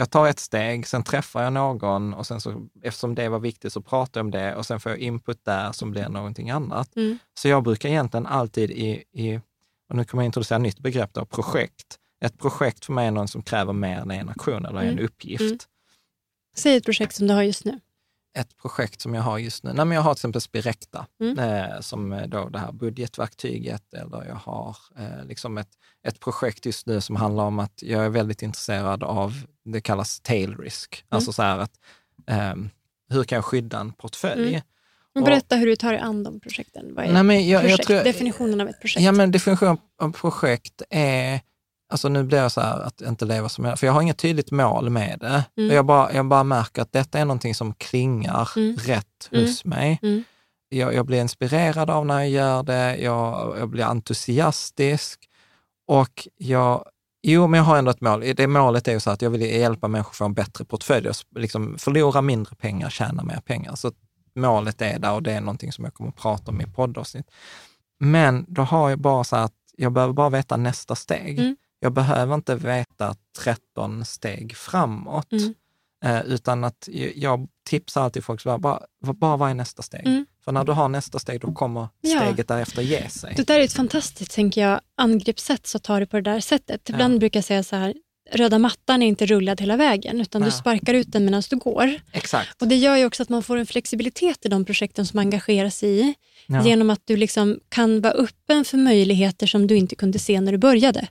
jag 0.00 0.10
tar 0.10 0.28
ett 0.28 0.38
steg, 0.38 0.86
sen 0.86 1.02
träffar 1.02 1.42
jag 1.42 1.52
någon 1.52 2.14
och 2.14 2.26
sen 2.26 2.40
så, 2.40 2.66
eftersom 2.82 3.14
det 3.14 3.28
var 3.28 3.38
viktigt 3.38 3.72
så 3.72 3.82
pratar 3.82 4.20
jag 4.20 4.24
om 4.24 4.30
det 4.30 4.54
och 4.54 4.66
sen 4.66 4.80
får 4.80 4.92
jag 4.92 4.98
input 4.98 5.44
där 5.44 5.72
som 5.72 5.90
blir 5.90 6.08
någonting 6.08 6.50
annat. 6.50 6.96
Mm. 6.96 7.18
Så 7.38 7.48
jag 7.48 7.62
brukar 7.62 7.88
egentligen 7.88 8.26
alltid 8.26 8.70
i, 8.70 9.04
i 9.12 9.40
och 9.88 9.96
nu 9.96 10.04
kommer 10.04 10.22
jag 10.22 10.28
introducera 10.28 10.56
ett 10.56 10.62
nytt 10.62 10.78
begrepp 10.78 11.14
då, 11.14 11.24
projekt. 11.24 11.96
Ett 12.24 12.38
projekt 12.38 12.84
för 12.84 12.92
mig 12.92 13.06
är 13.06 13.10
någon 13.10 13.28
som 13.28 13.42
kräver 13.42 13.72
mer 13.72 13.98
än 13.98 14.10
en 14.10 14.28
aktion 14.28 14.66
eller 14.66 14.80
en 14.80 14.88
Mm. 14.88 15.04
uppgift. 15.04 15.40
Mm. 15.40 15.58
Säg 16.56 16.76
ett 16.76 16.84
projekt 16.84 17.14
som 17.14 17.26
du 17.26 17.34
har 17.34 17.42
just 17.42 17.64
nu. 17.64 17.80
Ett 18.38 18.56
projekt 18.56 19.00
som 19.00 19.14
jag 19.14 19.22
har 19.22 19.38
just 19.38 19.64
nu, 19.64 19.72
nej 19.72 19.84
men 19.84 19.94
jag 19.96 20.02
har 20.02 20.14
till 20.14 20.18
exempel 20.18 20.40
Spirecta, 20.40 21.06
Mm. 21.20 21.38
eh, 21.38 21.80
som 21.80 22.12
är 22.12 22.26
då 22.26 22.48
det 22.48 22.58
här 22.58 22.72
budgetverktyget, 22.72 23.94
eller 23.94 24.24
jag 24.28 24.34
har 24.34 24.76
eh, 24.98 25.24
liksom 25.26 25.58
ett, 25.58 25.68
ett 26.06 26.20
projekt 26.20 26.66
just 26.66 26.86
nu 26.86 27.00
som 27.00 27.16
handlar 27.16 27.44
om 27.44 27.58
att 27.58 27.82
jag 27.82 28.04
är 28.04 28.08
väldigt 28.08 28.42
intresserad 28.42 29.02
av, 29.02 29.32
det 29.64 29.80
kallas 29.80 30.20
tail 30.20 30.56
risk, 30.58 31.04
alltså 31.08 31.32
så 31.32 31.42
här 31.42 31.58
att 31.58 31.72
ehm, 32.26 32.70
hur 33.08 33.24
kan 33.24 33.36
jag 33.36 33.44
skydda 33.44 33.78
en 33.80 33.92
portfölj? 33.92 34.48
Mm. 34.48 34.60
Men 35.14 35.24
Berätta 35.24 35.56
hur 35.56 35.66
du 35.66 35.76
tar 35.76 35.92
dig 35.92 36.00
an 36.00 36.22
de 36.22 36.40
projekten. 36.40 36.94
Vad 36.94 37.04
är 37.04 37.12
Nej, 37.12 37.22
men 37.22 37.48
jag, 37.48 37.62
jag 37.64 37.70
projekt? 37.70 37.86
tror, 37.86 38.04
Definitionen 38.04 38.60
av 38.60 38.68
ett 38.68 38.80
projekt. 38.80 39.04
Ja, 39.04 39.12
men 39.12 39.30
definition 39.30 39.78
av 40.02 40.12
projekt 40.12 40.82
är, 40.90 41.40
alltså 41.90 42.08
nu 42.08 42.24
blir 42.24 42.38
jag 42.38 42.52
så 42.52 42.60
här 42.60 42.80
att 42.80 43.00
inte 43.00 43.24
leva 43.24 43.48
som 43.48 43.64
jag, 43.64 43.78
för 43.78 43.86
jag 43.86 43.94
har 43.94 44.02
inget 44.02 44.18
tydligt 44.18 44.50
mål 44.50 44.90
med 44.90 45.18
det. 45.20 45.44
Mm. 45.56 45.74
Jag, 45.74 45.86
bara, 45.86 46.12
jag 46.12 46.26
bara 46.28 46.44
märker 46.44 46.82
att 46.82 46.92
detta 46.92 47.18
är 47.18 47.24
någonting 47.24 47.54
som 47.54 47.74
klingar 47.74 48.50
Mm. 48.56 48.76
rätt 48.76 49.28
Mm. 49.32 49.44
hos 49.46 49.64
mig. 49.64 49.98
Mm. 50.02 50.24
Jag, 50.68 50.94
jag 50.94 51.06
blir 51.06 51.20
inspirerad 51.20 51.90
av 51.90 52.06
när 52.06 52.18
jag 52.18 52.28
gör 52.30 52.62
det, 52.62 52.96
jag, 52.96 53.54
jag 53.58 53.68
blir 53.68 53.84
entusiastisk 53.84 55.20
och 55.86 56.28
jag, 56.36 56.84
jo, 57.22 57.46
men 57.46 57.58
jag 57.58 57.64
har 57.64 57.78
ändå 57.78 57.90
ett 57.90 58.00
mål. 58.00 58.24
Det 58.36 58.46
målet 58.46 58.88
är 58.88 58.92
ju 58.92 59.00
så 59.00 59.10
att 59.10 59.22
jag 59.22 59.30
vill 59.30 59.40
hjälpa 59.40 59.88
människor 59.88 60.10
att 60.10 60.16
få 60.16 60.24
en 60.24 60.34
bättre 60.34 60.64
portfölj, 60.64 61.08
liksom 61.36 61.78
förlora 61.78 62.22
mindre 62.22 62.56
pengar, 62.56 62.90
tjäna 62.90 63.22
mer 63.24 63.40
pengar. 63.40 63.74
Så 63.74 63.92
målet 64.34 64.82
är 64.82 64.98
där 64.98 65.12
och 65.12 65.22
det 65.22 65.32
är 65.32 65.40
någonting 65.40 65.72
som 65.72 65.84
jag 65.84 65.94
kommer 65.94 66.10
att 66.10 66.16
prata 66.16 66.50
om 66.50 66.60
i 66.60 66.66
poddavsnitt. 66.66 67.26
Men 68.00 68.44
då 68.48 68.62
har 68.62 68.90
jag 68.90 68.98
bara 68.98 69.24
så 69.24 69.36
att 69.36 69.52
jag 69.76 69.92
behöver 69.92 70.14
bara 70.14 70.28
veta 70.30 70.56
nästa 70.56 70.94
steg. 70.94 71.38
Mm. 71.38 71.56
Jag 71.80 71.92
behöver 71.92 72.34
inte 72.34 72.54
veta 72.54 73.14
13 73.38 74.04
steg 74.04 74.56
framåt, 74.56 75.32
Mm. 75.32 75.54
eh, 76.04 76.20
utan 76.32 76.64
att 76.64 76.88
jag- 77.14 77.48
tipsar 77.68 78.02
alltid 78.02 78.24
folk, 78.24 78.44
bara, 78.44 78.58
bara, 78.58 78.80
bara 79.14 79.36
vad 79.36 79.50
är 79.50 79.54
nästa 79.54 79.82
steg? 79.82 80.06
Mm. 80.06 80.26
För 80.44 80.52
när 80.52 80.64
du 80.64 80.72
har 80.72 80.88
nästa 80.88 81.18
steg, 81.18 81.40
då 81.40 81.52
kommer 81.52 81.88
Ja. 82.00 82.20
steget 82.20 82.48
därefter 82.48 82.82
ge 82.82 83.08
sig. 83.08 83.34
Det 83.36 83.46
där 83.46 83.60
är 83.60 83.64
ett 83.64 83.72
fantastiskt 83.72 84.30
tänker 84.34 84.60
jag, 84.60 84.80
angreppssätt 84.96 85.66
så 85.66 85.78
tar 85.78 86.00
det 86.00 86.06
på 86.06 86.16
det 86.16 86.22
där 86.30 86.40
sättet. 86.40 86.88
Ibland 86.88 87.18
brukar 87.20 87.38
jag 87.38 87.44
säga 87.44 87.62
så 87.62 87.76
här, 87.76 87.94
röda 88.32 88.58
mattan 88.58 89.02
är 89.02 89.06
inte 89.06 89.26
rullad 89.26 89.60
hela 89.60 89.76
vägen, 89.76 90.20
utan 90.20 90.40
du 90.42 90.46
Ja. 90.46 90.52
sparkar 90.52 90.94
ut 90.94 91.12
den 91.12 91.24
medan 91.24 91.42
du 91.50 91.56
går. 91.56 91.90
Exakt. 92.12 92.62
Och 92.62 92.68
Det 92.68 92.76
gör 92.76 92.96
ju 92.96 93.06
också 93.06 93.22
att 93.22 93.28
man 93.28 93.42
får 93.42 93.56
en 93.56 93.66
flexibilitet 93.66 94.46
i 94.46 94.48
de 94.48 94.64
projekten 94.64 95.06
som 95.06 95.16
man 95.18 95.26
engagerar 95.26 95.70
sig 95.70 96.00
i, 96.00 96.14
Ja. 96.46 96.64
genom 96.66 96.90
att 96.90 97.00
du 97.04 97.16
liksom 97.16 97.60
kan 97.68 98.00
vara 98.00 98.12
öppen 98.12 98.64
för 98.64 98.76
möjligheter 98.78 99.46
som 99.46 99.66
du 99.66 99.76
inte 99.76 99.94
kunde 99.96 100.18
se 100.18 100.40
när 100.40 100.52
du 100.52 100.58
började. 100.58 101.08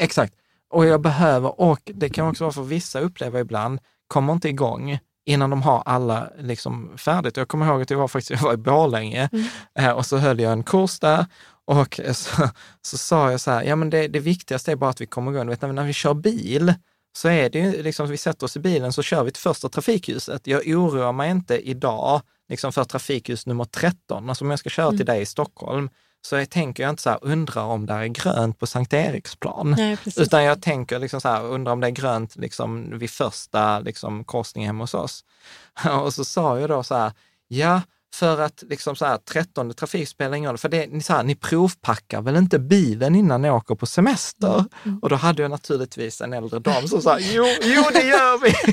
Exakt. 0.00 0.34
Och 0.70 0.86
jag 0.86 1.00
behöver, 1.00 1.60
och 1.60 1.80
det 1.94 2.08
kan 2.08 2.28
också 2.28 2.44
vara 2.44 2.52
för 2.52 2.62
vissa 2.62 3.00
uppleva 3.00 3.40
ibland, 3.40 3.78
kommer 4.06 4.32
inte 4.32 4.48
igång 4.48 4.98
innan 5.26 5.50
de 5.50 5.62
har 5.62 5.82
alla 5.86 6.28
liksom 6.38 6.98
färdigt. 6.98 7.36
Jag 7.36 7.48
kommer 7.48 7.66
ihåg 7.66 7.82
att 7.82 7.90
jag 7.90 7.98
var 7.98 8.08
faktiskt 8.08 8.30
jag 8.42 8.48
var 8.48 8.54
i 8.54 8.56
Borlänge 8.56 9.28
Mm. 9.32 9.46
eh, 9.78 9.90
och 9.90 10.06
så 10.06 10.16
höll 10.16 10.40
jag 10.40 10.52
en 10.52 10.62
kurs 10.62 10.98
där 11.00 11.26
och 11.66 12.00
så, 12.12 12.48
så 12.82 12.98
sa 12.98 13.30
jag 13.30 13.40
så 13.40 13.50
här, 13.50 13.62
ja 13.62 13.76
men 13.76 13.90
det, 13.90 14.08
det 14.08 14.18
viktigaste 14.20 14.72
är 14.72 14.76
bara 14.76 14.90
att 14.90 15.00
vi 15.00 15.06
kommer 15.06 15.32
igång. 15.32 15.46
Du 15.46 15.50
vet, 15.50 15.62
när, 15.62 15.72
när 15.72 15.84
vi 15.84 15.92
kör 15.92 16.14
bil 16.14 16.74
så 17.16 17.28
är 17.28 17.50
det 17.50 17.58
ju 17.58 17.82
liksom, 17.82 18.08
vi 18.08 18.16
sätter 18.16 18.44
oss 18.46 18.56
i 18.56 18.60
bilen 18.60 18.92
så 18.92 19.02
kör 19.02 19.24
vi 19.24 19.30
till 19.30 19.42
första 19.42 19.68
trafikljuset. 19.68 20.46
Jag 20.46 20.66
oroar 20.66 21.12
mig 21.12 21.30
inte 21.30 21.68
idag 21.68 22.22
liksom 22.48 22.72
för 22.72 22.84
trafikljus 22.84 23.46
nummer 23.46 23.64
13. 23.64 24.28
Alltså 24.28 24.44
om 24.44 24.50
jag 24.50 24.58
ska 24.58 24.70
köra 24.70 24.90
till 24.90 24.96
Mm. 25.00 25.06
dig 25.06 25.22
i 25.22 25.26
Stockholm 25.26 25.90
så 26.26 26.36
jag 26.36 26.50
tänker 26.50 26.82
jag 26.82 26.90
inte 26.90 27.02
så 27.02 27.10
här, 27.10 27.18
undrar 27.22 27.62
om 27.62 27.86
det 27.86 27.92
är 27.92 28.06
grönt 28.06 28.58
på 28.58 28.66
Sankt 28.66 28.92
Eriksplan. 28.92 29.74
Nej. 29.78 29.98
Utan 30.16 30.44
jag 30.44 30.62
tänker 30.62 30.98
liksom 30.98 31.20
så 31.20 31.28
här, 31.28 31.44
undrar 31.44 31.72
om 31.72 31.80
det 31.80 31.86
är 31.86 31.90
grönt 31.90 32.36
liksom 32.36 32.98
vid 32.98 33.10
första 33.10 33.80
liksom 33.80 34.24
korsningen 34.24 34.68
hemma 34.68 34.84
hos 34.84 34.94
oss. 34.94 35.24
Och 36.02 36.14
så 36.14 36.24
sa 36.24 36.60
jag 36.60 36.70
då 36.70 36.82
så 36.82 36.94
här, 36.94 37.12
ja, 37.48 37.80
för 38.14 38.40
att 38.40 38.62
liksom 38.66 38.96
så 38.96 39.04
här, 39.04 39.18
13 39.18 39.74
trafik 39.74 40.08
spelar 40.08 40.36
ingen 40.36 40.50
roll, 40.50 40.58
för 40.58 40.68
det, 40.68 40.86
ni, 40.86 41.02
så 41.02 41.12
här, 41.12 41.22
ni 41.22 41.34
provpackar 41.34 42.22
väl 42.22 42.36
inte 42.36 42.58
bilen 42.58 43.14
innan 43.14 43.42
ni 43.42 43.50
åker 43.50 43.74
på 43.74 43.86
semester? 43.86 44.64
Mm. 44.84 44.98
Och 44.98 45.08
då 45.08 45.16
hade 45.16 45.42
jag 45.42 45.50
naturligtvis 45.50 46.20
en 46.20 46.32
äldre 46.32 46.58
dam 46.58 46.88
som 46.88 47.02
sa, 47.02 47.18
jo, 47.20 47.44
jo 47.62 47.82
det 47.92 48.06
gör 48.06 48.40
vi! 48.42 48.54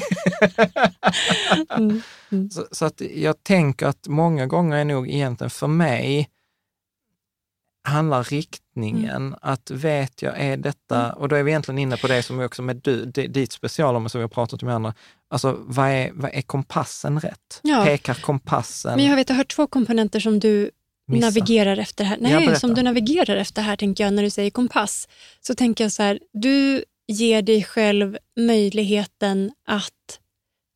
Mm. 2.32 2.50
Så, 2.50 2.68
så 2.72 2.86
att 2.86 3.02
jag 3.02 3.44
tänker 3.44 3.88
att 3.88 4.08
många 4.08 4.48
gånger 4.48 4.78
är 4.78 4.86
nog 4.86 5.10
egentligen 5.10 5.50
för 5.50 5.68
mig 5.68 6.30
handlar 7.84 8.24
riktningen, 8.24 9.36
att 9.42 9.72
vet 9.72 10.22
jag, 10.22 10.40
är 10.40 10.58
detta, 10.58 11.14
och 11.14 11.30
då 11.30 11.36
är 11.36 11.44
vi 11.44 11.52
egentligen 11.52 11.78
inne 11.78 11.98
på 11.98 12.08
det 12.08 12.24
som 12.24 12.40
är 12.40 12.46
också 12.46 12.62
med 12.62 12.76
du, 12.76 13.06
di- 13.06 13.28
ditt 13.28 13.52
specialområde 13.52 14.10
som 14.10 14.20
vi 14.20 14.24
har 14.24 14.30
pratat 14.30 14.62
om 14.64 14.66
med 14.66 14.76
andra, 14.76 14.94
alltså 15.30 15.58
vad 15.60 15.90
är, 15.90 16.12
vad 16.14 16.32
är 16.34 16.42
kompassen 16.42 17.20
rätt? 17.20 17.60
Ja. 17.62 17.86
Pekar 17.86 18.14
kompassen? 18.14 18.96
Men 18.96 19.06
jag 19.06 19.16
vet, 19.16 19.30
jag 19.30 19.36
har 19.36 19.38
hört 19.38 19.56
två 19.56 19.68
komponenter 19.68 20.20
som 20.20 20.40
du 20.40 20.72
Missa. 21.08 21.26
navigerar 21.28 21.78
efter 21.78 22.04
här. 22.04 22.18
Nej, 22.22 22.60
som 22.60 22.74
du 22.74 22.84
navigerar 22.84 23.36
efter 23.36 23.62
här 23.62 23.76
tänker 23.76 24.04
jag 24.04 24.14
när 24.14 24.24
du 24.24 24.30
säger 24.30 24.50
kompass. 24.50 25.08
Så 25.42 25.56
tänker 25.56 25.84
jag 25.84 25.92
så 25.92 26.04
här, 26.04 26.20
du 26.34 26.84
ger 27.08 27.42
dig 27.42 27.64
själv 27.64 28.18
möjligheten 28.40 29.52
att 29.68 30.20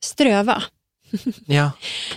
ströva 0.05 0.63
Ja, 1.45 1.71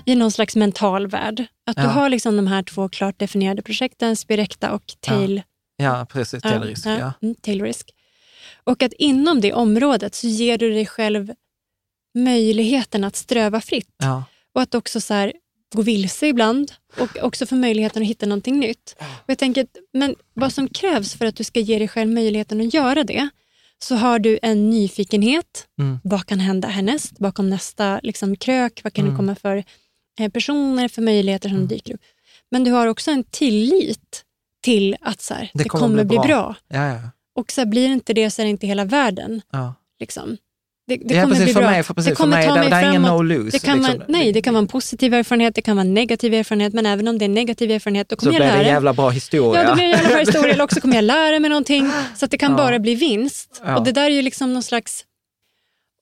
i 0.04 0.14
någon 0.14 0.30
slags 0.30 0.56
mental 0.56 1.06
värld. 1.06 1.44
Att 1.66 1.76
du 1.76 1.82
Ja. 1.82 1.88
har 1.88 2.08
liksom 2.08 2.36
de 2.36 2.46
här 2.46 2.62
två 2.62 2.88
klart 2.88 3.18
definierade 3.18 3.62
projekten, 3.62 4.16
Spirecta 4.16 4.72
och 4.72 4.82
Tail, 5.00 5.42
ja 5.76 6.06
precis, 6.10 6.40
Ja, 6.44 6.50
telerisk. 6.50 6.86
Ja, 6.86 7.12
mm, 7.22 7.34
tail 7.34 7.62
risk. 7.62 7.90
Och 8.64 8.82
att 8.82 8.92
inom 8.92 9.40
det 9.40 9.52
området 9.52 10.14
så 10.14 10.26
ger 10.26 10.58
du 10.58 10.70
dig 10.70 10.86
själv 10.86 11.32
möjligheten 12.14 13.04
att 13.04 13.16
ströva 13.16 13.60
fritt. 13.60 13.94
ja. 13.98 14.24
Och 14.54 14.62
att 14.62 14.74
också 14.74 15.00
så 15.00 15.14
här, 15.14 15.32
gå 15.74 15.82
vilse 15.82 16.26
ibland 16.26 16.72
och 16.96 17.16
också 17.22 17.46
få 17.46 17.54
möjligheten 17.54 18.02
att 18.02 18.08
hitta 18.08 18.26
någonting 18.26 18.58
nytt. 18.60 18.96
Och 19.00 19.24
jag 19.30 19.38
tänker 19.38 19.66
men 19.92 20.14
vad 20.34 20.52
som 20.52 20.68
krävs 20.68 21.14
för 21.14 21.26
att 21.26 21.36
du 21.36 21.44
ska 21.44 21.60
ge 21.60 21.78
dig 21.78 21.88
själv 21.88 22.10
möjligheten 22.10 22.60
att 22.60 22.74
göra 22.74 23.04
det, 23.04 23.28
så 23.82 23.94
har 23.96 24.18
du 24.18 24.38
en 24.42 24.70
nyfikenhet. 24.70 25.66
Mm. 25.80 25.98
Vad 26.04 26.26
kan 26.26 26.40
hända 26.40 26.68
härnäst? 26.68 27.18
Bakom 27.18 27.50
nästa 27.50 28.00
liksom, 28.02 28.36
krök? 28.36 28.80
Vad 28.84 28.92
kan 28.92 29.04
Mm. 29.04 29.14
det 29.14 29.16
komma 29.16 29.34
för 29.34 29.64
eh, 30.20 30.30
personer, 30.30 30.88
för 30.88 31.02
möjligheter 31.02 31.48
som 31.48 31.68
dyker 31.68 31.94
upp? 31.94 32.00
Men 32.50 32.64
du 32.64 32.70
har 32.70 32.86
också 32.86 33.10
en 33.10 33.24
tillit 33.24 34.24
till 34.62 34.96
att 35.00 35.20
så 35.20 35.34
här, 35.34 35.50
det, 35.54 35.64
kommer, 35.64 36.04
bli 36.04 36.18
bra. 36.18 36.54
ja, 36.68 36.86
ja. 36.92 37.00
Och 37.34 37.52
så 37.52 37.60
här, 37.60 37.66
blir 37.66 37.88
inte 37.88 38.12
det 38.14 38.30
så 38.30 38.42
är 38.42 38.44
det 38.46 38.50
inte 38.50 38.66
hela 38.66 38.84
världen. 38.84 39.42
ja. 39.52 39.74
Liksom. 40.00 40.36
Det, 40.88 40.96
det 41.04 41.14
ja 41.14 41.20
kommer 41.22 41.34
precis, 41.34 41.44
bli 41.44 41.52
för 41.54 41.60
bra. 41.60 41.70
mig, 41.70 41.82
för, 41.82 41.94
precis, 41.94 42.10
det 42.10 42.16
kommer 42.16 42.36
för 42.36 42.38
mig 42.40 42.48
ta 42.48 42.54
det, 42.54 42.60
mig 42.60 42.70
det 42.70 42.76
är 42.76 42.90
ingen 42.90 43.02
framåt. 43.04 43.22
no-lose. 43.22 43.50
Det 43.50 43.58
kan 43.58 43.76
liksom. 43.78 43.94
vara, 43.98 44.06
nej, 44.08 44.32
det 44.32 44.42
kan 44.42 44.54
vara 44.54 44.62
en 44.62 44.66
positiv 44.68 45.14
erfarenhet, 45.14 45.54
det 45.54 45.62
kan 45.62 45.76
vara 45.76 45.86
en 45.86 45.94
negativ 45.94 46.34
erfarenhet, 46.34 46.72
men 46.74 46.86
även 46.86 47.08
om 47.08 47.18
det 47.18 47.22
är 47.22 47.26
en 47.26 47.34
negativ 47.34 47.70
erfarenhet, 47.70 48.08
då 48.08 48.16
Så 48.16 48.20
kommer 48.20 48.30
blir 48.32 48.40
jag 48.40 48.48
det 48.54 48.58
en 48.58 48.62
lära 48.64 48.72
jävla 48.72 48.92
bra 48.92 49.10
historia. 49.10 49.62
Ja, 49.62 49.68
då 49.68 49.74
blir 49.74 49.84
det 49.84 49.90
en 49.92 49.96
jävla 49.98 50.08
bra 50.08 50.18
historia, 50.18 50.52
eller 50.52 50.64
också 50.64 50.80
kommer 50.80 50.94
jag 50.94 51.04
lära 51.04 51.38
mig 51.40 51.50
någonting, 51.50 51.90
så 52.16 52.24
att 52.24 52.30
det 52.30 52.38
kan 52.38 52.50
Ja. 52.50 52.56
bara 52.56 52.78
bli 52.78 52.94
vinst. 52.94 53.60
Ja. 53.64 53.76
Och 53.78 53.84
Det 53.84 53.92
där 53.92 54.04
är 54.04 54.10
ju 54.10 54.22
liksom 54.22 54.52
någon 54.54 54.62
slags 54.62 55.04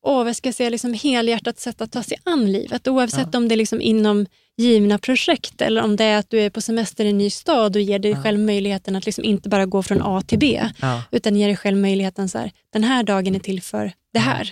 åh, 0.06 0.24
vad 0.24 0.36
ska 0.36 0.48
jag 0.48 0.54
säga, 0.54 0.70
liksom 0.70 0.94
helhjärtat 0.94 1.60
sätt 1.60 1.80
att 1.80 1.92
ta 1.92 2.02
sig 2.02 2.18
an 2.24 2.52
livet, 2.52 2.88
oavsett 2.88 3.34
om 3.34 3.48
det 3.48 3.54
är 3.54 3.56
liksom 3.56 3.80
inom 3.80 4.26
givna 4.58 4.98
projekt 4.98 5.60
eller 5.62 5.82
om 5.82 5.96
det 5.96 6.04
är 6.04 6.18
att 6.18 6.30
du 6.30 6.40
är 6.40 6.50
på 6.50 6.60
semester 6.60 7.04
i 7.04 7.08
en 7.10 7.18
ny 7.18 7.30
stad 7.30 7.76
och 7.76 7.82
ger 7.82 7.98
dig 7.98 8.16
själv 8.22 8.38
möjligheten 8.40 8.96
att 8.96 9.06
liksom 9.06 9.24
inte 9.24 9.48
bara 9.48 9.66
gå 9.66 9.82
från 9.82 10.02
A 10.02 10.22
till 10.26 10.38
B, 10.38 10.62
Ja. 10.80 11.02
utan 11.10 11.36
ger 11.36 11.46
dig 11.46 11.56
själv 11.56 11.76
möjligheten 11.76 12.28
så 12.28 12.38
här, 12.38 12.52
den 12.72 12.84
här 12.84 13.02
dagen 13.02 13.34
är 13.34 13.38
till 13.40 13.62
för 13.62 13.92
det 14.12 14.18
här. 14.18 14.50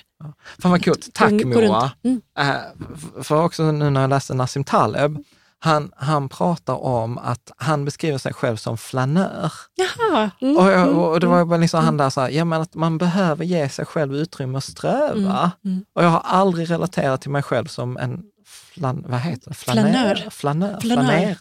Fan 0.58 0.70
vad 0.70 0.84
coolt. 0.84 1.08
Tack 1.14 1.32
Moa. 1.32 1.90
Mm. 2.04 2.20
F- 2.38 3.26
för 3.26 3.42
också 3.44 3.72
nu 3.72 3.90
när 3.90 4.00
jag 4.00 4.10
läste 4.10 4.34
Nassim 4.34 4.64
Taleb, 4.64 5.24
han, 5.64 5.92
han 5.96 6.28
pratar 6.28 6.74
om 6.84 7.18
att 7.18 7.52
han 7.56 7.84
beskriver 7.84 8.18
sig 8.18 8.32
själv 8.32 8.56
som 8.56 8.78
flanör. 8.78 9.52
Jaha. 9.74 10.30
Mm. 10.40 10.56
Och, 10.56 10.70
jag, 10.70 10.98
och 10.98 11.20
det 11.20 11.26
var 11.26 11.44
bara 11.44 11.58
liksom 11.58 11.84
han 11.84 11.96
där 11.96 12.10
så 12.10 12.20
här, 12.20 12.30
ja 12.30 12.44
men 12.44 12.60
att 12.60 12.74
man 12.74 12.98
behöver 12.98 13.44
ge 13.44 13.68
sig 13.68 13.84
själv 13.86 14.16
utrymme 14.16 14.58
att 14.58 14.64
ströva. 14.64 15.50
Mm. 15.64 15.84
Och 15.94 16.04
jag 16.04 16.08
har 16.08 16.20
aldrig 16.24 16.70
relaterat 16.70 17.20
till 17.20 17.30
mig 17.30 17.42
själv 17.42 17.66
som 17.66 17.96
en 17.96 18.22
flan, 18.46 19.04
vad 19.08 19.20
heter 19.20 19.48
det? 19.48 19.54
Flanör. 19.54 20.26
Flanör. 20.30 20.80
Flanör. 20.80 21.36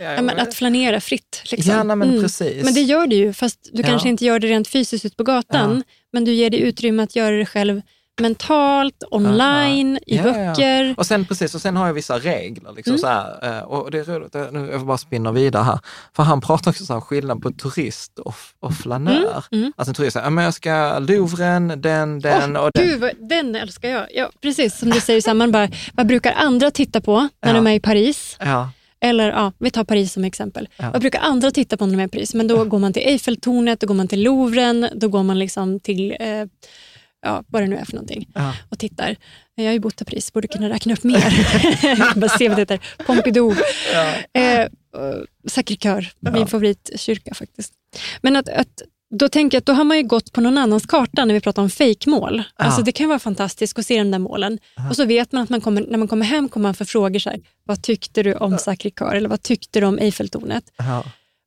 Ja, 0.00 0.12
Ja, 0.12 0.22
men 0.22 0.38
att 0.38 0.54
flanera 0.54 1.00
fritt. 1.00 1.42
Liksom. 1.50 1.72
Ja, 1.72 1.82
nej, 1.82 1.96
men 1.96 2.22
precis. 2.22 2.64
Men 2.64 2.74
det 2.74 2.80
gör 2.82 3.06
du 3.06 3.16
ju, 3.16 3.32
fast 3.32 3.70
du 3.72 3.82
Ja. 3.82 3.88
kanske 3.88 4.08
inte 4.08 4.24
gör 4.24 4.38
det 4.38 4.46
rent 4.46 4.68
fysiskt 4.68 5.04
ut 5.04 5.16
på 5.16 5.24
gatan. 5.24 5.82
Men 6.12 6.24
du 6.24 6.32
ger 6.32 6.50
dig 6.50 6.60
utrymme 6.60 7.02
att 7.02 7.16
göra 7.16 7.36
det 7.36 7.46
själv 7.46 7.82
mentalt, 8.20 9.02
online, 9.10 9.98
i 10.06 10.16
Ja, 10.16 10.22
ja, 10.26 10.38
ja. 10.38 10.50
böcker. 10.50 10.94
Och 10.98 11.06
sen 11.06 11.24
precis, 11.26 11.54
och 11.54 11.60
sen 11.60 11.76
har 11.76 11.86
jag 11.86 11.94
vissa 11.94 12.18
regler. 12.18 12.72
Liksom, 12.76 12.90
Mm. 12.90 12.98
så 12.98 13.06
här, 13.06 13.58
eh, 13.58 13.62
och 13.64 13.90
det 13.90 13.98
är 13.98 14.04
roligt, 14.04 14.34
eh, 14.34 14.44
nu 14.52 14.68
jag 14.72 14.86
bara 14.86 14.98
spinner 14.98 15.32
vidare 15.32 15.62
här. 15.62 15.78
För 16.16 16.22
han 16.22 16.40
pratar 16.40 16.70
också 16.70 16.84
så 16.86 16.92
här, 16.94 17.00
skillnad 17.00 17.42
på 17.42 17.50
turist 17.50 18.18
och, 18.18 18.34
och 18.60 18.74
flanör. 18.74 19.44
mm. 19.52 19.72
Alltså 19.76 19.90
en 19.90 19.94
turist 19.94 20.12
säger, 20.12 20.26
ja, 20.26 20.30
men 20.30 20.44
jag 20.44 20.54
ska 20.54 20.98
Louvren, 20.98 21.72
den, 21.82 22.20
den 22.20 22.56
och 22.56 22.70
den. 22.74 22.86
Gud, 22.86 23.00
vad- 23.00 23.28
den 23.28 23.54
älskar 23.56 23.88
jag. 23.88 24.06
Ja, 24.14 24.30
precis 24.42 24.78
som 24.78 24.90
du 24.90 25.00
säger, 25.00 25.20
så 25.20 25.30
här, 25.30 25.34
man 25.34 25.52
bara, 25.52 25.68
vad 25.94 26.06
brukar 26.06 26.32
andra 26.32 26.70
titta 26.70 27.00
på 27.00 27.28
när 27.42 27.50
Ja. 27.50 27.52
de 27.54 27.66
är 27.66 27.74
i 27.74 27.80
Paris? 27.80 28.36
Ja, 28.40 28.70
Eller 29.00 29.28
ja, 29.30 29.52
vi 29.58 29.70
tar 29.70 29.84
Paris 29.84 30.12
som 30.12 30.24
exempel. 30.24 30.68
Ja. 30.76 30.90
Vad 30.92 31.00
brukar 31.00 31.20
andra 31.20 31.50
titta 31.50 31.76
på 31.76 31.86
när 31.86 31.92
de 31.96 32.02
är 32.02 32.06
i 32.06 32.08
Paris? 32.08 32.34
Men 32.34 32.48
då 32.48 32.64
går 32.64 32.78
man 32.78 32.92
till 32.92 33.02
Eiffeltornet, 33.02 33.80
då 33.80 33.86
går 33.86 33.94
man 33.94 34.08
till 34.08 34.22
Louvren, 34.22 34.88
då 34.94 35.08
går 35.08 35.22
man 35.22 35.38
liksom 35.38 35.80
till 35.80 36.16
eh, 36.20 36.26
ja, 37.26 37.44
vad 37.48 37.62
det 37.62 37.66
nu 37.66 37.76
är 37.76 37.84
för 37.84 37.92
någonting 37.92 38.28
ja, 38.34 38.54
och 38.68 38.78
tittar. 38.78 39.16
Jag 39.54 39.64
har 39.64 39.72
ju 39.72 39.80
bott 39.80 40.02
i 40.02 40.04
Paris, 40.04 40.32
borde 40.32 40.48
kunna 40.48 40.68
räkna 40.68 40.92
upp 40.92 41.04
mer. 41.04 42.14
Bara 42.20 42.28
se 42.28 42.48
vad 42.48 42.58
det 42.58 42.62
heter. 42.62 42.80
Pompidou. 43.06 43.54
Eh, 44.32 44.60
eh, 44.60 44.68
Sacré-Cœur, 45.48 46.06
min 46.20 46.46
favoritkyrka 46.46 47.34
faktiskt. 47.34 47.72
Men 48.22 48.36
att, 48.36 48.48
att, 48.48 48.82
då 49.14 49.28
tänker 49.28 49.56
jag 49.56 49.60
att 49.60 49.66
då 49.66 49.72
har 49.72 49.84
man 49.84 49.96
ju 49.96 50.02
gått 50.02 50.32
på 50.32 50.40
någon 50.40 50.58
annans 50.58 50.86
karta 50.86 51.24
när 51.24 51.34
vi 51.34 51.40
pratar 51.40 51.62
om 51.62 51.70
fejkmål. 51.70 52.42
Alltså 52.54 52.82
det 52.82 52.92
kan 52.92 53.08
vara 53.08 53.18
fantastiskt 53.18 53.78
att 53.78 53.86
se 53.86 53.98
de 53.98 54.10
där 54.10 54.18
målen. 54.18 54.58
Och 54.90 54.96
så 54.96 55.04
vet 55.04 55.32
man 55.32 55.42
att 55.42 55.50
man 55.50 55.60
kommer, 55.60 55.86
när 55.88 55.98
man 55.98 56.08
kommer 56.08 56.26
hem 56.26 56.48
kommer 56.48 56.62
man 56.62 56.74
få 56.74 56.84
frågor 56.84 57.18
så 57.18 57.30
här, 57.30 57.40
vad 57.64 57.82
tyckte 57.82 58.22
du 58.22 58.34
om 58.34 58.56
Sacré-Cœur 58.56 59.14
eller 59.14 59.28
vad 59.28 59.42
tyckte 59.42 59.80
du 59.80 59.86
om 59.86 59.98
Eiffeltornet? 59.98 60.64
ja. 60.76 61.04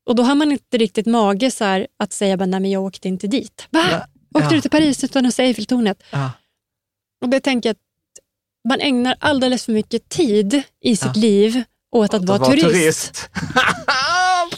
Och 0.09 0.15
då 0.15 0.23
har 0.23 0.35
man 0.35 0.51
inte 0.51 0.77
riktigt 0.77 1.05
mage 1.05 1.51
så 1.51 1.85
att 1.99 2.13
säga 2.13 2.37
bara, 2.37 2.45
nej 2.45 2.59
men 2.59 2.71
jag 2.71 2.83
åkte 2.83 3.07
inte 3.07 3.27
dit. 3.27 3.67
Va? 3.69 4.07
Åkte 4.33 4.55
du 4.55 4.61
till 4.61 4.71
Paris 4.71 5.03
utan 5.03 5.25
att 5.25 5.35
se 5.35 5.43
Eiffeltornet? 5.43 6.03
Och 7.21 7.29
det 7.29 7.39
tänker 7.39 7.69
jag 7.69 7.73
att 7.73 7.79
man 8.69 8.79
ägnar 8.79 9.15
alldeles 9.19 9.65
för 9.65 9.71
mycket 9.71 10.09
tid 10.09 10.61
i 10.81 10.95
sitt 10.95 11.15
liv 11.15 11.63
åt 11.91 12.13
att, 12.13 12.25
vara, 12.25 12.45
turist. 12.45 13.29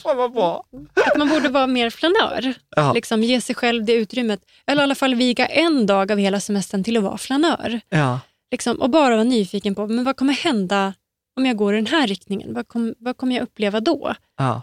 Fan 0.03 0.17
vad 0.17 0.32
bra! 0.34 0.63
Att 1.05 1.17
man 1.17 1.30
borde 1.30 1.49
vara 1.49 1.67
mer 1.67 1.89
flanör. 1.89 2.53
Ja. 2.76 2.93
Liksom 2.93 3.24
ge 3.24 3.41
sig 3.41 3.55
själv 3.55 3.86
det 3.86 3.93
utrymmet. 3.93 4.41
Eller 4.67 4.82
i 4.82 4.84
alla 4.84 4.95
fall 4.95 5.15
viga 5.15 5.45
en 5.45 5.86
dag 5.86 6.11
av 6.11 6.17
hela 6.17 6.39
semestern 6.39 6.84
till 6.84 6.97
att 6.97 7.03
vara 7.03 7.17
flanör. 7.17 7.82
Ja, 7.89 8.19
Liksom, 8.51 8.82
och 8.82 8.89
bara 8.89 9.09
vara 9.15 9.24
nyfiken 9.24 9.76
på 9.76 9.88
men 9.88 10.03
vad 10.03 10.15
kommer 10.17 10.34
hända 10.34 10.93
om 11.38 11.45
jag 11.45 11.57
går 11.57 11.74
i 11.74 11.76
den 11.76 11.86
här 11.86 12.07
riktningen. 12.07 12.53
Vad, 12.53 12.67
kom, 12.67 12.95
vad 12.99 13.17
kommer 13.17 13.36
jag 13.36 13.43
uppleva 13.43 13.80
då? 13.80 14.15
ja, 14.38 14.61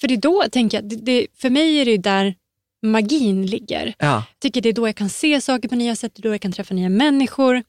För 0.00 0.08
det 0.08 0.14
är 0.14 0.18
då, 0.18 0.44
tänker 0.52 0.76
jag, 0.76 0.84
det, 0.84 0.96
det, 0.96 1.26
för 1.34 1.50
mig 1.50 1.80
är 1.80 1.84
det 1.84 1.98
där 1.98 2.34
magin 2.82 3.46
ligger. 3.46 3.94
ja. 3.98 4.06
Jag 4.14 4.24
tycker 4.40 4.60
det 4.60 4.68
är 4.68 4.72
då 4.72 4.88
jag 4.88 4.96
kan 4.96 5.08
se 5.08 5.40
saker 5.40 5.68
på 5.68 5.74
nya 5.74 5.96
sätt, 5.96 6.12
det 6.14 6.20
är 6.20 6.22
då 6.22 6.34
jag 6.34 6.40
kan 6.40 6.52
träffa 6.52 6.74
nya 6.74 6.88
människor. 6.88 7.62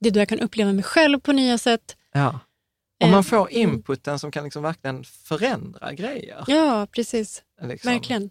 Det 0.00 0.08
är 0.08 0.12
då 0.12 0.20
jag 0.20 0.28
kan 0.28 0.40
uppleva 0.40 0.72
mig 0.72 0.84
själv 0.84 1.20
på 1.20 1.32
nya 1.32 1.58
sätt. 1.58 1.96
ja. 2.12 2.40
Och 3.02 3.08
man 3.10 3.18
Eh, 3.18 3.22
får 3.24 3.50
inputen 3.50 4.18
som 4.18 4.30
kan 4.30 4.44
liksom 4.44 4.62
verkligen 4.62 5.04
förändra 5.04 5.92
grejer. 5.92 6.44
Ja, 6.46 6.86
precis. 6.92 7.42
Liksom. 7.62 7.90
Verkligen. 7.92 8.30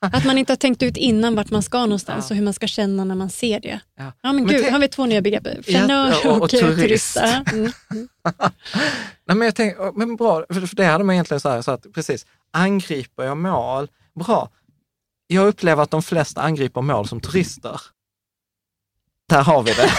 Att 0.00 0.24
man 0.24 0.38
inte 0.38 0.52
har 0.52 0.56
tänkt 0.56 0.82
ut 0.82 0.96
innan 0.96 1.34
vart 1.34 1.50
man 1.50 1.62
ska 1.62 1.78
någonstans 1.78 2.26
Ja. 2.30 2.34
och 2.34 2.36
hur 2.36 2.44
man 2.44 2.54
ska 2.54 2.66
känna 2.66 3.04
när 3.04 3.14
man 3.14 3.30
ser 3.30 3.60
det. 3.60 3.80
Ja. 3.96 4.04
Ja, 4.22 4.32
men, 4.32 4.36
Men 4.36 4.46
gud, 4.46 4.64
har 4.72 4.78
vi 4.78 4.88
två 4.88 5.06
nya 5.06 5.22
begrepp. 5.22 5.64
Flanör 5.64 6.14
Ja, 6.24 6.30
och- 6.32 6.42
och, 6.42 6.50
turist. 6.50 6.76
turist. 6.80 7.16
Ja, 7.16 7.44
Mm. 7.52 8.08
Nej, 9.26 9.36
men 9.36 9.40
jag 9.40 9.54
tänker, 9.54 9.92
men 9.98 10.16
bra, 10.16 10.44
för 10.48 10.76
det 10.76 10.84
hade 10.84 11.04
man 11.04 11.14
egentligen 11.14 11.40
så 11.40 11.48
här, 11.48 11.62
så 11.62 11.70
att 11.70 11.86
precis, 11.94 12.26
angriper 12.52 13.22
jag 13.24 13.36
mål? 13.36 13.88
Bra. 14.14 14.50
Jag 15.30 15.48
upplever 15.48 15.82
att 15.82 15.90
de 15.90 16.02
flesta 16.02 16.40
angriper 16.40 16.80
mål 16.80 17.08
som 17.08 17.20
turister. 17.20 17.80
Där 19.28 19.42
har 19.42 19.62
vi 19.62 19.72
det. 19.72 19.90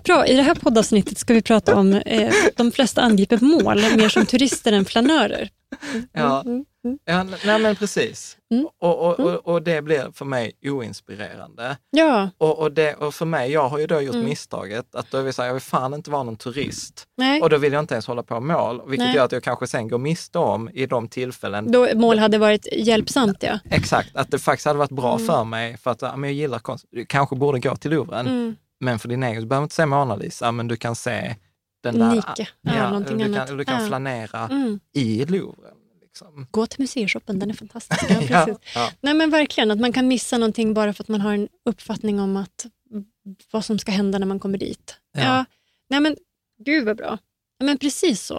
Bra, 0.04 0.26
i 0.26 0.36
det 0.36 0.42
här 0.42 0.54
poddavsnittet 0.54 1.18
ska 1.18 1.34
vi 1.34 1.42
prata 1.42 1.76
om 1.76 1.92
eh, 1.92 2.34
de 2.56 2.72
flesta 2.72 3.02
angriper 3.02 3.38
mål 3.40 3.96
mer 3.96 4.08
som 4.08 4.26
turister 4.26 4.72
än 4.72 4.84
flanörer. 4.84 5.50
Ja, 6.12 6.44
Mm, 6.88 6.98
mm. 7.06 7.28
ja 7.28 7.36
nej 7.46 7.58
men 7.62 7.76
precis. 7.76 8.36
Mm. 8.50 8.66
Och, 8.80 8.98
och, 9.08 9.20
och, 9.20 9.46
och 9.46 9.62
det 9.62 9.82
blir 9.82 10.10
för 10.12 10.24
mig 10.24 10.52
oinspirerande. 10.64 11.76
Ja, 11.90 12.30
Och, 12.38 12.58
och, 12.58 12.72
det, 12.72 12.94
och 12.94 13.14
för 13.14 13.26
mig, 13.26 13.50
jag 13.52 13.68
har 13.68 13.78
ju 13.78 13.86
då 13.86 14.00
gjort 14.00 14.14
Mm. 14.14 14.26
misstaget 14.26 14.94
att 14.94 15.10
då 15.10 15.18
vill 15.18 15.26
jag, 15.26 15.34
säga, 15.34 15.46
jag 15.46 15.52
vill 15.54 15.62
fan 15.62 15.94
inte 15.94 16.10
vara 16.10 16.22
någon 16.22 16.36
turist. 16.36 17.06
nej. 17.16 17.42
Och 17.42 17.50
då 17.50 17.56
vill 17.56 17.72
jag 17.72 17.80
inte 17.82 17.94
ens 17.94 18.06
hålla 18.06 18.22
på 18.22 18.40
mål, 18.40 18.82
vilket 18.88 19.06
Nej. 19.06 19.16
gör 19.16 19.24
att 19.24 19.32
jag 19.32 19.42
kanske 19.42 19.66
sen 19.66 19.88
går 19.88 19.98
miste 19.98 20.38
om 20.38 20.68
i 20.72 20.86
de 20.86 21.08
tillfällen 21.08 21.72
Då 21.72 21.88
mål 21.94 22.18
hade 22.18 22.38
varit 22.38 22.66
hjälpsamt, 22.72 23.36
ja. 23.42 23.58
Exakt, 23.70 24.16
att 24.16 24.30
det 24.30 24.38
faktiskt 24.38 24.66
hade 24.66 24.78
varit 24.78 24.90
bra 24.90 25.18
för 25.18 25.44
mig 25.44 25.76
för 25.76 25.90
att 25.90 26.02
ja, 26.02 26.16
men 26.16 26.30
jag 26.30 26.34
gillar 26.36 26.58
konst. 26.58 26.84
Du 26.90 27.06
kanske 27.06 27.36
borde 27.36 27.58
gå 27.60 27.76
till 27.76 27.90
Louvren, 27.90 28.26
Mm. 28.26 28.56
men 28.80 28.98
för 28.98 29.08
din 29.08 29.22
egen, 29.22 29.40
du 29.42 29.46
behöver 29.48 29.62
inte 29.64 29.74
se 29.74 29.86
Mona 29.86 30.16
Lisa, 30.16 30.52
men 30.52 30.68
du 30.68 30.76
kan 30.76 30.94
se 30.96 31.34
den 31.82 31.98
där. 31.98 32.10
Nike, 32.14 32.48
ja, 32.60 32.88
någonting 32.88 33.18
du 33.18 33.24
annat. 33.24 33.48
Kan, 33.48 33.56
du 33.56 33.64
kan 33.64 33.82
Ja. 33.82 33.88
flanera 33.88 34.44
Mm. 34.50 34.80
i 34.94 35.24
Louvren. 35.24 35.74
Liksom. 36.20 36.46
Gå 36.50 36.66
till 36.66 36.80
museishoppen, 36.80 37.38
den 37.38 37.50
är 37.50 37.54
fantastisk. 37.54 38.02
Ja, 38.10 38.16
precis. 38.46 38.58
ja. 38.74 38.92
Nej 39.00 39.14
men 39.14 39.30
verkligen, 39.30 39.70
att 39.70 39.80
man 39.80 39.92
kan 39.92 40.08
missa 40.08 40.38
någonting 40.38 40.74
bara 40.74 40.92
för 40.92 41.04
att 41.04 41.08
man 41.08 41.20
har 41.20 41.34
en 41.34 41.48
uppfattning 41.64 42.20
om 42.20 42.36
att 42.36 42.66
vad 43.50 43.64
som 43.64 43.78
ska 43.78 43.92
hända 43.92 44.18
när 44.18 44.26
man 44.26 44.40
kommer 44.40 44.58
dit. 44.58 44.96
Ja. 45.12 45.20
Ja. 45.22 45.44
Nej 45.90 46.00
men 46.00 46.16
gud 46.64 46.84
vad 46.84 46.96
bra. 46.96 47.18
Men 47.64 47.78
precis 47.78 48.22
så. 48.22 48.38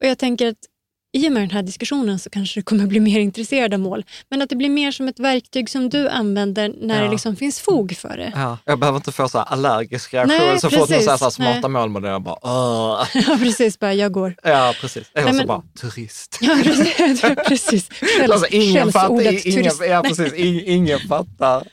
Och 0.00 0.06
jag 0.08 0.18
tänker 0.18 0.48
att 0.48 0.66
i 1.14 1.28
och 1.28 1.32
med 1.32 1.42
den 1.42 1.50
här 1.50 1.62
diskussionen 1.62 2.18
så 2.18 2.30
kanske 2.30 2.60
du 2.60 2.64
kommer 2.64 2.86
bli 2.86 3.00
mer 3.00 3.20
intresserad 3.20 3.74
av 3.74 3.80
mål. 3.80 4.04
Men 4.30 4.42
att 4.42 4.48
det 4.48 4.56
blir 4.56 4.68
mer 4.68 4.92
som 4.92 5.08
ett 5.08 5.20
verktyg 5.20 5.70
som 5.70 5.88
du 5.88 6.08
använder 6.08 6.72
när 6.80 6.96
Ja. 6.98 7.04
det 7.04 7.10
liksom 7.10 7.36
finns 7.36 7.60
fog 7.60 7.96
för 7.96 8.16
det. 8.16 8.32
Ja, 8.34 8.58
jag 8.64 8.78
behöver 8.78 8.96
inte 8.96 9.12
få 9.12 9.28
så 9.28 9.38
här 9.38 9.44
allergisk 9.44 10.14
reaktion 10.14 10.38
Nej, 10.38 10.60
så 10.60 10.70
fort 10.70 10.78
någon 10.78 10.88
säger 10.88 11.16
så 11.16 11.24
här 11.24 11.30
smarta 11.30 11.60
Nej. 11.60 11.70
målmodeller. 11.70 12.12
Jag 12.12 12.22
bara, 12.22 12.36
"Åh." 12.42 13.06
Ja, 13.14 13.36
precis. 13.42 13.78
Bara, 13.78 13.94
jag 13.94 14.12
går. 14.12 14.34
Ja, 14.42 14.74
precis. 14.80 15.10
Eller 15.14 15.24
Nej, 15.24 15.32
så 15.32 15.38
men- 15.38 15.46
bara, 15.46 15.62
turist. 15.80 16.38
Ja, 16.40 16.58
precis. 16.64 17.20
precis. 17.48 17.88
Själv, 18.18 18.32
Alltså, 18.32 18.46
ingen 18.50 18.92
fattar. 18.92 19.46
Ingen, 19.48 19.72
ja, 19.88 20.02
precis. 20.02 20.32
Ingen, 20.32 20.66
ingen 20.66 20.98
fattar. 20.98 21.66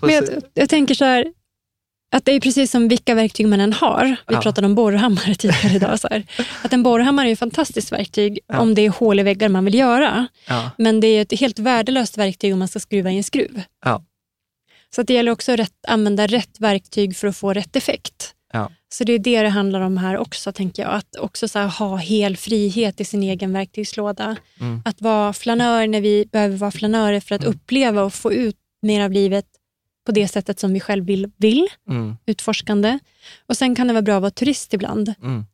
Men 0.00 0.10
jag, 0.14 0.24
jag 0.54 0.68
tänker 0.68 0.94
så 0.94 1.04
här, 1.04 1.26
att 2.12 2.24
det 2.24 2.32
är 2.32 2.40
precis 2.40 2.70
som 2.70 2.88
vilka 2.88 3.14
verktyg 3.14 3.48
man 3.48 3.60
än 3.60 3.72
har. 3.72 4.04
Vi 4.28 4.34
Ja. 4.34 4.40
pratade 4.40 4.66
om 4.66 4.74
borrhammare 4.74 5.34
tidigare 5.38 5.74
idag. 5.76 6.00
Så 6.00 6.08
här. 6.10 6.24
Att 6.62 6.72
en 6.72 6.82
borrhammare 6.82 7.28
är 7.28 7.32
ett 7.32 7.38
fantastiskt 7.38 7.92
verktyg 7.92 8.38
Ja. 8.46 8.58
om 8.60 8.74
det 8.74 8.82
är 8.86 8.90
hål 8.90 9.20
i 9.20 9.22
väggar 9.22 9.48
man 9.48 9.64
vill 9.64 9.74
göra. 9.74 10.26
Ja, 10.48 10.70
Men 10.78 11.00
det 11.00 11.06
är 11.06 11.22
ett 11.22 11.40
helt 11.40 11.58
värdelöst 11.58 12.18
verktyg 12.18 12.52
om 12.52 12.58
man 12.58 12.68
ska 12.68 12.80
skruva 12.80 13.10
i 13.10 13.16
en 13.16 13.24
skruv. 13.24 13.62
Så 14.94 15.00
att 15.00 15.06
det 15.06 15.14
gäller 15.14 15.32
också 15.32 15.52
att 15.52 15.58
rätt, 15.58 15.84
använda 15.88 16.26
rätt 16.26 16.60
verktyg 16.60 17.16
för 17.16 17.28
att 17.28 17.36
få 17.36 17.52
rätt 17.52 17.76
effekt. 17.76 18.34
Så 18.92 19.04
det 19.04 19.12
är 19.12 19.18
det 19.18 19.42
det 19.42 19.48
handlar 19.48 19.80
om 19.80 19.96
här 19.96 20.16
också, 20.18 20.52
tänker 20.52 20.82
jag. 20.82 20.92
Att 20.92 21.16
också 21.16 21.48
så 21.48 21.58
här, 21.58 21.66
ha 21.66 21.96
hel 21.96 22.36
frihet 22.36 23.00
i 23.00 23.04
sin 23.04 23.22
egen 23.22 23.52
verktygslåda. 23.52 24.36
Mm. 24.60 24.82
Att 24.84 25.00
vara 25.00 25.32
flanör 25.32 25.86
när 25.86 26.00
vi 26.00 26.28
behöver 26.32 26.56
vara 26.56 26.70
flanörer 26.70 27.20
för 27.20 27.34
att 27.34 27.44
uppleva 27.44 28.02
och 28.02 28.14
få 28.14 28.32
ut 28.32 28.56
mer 28.82 29.00
av 29.04 29.12
livet 29.12 29.44
på 30.04 30.12
det 30.12 30.28
sättet 30.28 30.60
som 30.60 30.72
vi 30.72 30.80
själv 30.80 31.04
vill, 31.04 31.30
vill 31.36 31.66
Mm, 31.88 32.16
utforskande. 32.26 32.98
Och 33.46 33.56
Sen 33.56 33.74
kan 33.74 33.86
det 33.86 33.92
vara 33.92 34.02
bra 34.02 34.16
att 34.16 34.22
vara 34.22 34.30
turist 34.30 34.74
ibland. 34.74 35.14
mm, 35.22 35.44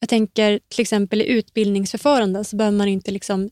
Jag 0.00 0.08
tänker 0.08 0.60
till 0.68 0.80
exempel 0.80 1.20
i 1.22 1.26
utbildningsförfaranden 1.26 2.44
så 2.44 2.56
behöver 2.56 2.78
man 2.78 2.88
inte 2.88 3.10
liksom 3.10 3.50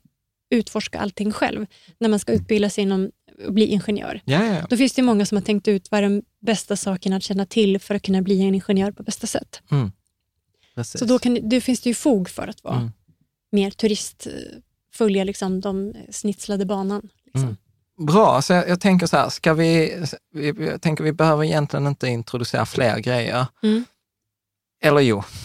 utforska 0.51 0.99
allting 0.99 1.33
själv. 1.33 1.66
När 2.01 2.09
man 2.09 2.18
ska 2.18 2.33
utbilda 2.33 2.70
sig 2.70 2.83
inom 2.83 3.11
att 3.47 3.53
bli 3.55 3.66
ingenjör. 3.66 4.20
ja, 4.24 4.45
ja, 4.47 4.55
ja. 4.55 4.66
Då 4.70 4.76
finns 4.76 4.93
det 4.93 5.03
många 5.03 5.26
som 5.26 5.37
har 5.37 5.43
tänkt 5.43 5.68
ut 5.68 5.91
vad 5.91 5.99
är 5.99 6.03
de 6.03 6.22
bästa 6.41 6.76
sakerna 6.76 7.16
att 7.16 7.22
känna 7.22 7.47
till 7.47 7.79
för 7.79 7.95
att 7.95 8.03
kunna 8.03 8.22
bli 8.22 8.41
en 8.43 8.55
ingenjör 8.55 8.91
på 8.93 9.03
bästa 9.03 9.26
sätt. 9.26 9.62
Mm. 9.70 9.93
Så 10.85 11.05
då, 11.05 11.18
kan, 11.18 11.49
då 11.49 11.61
finns 11.61 11.81
det 11.81 11.89
ju 11.91 11.95
fog 11.95 12.29
för 12.29 12.49
att 12.49 12.64
vara 12.64 12.76
Mm. 12.76 12.91
mer 13.53 13.70
turist, 13.70 14.26
eh, 14.26 14.33
följa 14.95 15.24
liksom 15.24 15.61
de 15.61 15.95
snitslade 16.11 16.66
banan. 16.66 17.09
Liksom. 17.24 17.43
Mm. 17.43 17.57
Bra, 17.99 18.42
så 18.42 18.53
jag, 18.53 18.68
jag 18.68 18.80
tänker 18.80 19.07
så 19.07 19.16
här, 19.16 19.28
ska 19.28 19.55
vi, 19.55 20.03
jag 20.59 20.82
tänker 20.82 21.05
vi 21.05 21.12
behöver 21.12 21.44
egentligen 21.44 21.86
inte 21.86 22.09
introducera 22.09 22.66
fler 22.66 22.99
grejer. 22.99 23.46
Mm. 23.62 23.84
Eller 24.82 25.01
jo. 25.01 25.22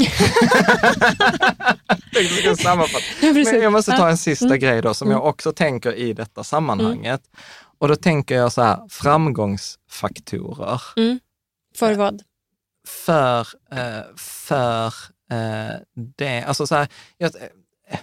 jag 2.43 2.59
sammanfatta. 2.59 3.05
Men 3.21 3.61
jag 3.61 3.71
måste 3.71 3.91
ta 3.91 4.09
en 4.09 4.17
sista 4.17 4.45
Mm. 4.45 4.59
grej 4.59 4.81
då, 4.81 4.93
som 4.93 5.11
jag 5.11 5.25
också 5.25 5.51
tänker 5.51 5.93
i 5.93 6.13
detta 6.13 6.43
sammanhanget. 6.43 7.21
Och 7.79 7.87
då 7.87 7.95
tänker 7.95 8.35
jag 8.35 8.51
så 8.51 8.61
här, 8.61 8.79
framgångsfaktorer 8.89 10.81
Mm. 10.95 11.19
För 11.75 11.93
vad? 11.93 12.21
för, 12.87 13.47
eh, 13.71 14.03
för 14.17 14.85
eh, 15.31 15.75
det, 16.17 16.43
alltså 16.43 16.67
så 16.67 16.75
här, 16.75 16.87
jag, 17.17 17.31
eh, 17.35 17.99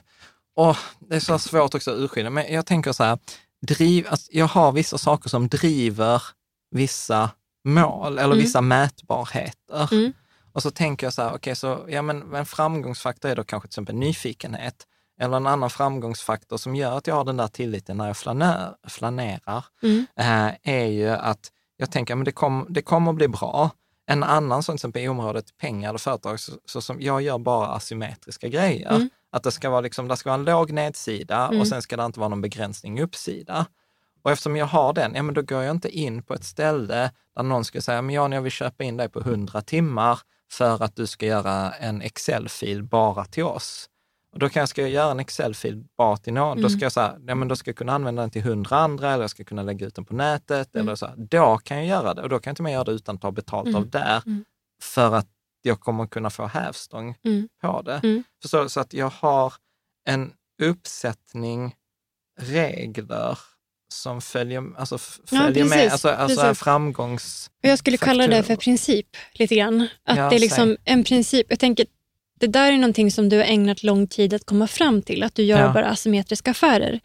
åh, 0.57 0.77
det 0.99 1.17
är 1.17 1.21
så 1.21 1.39
svårt 1.39 1.75
också 1.75 1.91
att 1.91 1.99
urskilja, 1.99 2.31
men 2.31 2.53
jag 2.53 2.67
tänker 2.67 2.93
så 2.93 3.05
här, 3.05 3.19
driv, 3.67 4.07
alltså, 4.11 4.29
jag 4.33 4.47
har 4.47 4.73
vissa 4.73 4.99
saker 4.99 5.29
som 5.29 5.49
driver 5.49 6.23
vissa 6.71 7.31
mål 7.65 8.13
eller 8.19 8.25
Mm. 8.35 8.39
vissa 8.39 8.61
mätbarheter. 8.61 9.89
Mm. 9.93 10.13
Och 10.53 10.63
så 10.63 10.71
tänker 10.71 11.07
jag 11.07 11.13
så 11.15 11.23
här, 11.23 11.35
okej, 11.35 11.57
så 11.57 11.85
ja, 11.89 12.03
men 12.03 12.35
en 12.35 12.47
framgångsfaktor 12.47 13.31
är 13.31 13.37
då 13.37 13.45
kanske 13.45 13.69
till 13.69 13.73
exempel 13.73 13.95
nyfikenhet. 13.95 14.87
Eller 15.21 15.37
en 15.37 15.47
annan 15.47 15.71
framgångsfaktor 15.71 16.57
som 16.57 16.77
gör 16.77 16.99
att 16.99 17.07
jag 17.07 17.15
har 17.15 17.25
den 17.25 17.37
där 17.37 17.49
tilliten 17.49 17.97
när 17.97 18.07
jag 18.07 18.17
flaner, 18.17 18.75
flanerar, 18.89 19.65
Mm. 19.83 20.07
eh, 20.17 20.55
är 20.75 20.87
ju 20.87 21.09
att 21.09 21.51
jag 21.77 21.91
tänker 21.93 22.17
att 22.19 22.25
det, 22.25 22.33
kom, 22.33 22.67
det 22.69 22.83
kommer 22.83 23.11
att 23.11 23.17
bli 23.17 23.29
bra. 23.29 23.71
En 24.07 24.23
annan 24.23 24.63
sån, 24.63 24.73
till 24.73 24.77
exempel 24.79 25.03
i 25.03 25.09
området 25.09 25.57
pengar 25.59 25.89
eller 25.89 25.99
företag, 25.99 26.41
så, 26.41 26.53
så 26.65 26.81
som 26.81 27.01
jag 27.01 27.23
gör 27.23 27.39
bara 27.39 27.67
asymmetriska 27.69 28.49
grejer. 28.49 28.91
Mm. 28.91 29.11
Att 29.33 29.43
det 29.43 29.51
ska 29.51 29.71
vara, 29.71 29.81
liksom, 29.81 30.09
det 30.09 30.17
ska 30.17 30.29
vara 30.31 30.39
en 30.39 30.45
låg 30.45 30.73
nedsida 30.73 31.47
Mm. 31.47 31.61
och 31.61 31.67
sen 31.69 31.83
ska 31.83 31.97
det 31.97 32.05
inte 32.05 32.21
vara 32.21 32.29
någon 32.29 32.41
begränsning 32.41 33.01
uppsida. 33.03 33.67
Och 34.23 34.31
eftersom 34.31 34.57
jag 34.57 34.67
har 34.67 34.93
den, 34.93 35.15
ja 35.15 35.23
men 35.23 35.35
då 35.35 35.43
går 35.43 35.63
jag 35.63 35.71
inte 35.77 35.89
in 35.99 36.23
på 36.23 36.35
ett 36.35 36.45
ställe 36.45 37.11
där 37.37 37.43
någon 37.43 37.65
ska 37.65 37.81
säga, 37.81 38.03
men 38.03 38.15
Jan, 38.15 38.33
jag 38.33 38.43
vill 38.43 38.53
köpa 38.53 38.85
in 38.85 38.97
dig 38.97 39.09
på 39.09 39.21
100 39.21 39.61
timmar 39.63 40.19
för 40.53 40.83
att 40.83 40.97
du 40.97 41.07
ska 41.07 41.27
göra 41.27 41.71
en 41.73 42.03
Excel-fil 42.03 42.83
bara 42.83 43.25
till 43.25 43.45
oss. 43.45 43.87
Och 44.33 44.39
då 44.39 44.49
kan 44.49 44.67
jag, 44.77 44.89
göra 44.91 45.11
en 45.11 45.21
Excel-fil 45.21 45.85
bara 45.99 46.17
till 46.17 46.33
någon, 46.33 46.57
då 46.57 46.67
Mm. 46.67 46.71
ska 46.71 46.85
jag 46.85 46.93
säga, 46.93 47.15
ja 47.27 47.35
men 47.35 47.49
då 47.49 47.57
ska 47.57 47.69
jag 47.71 47.77
kunna 47.77 47.93
använda 47.93 48.23
den 48.23 48.31
till 48.31 48.43
100 48.43 48.77
andra 48.77 49.13
eller 49.13 49.23
jag 49.23 49.31
ska 49.31 49.45
kunna 49.45 49.63
lägga 49.63 49.87
ut 49.87 49.95
den 49.95 50.05
på 50.05 50.15
nätet 50.15 50.75
Mm. 50.75 50.87
eller 50.87 50.97
så. 50.97 51.07
här. 51.07 51.15
Då 51.19 51.59
kan 51.59 51.77
jag 51.77 51.87
göra 51.87 52.15
det 52.15 52.23
och 52.23 52.29
då 52.29 52.39
kan 52.39 52.51
jag 52.51 52.53
inte 52.53 52.63
mer 52.63 52.73
göra 52.73 52.85
det 52.85 52.93
utan 52.93 53.15
att 53.15 53.21
ta 53.23 53.31
betalt 53.31 53.69
Mm. 53.69 53.77
av 53.83 53.91
där 53.91 54.23
Mm. 54.27 54.45
för 54.83 55.15
att 55.15 55.27
jag 55.63 55.81
kommer 55.81 56.07
kunna 56.07 56.31
få 56.31 56.47
hävstång 56.47 57.15
Mm. 57.25 57.49
på 57.63 57.83
det. 57.83 58.01
Mm. 58.05 58.25
Förstår 58.43 58.63
du? 58.63 58.69
Så 58.69 58.81
att 58.81 58.93
jag 58.93 59.09
har 59.11 59.53
en 60.09 60.33
uppsättning 60.63 61.75
regler 62.41 63.39
som 63.93 64.21
följer, 64.21 64.63
alltså 64.79 64.95
f- 64.95 65.19
Ja, 65.31 65.39
följer 65.41 65.65
med, 65.65 65.93
alltså, 65.93 66.09
alltså 66.09 66.41
precis. 66.43 66.63
framgångs... 66.63 67.51
Jag 67.61 67.79
skulle 67.79 67.97
kalla 67.97 68.27
det 68.27 68.43
för 68.43 68.57
princip 68.57 69.07
lite 69.33 69.55
grann. 69.57 69.89
Att 70.05 70.17
Ja, 70.19 70.29
det 70.31 70.37
är 70.37 70.41
liksom 70.41 70.67
säg. 70.69 70.77
en 70.85 71.05
princip. 71.05 71.47
Jag 71.51 71.59
tänker, 71.59 71.87
det 72.41 72.47
där 72.47 72.73
är 72.73 72.77
någonting 72.77 73.11
som 73.11 73.29
du 73.29 73.37
har 73.37 73.45
ägnat 73.45 73.83
lång 73.83 74.07
tid 74.07 74.35
att 74.35 74.45
komma 74.47 74.67
fram 74.67 75.03
till, 75.03 75.23
att 75.23 75.35
du 75.35 75.43
gör 75.43 75.61
Ja. 75.61 75.73
bara 75.73 75.87
asymmetriska 75.91 76.51
affärer. 76.51 77.01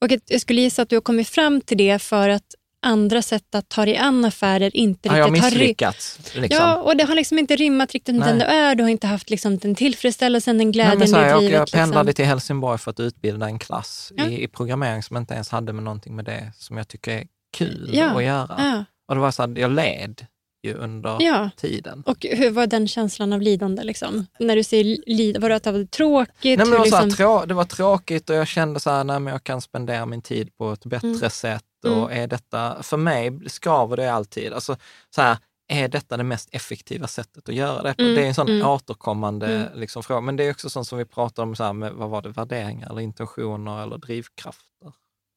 Och 0.00 0.08
jag 0.26 0.40
skulle 0.40 0.60
gissa 0.60 0.82
att 0.82 0.88
du 0.88 0.96
har 0.96 1.00
kommit 1.00 1.28
fram 1.28 1.60
till 1.60 1.78
det 1.78 1.98
för 1.98 2.28
att 2.28 2.54
andra 2.82 3.22
sätt 3.22 3.54
att 3.54 3.68
ta 3.68 3.84
dig 3.84 3.96
an 3.96 4.24
affärer 4.24 4.76
inte 4.76 5.08
Har 5.08 5.16
jag 5.18 5.26
riktigt 5.26 5.42
har 5.44 5.50
misslyckats? 5.50 6.18
Liksom. 6.34 6.64
Ja, 6.66 6.76
och 6.76 6.96
det 6.96 7.04
har 7.04 7.14
liksom 7.14 7.38
inte 7.38 7.56
rimmat 7.56 7.92
riktigt 7.92 8.14
med 8.14 8.28
den 8.28 8.38
du 8.38 8.44
Nej. 8.44 8.56
är. 8.58 8.74
Du 8.74 8.82
har 8.82 8.90
inte 8.90 9.06
haft 9.06 9.30
liksom 9.30 9.58
den 9.58 9.74
tillfredsställelsen, 9.74 10.58
den 10.58 10.66
Nej, 10.66 10.72
glädjen 10.72 10.98
men 10.98 11.08
så 11.08 11.16
här, 11.16 11.26
i 11.26 11.30
jag, 11.30 11.42
livet. 11.42 11.52
jag 11.58 11.70
pendlade 11.70 12.04
liksom. 12.06 12.14
till 12.16 12.24
Helsingborg 12.24 12.78
för 12.78 12.90
att 12.90 13.00
utbilda 13.00 13.46
en 13.46 13.58
klass 13.58 14.12
Ja. 14.16 14.26
i, 14.26 14.42
i 14.42 14.48
programmering 14.48 15.02
som 15.02 15.16
inte 15.16 15.34
ens 15.34 15.48
hade 15.48 15.72
med 15.72 15.84
någonting 15.84 16.16
med 16.16 16.24
det 16.24 16.52
som 16.56 16.76
jag 16.76 16.88
tycker 16.88 17.12
är 17.12 17.26
kul 17.56 17.90
Ja, 17.92 18.10
att 18.10 18.24
göra. 18.24 18.54
Ja, 18.58 18.84
Och 19.08 19.14
det 19.14 19.20
var 19.20 19.30
så 19.30 19.42
att 19.42 19.58
jag 19.58 19.70
led 19.70 20.26
ju 20.66 20.74
under 20.74 21.16
ja. 21.20 21.50
tiden. 21.56 22.02
Och 22.06 22.26
hur 22.30 22.50
var 22.50 22.66
den 22.66 22.88
känslan 22.88 23.32
av 23.32 23.40
lidande? 23.42 23.82
Liksom? 23.84 24.26
När 24.38 24.56
du 24.56 24.62
säger 24.64 24.98
lidande, 25.06 25.38
var 25.40 25.48
det 25.48 25.56
att 25.56 25.62
det 25.62 25.72
var 25.72 25.84
tråkigt? 25.84 26.34
Nej, 26.42 26.56
det, 26.56 26.64
var 26.64 26.76
här, 26.78 26.84
liksom- 26.84 27.10
trå- 27.10 27.46
det 27.46 27.54
var 27.54 27.64
tråkigt 27.64 28.30
och 28.30 28.36
jag 28.36 28.48
kände 28.48 28.80
så 28.80 28.90
här, 28.90 29.04
nej, 29.04 29.20
men 29.20 29.32
jag 29.32 29.44
kan 29.44 29.60
spendera 29.60 30.06
min 30.06 30.22
tid 30.22 30.56
på 30.56 30.72
ett 30.72 30.84
bättre 30.84 31.08
Mm. 31.08 31.30
sätt. 31.30 31.62
Och 31.88 32.12
är 32.12 32.26
detta, 32.26 32.82
för 32.82 32.96
mig 32.96 33.38
skaver 33.46 33.96
det 33.96 34.12
alltid. 34.12 34.52
Alltså, 34.52 34.76
så 35.10 35.22
här, 35.22 35.38
är 35.68 35.88
detta 35.88 36.16
det 36.16 36.22
mest 36.24 36.48
effektiva 36.52 37.06
sättet 37.06 37.48
att 37.48 37.54
göra 37.54 37.82
det 37.82 37.94
på? 37.94 38.02
Mm, 38.02 38.14
Det 38.14 38.22
är 38.22 38.26
en 38.26 38.34
sån 38.34 38.48
mm. 38.48 38.66
återkommande 38.66 39.46
Mm. 39.46 39.80
liksom, 39.80 40.02
fråga. 40.02 40.20
Men 40.20 40.36
det 40.36 40.44
är 40.44 40.50
också 40.50 40.70
sånt 40.70 40.88
som 40.88 40.98
vi 40.98 41.04
pratar 41.04 41.42
om, 41.42 41.56
så 41.56 41.64
här, 41.64 41.72
med, 41.72 41.92
vad 41.92 42.10
var 42.10 42.22
det, 42.22 42.28
värderingar 42.28 42.90
eller 42.90 43.00
intentioner 43.00 43.82
eller 43.82 43.98
drivkrafter. 43.98 44.92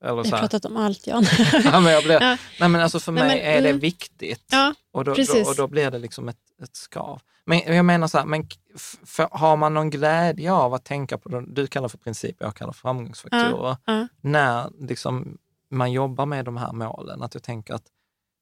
Eller 0.06 0.26
Jag 0.26 0.32
har 0.32 0.39
pratat 0.39 0.66
om 0.66 0.78
allt, 0.78 1.08
Jan. 1.08 1.26
ja, 1.64 1.80
men 1.80 1.93
jag 1.93 2.04
blir, 2.04 2.14
Ja. 2.22 2.38
nej, 2.60 2.70
men 2.70 2.76
alltså 2.82 3.00
för 3.00 3.12
mig 3.12 3.28
men, 3.28 3.38
är 3.38 3.62
det 3.62 3.70
mm. 3.70 3.80
viktigt. 3.80 4.45
Ja, 4.52 4.74
Och 4.91 5.04
då, 5.04 5.14
då, 5.14 5.50
och 5.50 5.56
då 5.56 5.68
blir 5.68 5.91
det 5.91 6.00
liksom 6.00 6.30
ett, 6.30 6.38
ett 6.64 6.76
skav. 6.76 7.22
Men 7.45 7.76
jag 7.76 7.86
menar 7.86 8.08
så 8.08 8.18
här, 8.18 8.26
men 8.26 8.47
för, 9.06 9.28
har 9.32 9.58
man 9.58 9.74
någon 9.74 9.89
glädje 9.89 10.52
av 10.52 10.74
att 10.74 10.86
tänka 10.86 11.18
på, 11.18 11.30
det 11.30 11.45
du 11.45 11.68
kallar 11.68 11.88
för 11.88 11.97
principer, 11.97 12.45
jag 12.45 12.56
kallar 12.56 12.74
för 12.74 12.80
framgångsfaktorer, 12.82 13.78
ja. 13.86 14.08
när 14.22 14.70
liksom 14.88 15.38
man 15.72 15.92
jobbar 15.92 16.26
med 16.26 16.46
de 16.46 16.58
här 16.58 16.74
målen, 16.74 17.22
att 17.22 17.34
jag 17.34 17.44
tänker 17.44 17.74
att 17.74 17.84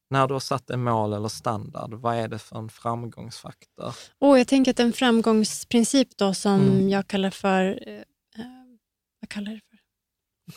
när 0.09 0.27
du 0.27 0.33
har 0.33 0.39
satt 0.39 0.69
en 0.69 0.83
mål 0.83 1.13
eller 1.13 1.27
standard, 1.29 1.93
vad 1.93 2.15
är 2.15 2.27
det 2.27 2.39
för 2.39 2.57
en 2.57 2.69
framgångsfaktor? 2.69 3.93
Och 4.19 4.39
jag 4.39 4.47
tänker 4.47 4.71
att 4.71 4.79
en 4.79 4.93
framgångsprincip 4.93 6.17
då 6.17 6.33
som 6.33 6.61
Mm. 6.61 6.89
jag 6.89 7.07
kallar 7.07 7.29
för... 7.29 7.63
Eh, 7.87 7.93
eh, 7.95 8.01
vad 9.21 9.29
kallar 9.29 9.51
det 9.51 9.59
för? 9.69 9.77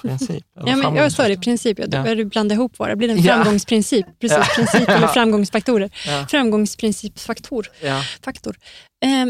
Princip? 0.09 0.47
Ja, 0.55 0.63
men, 0.65 0.77
det, 0.77 0.83
framgångsfaktor? 0.83 1.37
princip. 1.43 1.79
Jag 1.79 1.95
Ja. 1.95 2.03
började 2.03 2.25
blanda 2.25 2.55
ihop 2.55 2.81
våra. 2.81 2.97
Blir 2.97 3.09
det 3.09 3.15
en 3.15 3.23
Ja. 3.23 3.35
framgångsprincip? 3.35 4.07
Precis, 4.21 4.39
Ja. 4.39 4.45
princip 4.57 4.89
eller 4.89 5.07
framgångsfaktorer. 5.07 5.91
Ja. 6.07 6.27
Framgångsprincipsfaktor. 6.31 7.67
Ja. 7.83 8.03
Faktor. 8.23 8.57
Eh, 9.05 9.27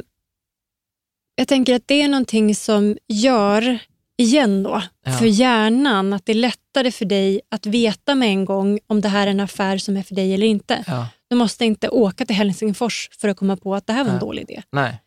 jag 1.35 1.49
tänker 1.49 1.75
att 1.75 1.83
det 1.89 2.03
är 2.03 2.09
någonting 2.09 2.55
som 2.55 2.97
gör, 3.09 3.79
igen 4.21 4.63
då, 4.63 4.83
Ja. 5.05 5.13
för 5.13 5.27
hjärnan 5.27 6.13
att 6.13 6.27
det 6.27 6.33
är 6.33 6.37
lättare 6.37 6.91
för 6.93 7.05
dig 7.05 7.41
att 7.51 7.67
veta 7.67 8.15
med 8.15 8.29
en 8.29 8.45
gång 8.45 8.79
om 8.87 9.01
det 9.01 9.09
här 9.09 9.27
är 9.27 9.31
en 9.31 9.41
affär 9.41 9.79
som 9.79 9.97
är 9.97 10.03
för 10.03 10.15
dig 10.15 10.35
eller 10.35 10.47
inte. 10.47 10.85
ja. 10.87 11.07
Du 11.31 11.37
måste 11.37 11.65
inte 11.65 11.89
åka 11.89 12.27
till 12.27 12.37
Helsingfors 12.37 13.09
för 13.21 13.29
att 13.29 13.37
komma 13.37 13.57
på 13.57 13.75
att 13.75 13.87
det 13.87 13.93
här 13.93 14.05
var 14.05 14.11
en 14.11 14.17
Nej. 14.17 14.21
dålig 14.21 14.43
idé. 14.51 14.63
Nej. 14.73 15.01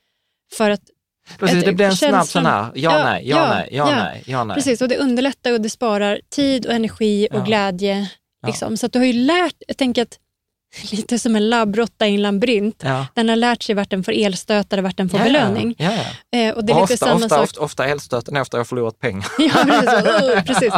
För 0.53 0.69
att, 0.69 0.81
Precis, 1.39 1.63
det 1.63 1.73
blir 1.73 1.85
en 1.85 1.95
snabb 1.97 2.27
sån 2.27 2.45
här, 2.45 2.61
ja, 2.63 2.71
Ja, 2.75 3.03
nej, 3.03 3.27
ja, 3.27 3.37
ja, 3.37 3.49
nej, 3.53 3.69
ja, 3.71 3.89
ja. 3.91 4.03
nej, 4.03 4.23
ja, 4.25 4.43
nej. 4.43 4.55
precis, 4.55 4.81
och 4.81 4.87
det 4.87 4.97
underlättar 4.97 5.53
och 5.53 5.61
det 5.61 5.69
sparar 5.69 6.19
tid 6.29 6.65
och 6.65 6.73
energi 6.73 7.27
och 7.31 7.37
Ja. 7.39 7.43
glädje. 7.43 8.09
Liksom. 8.47 8.77
Så 8.77 8.85
att 8.85 8.93
du 8.93 8.99
har 8.99 9.05
ju 9.05 9.13
lärt, 9.13 9.55
jag 9.67 9.77
tänker 9.77 10.01
att 10.01 10.17
lite 10.91 11.19
som 11.19 11.35
en 11.35 11.49
labbråtta 11.49 12.07
i 12.07 12.15
en 12.15 12.21
labyrint. 12.21 12.81
Ja. 12.85 13.07
Den 13.13 13.29
har 13.29 13.35
lärt 13.35 13.63
sig 13.63 13.75
vart 13.75 13.89
den 13.89 14.03
får 14.03 14.11
elstötar 14.11 14.77
och 14.77 14.83
vart 14.83 14.97
den 14.97 15.09
får 15.09 15.19
Ja, 15.19 15.25
belöning. 15.25 15.75
Ja. 15.77 15.91
Eh, 15.91 16.53
och 16.53 16.65
det 16.65 16.73
är 16.73 16.75
Och 16.75 16.81
lite 16.81 16.81
ofta, 16.81 16.97
samma 16.97 17.15
ofta, 17.15 17.29
sak. 17.29 17.43
ofta, 17.43 17.61
ofta 17.61 17.85
elstöten 17.85 18.37
efter 18.37 18.57
jag 18.57 18.67
förlorat 18.67 18.99
pengar. 18.99 19.27
Ja, 19.37 19.65
precis. 19.65 20.33
Uh, 20.35 20.43
precis. 20.45 20.73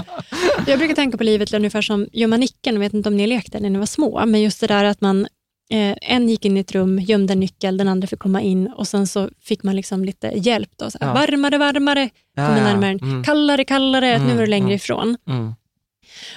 Jag 0.67 0.79
brukar 0.79 0.95
tänka 0.95 1.17
på 1.17 1.23
livet 1.23 1.53
ungefär 1.53 1.81
som 1.81 2.07
gör 2.13 2.27
man 2.27 2.39
nicken, 2.39 2.73
jag 2.75 2.79
vet 2.79 2.93
inte 2.93 3.09
om 3.09 3.17
ni 3.17 3.27
lekte 3.27 3.59
när 3.59 3.69
ni 3.69 3.79
var 3.79 3.85
små, 3.85 4.25
men 4.25 4.41
just 4.41 4.61
det 4.61 4.67
där 4.67 4.83
att 4.83 5.01
man 5.01 5.27
eh, 5.71 5.95
en 6.01 6.29
gick 6.29 6.45
in 6.45 6.57
i 6.57 6.59
ett 6.59 6.71
rum, 6.71 6.99
gömde 6.99 7.33
en 7.33 7.39
nyckel, 7.39 7.77
den 7.77 7.87
andra 7.87 8.07
fick 8.07 8.19
komma 8.19 8.41
in 8.41 8.67
och 8.67 8.87
sen 8.87 9.07
så 9.07 9.29
fick 9.41 9.63
man 9.63 9.75
liksom 9.75 10.05
lite 10.05 10.31
hjälp. 10.35 10.69
Då, 10.75 10.91
så 10.91 10.97
här. 11.01 11.13
Varmare, 11.13 11.57
varmare, 11.57 12.09
ja. 12.35 12.55
närmare. 12.55 12.91
Mm. 12.91 13.23
Kallare, 13.23 13.63
kallare, 13.63 14.17
nu 14.17 14.23
Mm, 14.25 14.37
är 14.37 14.41
du 14.41 14.47
längre 14.47 14.65
mm. 14.65 14.75
ifrån. 14.75 15.17
Mm. 15.29 15.55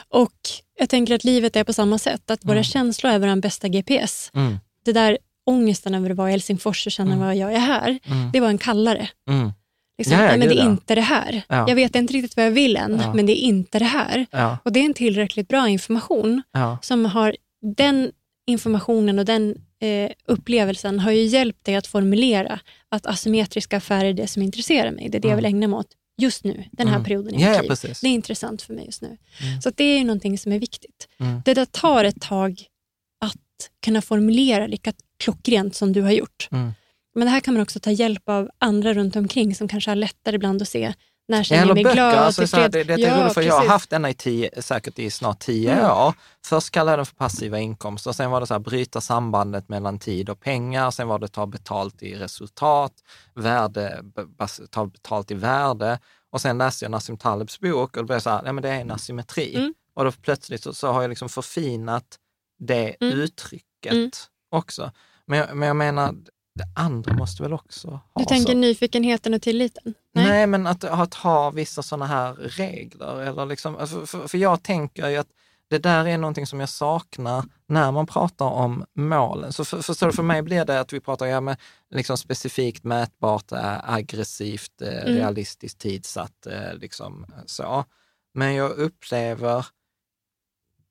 Och 0.08 0.32
jag 0.78 0.88
tänker 0.88 1.14
att 1.14 1.24
livet 1.24 1.56
är 1.56 1.64
på 1.64 1.72
samma 1.72 1.98
sätt, 1.98 2.30
att 2.30 2.44
våra 2.44 2.52
Mm. 2.52 2.64
känslor 2.64 3.12
är 3.12 3.18
vår 3.18 3.40
bästa 3.40 3.68
GPS. 3.68 4.30
Mm. 4.34 4.56
Det 4.84 4.92
där 4.92 5.18
ångesten 5.46 5.94
över 5.94 6.10
att 6.10 6.16
vara 6.16 6.28
i 6.28 6.32
Helsingfors 6.32 6.86
och 6.86 6.92
känna 6.92 7.12
Mm. 7.14 7.26
vad 7.26 7.36
jag 7.36 7.52
är 7.54 7.58
här, 7.58 7.98
Mm. 8.06 8.30
det 8.32 8.40
var 8.40 8.48
en 8.48 8.58
kallare. 8.58 9.08
Mm. 9.30 9.52
Liksom, 9.98 10.16
Ja, 10.18 10.36
men 10.36 10.40
det 10.40 10.54
är 10.60 10.64
inte 10.64 10.94
det 10.94 11.00
här. 11.00 11.42
Ja. 11.48 11.68
Jag 11.68 11.74
vet 11.74 11.96
inte 11.96 12.12
riktigt 12.14 12.36
vad 12.36 12.46
jag 12.46 12.50
vill 12.50 12.76
än, 12.76 13.02
men 13.14 13.26
det 13.26 13.32
är 13.32 13.42
inte 13.42 13.78
det 13.78 13.84
här. 13.84 14.26
Och 14.64 14.72
Det 14.72 14.80
är 14.80 14.84
en 14.84 14.94
tillräckligt 14.94 15.48
bra 15.48 15.68
information 15.68 16.42
som 16.82 17.04
har 17.06 17.36
den 17.76 18.10
informationen 18.46 19.18
och 19.18 19.24
den 19.24 19.54
eh, 19.80 20.10
upplevelsen 20.26 21.00
har 21.00 21.10
ju 21.12 21.22
hjälpt 21.22 21.64
dig 21.64 21.76
att 21.76 21.86
formulera 21.86 22.60
att 22.88 23.06
asymmetriska 23.06 23.76
affärer 23.76 24.04
är 24.08 24.12
det 24.12 24.26
som 24.26 24.42
intresserar 24.42 24.90
mig. 24.90 25.08
Det 25.08 25.18
är 25.18 25.22
det 25.22 25.28
jag 25.28 25.36
vill 25.36 25.44
ägna 25.44 25.68
mig 25.68 25.76
åt 25.78 25.86
just 26.18 26.44
nu, 26.44 26.64
den 26.72 26.88
här 26.88 26.94
Mm. 26.94 27.04
perioden 27.04 27.34
i 27.34 27.42
ja, 27.42 27.62
mitt 27.62 27.84
liv. 27.84 27.96
Det 28.02 28.08
är 28.08 28.12
intressant 28.12 28.62
för 28.62 28.74
mig 28.74 28.86
just 28.86 29.02
nu. 29.02 29.16
Mm. 29.42 29.60
Så 29.60 29.70
det 29.70 29.84
är 29.84 29.98
ju 29.98 30.04
någonting 30.04 30.38
som 30.38 30.52
är 30.52 30.58
viktigt. 30.58 31.08
Mm. 31.20 31.42
Det 31.44 31.54
där 31.54 31.64
tar 31.64 32.04
ett 32.04 32.20
tag 32.20 32.62
att 33.24 33.70
kunna 33.84 34.02
formulera 34.02 34.66
lika 34.66 34.92
klockrent 35.18 35.74
som 35.74 35.92
du 35.92 36.02
har 36.02 36.10
gjort. 36.12 36.48
Mm. 36.52 36.72
Men 37.14 37.24
det 37.24 37.30
här 37.30 37.40
kan 37.40 37.54
man 37.54 37.62
också 37.62 37.80
ta 37.80 37.90
hjälp 37.90 38.28
av 38.28 38.50
andra 38.58 38.94
runt 38.94 39.16
omkring 39.16 39.54
som 39.54 39.68
kanske 39.68 39.90
har 39.90 39.96
lättare 39.96 40.36
ibland 40.36 40.62
att 40.62 40.68
se 40.68 40.94
när 41.28 41.38
Ja, 41.38 41.44
känner 41.44 41.66
jag 41.66 41.74
mig 41.74 41.84
böcker. 41.84 41.94
glad, 41.94 42.14
Alltså, 42.14 42.46
så 42.46 42.56
här, 42.56 42.68
det, 42.68 42.84
det 42.84 42.92
är 42.92 43.20
roligt 43.22 43.34
för 43.34 43.42
jag 43.42 43.52
har 43.52 43.58
precis. 43.60 43.70
haft 43.70 43.90
denna 43.90 44.10
i 44.10 44.14
tio, 44.14 44.62
säkert 44.62 44.98
i 44.98 45.10
snart 45.10 45.38
tio 45.40 45.72
Mm. 45.72 45.90
år. 45.90 46.14
Först 46.44 46.70
kallade 46.70 46.92
jag 46.92 46.98
den 46.98 47.06
för 47.06 47.14
passiva 47.16 47.58
inkomster, 47.58 48.12
sen 48.12 48.30
var 48.30 48.40
det 48.40 48.46
så 48.46 48.54
här, 48.54 48.58
bryta 48.58 49.00
sambandet 49.00 49.68
mellan 49.68 49.98
tid 49.98 50.30
och 50.30 50.40
pengar, 50.40 50.90
sen 50.90 51.08
var 51.08 51.18
det 51.18 51.28
ta 51.28 51.46
betalt 51.46 52.02
i 52.02 52.14
resultat, 52.14 52.92
värde, 53.34 54.02
ta 54.70 54.86
betalt 54.86 55.30
i 55.30 55.34
värde 55.34 55.98
och 56.30 56.40
sen 56.40 56.58
läste 56.58 56.84
jag 56.84 56.90
Nassim 56.90 57.16
Talebs 57.16 57.60
bok 57.60 57.96
och 57.96 58.02
då 58.02 58.06
blev 58.06 58.14
jag 58.14 58.22
så 58.22 58.30
här, 58.30 58.42
nej 58.42 58.52
men 58.52 58.62
det 58.62 58.68
är 58.68 58.80
en 58.80 58.90
asymmetri. 58.90 59.54
Mm. 59.56 59.74
Och 59.94 60.04
då 60.04 60.12
plötsligt 60.12 60.62
så, 60.62 60.72
så 60.74 60.92
har 60.92 61.02
jag 61.02 61.08
liksom 61.08 61.28
förfinat 61.28 62.04
det 62.58 62.96
Mm. 63.00 63.14
uttrycket 63.18 63.92
Mm. 63.92 64.10
också. 64.50 64.90
Men 65.26 65.58
men 65.58 65.66
jag 65.68 65.76
menar, 65.76 66.14
det 66.58 66.68
andra 66.74 67.12
måste 67.12 67.42
väl 67.42 67.52
också 67.52 67.88
ha 67.90 68.00
Du 68.14 68.24
tänker 68.24 68.52
så. 68.52 68.58
nyfikenheten 68.58 69.34
och 69.34 69.42
tilliten? 69.42 69.94
Nej, 70.14 70.46
men 70.46 70.66
att, 70.66 70.84
att 70.84 71.14
ha 71.14 71.50
vissa 71.50 71.82
sådana 71.82 72.06
här 72.06 72.34
regler. 72.34 73.20
Eller 73.22 73.46
liksom, 73.46 73.76
alltså, 73.76 74.06
för, 74.06 74.28
för 74.28 74.38
jag 74.38 74.62
tänker 74.62 75.08
ju 75.08 75.16
att 75.16 75.26
det 75.70 75.78
där 75.78 76.06
är 76.08 76.18
någonting 76.18 76.46
som 76.46 76.60
jag 76.60 76.68
saknar 76.68 77.44
när 77.66 77.92
man 77.92 78.06
pratar 78.06 78.44
om 78.46 78.84
målen. 78.94 79.52
Så 79.52 79.64
för, 79.64 79.82
förstår 79.82 80.06
du, 80.06 80.12
för 80.12 80.22
mig 80.22 80.42
blir 80.42 80.64
det 80.64 80.80
att 80.80 80.92
vi 80.92 81.00
pratar 81.00 81.26
ja, 81.26 81.40
med 81.40 81.56
liksom 81.90 82.16
specifikt 82.16 82.84
mätbart, 82.84 83.52
äh, 83.52 83.90
aggressivt, 83.90 84.82
äh, 84.82 84.88
Mm. 84.88 85.14
realistiskt 85.16 85.80
tidsatt, 85.80 86.46
äh, 86.46 86.74
liksom 86.74 87.26
så. 87.46 87.84
Men 88.34 88.54
jag 88.54 88.70
upplever, 88.70 89.66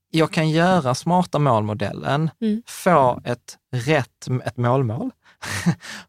jag 0.09 0.31
kan 0.31 0.49
göra 0.49 0.95
smarta 0.95 1.39
målmodellen, 1.39 2.29
Mm. 2.41 2.63
få 2.67 3.21
ett 3.23 3.57
rätt, 3.71 4.27
ett 4.45 4.57
målmål 4.57 5.11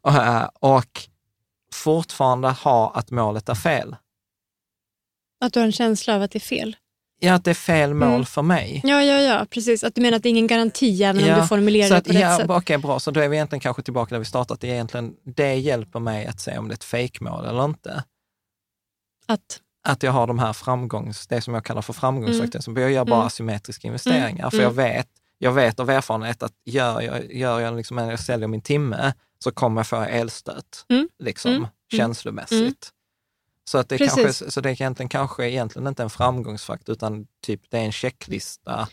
och, 0.01 0.13
äh, 0.15 0.49
och 0.61 1.01
fortfarande 1.75 2.49
ha 2.49 2.91
att 2.95 3.11
målet 3.11 3.49
är 3.49 3.55
fel. 3.55 3.97
Att 5.41 5.53
du 5.53 5.61
har 5.61 5.67
en 5.67 5.73
känsla 5.73 6.15
av 6.17 6.23
att 6.23 6.31
det 6.31 6.39
är 6.39 6.41
fel? 6.41 6.77
Ja, 7.21 7.35
att 7.35 7.45
det 7.45 7.51
är 7.51 7.55
fel 7.55 7.95
mål 7.95 8.09
Mm. 8.09 8.25
för 8.25 8.43
mig. 8.43 8.81
Ja, 8.85 9.03
ja, 9.03 9.21
ja, 9.21 9.47
precis. 9.51 9.85
Att 9.85 9.95
du 9.95 10.01
menar 10.01 10.17
att 10.17 10.23
det 10.23 10.29
är 10.29 10.31
ingen 10.31 10.47
garanti 10.47 11.03
även 11.03 11.33
om 11.35 11.41
du 11.41 11.47
formulerar 11.47 11.95
det 11.97 12.03
på 12.05 12.13
rätt 12.13 12.21
ja, 12.21 12.37
sätt. 12.37 12.51
Okej, 12.51 12.79
bra. 12.79 13.01
Så 13.01 13.11
då 13.11 13.21
är 13.21 13.29
vi 13.29 13.37
egentligen 13.37 13.61
kanske 13.61 13.83
tillbaka 13.83 14.15
där 14.15 14.19
vi 14.19 14.25
startat. 14.25 14.61
Det, 14.61 14.69
är 14.69 14.73
egentligen, 14.73 15.15
det 15.25 15.55
hjälper 15.55 16.01
mig 16.01 16.27
att 16.27 16.41
se 16.41 16.59
om 16.59 16.69
det 16.69 16.73
är 16.73 16.77
ett 16.77 16.85
fejkmål 16.85 17.45
eller 17.45 17.65
inte. 17.65 18.05
Att, 19.27 19.61
Att 19.89 20.03
jag 20.03 20.13
har 20.13 20.27
de 20.27 20.39
här 20.39 20.53
framgångs, 20.53 21.27
det 21.27 21.41
som 21.41 21.55
jag 21.55 21.65
kallar 21.65 21.83
för 21.83 21.93
framgångsfaktorer. 21.93 22.69
Mm. 22.69 22.83
Jag 22.83 22.93
gör 22.93 23.05
bara 23.05 23.17
Mm. 23.17 23.27
asymmetriska 23.27 23.87
investeringar. 23.89 24.41
Mm. 24.45 24.51
För 24.51 24.59
jag 24.59 24.71
vet, 24.71 25.09
jag 25.39 25.53
vet 25.53 25.81
av 25.81 25.91
erfarenhet 25.91 26.43
att 26.43 26.53
gör 26.65 27.01
jag, 27.01 27.33
gör 27.35 27.61
jag, 27.61 27.77
liksom, 27.77 27.99
jag 27.99 28.21
säljer 28.21 28.49
min 28.49 28.61
timme 28.63 29.13
så 29.45 29.51
kommer 29.53 29.81
jag 29.81 29.87
få 29.87 29.97
elstöt, 29.97 30.85
Mm. 30.89 31.09
liksom, 31.19 31.53
Mm. 31.53 31.67
känslomässigt. 31.93 32.61
Mm. 32.61 32.75
Så, 33.71 33.79
att 33.79 33.89
det 33.89 33.99
Precis. 33.99 34.15
kanske, 34.25 34.51
så 34.51 34.61
det 34.61 34.69
är 34.69 34.73
egentligen, 34.73 35.09
kanske 35.09 35.49
egentligen 35.51 35.89
inte 35.89 36.03
en 36.03 36.11
framgångsfaktor, 36.11 36.93
utan 36.93 37.27
typ 37.47 37.63
det 37.71 37.79
är 37.79 37.83
en 37.85 37.93
checklista 37.93 38.73
att, 38.75 38.91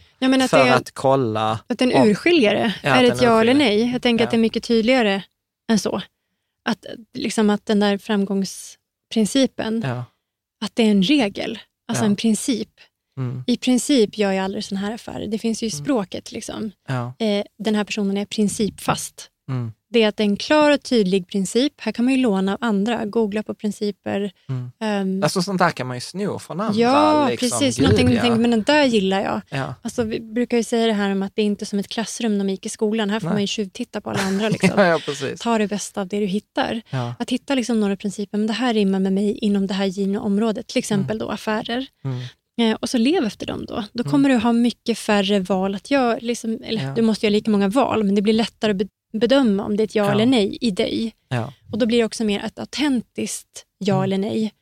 för 0.49 0.57
det 0.57 0.69
är, 0.69 0.75
att 0.75 0.91
kolla. 0.91 1.59
att 1.67 1.81
en 1.81 1.91
urskiljare 2.07 2.73
Ja, 2.83 2.89
är 2.89 3.05
att 3.05 3.13
ett 3.13 3.21
ja 3.21 3.41
eller 3.41 3.53
nej. 3.53 3.91
Jag 3.91 4.01
tänker 4.01 4.23
Ja. 4.23 4.27
att 4.27 4.31
det 4.31 4.37
är 4.37 4.39
mycket 4.41 4.63
tydligare 4.63 5.23
än 5.69 5.79
så. 5.79 6.01
Att, 6.65 6.85
liksom 7.13 7.49
att 7.49 7.65
den 7.65 7.79
där 7.79 7.97
framgångsprincipen, 7.97 9.81
Ja. 9.85 10.03
att 10.65 10.75
det 10.75 10.83
är 10.83 10.91
en 10.91 11.03
regel, 11.03 11.59
alltså 11.87 12.05
en 12.05 12.15
princip. 12.15 12.69
Mm, 13.17 13.43
I 13.47 13.57
princip 13.57 14.17
gör 14.17 14.31
jag 14.31 14.45
aldrig 14.45 14.63
sådana 14.63 14.87
här 14.87 14.93
affärer. 14.95 15.27
Det 15.27 15.37
finns 15.39 15.63
ju 15.63 15.67
i 15.67 15.71
Mm. 15.73 15.85
språket. 15.85 16.31
Liksom. 16.31 16.71
Eh, 17.19 17.43
den 17.59 17.75
här 17.75 17.83
personen 17.83 18.17
är 18.17 18.25
principfast. 18.25 19.29
Mm, 19.49 19.71
Det 19.89 20.03
är 20.03 20.07
att 20.07 20.17
det 20.17 20.23
är 20.23 20.25
en 20.25 20.37
klar 20.37 20.71
och 20.71 20.83
tydlig 20.83 21.27
princip. 21.27 21.73
Här 21.77 21.91
kan 21.91 22.05
man 22.05 22.13
ju 22.13 22.19
låna 22.21 22.51
av 22.53 22.57
andra, 22.61 23.05
googla 23.05 23.43
på 23.43 23.53
principer. 23.55 24.31
mm. 24.49 24.71
Ehm, 24.79 25.23
Alltså 25.23 25.41
sånt 25.41 25.59
där 25.59 25.69
kan 25.71 25.87
man 25.87 25.97
ju 25.97 26.01
sno 26.01 26.39
från 26.39 26.59
andra. 26.61 26.79
ja, 26.81 27.27
liksom. 27.29 27.49
precis. 27.49 27.77
Gud, 27.77 27.83
Någonting 27.83 28.11
ja. 28.15 28.21
tänker, 28.21 28.39
men 28.39 28.51
den 28.51 28.63
där 28.63 28.83
gillar 28.85 29.21
jag. 29.21 29.41
Ja. 29.49 29.73
Alltså, 29.81 30.03
vi 30.03 30.19
brukar 30.19 30.57
ju 30.57 30.63
säga 30.63 30.87
det 30.87 30.93
här 30.93 31.11
om 31.11 31.23
att 31.23 31.31
det 31.35 31.41
är 31.41 31.45
inte 31.45 31.65
som 31.65 31.79
ett 31.79 31.87
klassrum 31.87 32.37
när 32.37 32.45
man 32.45 32.49
gick 32.51 32.65
i 32.65 32.69
skolan. 32.69 33.09
Här 33.09 33.19
får 33.19 33.27
Nej. 33.27 33.33
man 33.33 33.41
ju 33.41 33.47
tjuvtitta 33.47 34.01
på 34.01 34.09
alla 34.09 34.21
andra. 34.21 34.49
Liksom. 34.49 34.69
ja, 34.77 34.85
ja. 34.85 34.99
Ta 35.39 35.57
det 35.57 35.67
bästa 35.67 36.01
av 36.01 36.07
det 36.07 36.19
du 36.19 36.25
hittar. 36.25 36.81
Att 37.19 37.29
hitta 37.29 37.55
liksom 37.55 37.79
några 37.79 37.95
principer, 37.95 38.37
men 38.37 38.47
det 38.47 38.53
här 38.53 38.73
rimmar 38.73 38.99
med 38.99 39.13
mig 39.13 39.37
inom 39.37 39.67
det 39.67 39.73
här 39.73 39.85
givna 39.85 40.21
området. 40.21 40.67
Till 40.67 40.77
exempel 40.79 41.17
då 41.17 41.29
affärer. 41.29 41.87
Mm. 42.03 42.21
Eh, 42.61 42.77
och 42.81 42.89
så 42.89 42.97
lev 42.97 43.25
efter 43.25 43.45
dem 43.45 43.65
då. 43.65 43.83
Då 43.93 44.03
kommer 44.03 44.29
du 44.29 44.35
ha 44.35 44.53
mycket 44.53 44.97
färre 44.97 45.39
val 45.39 45.75
att 45.75 45.91
göra. 45.91 46.17
Liksom, 46.21 46.59
eller, 46.63 46.83
Ja. 46.83 46.93
Du 46.95 47.01
måste 47.01 47.25
göra 47.25 47.31
lika 47.31 47.51
många 47.51 47.67
val, 47.67 48.03
men 48.03 48.15
det 48.15 48.21
blir 48.21 48.33
lättare 48.33 48.71
att 48.71 48.77
bedöma 49.19 49.63
om 49.63 49.77
det 49.77 49.83
är 49.83 49.85
ett 49.85 49.95
ja, 49.95 50.05
Ja. 50.05 50.11
eller 50.11 50.25
nej 50.25 50.57
i 50.61 50.71
dig. 50.71 51.15
Ja. 51.27 51.53
Och 51.71 51.77
då 51.77 51.85
blir 51.85 51.97
det 51.97 52.05
också 52.05 52.23
mer 52.23 52.43
ett 52.43 52.59
autentiskt 52.59 53.65
ja 53.77 53.93
Mm. 53.95 54.03
eller 54.03 54.17
nej. 54.17 54.53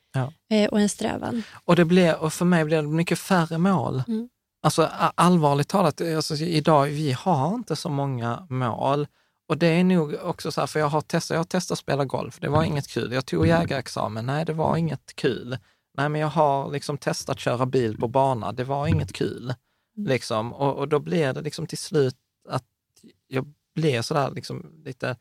Eh, 0.52 0.70
och 0.70 0.80
en 0.80 0.90
strävan. 0.90 1.44
Och, 1.66 1.76
det 1.76 1.86
blir, 1.86 2.18
och 2.18 2.34
för 2.34 2.46
mig 2.46 2.66
blir 2.66 2.78
det 2.82 2.88
mycket 2.88 3.20
färre 3.20 3.58
mål. 3.58 4.04
Mm. 4.08 4.30
Alltså 4.64 4.90
allvarligt 5.16 5.68
talat, 5.68 6.02
alltså, 6.02 6.36
idag, 6.36 6.86
vi 6.86 7.12
har 7.12 7.56
inte 7.56 7.76
så 7.76 7.90
många 7.90 8.48
mål. 8.50 9.08
Och 9.48 9.58
det 9.58 9.68
är 9.68 9.84
nog 9.84 10.14
också 10.24 10.52
så 10.52 10.62
här, 10.62 10.68
för 10.68 10.80
jag 10.80 10.88
har 10.88 11.02
testat, 11.02 11.36
jag 11.36 11.40
har 11.40 11.44
testat 11.46 11.76
att 11.76 11.80
spela 11.80 12.06
golf, 12.06 12.38
det 12.40 12.50
var 12.50 12.64
inget 12.64 12.88
kul. 12.88 13.12
Jag 13.14 13.26
tog 13.26 13.48
jägarexamen, 13.48 14.26
nej 14.26 14.46
det 14.46 14.54
var 14.54 14.78
inget 14.78 15.16
kul. 15.16 15.58
Nej 15.98 16.10
men 16.10 16.22
jag 16.22 16.28
har 16.28 16.72
liksom 16.72 16.98
testat 16.98 17.40
köra 17.40 17.66
bil 17.66 17.98
på 17.98 18.08
bana, 18.08 18.52
det 18.52 18.64
var 18.64 18.88
inget 18.88 19.14
kul. 19.14 19.54
Liksom. 19.98 20.54
Och, 20.54 20.76
och 20.78 20.88
då 20.88 21.00
blir 21.00 21.34
det 21.34 21.42
liksom 21.42 21.68
till 21.68 21.78
slut 21.78 22.16
att 22.50 22.64
jag 23.28 23.46
blir 23.76 24.02
sådär 24.02 24.32
liksom 24.32 24.82
lite, 24.86 25.16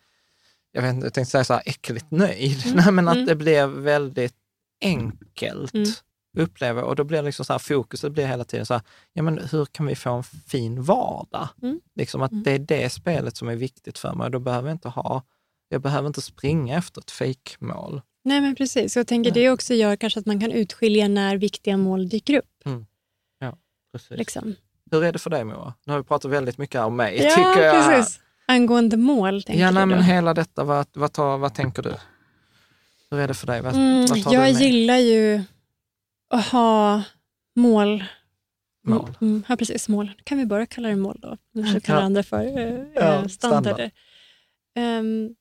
jag 0.73 0.83
vet 0.83 0.95
inte, 0.95 1.07
jag 1.07 1.15
tänkte 1.15 1.31
säga 1.31 1.45
så 1.45 1.53
här 1.55 1.63
äckligt 1.67 2.11
nöjd. 2.11 2.73
Nej 2.75 2.93
men 2.93 3.09
att 3.09 3.15
Mm. 3.15 3.27
det 3.27 3.35
blir 3.37 3.67
väldigt 3.67 4.35
enkelt 4.85 5.75
Mm. 5.75 5.89
upplever 6.39 6.83
och 6.83 6.97
då 6.97 7.05
blir 7.05 7.23
liksom 7.23 7.45
så 7.45 7.53
här, 7.53 7.59
fokuset 7.59 8.13
blir 8.13 8.27
hela 8.27 8.45
tiden 8.45 8.67
så 8.67 8.75
här, 8.75 8.83
ja 9.13 9.23
men 9.23 9.39
hur 9.53 9.65
kan 9.65 9.87
vi 9.87 9.95
få 9.95 10.11
en 10.13 10.23
fin 10.23 10.83
vardag? 10.83 11.49
Mm. 11.63 11.81
Liksom 11.95 12.23
att 12.23 12.33
Mm. 12.33 12.43
det 12.45 12.51
är 12.51 12.59
det 12.59 12.91
spelet 12.91 13.37
som 13.37 13.49
är 13.49 13.57
viktigt 13.57 13.99
för 13.99 14.15
mig 14.15 14.25
och 14.25 14.31
då 14.31 14.39
behöver 14.39 14.69
jag 14.69 14.75
inte 14.75 14.89
ha, 14.89 15.23
jag 15.69 15.81
behöver 15.81 16.07
inte 16.07 16.23
springa 16.23 16.77
efter 16.79 17.01
ett 17.01 17.11
fejkmål. 17.11 18.03
Nej 18.25 18.41
men 18.41 18.55
precis. 18.55 18.97
Jag 18.97 19.07
tänker 19.07 19.31
Nej. 19.31 19.43
det 19.43 19.51
också 19.51 19.75
gör 19.75 19.97
kanske 19.97 20.21
att 20.21 20.27
man 20.27 20.41
kan 20.41 20.51
utskilja 20.53 21.09
när 21.09 21.37
viktiga 21.37 21.77
mål 21.77 22.09
dyker 22.09 22.39
upp. 22.39 22.65
Precis. 23.93 24.11
Liksom. 24.19 24.55
Hur 24.91 25.05
är 25.05 25.13
det 25.13 25.19
för 25.19 25.31
dig 25.31 25.45
Moa? 25.45 25.75
Nu 25.87 25.93
har 25.93 25.99
vi 26.01 26.05
pratat 26.05 26.31
väldigt 26.31 26.59
mycket 26.59 26.81
om 26.81 26.97
mig, 26.97 27.17
Ja, 27.23 27.31
tycker 27.31 27.63
jag. 27.63 27.89
precis. 27.89 28.21
Angående 28.53 28.97
mål, 28.97 29.43
tänker 29.43 29.63
Ja, 29.63 29.69
du 29.69 29.75
nej, 29.75 29.83
då? 29.83 29.87
men 29.87 30.03
hela 30.03 30.35
detta, 30.35 30.65
vad, 30.65 30.87
vad, 30.93 31.13
tar, 31.13 31.39
vad 31.39 31.55
tänker 31.55 31.83
du? 31.83 31.95
Hur 33.11 33.19
är 33.21 33.29
det 33.29 33.35
för 33.35 33.47
dig? 33.47 33.61
Vad, 33.61 33.75
Mm, 33.75 34.07
vad 34.07 34.23
tar 34.23 34.33
jag 34.35 34.47
du 34.49 34.53
med? 34.53 34.63
gillar 34.63 34.97
ju 34.99 35.43
att 36.31 36.47
ha 36.47 37.03
mål. 37.57 38.05
Mål. 38.87 39.15
Mm, 39.21 39.43
ja, 39.49 39.57
precis. 39.57 39.89
Mål. 39.89 40.11
Kan 40.25 40.39
vi 40.39 40.47
bara 40.47 40.67
kalla 40.67 40.89
det 40.89 40.97
mål 40.97 41.19
då? 41.23 41.37
Nu 41.55 41.63
försöker 41.65 41.87
kalla 41.87 42.01
Ja. 42.01 42.05
andra 42.05 42.23
för 42.23 42.59
eh, 42.59 42.85
Ja, 42.95 43.01
eh, 43.23 43.27
standarder. 43.27 43.91
Ehm, 44.77 45.35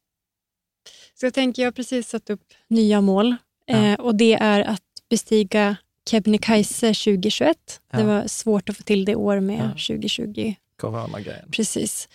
så 1.20 1.26
jag 1.26 1.34
tänker, 1.34 1.62
jag 1.62 1.68
har 1.68 1.72
precis 1.72 2.10
satt 2.10 2.30
upp 2.30 2.44
nya 2.68 3.02
mål 3.02 3.36
Ja. 3.66 3.76
eh, 3.76 4.00
och 4.00 4.16
det 4.16 4.34
är 4.34 4.62
att 4.62 4.82
bestiga 5.10 5.76
Kebnekaise 6.10 6.94
2021. 6.94 7.82
Det 7.92 8.00
Ja. 8.00 8.06
var 8.06 8.28
svårt 8.28 8.70
att 8.70 8.78
få 8.78 8.84
till 8.84 9.06
det 9.06 9.12
i 9.12 9.16
år 9.16 9.40
med 9.40 9.60
Ja. 9.60 9.70
2020. 9.72 10.54
Coronagrejen. 10.78 11.52
Precis. 11.52 12.10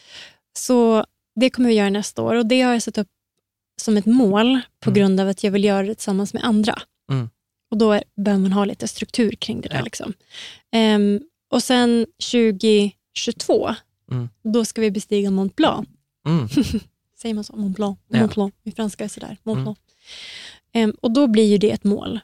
Så 0.57 1.05
det 1.35 1.51
kommer 1.51 1.69
vi 1.69 1.75
göra 1.75 1.91
nästa 1.91 2.23
år 2.23 2.35
och 2.35 2.47
det 2.47 2.61
har 2.61 2.73
jag 2.73 2.83
satt 2.83 2.99
upp 2.99 3.09
som 3.81 3.97
ett 3.97 4.07
mål 4.07 4.61
på 4.81 4.91
Mm. 4.91 4.99
grund 5.01 5.21
av 5.21 5.29
att 5.29 5.45
jag 5.45 5.51
vill 5.51 5.65
göra 5.65 5.87
det 5.87 5.95
tillsammans 5.95 6.35
med 6.35 6.45
andra. 6.45 6.83
Mm. 7.11 7.31
Och 7.71 7.79
då 7.79 7.93
är, 7.93 8.05
behöver 8.17 8.43
man 8.43 8.53
ha 8.53 8.65
lite 8.65 8.89
struktur 8.89 9.31
kring 9.33 9.61
det 9.61 9.69
där. 9.69 9.77
Ja. 9.77 9.83
Liksom. 9.85 10.13
Ehm, 10.73 11.21
och 11.51 11.63
sen 11.63 12.07
2022, 12.33 13.75
Mm. 14.11 14.29
då 14.43 14.65
ska 14.65 14.81
vi 14.81 14.91
bestiga 14.91 15.31
Mont 15.31 15.57
Blanc. 15.57 15.89
Mm. 16.27 16.49
Säger 17.19 17.35
man 17.35 17.45
så? 17.45 17.57
Mont 17.57 17.77
Blanc? 17.77 17.99
Ja. 18.09 18.21
Mont 18.21 18.35
Blanc. 18.35 18.55
I 18.65 18.73
franska 18.73 19.05
är 19.05 19.09
sådär. 19.09 19.37
Mont 19.43 19.57
Mm. 19.57 19.65
Blanc. 19.65 19.79
Ehm, 20.73 20.91
och 21.01 21.11
då 21.11 21.27
blir 21.27 21.45
ju 21.45 21.59
det 21.59 21.71
ett 21.71 21.85
mål. 21.85 22.21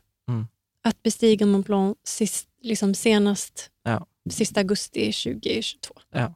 Att 0.84 1.02
bestiga 1.02 1.46
Mont 1.46 1.66
Blanc 1.66 1.96
sist, 2.04 2.48
liksom 2.62 2.94
senast 2.94 3.70
Ja. 3.84 4.06
sista 4.30 4.60
augusti 4.60 5.12
2022. 5.12 5.94
Ja. 6.14 6.34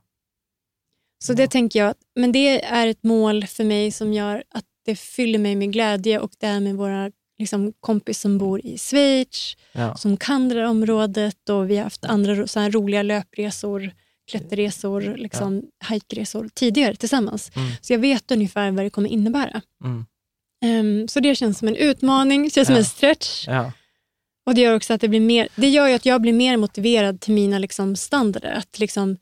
Så 1.19 1.33
det 1.33 1.49
tänker 1.49 1.79
jag, 1.79 1.95
men 2.15 2.33
det 2.33 2.65
är 2.65 2.87
ett 2.87 3.03
mål 3.03 3.47
för 3.47 3.65
mig 3.65 3.93
som 3.93 4.13
gör 4.13 4.45
att 4.51 4.65
det 4.85 4.97
fyller 4.97 5.39
mig 5.39 5.57
med 5.57 5.73
glädje 5.73 6.19
och 6.21 6.31
det 6.39 6.47
är 6.47 6.61
med 6.61 6.75
våra 6.75 7.11
liksom, 7.39 7.73
kompis 7.81 8.21
som 8.21 8.39
bor 8.39 8.67
i 8.67 8.79
Schweiz, 8.79 9.57
Ja. 9.73 9.97
som 9.97 10.17
kan 10.17 10.49
det 10.49 10.55
där 10.55 10.65
området 10.65 11.49
och 11.49 11.71
vi 11.71 11.77
har 11.77 11.85
haft 11.85 12.05
andra 12.05 12.47
så 12.47 12.61
här 12.61 12.71
roliga 12.71 13.03
löpresor, 13.03 13.91
klätterresor, 14.31 15.15
liksom, 15.17 15.63
hajkresor 15.85 16.49
tidigare 16.55 16.97
tillsammans. 16.97 17.51
Mm. 17.57 17.69
Så 17.81 17.93
jag 17.93 17.99
vet 17.99 18.31
ungefär 18.31 18.71
vad 18.71 18.85
det 18.85 18.91
kommer 18.91 19.09
innebära. 19.11 19.61
Mm. 19.85 20.05
Ehm, 20.65 21.09
så 21.09 21.21
det 21.21 21.35
känns 21.35 21.59
som 21.59 21.69
en 21.69 21.77
utmaning, 21.77 22.51
känns 22.51 22.67
som 22.67 22.75
Ja. 22.75 22.79
en 22.79 22.85
stretch. 22.85 23.45
Ja. 23.49 23.73
Och 24.47 24.55
det 24.55 24.61
gör 24.61 24.77
också 24.77 24.95
att 24.95 25.01
det 25.01 25.09
blir 25.09 25.21
mer, 25.21 25.49
det 25.57 25.69
gör 25.69 25.89
ju 25.89 25.95
att 25.95 26.07
jag 26.07 26.21
blir 26.23 26.33
mer 26.33 26.57
motiverad 26.57 27.21
till 27.21 27.35
mina 27.35 27.59
liksom, 27.59 27.97
standarder. 27.97 28.53
Att 28.53 28.79
liksom 28.79 29.17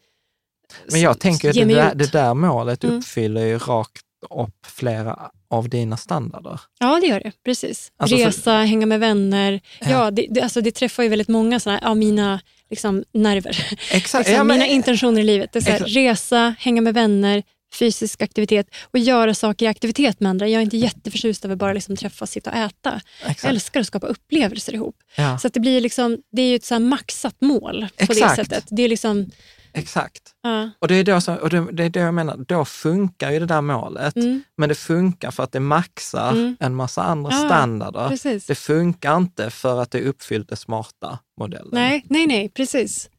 Men 0.90 1.00
jag 1.00 1.18
tänker 1.20 1.48
att 1.48 1.54
det 1.54 1.64
där, 1.64 1.94
det 1.94 2.12
där 2.12 2.34
målet 2.34 2.84
Mm. 2.84 2.96
uppfyller 2.96 3.44
ju 3.44 3.58
rakt 3.58 4.00
upp 4.30 4.66
flera 4.66 5.30
av 5.50 5.68
dina 5.68 5.96
standarder. 5.96 6.60
Ja, 6.78 7.00
det 7.00 7.06
gör 7.06 7.20
det. 7.20 7.32
Precis. 7.44 7.92
Alltså, 7.96 8.16
för- 8.16 8.24
Resa, 8.26 8.52
hänga 8.52 8.86
med 8.86 9.00
vänner. 9.00 9.60
Ja. 9.80 9.86
Ja, 9.90 10.10
det, 10.10 10.26
det, 10.30 10.40
alltså, 10.40 10.60
det 10.60 10.70
träffar 10.70 11.02
ju 11.02 11.08
väldigt 11.08 11.28
många 11.28 11.60
såna, 11.60 11.78
ja, 11.82 11.94
mina 11.94 12.40
liksom, 12.70 13.04
nerver. 13.12 13.50
Exakt. 13.90 13.92
liksom, 13.92 14.34
ja, 14.34 14.44
men, 14.44 14.56
mina 14.58 14.66
intentioner 14.66 15.20
i 15.20 15.24
livet. 15.24 15.52
Det 15.52 15.58
är 15.58 15.62
så 15.62 15.70
här, 15.70 15.78
resa, 15.78 16.54
hänga 16.58 16.80
med 16.80 16.94
vänner, 16.94 17.42
fysisk 17.78 18.22
aktivitet 18.22 18.66
och 18.90 18.98
göra 18.98 19.34
saker 19.34 19.66
i 19.66 19.68
aktivitet 19.68 20.20
med 20.20 20.30
andra. 20.30 20.48
Jag 20.48 20.58
är 20.58 20.62
inte 20.64 20.76
jätteförtjust 20.76 21.44
över 21.44 21.56
bara 21.56 21.72
liksom, 21.72 21.96
träffas, 21.96 22.30
sitta 22.30 22.50
och 22.50 22.56
äta. 22.56 23.00
Jag 23.22 23.30
exakt. 23.30 23.50
älskar 23.50 23.80
att 23.80 23.86
skapa 23.86 24.06
upplevelser 24.06 24.74
ihop. 24.74 24.96
Ja, 25.16 25.38
Så 25.38 25.46
att 25.46 25.54
det, 25.54 25.60
blir 25.60 25.80
liksom, 25.80 26.18
det 26.32 26.42
är 26.42 26.48
ju 26.48 26.56
ett 26.56 26.64
så 26.64 26.78
maxat 26.78 27.36
mål 27.40 27.86
på 27.96 28.12
Exakt. 28.12 28.36
det 28.36 28.44
sättet. 28.44 28.64
Det 28.70 28.82
är 28.82 28.88
liksom, 28.88 29.30
exakt. 29.74 30.22
ja, 30.42 30.70
Och 30.78 30.88
det 30.88 30.94
är 30.94 31.04
då, 31.04 31.20
som, 31.20 31.36
och 31.36 31.50
det, 31.50 31.66
det 31.72 31.84
är 31.84 31.88
det 31.90 32.00
jag 32.00 32.14
menar, 32.14 32.36
då 32.48 32.64
funkar 32.64 33.30
ju 33.30 33.38
det 33.38 33.46
där 33.46 33.60
målet. 33.60 34.16
mm, 34.16 34.42
Men 34.56 34.68
det 34.68 34.74
funkar 34.74 35.30
för 35.30 35.42
att 35.42 35.52
det 35.52 35.60
maxar 35.60 36.30
Mm. 36.32 36.56
en 36.60 36.74
massa 36.74 37.02
andra 37.02 37.30
Ja, 37.32 37.38
standarder. 37.46 38.08
precis. 38.08 38.46
Det 38.46 38.54
funkar 38.54 39.16
inte 39.16 39.50
för 39.50 39.82
att 39.82 39.90
det 39.90 40.00
uppfyllde 40.02 40.56
smarta 40.56 41.18
modellen. 41.40 41.68
Nej, 41.72 42.04
nej, 42.10 42.26
nej, 42.26 42.48
precis. 42.48 43.10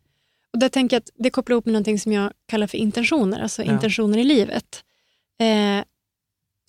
Och 0.53 0.60
där 0.60 0.69
tänker 0.69 0.95
jag 0.95 1.02
att 1.02 1.10
det 1.15 1.30
kopplar 1.30 1.53
ihop 1.53 1.65
med 1.65 1.73
någonting 1.73 1.99
som 1.99 2.11
jag 2.11 2.32
kallar 2.48 2.68
för 2.68 2.77
intentioner, 2.77 3.41
alltså 3.41 3.64
Ja. 3.64 3.72
intentioner 3.73 4.18
i 4.18 4.23
livet. 4.23 4.84
Eh, 5.41 5.84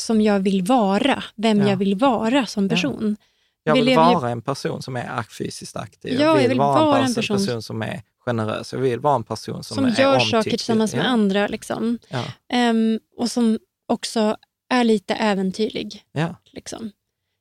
som 0.03 0.21
jag 0.21 0.41
vill 0.41 0.63
vara, 0.63 1.23
vem 1.37 1.61
Ja. 1.61 1.69
jag 1.69 1.77
vill 1.77 1.95
vara 1.95 2.47
som 2.47 2.65
Ja. 2.65 2.69
person. 2.71 3.17
Jag 3.63 3.75
vi 3.75 3.81
vill 3.83 3.97
vara 3.97 4.31
en 4.31 4.43
person 4.43 4.83
som 4.83 4.97
är 4.97 5.23
fysiskt 5.23 5.77
aktiv. 5.77 6.13
Ja, 6.21 6.41
jag 6.41 6.49
vill 6.49 6.59
vara 6.59 6.99
en 6.99 7.05
en 7.05 7.15
person, 7.15 7.37
person- 7.37 7.63
som 7.63 7.83
är 7.83 8.03
generös. 8.27 8.73
Jag 8.73 8.81
vill 8.81 9.01
vara 9.01 9.15
en 9.15 9.25
person 9.25 9.65
som, 9.65 9.75
Som, 9.75 9.85
är 9.85 10.01
gör 10.01 10.13
omtyckt. 10.15 10.31
saker 10.31 10.51
tillsammans 10.51 10.95
med 10.95 11.05
ja. 11.05 11.09
andra. 11.09 11.47
Liksom. 11.47 11.99
Ja, 12.09 12.25
Ehm, 12.53 13.01
och 13.17 13.31
som 13.31 13.59
också 13.89 14.37
är 14.71 14.85
lite 14.85 15.15
äventyrlig. 15.15 16.05
ja, 16.13 16.37
Liksom. 16.53 16.91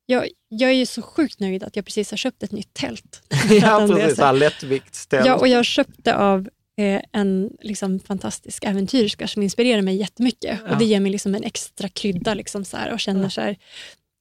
jag, 0.06 0.28
jag 0.48 0.70
är 0.70 0.76
ju 0.76 0.86
så 0.86 1.02
sjukt 1.02 1.40
nöjd 1.40 1.64
att 1.64 1.76
jag 1.76 1.86
precis 1.86 2.10
har 2.12 2.18
köpt 2.18 2.44
ett 2.44 2.52
nytt 2.52 2.74
tält. 2.74 3.22
ja, 3.62 3.88
precis. 3.90 4.18
Ja, 4.18 4.32
lättviktstält. 4.32 5.26
Ja, 5.26 5.36
och 5.36 5.48
jag 5.48 5.66
köpte 5.66 6.16
av 6.16 6.50
eh, 6.78 7.02
en 7.12 7.50
liksom, 7.62 8.00
fantastisk 8.00 8.64
äventyrska 8.64 9.28
som 9.28 9.44
inspirerar 9.44 9.82
mig 9.82 9.96
jättemycket. 9.96 10.60
Ja. 10.66 10.72
Och 10.72 10.78
det 10.78 10.86
ger 10.86 11.00
mig 11.00 11.12
liksom 11.12 11.36
en 11.36 11.44
extra 11.44 11.90
krydda 11.90 12.34
liksom, 12.34 12.66
så 12.66 12.78
här, 12.78 12.94
och 12.94 13.00
känner 13.00 13.30
så 13.30 13.42
här, 13.42 13.58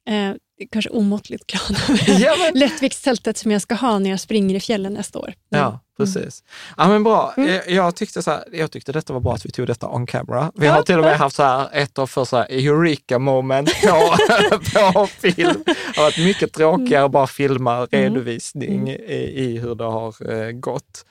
eh, 0.09 0.35
kanske 0.73 0.91
omåttligt 0.91 1.47
glad 1.47 1.81
över 1.89 2.21
ja, 2.25 2.37
men... 2.39 2.61
lättviktstältet 2.61 3.39
som 3.39 3.51
jag 3.51 3.63
ska 3.63 3.75
ha 3.75 3.99
när 3.99 4.11
jag 4.11 4.21
springer 4.21 4.55
i 4.55 4.61
fjällen 4.61 4.95
nästa 4.95 5.19
år. 5.19 5.27
Mm. 5.27 5.65
Ja, 5.65 5.81
precis. 5.97 6.45
Ja, 6.77 6.89
men 6.89 7.05
bra. 7.05 7.35
Mm. 7.37 7.55
Jag, 7.55 7.71
jag, 7.71 7.97
tyckte 7.97 8.23
så 8.23 8.31
här, 8.31 8.45
jag 8.53 8.71
tyckte 8.71 8.93
detta 8.93 9.13
var 9.13 9.21
bra 9.21 9.35
att 9.35 9.47
vi 9.47 9.51
tog 9.51 9.67
detta 9.67 9.89
on 9.89 10.07
camera. 10.07 10.53
Vi 10.55 10.67
har 10.67 10.83
till 10.83 10.99
och 10.99 11.05
med 11.05 11.19
haft 11.19 11.37
så 11.37 11.43
här, 11.43 11.69
ett 11.73 11.99
av 11.99 12.07
första 12.07 12.45
eureka 12.45 13.19
moment 13.19 13.71
på, 13.83 14.15
på 14.93 15.07
film. 15.07 15.63
Det 15.67 15.97
har 15.97 16.03
varit 16.03 16.19
mycket 16.19 16.53
tråkigare 16.53 17.05
att 17.05 17.11
bara 17.11 17.27
filma 17.27 17.77
mm. 17.77 17.89
redovisning 17.91 18.89
mm. 18.89 18.89
i, 18.89 19.45
i, 19.45 19.59
hur 19.59 19.75
det 19.75 19.85
har 19.85 20.33
eh, 20.33 20.51
gått. 20.51 21.05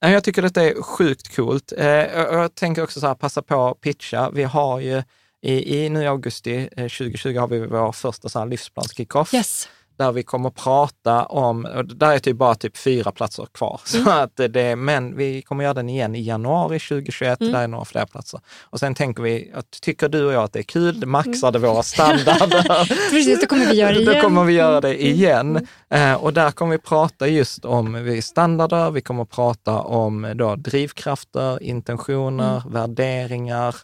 Jag 0.00 0.24
tycker 0.24 0.42
detta 0.42 0.62
är 0.62 0.82
sjukt 0.82 1.36
coolt. 1.36 1.72
Eh, 1.78 1.86
jag 1.86 2.54
tänker 2.54 2.82
också 2.82 3.00
så 3.00 3.06
här, 3.06 3.14
passa 3.14 3.42
på 3.42 3.68
att 3.68 3.80
pitcha. 3.80 4.30
Vi 4.30 4.42
har 4.42 4.80
ju 4.80 5.02
i, 5.42 5.84
i 5.84 5.88
nu 5.88 6.02
i 6.02 6.06
augusti 6.06 6.68
2020 6.68 7.28
eh, 7.28 7.40
har 7.40 7.48
vi 7.48 7.66
vår 7.66 7.92
första 7.92 8.28
så 8.28 8.38
här 8.38 8.46
livsplanskickoff. 8.46 9.34
Yes. 9.34 9.68
Där 9.98 10.12
vi 10.12 10.22
kommer 10.22 10.48
att 10.48 10.54
prata 10.54 11.24
om, 11.24 11.64
och 11.64 11.86
där 11.86 12.12
är 12.12 12.18
typ 12.18 12.36
bara 12.36 12.54
typ 12.54 12.76
fyra 12.76 13.12
platser 13.12 13.46
kvar. 13.54 13.80
Mm. 13.94 14.04
Så 14.04 14.10
att 14.10 14.52
det, 14.52 14.76
men 14.76 15.16
vi 15.16 15.42
kommer 15.42 15.64
göra 15.64 15.74
den 15.74 15.88
igen 15.88 16.14
i 16.14 16.22
januari 16.22 16.78
2021, 16.78 17.40
mm. 17.40 17.52
där 17.52 17.62
är 17.62 17.68
några 17.68 17.84
fler 17.84 18.06
platser. 18.06 18.40
Och 18.62 18.80
sen 18.80 18.94
tänker 18.94 19.22
vi, 19.22 19.52
att 19.54 19.70
tycker 19.70 20.08
du 20.08 20.26
och 20.26 20.32
jag 20.32 20.44
att 20.44 20.52
det 20.52 20.58
är 20.58 20.62
kul, 20.62 21.00
det 21.00 21.06
maxade 21.06 21.58
mm. 21.58 21.70
våra 21.70 21.82
standarder. 21.82 22.84
Precis, 23.10 23.40
då 23.40 23.46
kommer 23.46 23.66
vi 23.66 23.74
göra 23.74 23.92
det 23.92 24.00
igen. 24.00 24.14
Då 24.14 24.20
kommer 24.20 24.44
vi 24.44 24.52
göra 24.52 24.80
det 24.80 24.94
mm. 24.94 25.06
igen. 25.06 25.68
Mm. 25.88 26.12
Eh, 26.12 26.22
och 26.22 26.32
där 26.32 26.50
kommer 26.50 26.72
vi 26.72 26.78
prata 26.78 27.28
just 27.28 27.64
om 27.64 28.20
standarder, 28.22 28.90
vi 28.90 29.00
kommer 29.00 29.22
att 29.22 29.30
prata 29.30 29.78
om 29.80 30.32
då 30.34 30.56
drivkrafter, 30.56 31.62
intentioner, 31.62 32.60
mm. 32.60 32.72
värderingar, 32.72 33.74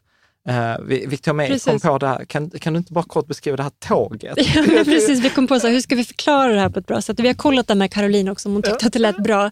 Uh, 0.48 0.86
vi, 0.86 1.06
vi 1.06 1.16
tog 1.16 1.36
med, 1.36 1.48
precis. 1.48 1.64
kom 1.64 1.81
på 1.81 1.98
det 1.98 2.06
här, 2.06 2.24
kan, 2.24 2.51
kan 2.51 2.73
du 2.73 2.78
inte 2.78 2.93
bara 2.93 3.05
kort 3.05 3.27
beskriva 3.27 3.56
det 3.56 3.62
här 3.62 3.73
tåget? 3.89 4.39
Ja, 4.55 4.85
precis, 4.85 5.20
vi 5.20 5.31
kom 5.31 5.47
på 5.47 5.60
så 5.60 5.66
här, 5.66 5.74
hur 5.74 5.81
ska 5.81 5.94
vi 5.94 6.05
förklara 6.05 6.52
det 6.52 6.60
här 6.60 6.68
på 6.68 6.78
ett 6.78 6.86
bra 6.86 7.02
sätt? 7.02 7.20
Vi 7.20 7.27
har 7.27 7.35
kollat 7.35 7.68
det 7.68 7.74
med 7.74 7.93
Caroline 7.93 8.28
också, 8.28 8.48
om 8.48 8.52
hon 8.52 8.62
tyckte 8.62 8.78
ja. 8.81 8.86
att 8.86 8.93
det 8.93 8.98
lät 8.98 9.18
bra. 9.18 9.43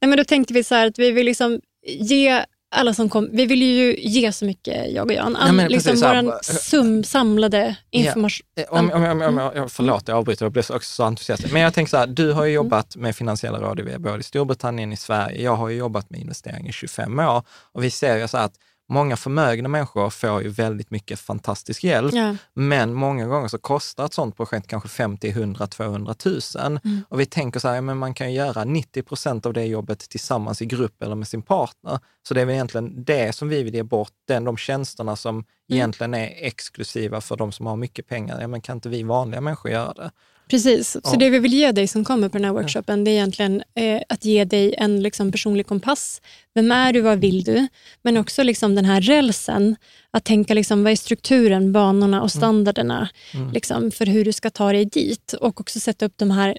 Nej, 0.00 0.08
men 0.08 0.16
då 0.16 0.24
tänkte 0.24 0.54
vi 0.54 0.64
så 0.64 0.74
här 0.74 0.86
att 0.86 0.98
vi 0.98 1.10
vill 1.10 1.26
liksom 1.26 1.60
ge 1.86 2.44
alla 2.72 2.94
som 2.94 3.08
kom, 3.08 3.28
vi 3.32 3.46
vill 3.46 3.62
ju 3.62 3.96
ge 3.98 4.32
så 4.32 4.44
mycket, 4.44 4.92
jag 4.92 5.06
och 5.06 5.12
Jan. 5.12 5.36
All, 5.36 5.58
ja, 5.58 5.68
liksom 5.68 5.96
vår 5.96 6.42
sum, 6.42 7.04
samlade 7.04 7.76
information. 7.90 8.46
Ja. 8.54 8.64
Om, 8.68 8.90
om, 8.90 9.04
om, 9.04 9.22
om, 9.22 9.38
om, 9.38 9.68
förlåt, 9.68 10.08
jag 10.08 10.16
avbryter, 10.16 10.44
jag 10.44 10.52
blev 10.52 10.64
också 10.70 10.94
så 10.94 11.04
entusiastisk. 11.04 11.52
Men 11.52 11.62
jag 11.62 11.74
tänker 11.74 11.90
så 11.90 11.96
här, 11.96 12.06
du 12.06 12.32
har 12.32 12.44
ju 12.44 12.50
mm. 12.50 12.64
jobbat 12.64 12.96
med 12.96 13.16
finansiella 13.16 13.58
rådgivare 13.58 13.98
både 13.98 14.18
i 14.18 14.22
Storbritannien 14.22 14.88
och 14.88 14.92
i 14.92 14.96
Sverige. 14.96 15.42
Jag 15.42 15.56
har 15.56 15.68
ju 15.68 15.76
jobbat 15.76 16.10
med 16.10 16.20
investering 16.20 16.68
i 16.68 16.72
25 16.72 17.18
år 17.18 17.42
och 17.72 17.84
vi 17.84 17.90
ser 17.90 18.16
ju 18.16 18.28
så 18.28 18.36
här 18.36 18.44
att 18.44 18.54
Många 18.92 19.16
förmögna 19.16 19.68
människor 19.68 20.10
får 20.10 20.42
ju 20.42 20.48
väldigt 20.48 20.90
mycket 20.90 21.20
fantastisk 21.20 21.84
hjälp, 21.84 22.14
ja. 22.14 22.36
men 22.54 22.94
många 22.94 23.26
gånger 23.26 23.48
så 23.48 23.58
kostar 23.58 24.04
ett 24.04 24.12
sånt 24.12 24.36
projekt 24.36 24.66
kanske 24.66 24.88
50, 24.88 25.28
100, 25.28 25.66
200 25.66 26.14
000. 26.24 26.40
Mm. 26.56 27.00
Och 27.08 27.20
vi 27.20 27.26
tänker 27.26 27.60
så 27.60 27.68
här, 27.68 27.80
men 27.80 27.98
man 27.98 28.14
kan 28.14 28.32
göra 28.32 28.64
90 28.64 29.02
procent 29.02 29.46
av 29.46 29.52
det 29.52 29.64
jobbet 29.64 29.98
tillsammans 29.98 30.62
i 30.62 30.66
grupp 30.66 31.02
eller 31.02 31.14
med 31.14 31.28
sin 31.28 31.42
partner. 31.42 31.98
Så 32.28 32.34
det 32.34 32.40
är 32.40 32.44
väl 32.44 32.54
egentligen 32.54 33.04
det 33.04 33.34
som 33.34 33.48
vi 33.48 33.62
vill 33.62 33.74
ge 33.74 33.82
bort, 33.82 34.12
den, 34.28 34.44
de 34.44 34.56
tjänsterna 34.56 35.16
som 35.16 35.34
mm. 35.34 35.44
egentligen 35.68 36.14
är 36.14 36.30
exklusiva 36.46 37.20
för 37.20 37.36
de 37.36 37.52
som 37.52 37.66
har 37.66 37.76
mycket 37.76 38.08
pengar. 38.08 38.40
Ja, 38.40 38.48
men 38.48 38.60
kan 38.60 38.76
inte 38.76 38.88
vi 38.88 39.02
vanliga 39.02 39.40
människor 39.40 39.70
göra 39.70 39.92
det? 39.92 40.10
Precis, 40.52 40.92
så 40.92 41.00
ja. 41.04 41.16
det 41.16 41.30
vi 41.30 41.38
vill 41.38 41.52
ge 41.52 41.72
dig 41.72 41.88
som 41.88 42.04
kommer 42.04 42.28
på 42.28 42.38
den 42.38 42.44
här 42.44 42.52
workshopen, 42.52 43.04
det 43.04 43.10
är 43.10 43.12
egentligen 43.12 43.62
eh, 43.74 44.02
att 44.08 44.24
ge 44.24 44.44
dig 44.44 44.74
en 44.78 45.02
liksom, 45.02 45.32
personlig 45.32 45.66
kompass. 45.66 46.20
Vem 46.54 46.72
är 46.72 46.92
du, 46.92 47.00
vad 47.00 47.18
vill 47.18 47.44
du? 47.44 47.68
Men 48.02 48.16
också 48.16 48.42
liksom, 48.42 48.74
den 48.74 48.84
här 48.84 49.00
rälsen, 49.00 49.76
att 50.10 50.24
tänka 50.24 50.54
liksom, 50.54 50.84
vad 50.84 50.92
är 50.92 50.96
strukturen, 50.96 51.72
banorna 51.72 52.16
och 52.22 52.34
mm. 52.34 52.40
standarderna 52.40 53.08
mm. 53.34 53.52
liksom, 53.52 53.90
för 53.90 54.06
hur 54.06 54.24
du 54.24 54.32
ska 54.32 54.50
ta 54.50 54.72
dig 54.72 54.84
dit. 54.84 55.32
Och 55.32 55.60
också 55.60 55.80
sätta 55.80 56.06
upp 56.06 56.14
de 56.16 56.30
här 56.30 56.58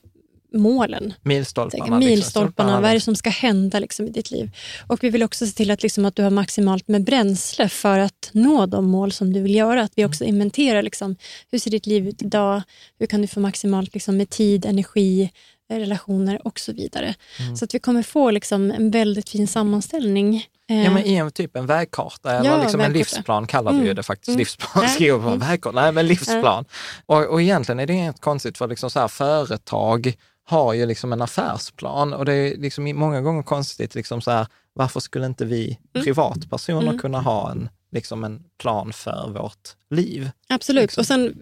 målen. 0.53 1.13
Milstolparna. 1.21 1.99
Milstolparna, 1.99 2.69
liksom. 2.69 2.81
vad 2.81 2.91
är 2.91 2.95
det 2.95 3.01
som 3.01 3.15
ska 3.15 3.29
hända 3.29 3.79
liksom, 3.79 4.07
i 4.07 4.09
ditt 4.09 4.31
liv? 4.31 4.51
Och 4.87 5.03
vi 5.03 5.09
vill 5.09 5.23
också 5.23 5.47
se 5.47 5.53
till 5.53 5.71
att, 5.71 5.83
liksom, 5.83 6.05
att 6.05 6.15
du 6.15 6.23
har 6.23 6.29
maximalt 6.29 6.87
med 6.87 7.03
bränsle 7.03 7.69
för 7.69 7.99
att 7.99 8.29
nå 8.31 8.65
de 8.65 8.85
mål 8.85 9.11
som 9.11 9.33
du 9.33 9.41
vill 9.41 9.55
göra. 9.55 9.81
Att 9.81 9.91
vi 9.95 10.05
också 10.05 10.23
inventerar 10.23 10.81
liksom, 10.81 11.15
hur 11.51 11.59
ser 11.59 11.71
ditt 11.71 11.85
liv 11.85 12.07
ut 12.07 12.21
idag? 12.21 12.61
Hur 12.99 13.07
kan 13.07 13.21
du 13.21 13.27
få 13.27 13.39
maximalt 13.39 13.93
liksom, 13.93 14.17
med 14.17 14.29
tid, 14.29 14.65
energi, 14.65 15.29
relationer 15.69 16.47
och 16.47 16.59
så 16.59 16.73
vidare. 16.73 17.15
Mm. 17.39 17.55
Så 17.55 17.65
att 17.65 17.73
vi 17.73 17.79
kommer 17.79 18.03
få 18.03 18.31
liksom, 18.31 18.71
en 18.71 18.91
väldigt 18.91 19.29
fin 19.29 19.47
sammanställning. 19.47 20.45
Ja, 20.67 20.91
men 20.91 21.05
i 21.05 21.15
en 21.15 21.31
typ 21.31 21.55
en 21.55 21.65
vägkarta 21.65 22.31
eller 22.31 22.49
ja, 22.49 22.61
liksom 22.61 22.81
en 22.81 22.93
livsplan 22.93 23.47
kallar 23.47 23.71
vi 23.71 23.77
ju 23.77 23.83
mm. 23.83 23.95
det 23.95 24.03
faktiskt. 24.03 24.27
Mm. 24.27 24.39
Livsplan, 24.39 24.89
skriver 24.95 25.19
på 25.19 25.27
mm. 25.27 25.39
vägkarta. 25.39 25.81
Nej, 25.81 25.91
men 25.91 26.07
livsplan. 26.07 26.65
Och, 27.05 27.25
och 27.25 27.41
egentligen 27.41 27.79
är 27.79 27.85
det 27.85 27.93
inget 27.93 28.21
konstigt 28.21 28.57
för 28.57 28.67
liksom 28.67 28.89
så 28.89 29.07
företag 29.07 30.13
har 30.45 30.73
ju 30.73 30.85
liksom 30.85 31.13
en 31.13 31.21
affärsplan 31.21 32.13
och 32.13 32.25
det 32.25 32.33
är 32.33 32.57
liksom 32.57 32.95
många 32.95 33.21
gånger 33.21 33.43
konstigt, 33.43 33.95
liksom 33.95 34.21
så 34.21 34.31
här, 34.31 34.47
varför 34.73 34.99
skulle 34.99 35.25
inte 35.25 35.45
vi 35.45 35.79
mm. 35.93 36.05
privatpersoner 36.05 36.87
mm. 36.87 36.99
kunna 36.99 37.21
ha 37.21 37.51
en, 37.51 37.69
liksom 37.91 38.23
en 38.23 38.43
plan 38.57 38.93
för 38.93 39.29
vårt 39.29 39.75
liv? 39.89 40.31
Absolut, 40.49 40.81
liksom. 40.81 41.01
och 41.01 41.07
sen 41.07 41.35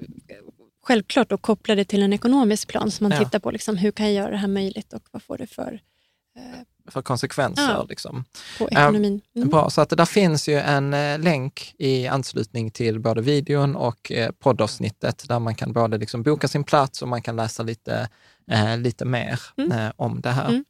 självklart 0.84 1.30
då 1.30 1.38
koppla 1.38 1.76
det 1.76 1.86
till 1.86 2.03
en 2.03 2.14
ekonomisk 2.14 2.68
plan 2.68 2.91
så 2.91 3.03
man 3.03 3.11
ja. 3.11 3.19
tittar 3.19 3.40
på 3.40 3.52
liksom, 3.52 3.78
hur 3.78 3.91
kan 3.91 4.06
jag 4.06 4.14
göra 4.14 4.32
det 4.32 4.38
här 4.38 4.48
möjligt 4.48 4.94
och 4.94 5.03
vad 5.11 5.23
får 5.23 5.38
det 5.38 5.48
för 5.48 5.82
eh, 6.38 6.61
för 6.88 7.02
konsekvenser. 7.02 7.72
Ja, 7.72 7.86
liksom. 7.90 8.26
På 8.57 8.69
ekonomin. 8.69 9.22
Mm. 9.36 9.49
Bra, 9.49 9.69
så 9.69 9.82
att 9.82 9.90
där 9.90 10.06
finns 10.06 10.48
ju 10.48 10.60
en 10.60 10.94
eh, 10.94 11.19
länk 11.19 11.76
i 11.78 12.07
anslutning 12.07 12.72
till 12.72 12.99
både 12.99 13.22
videon 13.22 13.76
och 13.76 14.11
eh, 14.11 14.32
poddavsnittet 14.32 15.28
där 15.28 15.40
man 15.40 15.56
kan 15.56 15.73
både 15.73 15.98
liksom 15.98 16.23
boka 16.23 16.48
sin 16.48 16.64
plats 16.64 17.02
och 17.02 17.07
man 17.07 17.22
kan 17.22 17.36
läsa 17.36 17.64
lite 17.64 18.10
eh, 18.52 18.78
lite 18.78 19.06
mer 19.06 19.40
mm. 19.57 19.72
eh, 19.72 19.91
om 19.95 20.22
det 20.22 20.32
här. 20.32 20.49
Mm. 20.49 20.65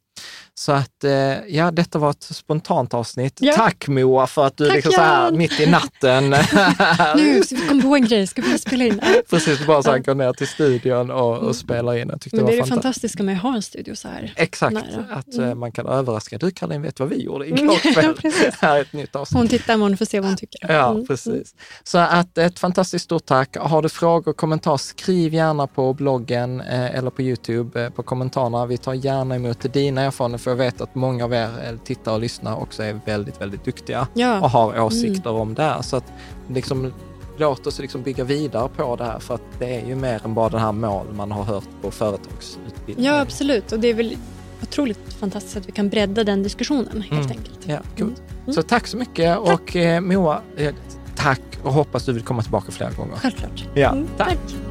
Så 0.54 0.72
att, 0.72 1.04
eh, 1.04 1.12
ja, 1.48 1.72
detta 1.72 2.00
var 2.00 2.10
ett 2.10 2.24
spontant 2.24 2.94
avsnitt. 2.94 3.38
Ja. 3.42 3.54
Tack 3.54 3.88
Moa 3.88 4.28
för 4.28 4.46
att 4.46 4.58
du 4.58 4.66
Tack, 4.66 4.76
liksom 4.76 4.92
så 4.92 5.02
här 5.02 5.32
mitt 5.32 5.60
i 5.60 5.66
natten... 5.66 6.30
nu 7.16 7.42
vi 7.52 7.68
kom 7.68 7.82
på 7.82 7.96
en 7.96 8.06
grej, 8.06 8.28
ska 8.28 8.42
vi 8.42 8.58
spela 8.60 8.86
in? 8.86 9.02
Precis, 9.30 9.66
bara 9.66 9.84
så 9.84 9.92
här, 9.92 10.00
gå 10.00 10.14
ner 10.14 10.34
till 10.34 10.48
studion 10.48 11.12
och, 11.12 11.32
och 11.32 11.42
mm. 11.42 11.54
spela 11.54 11.98
in. 11.98 12.10
Jag 12.10 12.22
tyckte 12.22 12.38
Men 12.38 12.46
det, 12.46 12.52
det 12.52 12.58
är 12.58 12.62
det 12.62 12.70
fantastiska 12.70 13.24
med 13.24 13.36
att 13.36 13.42
ha 13.42 13.56
en 13.56 13.62
studio 13.62 13.96
så 13.96 14.08
här 14.08 14.34
Exakt, 14.36 14.74
nära. 14.74 15.06
att 15.10 15.34
mm. 15.34 15.60
man 15.60 15.72
kan 15.72 15.88
överraska. 15.88 16.38
Du 16.38 16.52
Caroline, 16.52 16.82
vet 16.82 17.00
vad 17.00 17.10
vi 17.10 17.24
gjorde 17.24 17.48
igår 17.50 17.94
kväll? 17.94 18.16
här 18.60 18.78
är 18.78 18.82
ett 18.82 18.94
nytt 18.94 19.16
avsnitt. 19.16 19.38
Hon 19.38 19.48
tittar 19.48 19.74
imorgon 19.74 19.98
för 19.98 20.06
att 20.06 20.10
se 20.10 20.20
vad 20.20 20.30
hon 20.30 20.38
tycker. 20.38 20.74
Ja, 20.74 20.92
mm. 20.92 21.08
precis. 21.08 21.56
Så 21.84 21.98
att 21.98 22.38
ett 22.38 22.60
fantastiskt 22.60 23.06
stort 23.06 23.26
tack. 23.26 23.58
Har 23.58 23.82
du 23.82 23.90
frågor, 23.90 24.34
kommentarer, 24.34 24.78
skriv 24.78 25.34
gärna 25.34 25.68
på 25.68 25.94
bloggen 25.94 26.62
eh, 26.62 26.96
eller 26.96 27.10
på 27.10 27.22
Youtube 27.22 27.84
eh, 27.84 27.90
på 27.90 28.04
kommentarerna. 28.04 28.66
Vi 28.66 28.78
tar 28.78 28.94
gärna 28.94 29.36
emot 29.36 29.74
dina 29.74 30.02
erfarenheter, 30.02 30.41
för 30.42 30.52
jag 30.52 30.56
vet 30.56 30.82
att 30.82 30.96
många 30.96 31.26
av 31.26 31.34
er 31.34 31.50
eh, 31.68 31.78
tittare 31.84 32.16
och 32.16 32.22
lyssnare 32.22 32.56
också 32.56 32.84
är 32.84 33.00
väldigt, 33.06 33.42
väldigt 33.42 33.66
duktiga 33.66 34.08
ja. 34.14 34.42
och 34.42 34.50
har 34.50 34.82
åsikter 34.82 35.30
mm. 35.30 35.42
om 35.42 35.54
det 35.54 35.64
här. 35.64 35.82
Så 35.82 35.98
att 35.98 36.14
liksom, 36.48 36.94
låt 37.38 37.68
oss 37.68 37.80
liksom 37.80 38.04
bygga 38.04 38.24
vidare 38.24 38.70
på 38.70 38.96
det 38.96 39.04
här, 39.04 39.20
för 39.20 39.36
att 39.36 39.42
det 39.60 39.76
är 39.76 39.88
ju 39.88 39.96
mer 39.96 40.22
än 40.26 40.34
bara 40.34 40.50
det 40.50 40.60
här 40.60 40.72
mål 40.72 41.06
man 41.14 41.32
har 41.32 41.44
hört 41.44 41.68
på 41.82 41.92
företagsutbildning. 41.92 43.06
Ja, 43.06 43.22
absolut. 43.22 43.72
Och 43.72 43.80
det 43.80 43.88
är 43.88 43.94
väl 43.94 44.18
otroligt 44.62 45.14
fantastiskt 45.14 45.58
att 45.58 45.68
vi 45.68 45.72
kan 45.72 45.90
bredda 45.90 46.24
den 46.24 46.44
diskussionen 46.44 47.02
helt 47.02 47.26
mm. 47.26 47.38
enkelt. 47.38 47.60
Ja, 47.64 47.80
cool. 47.98 48.08
Mm. 48.08 48.16
mm. 48.44 48.54
Så 48.54 48.62
tack 48.62 48.88
så 48.88 48.98
mycket 48.98 49.38
tack. 49.46 49.54
och 49.54 49.76
eh, 49.76 50.02
Moa, 50.02 50.42
eh, 50.58 50.76
tack 51.16 51.42
och 51.64 51.74
hoppas 51.74 52.06
du 52.06 52.14
vill 52.14 52.24
komma 52.24 52.42
tillbaka 52.42 52.72
flera 52.72 52.92
gånger. 52.92 53.16
Självklart. 53.16 53.68
Ja, 53.74 53.90
mm, 53.90 54.08
tack. 54.18 54.28
tack. 54.28 54.71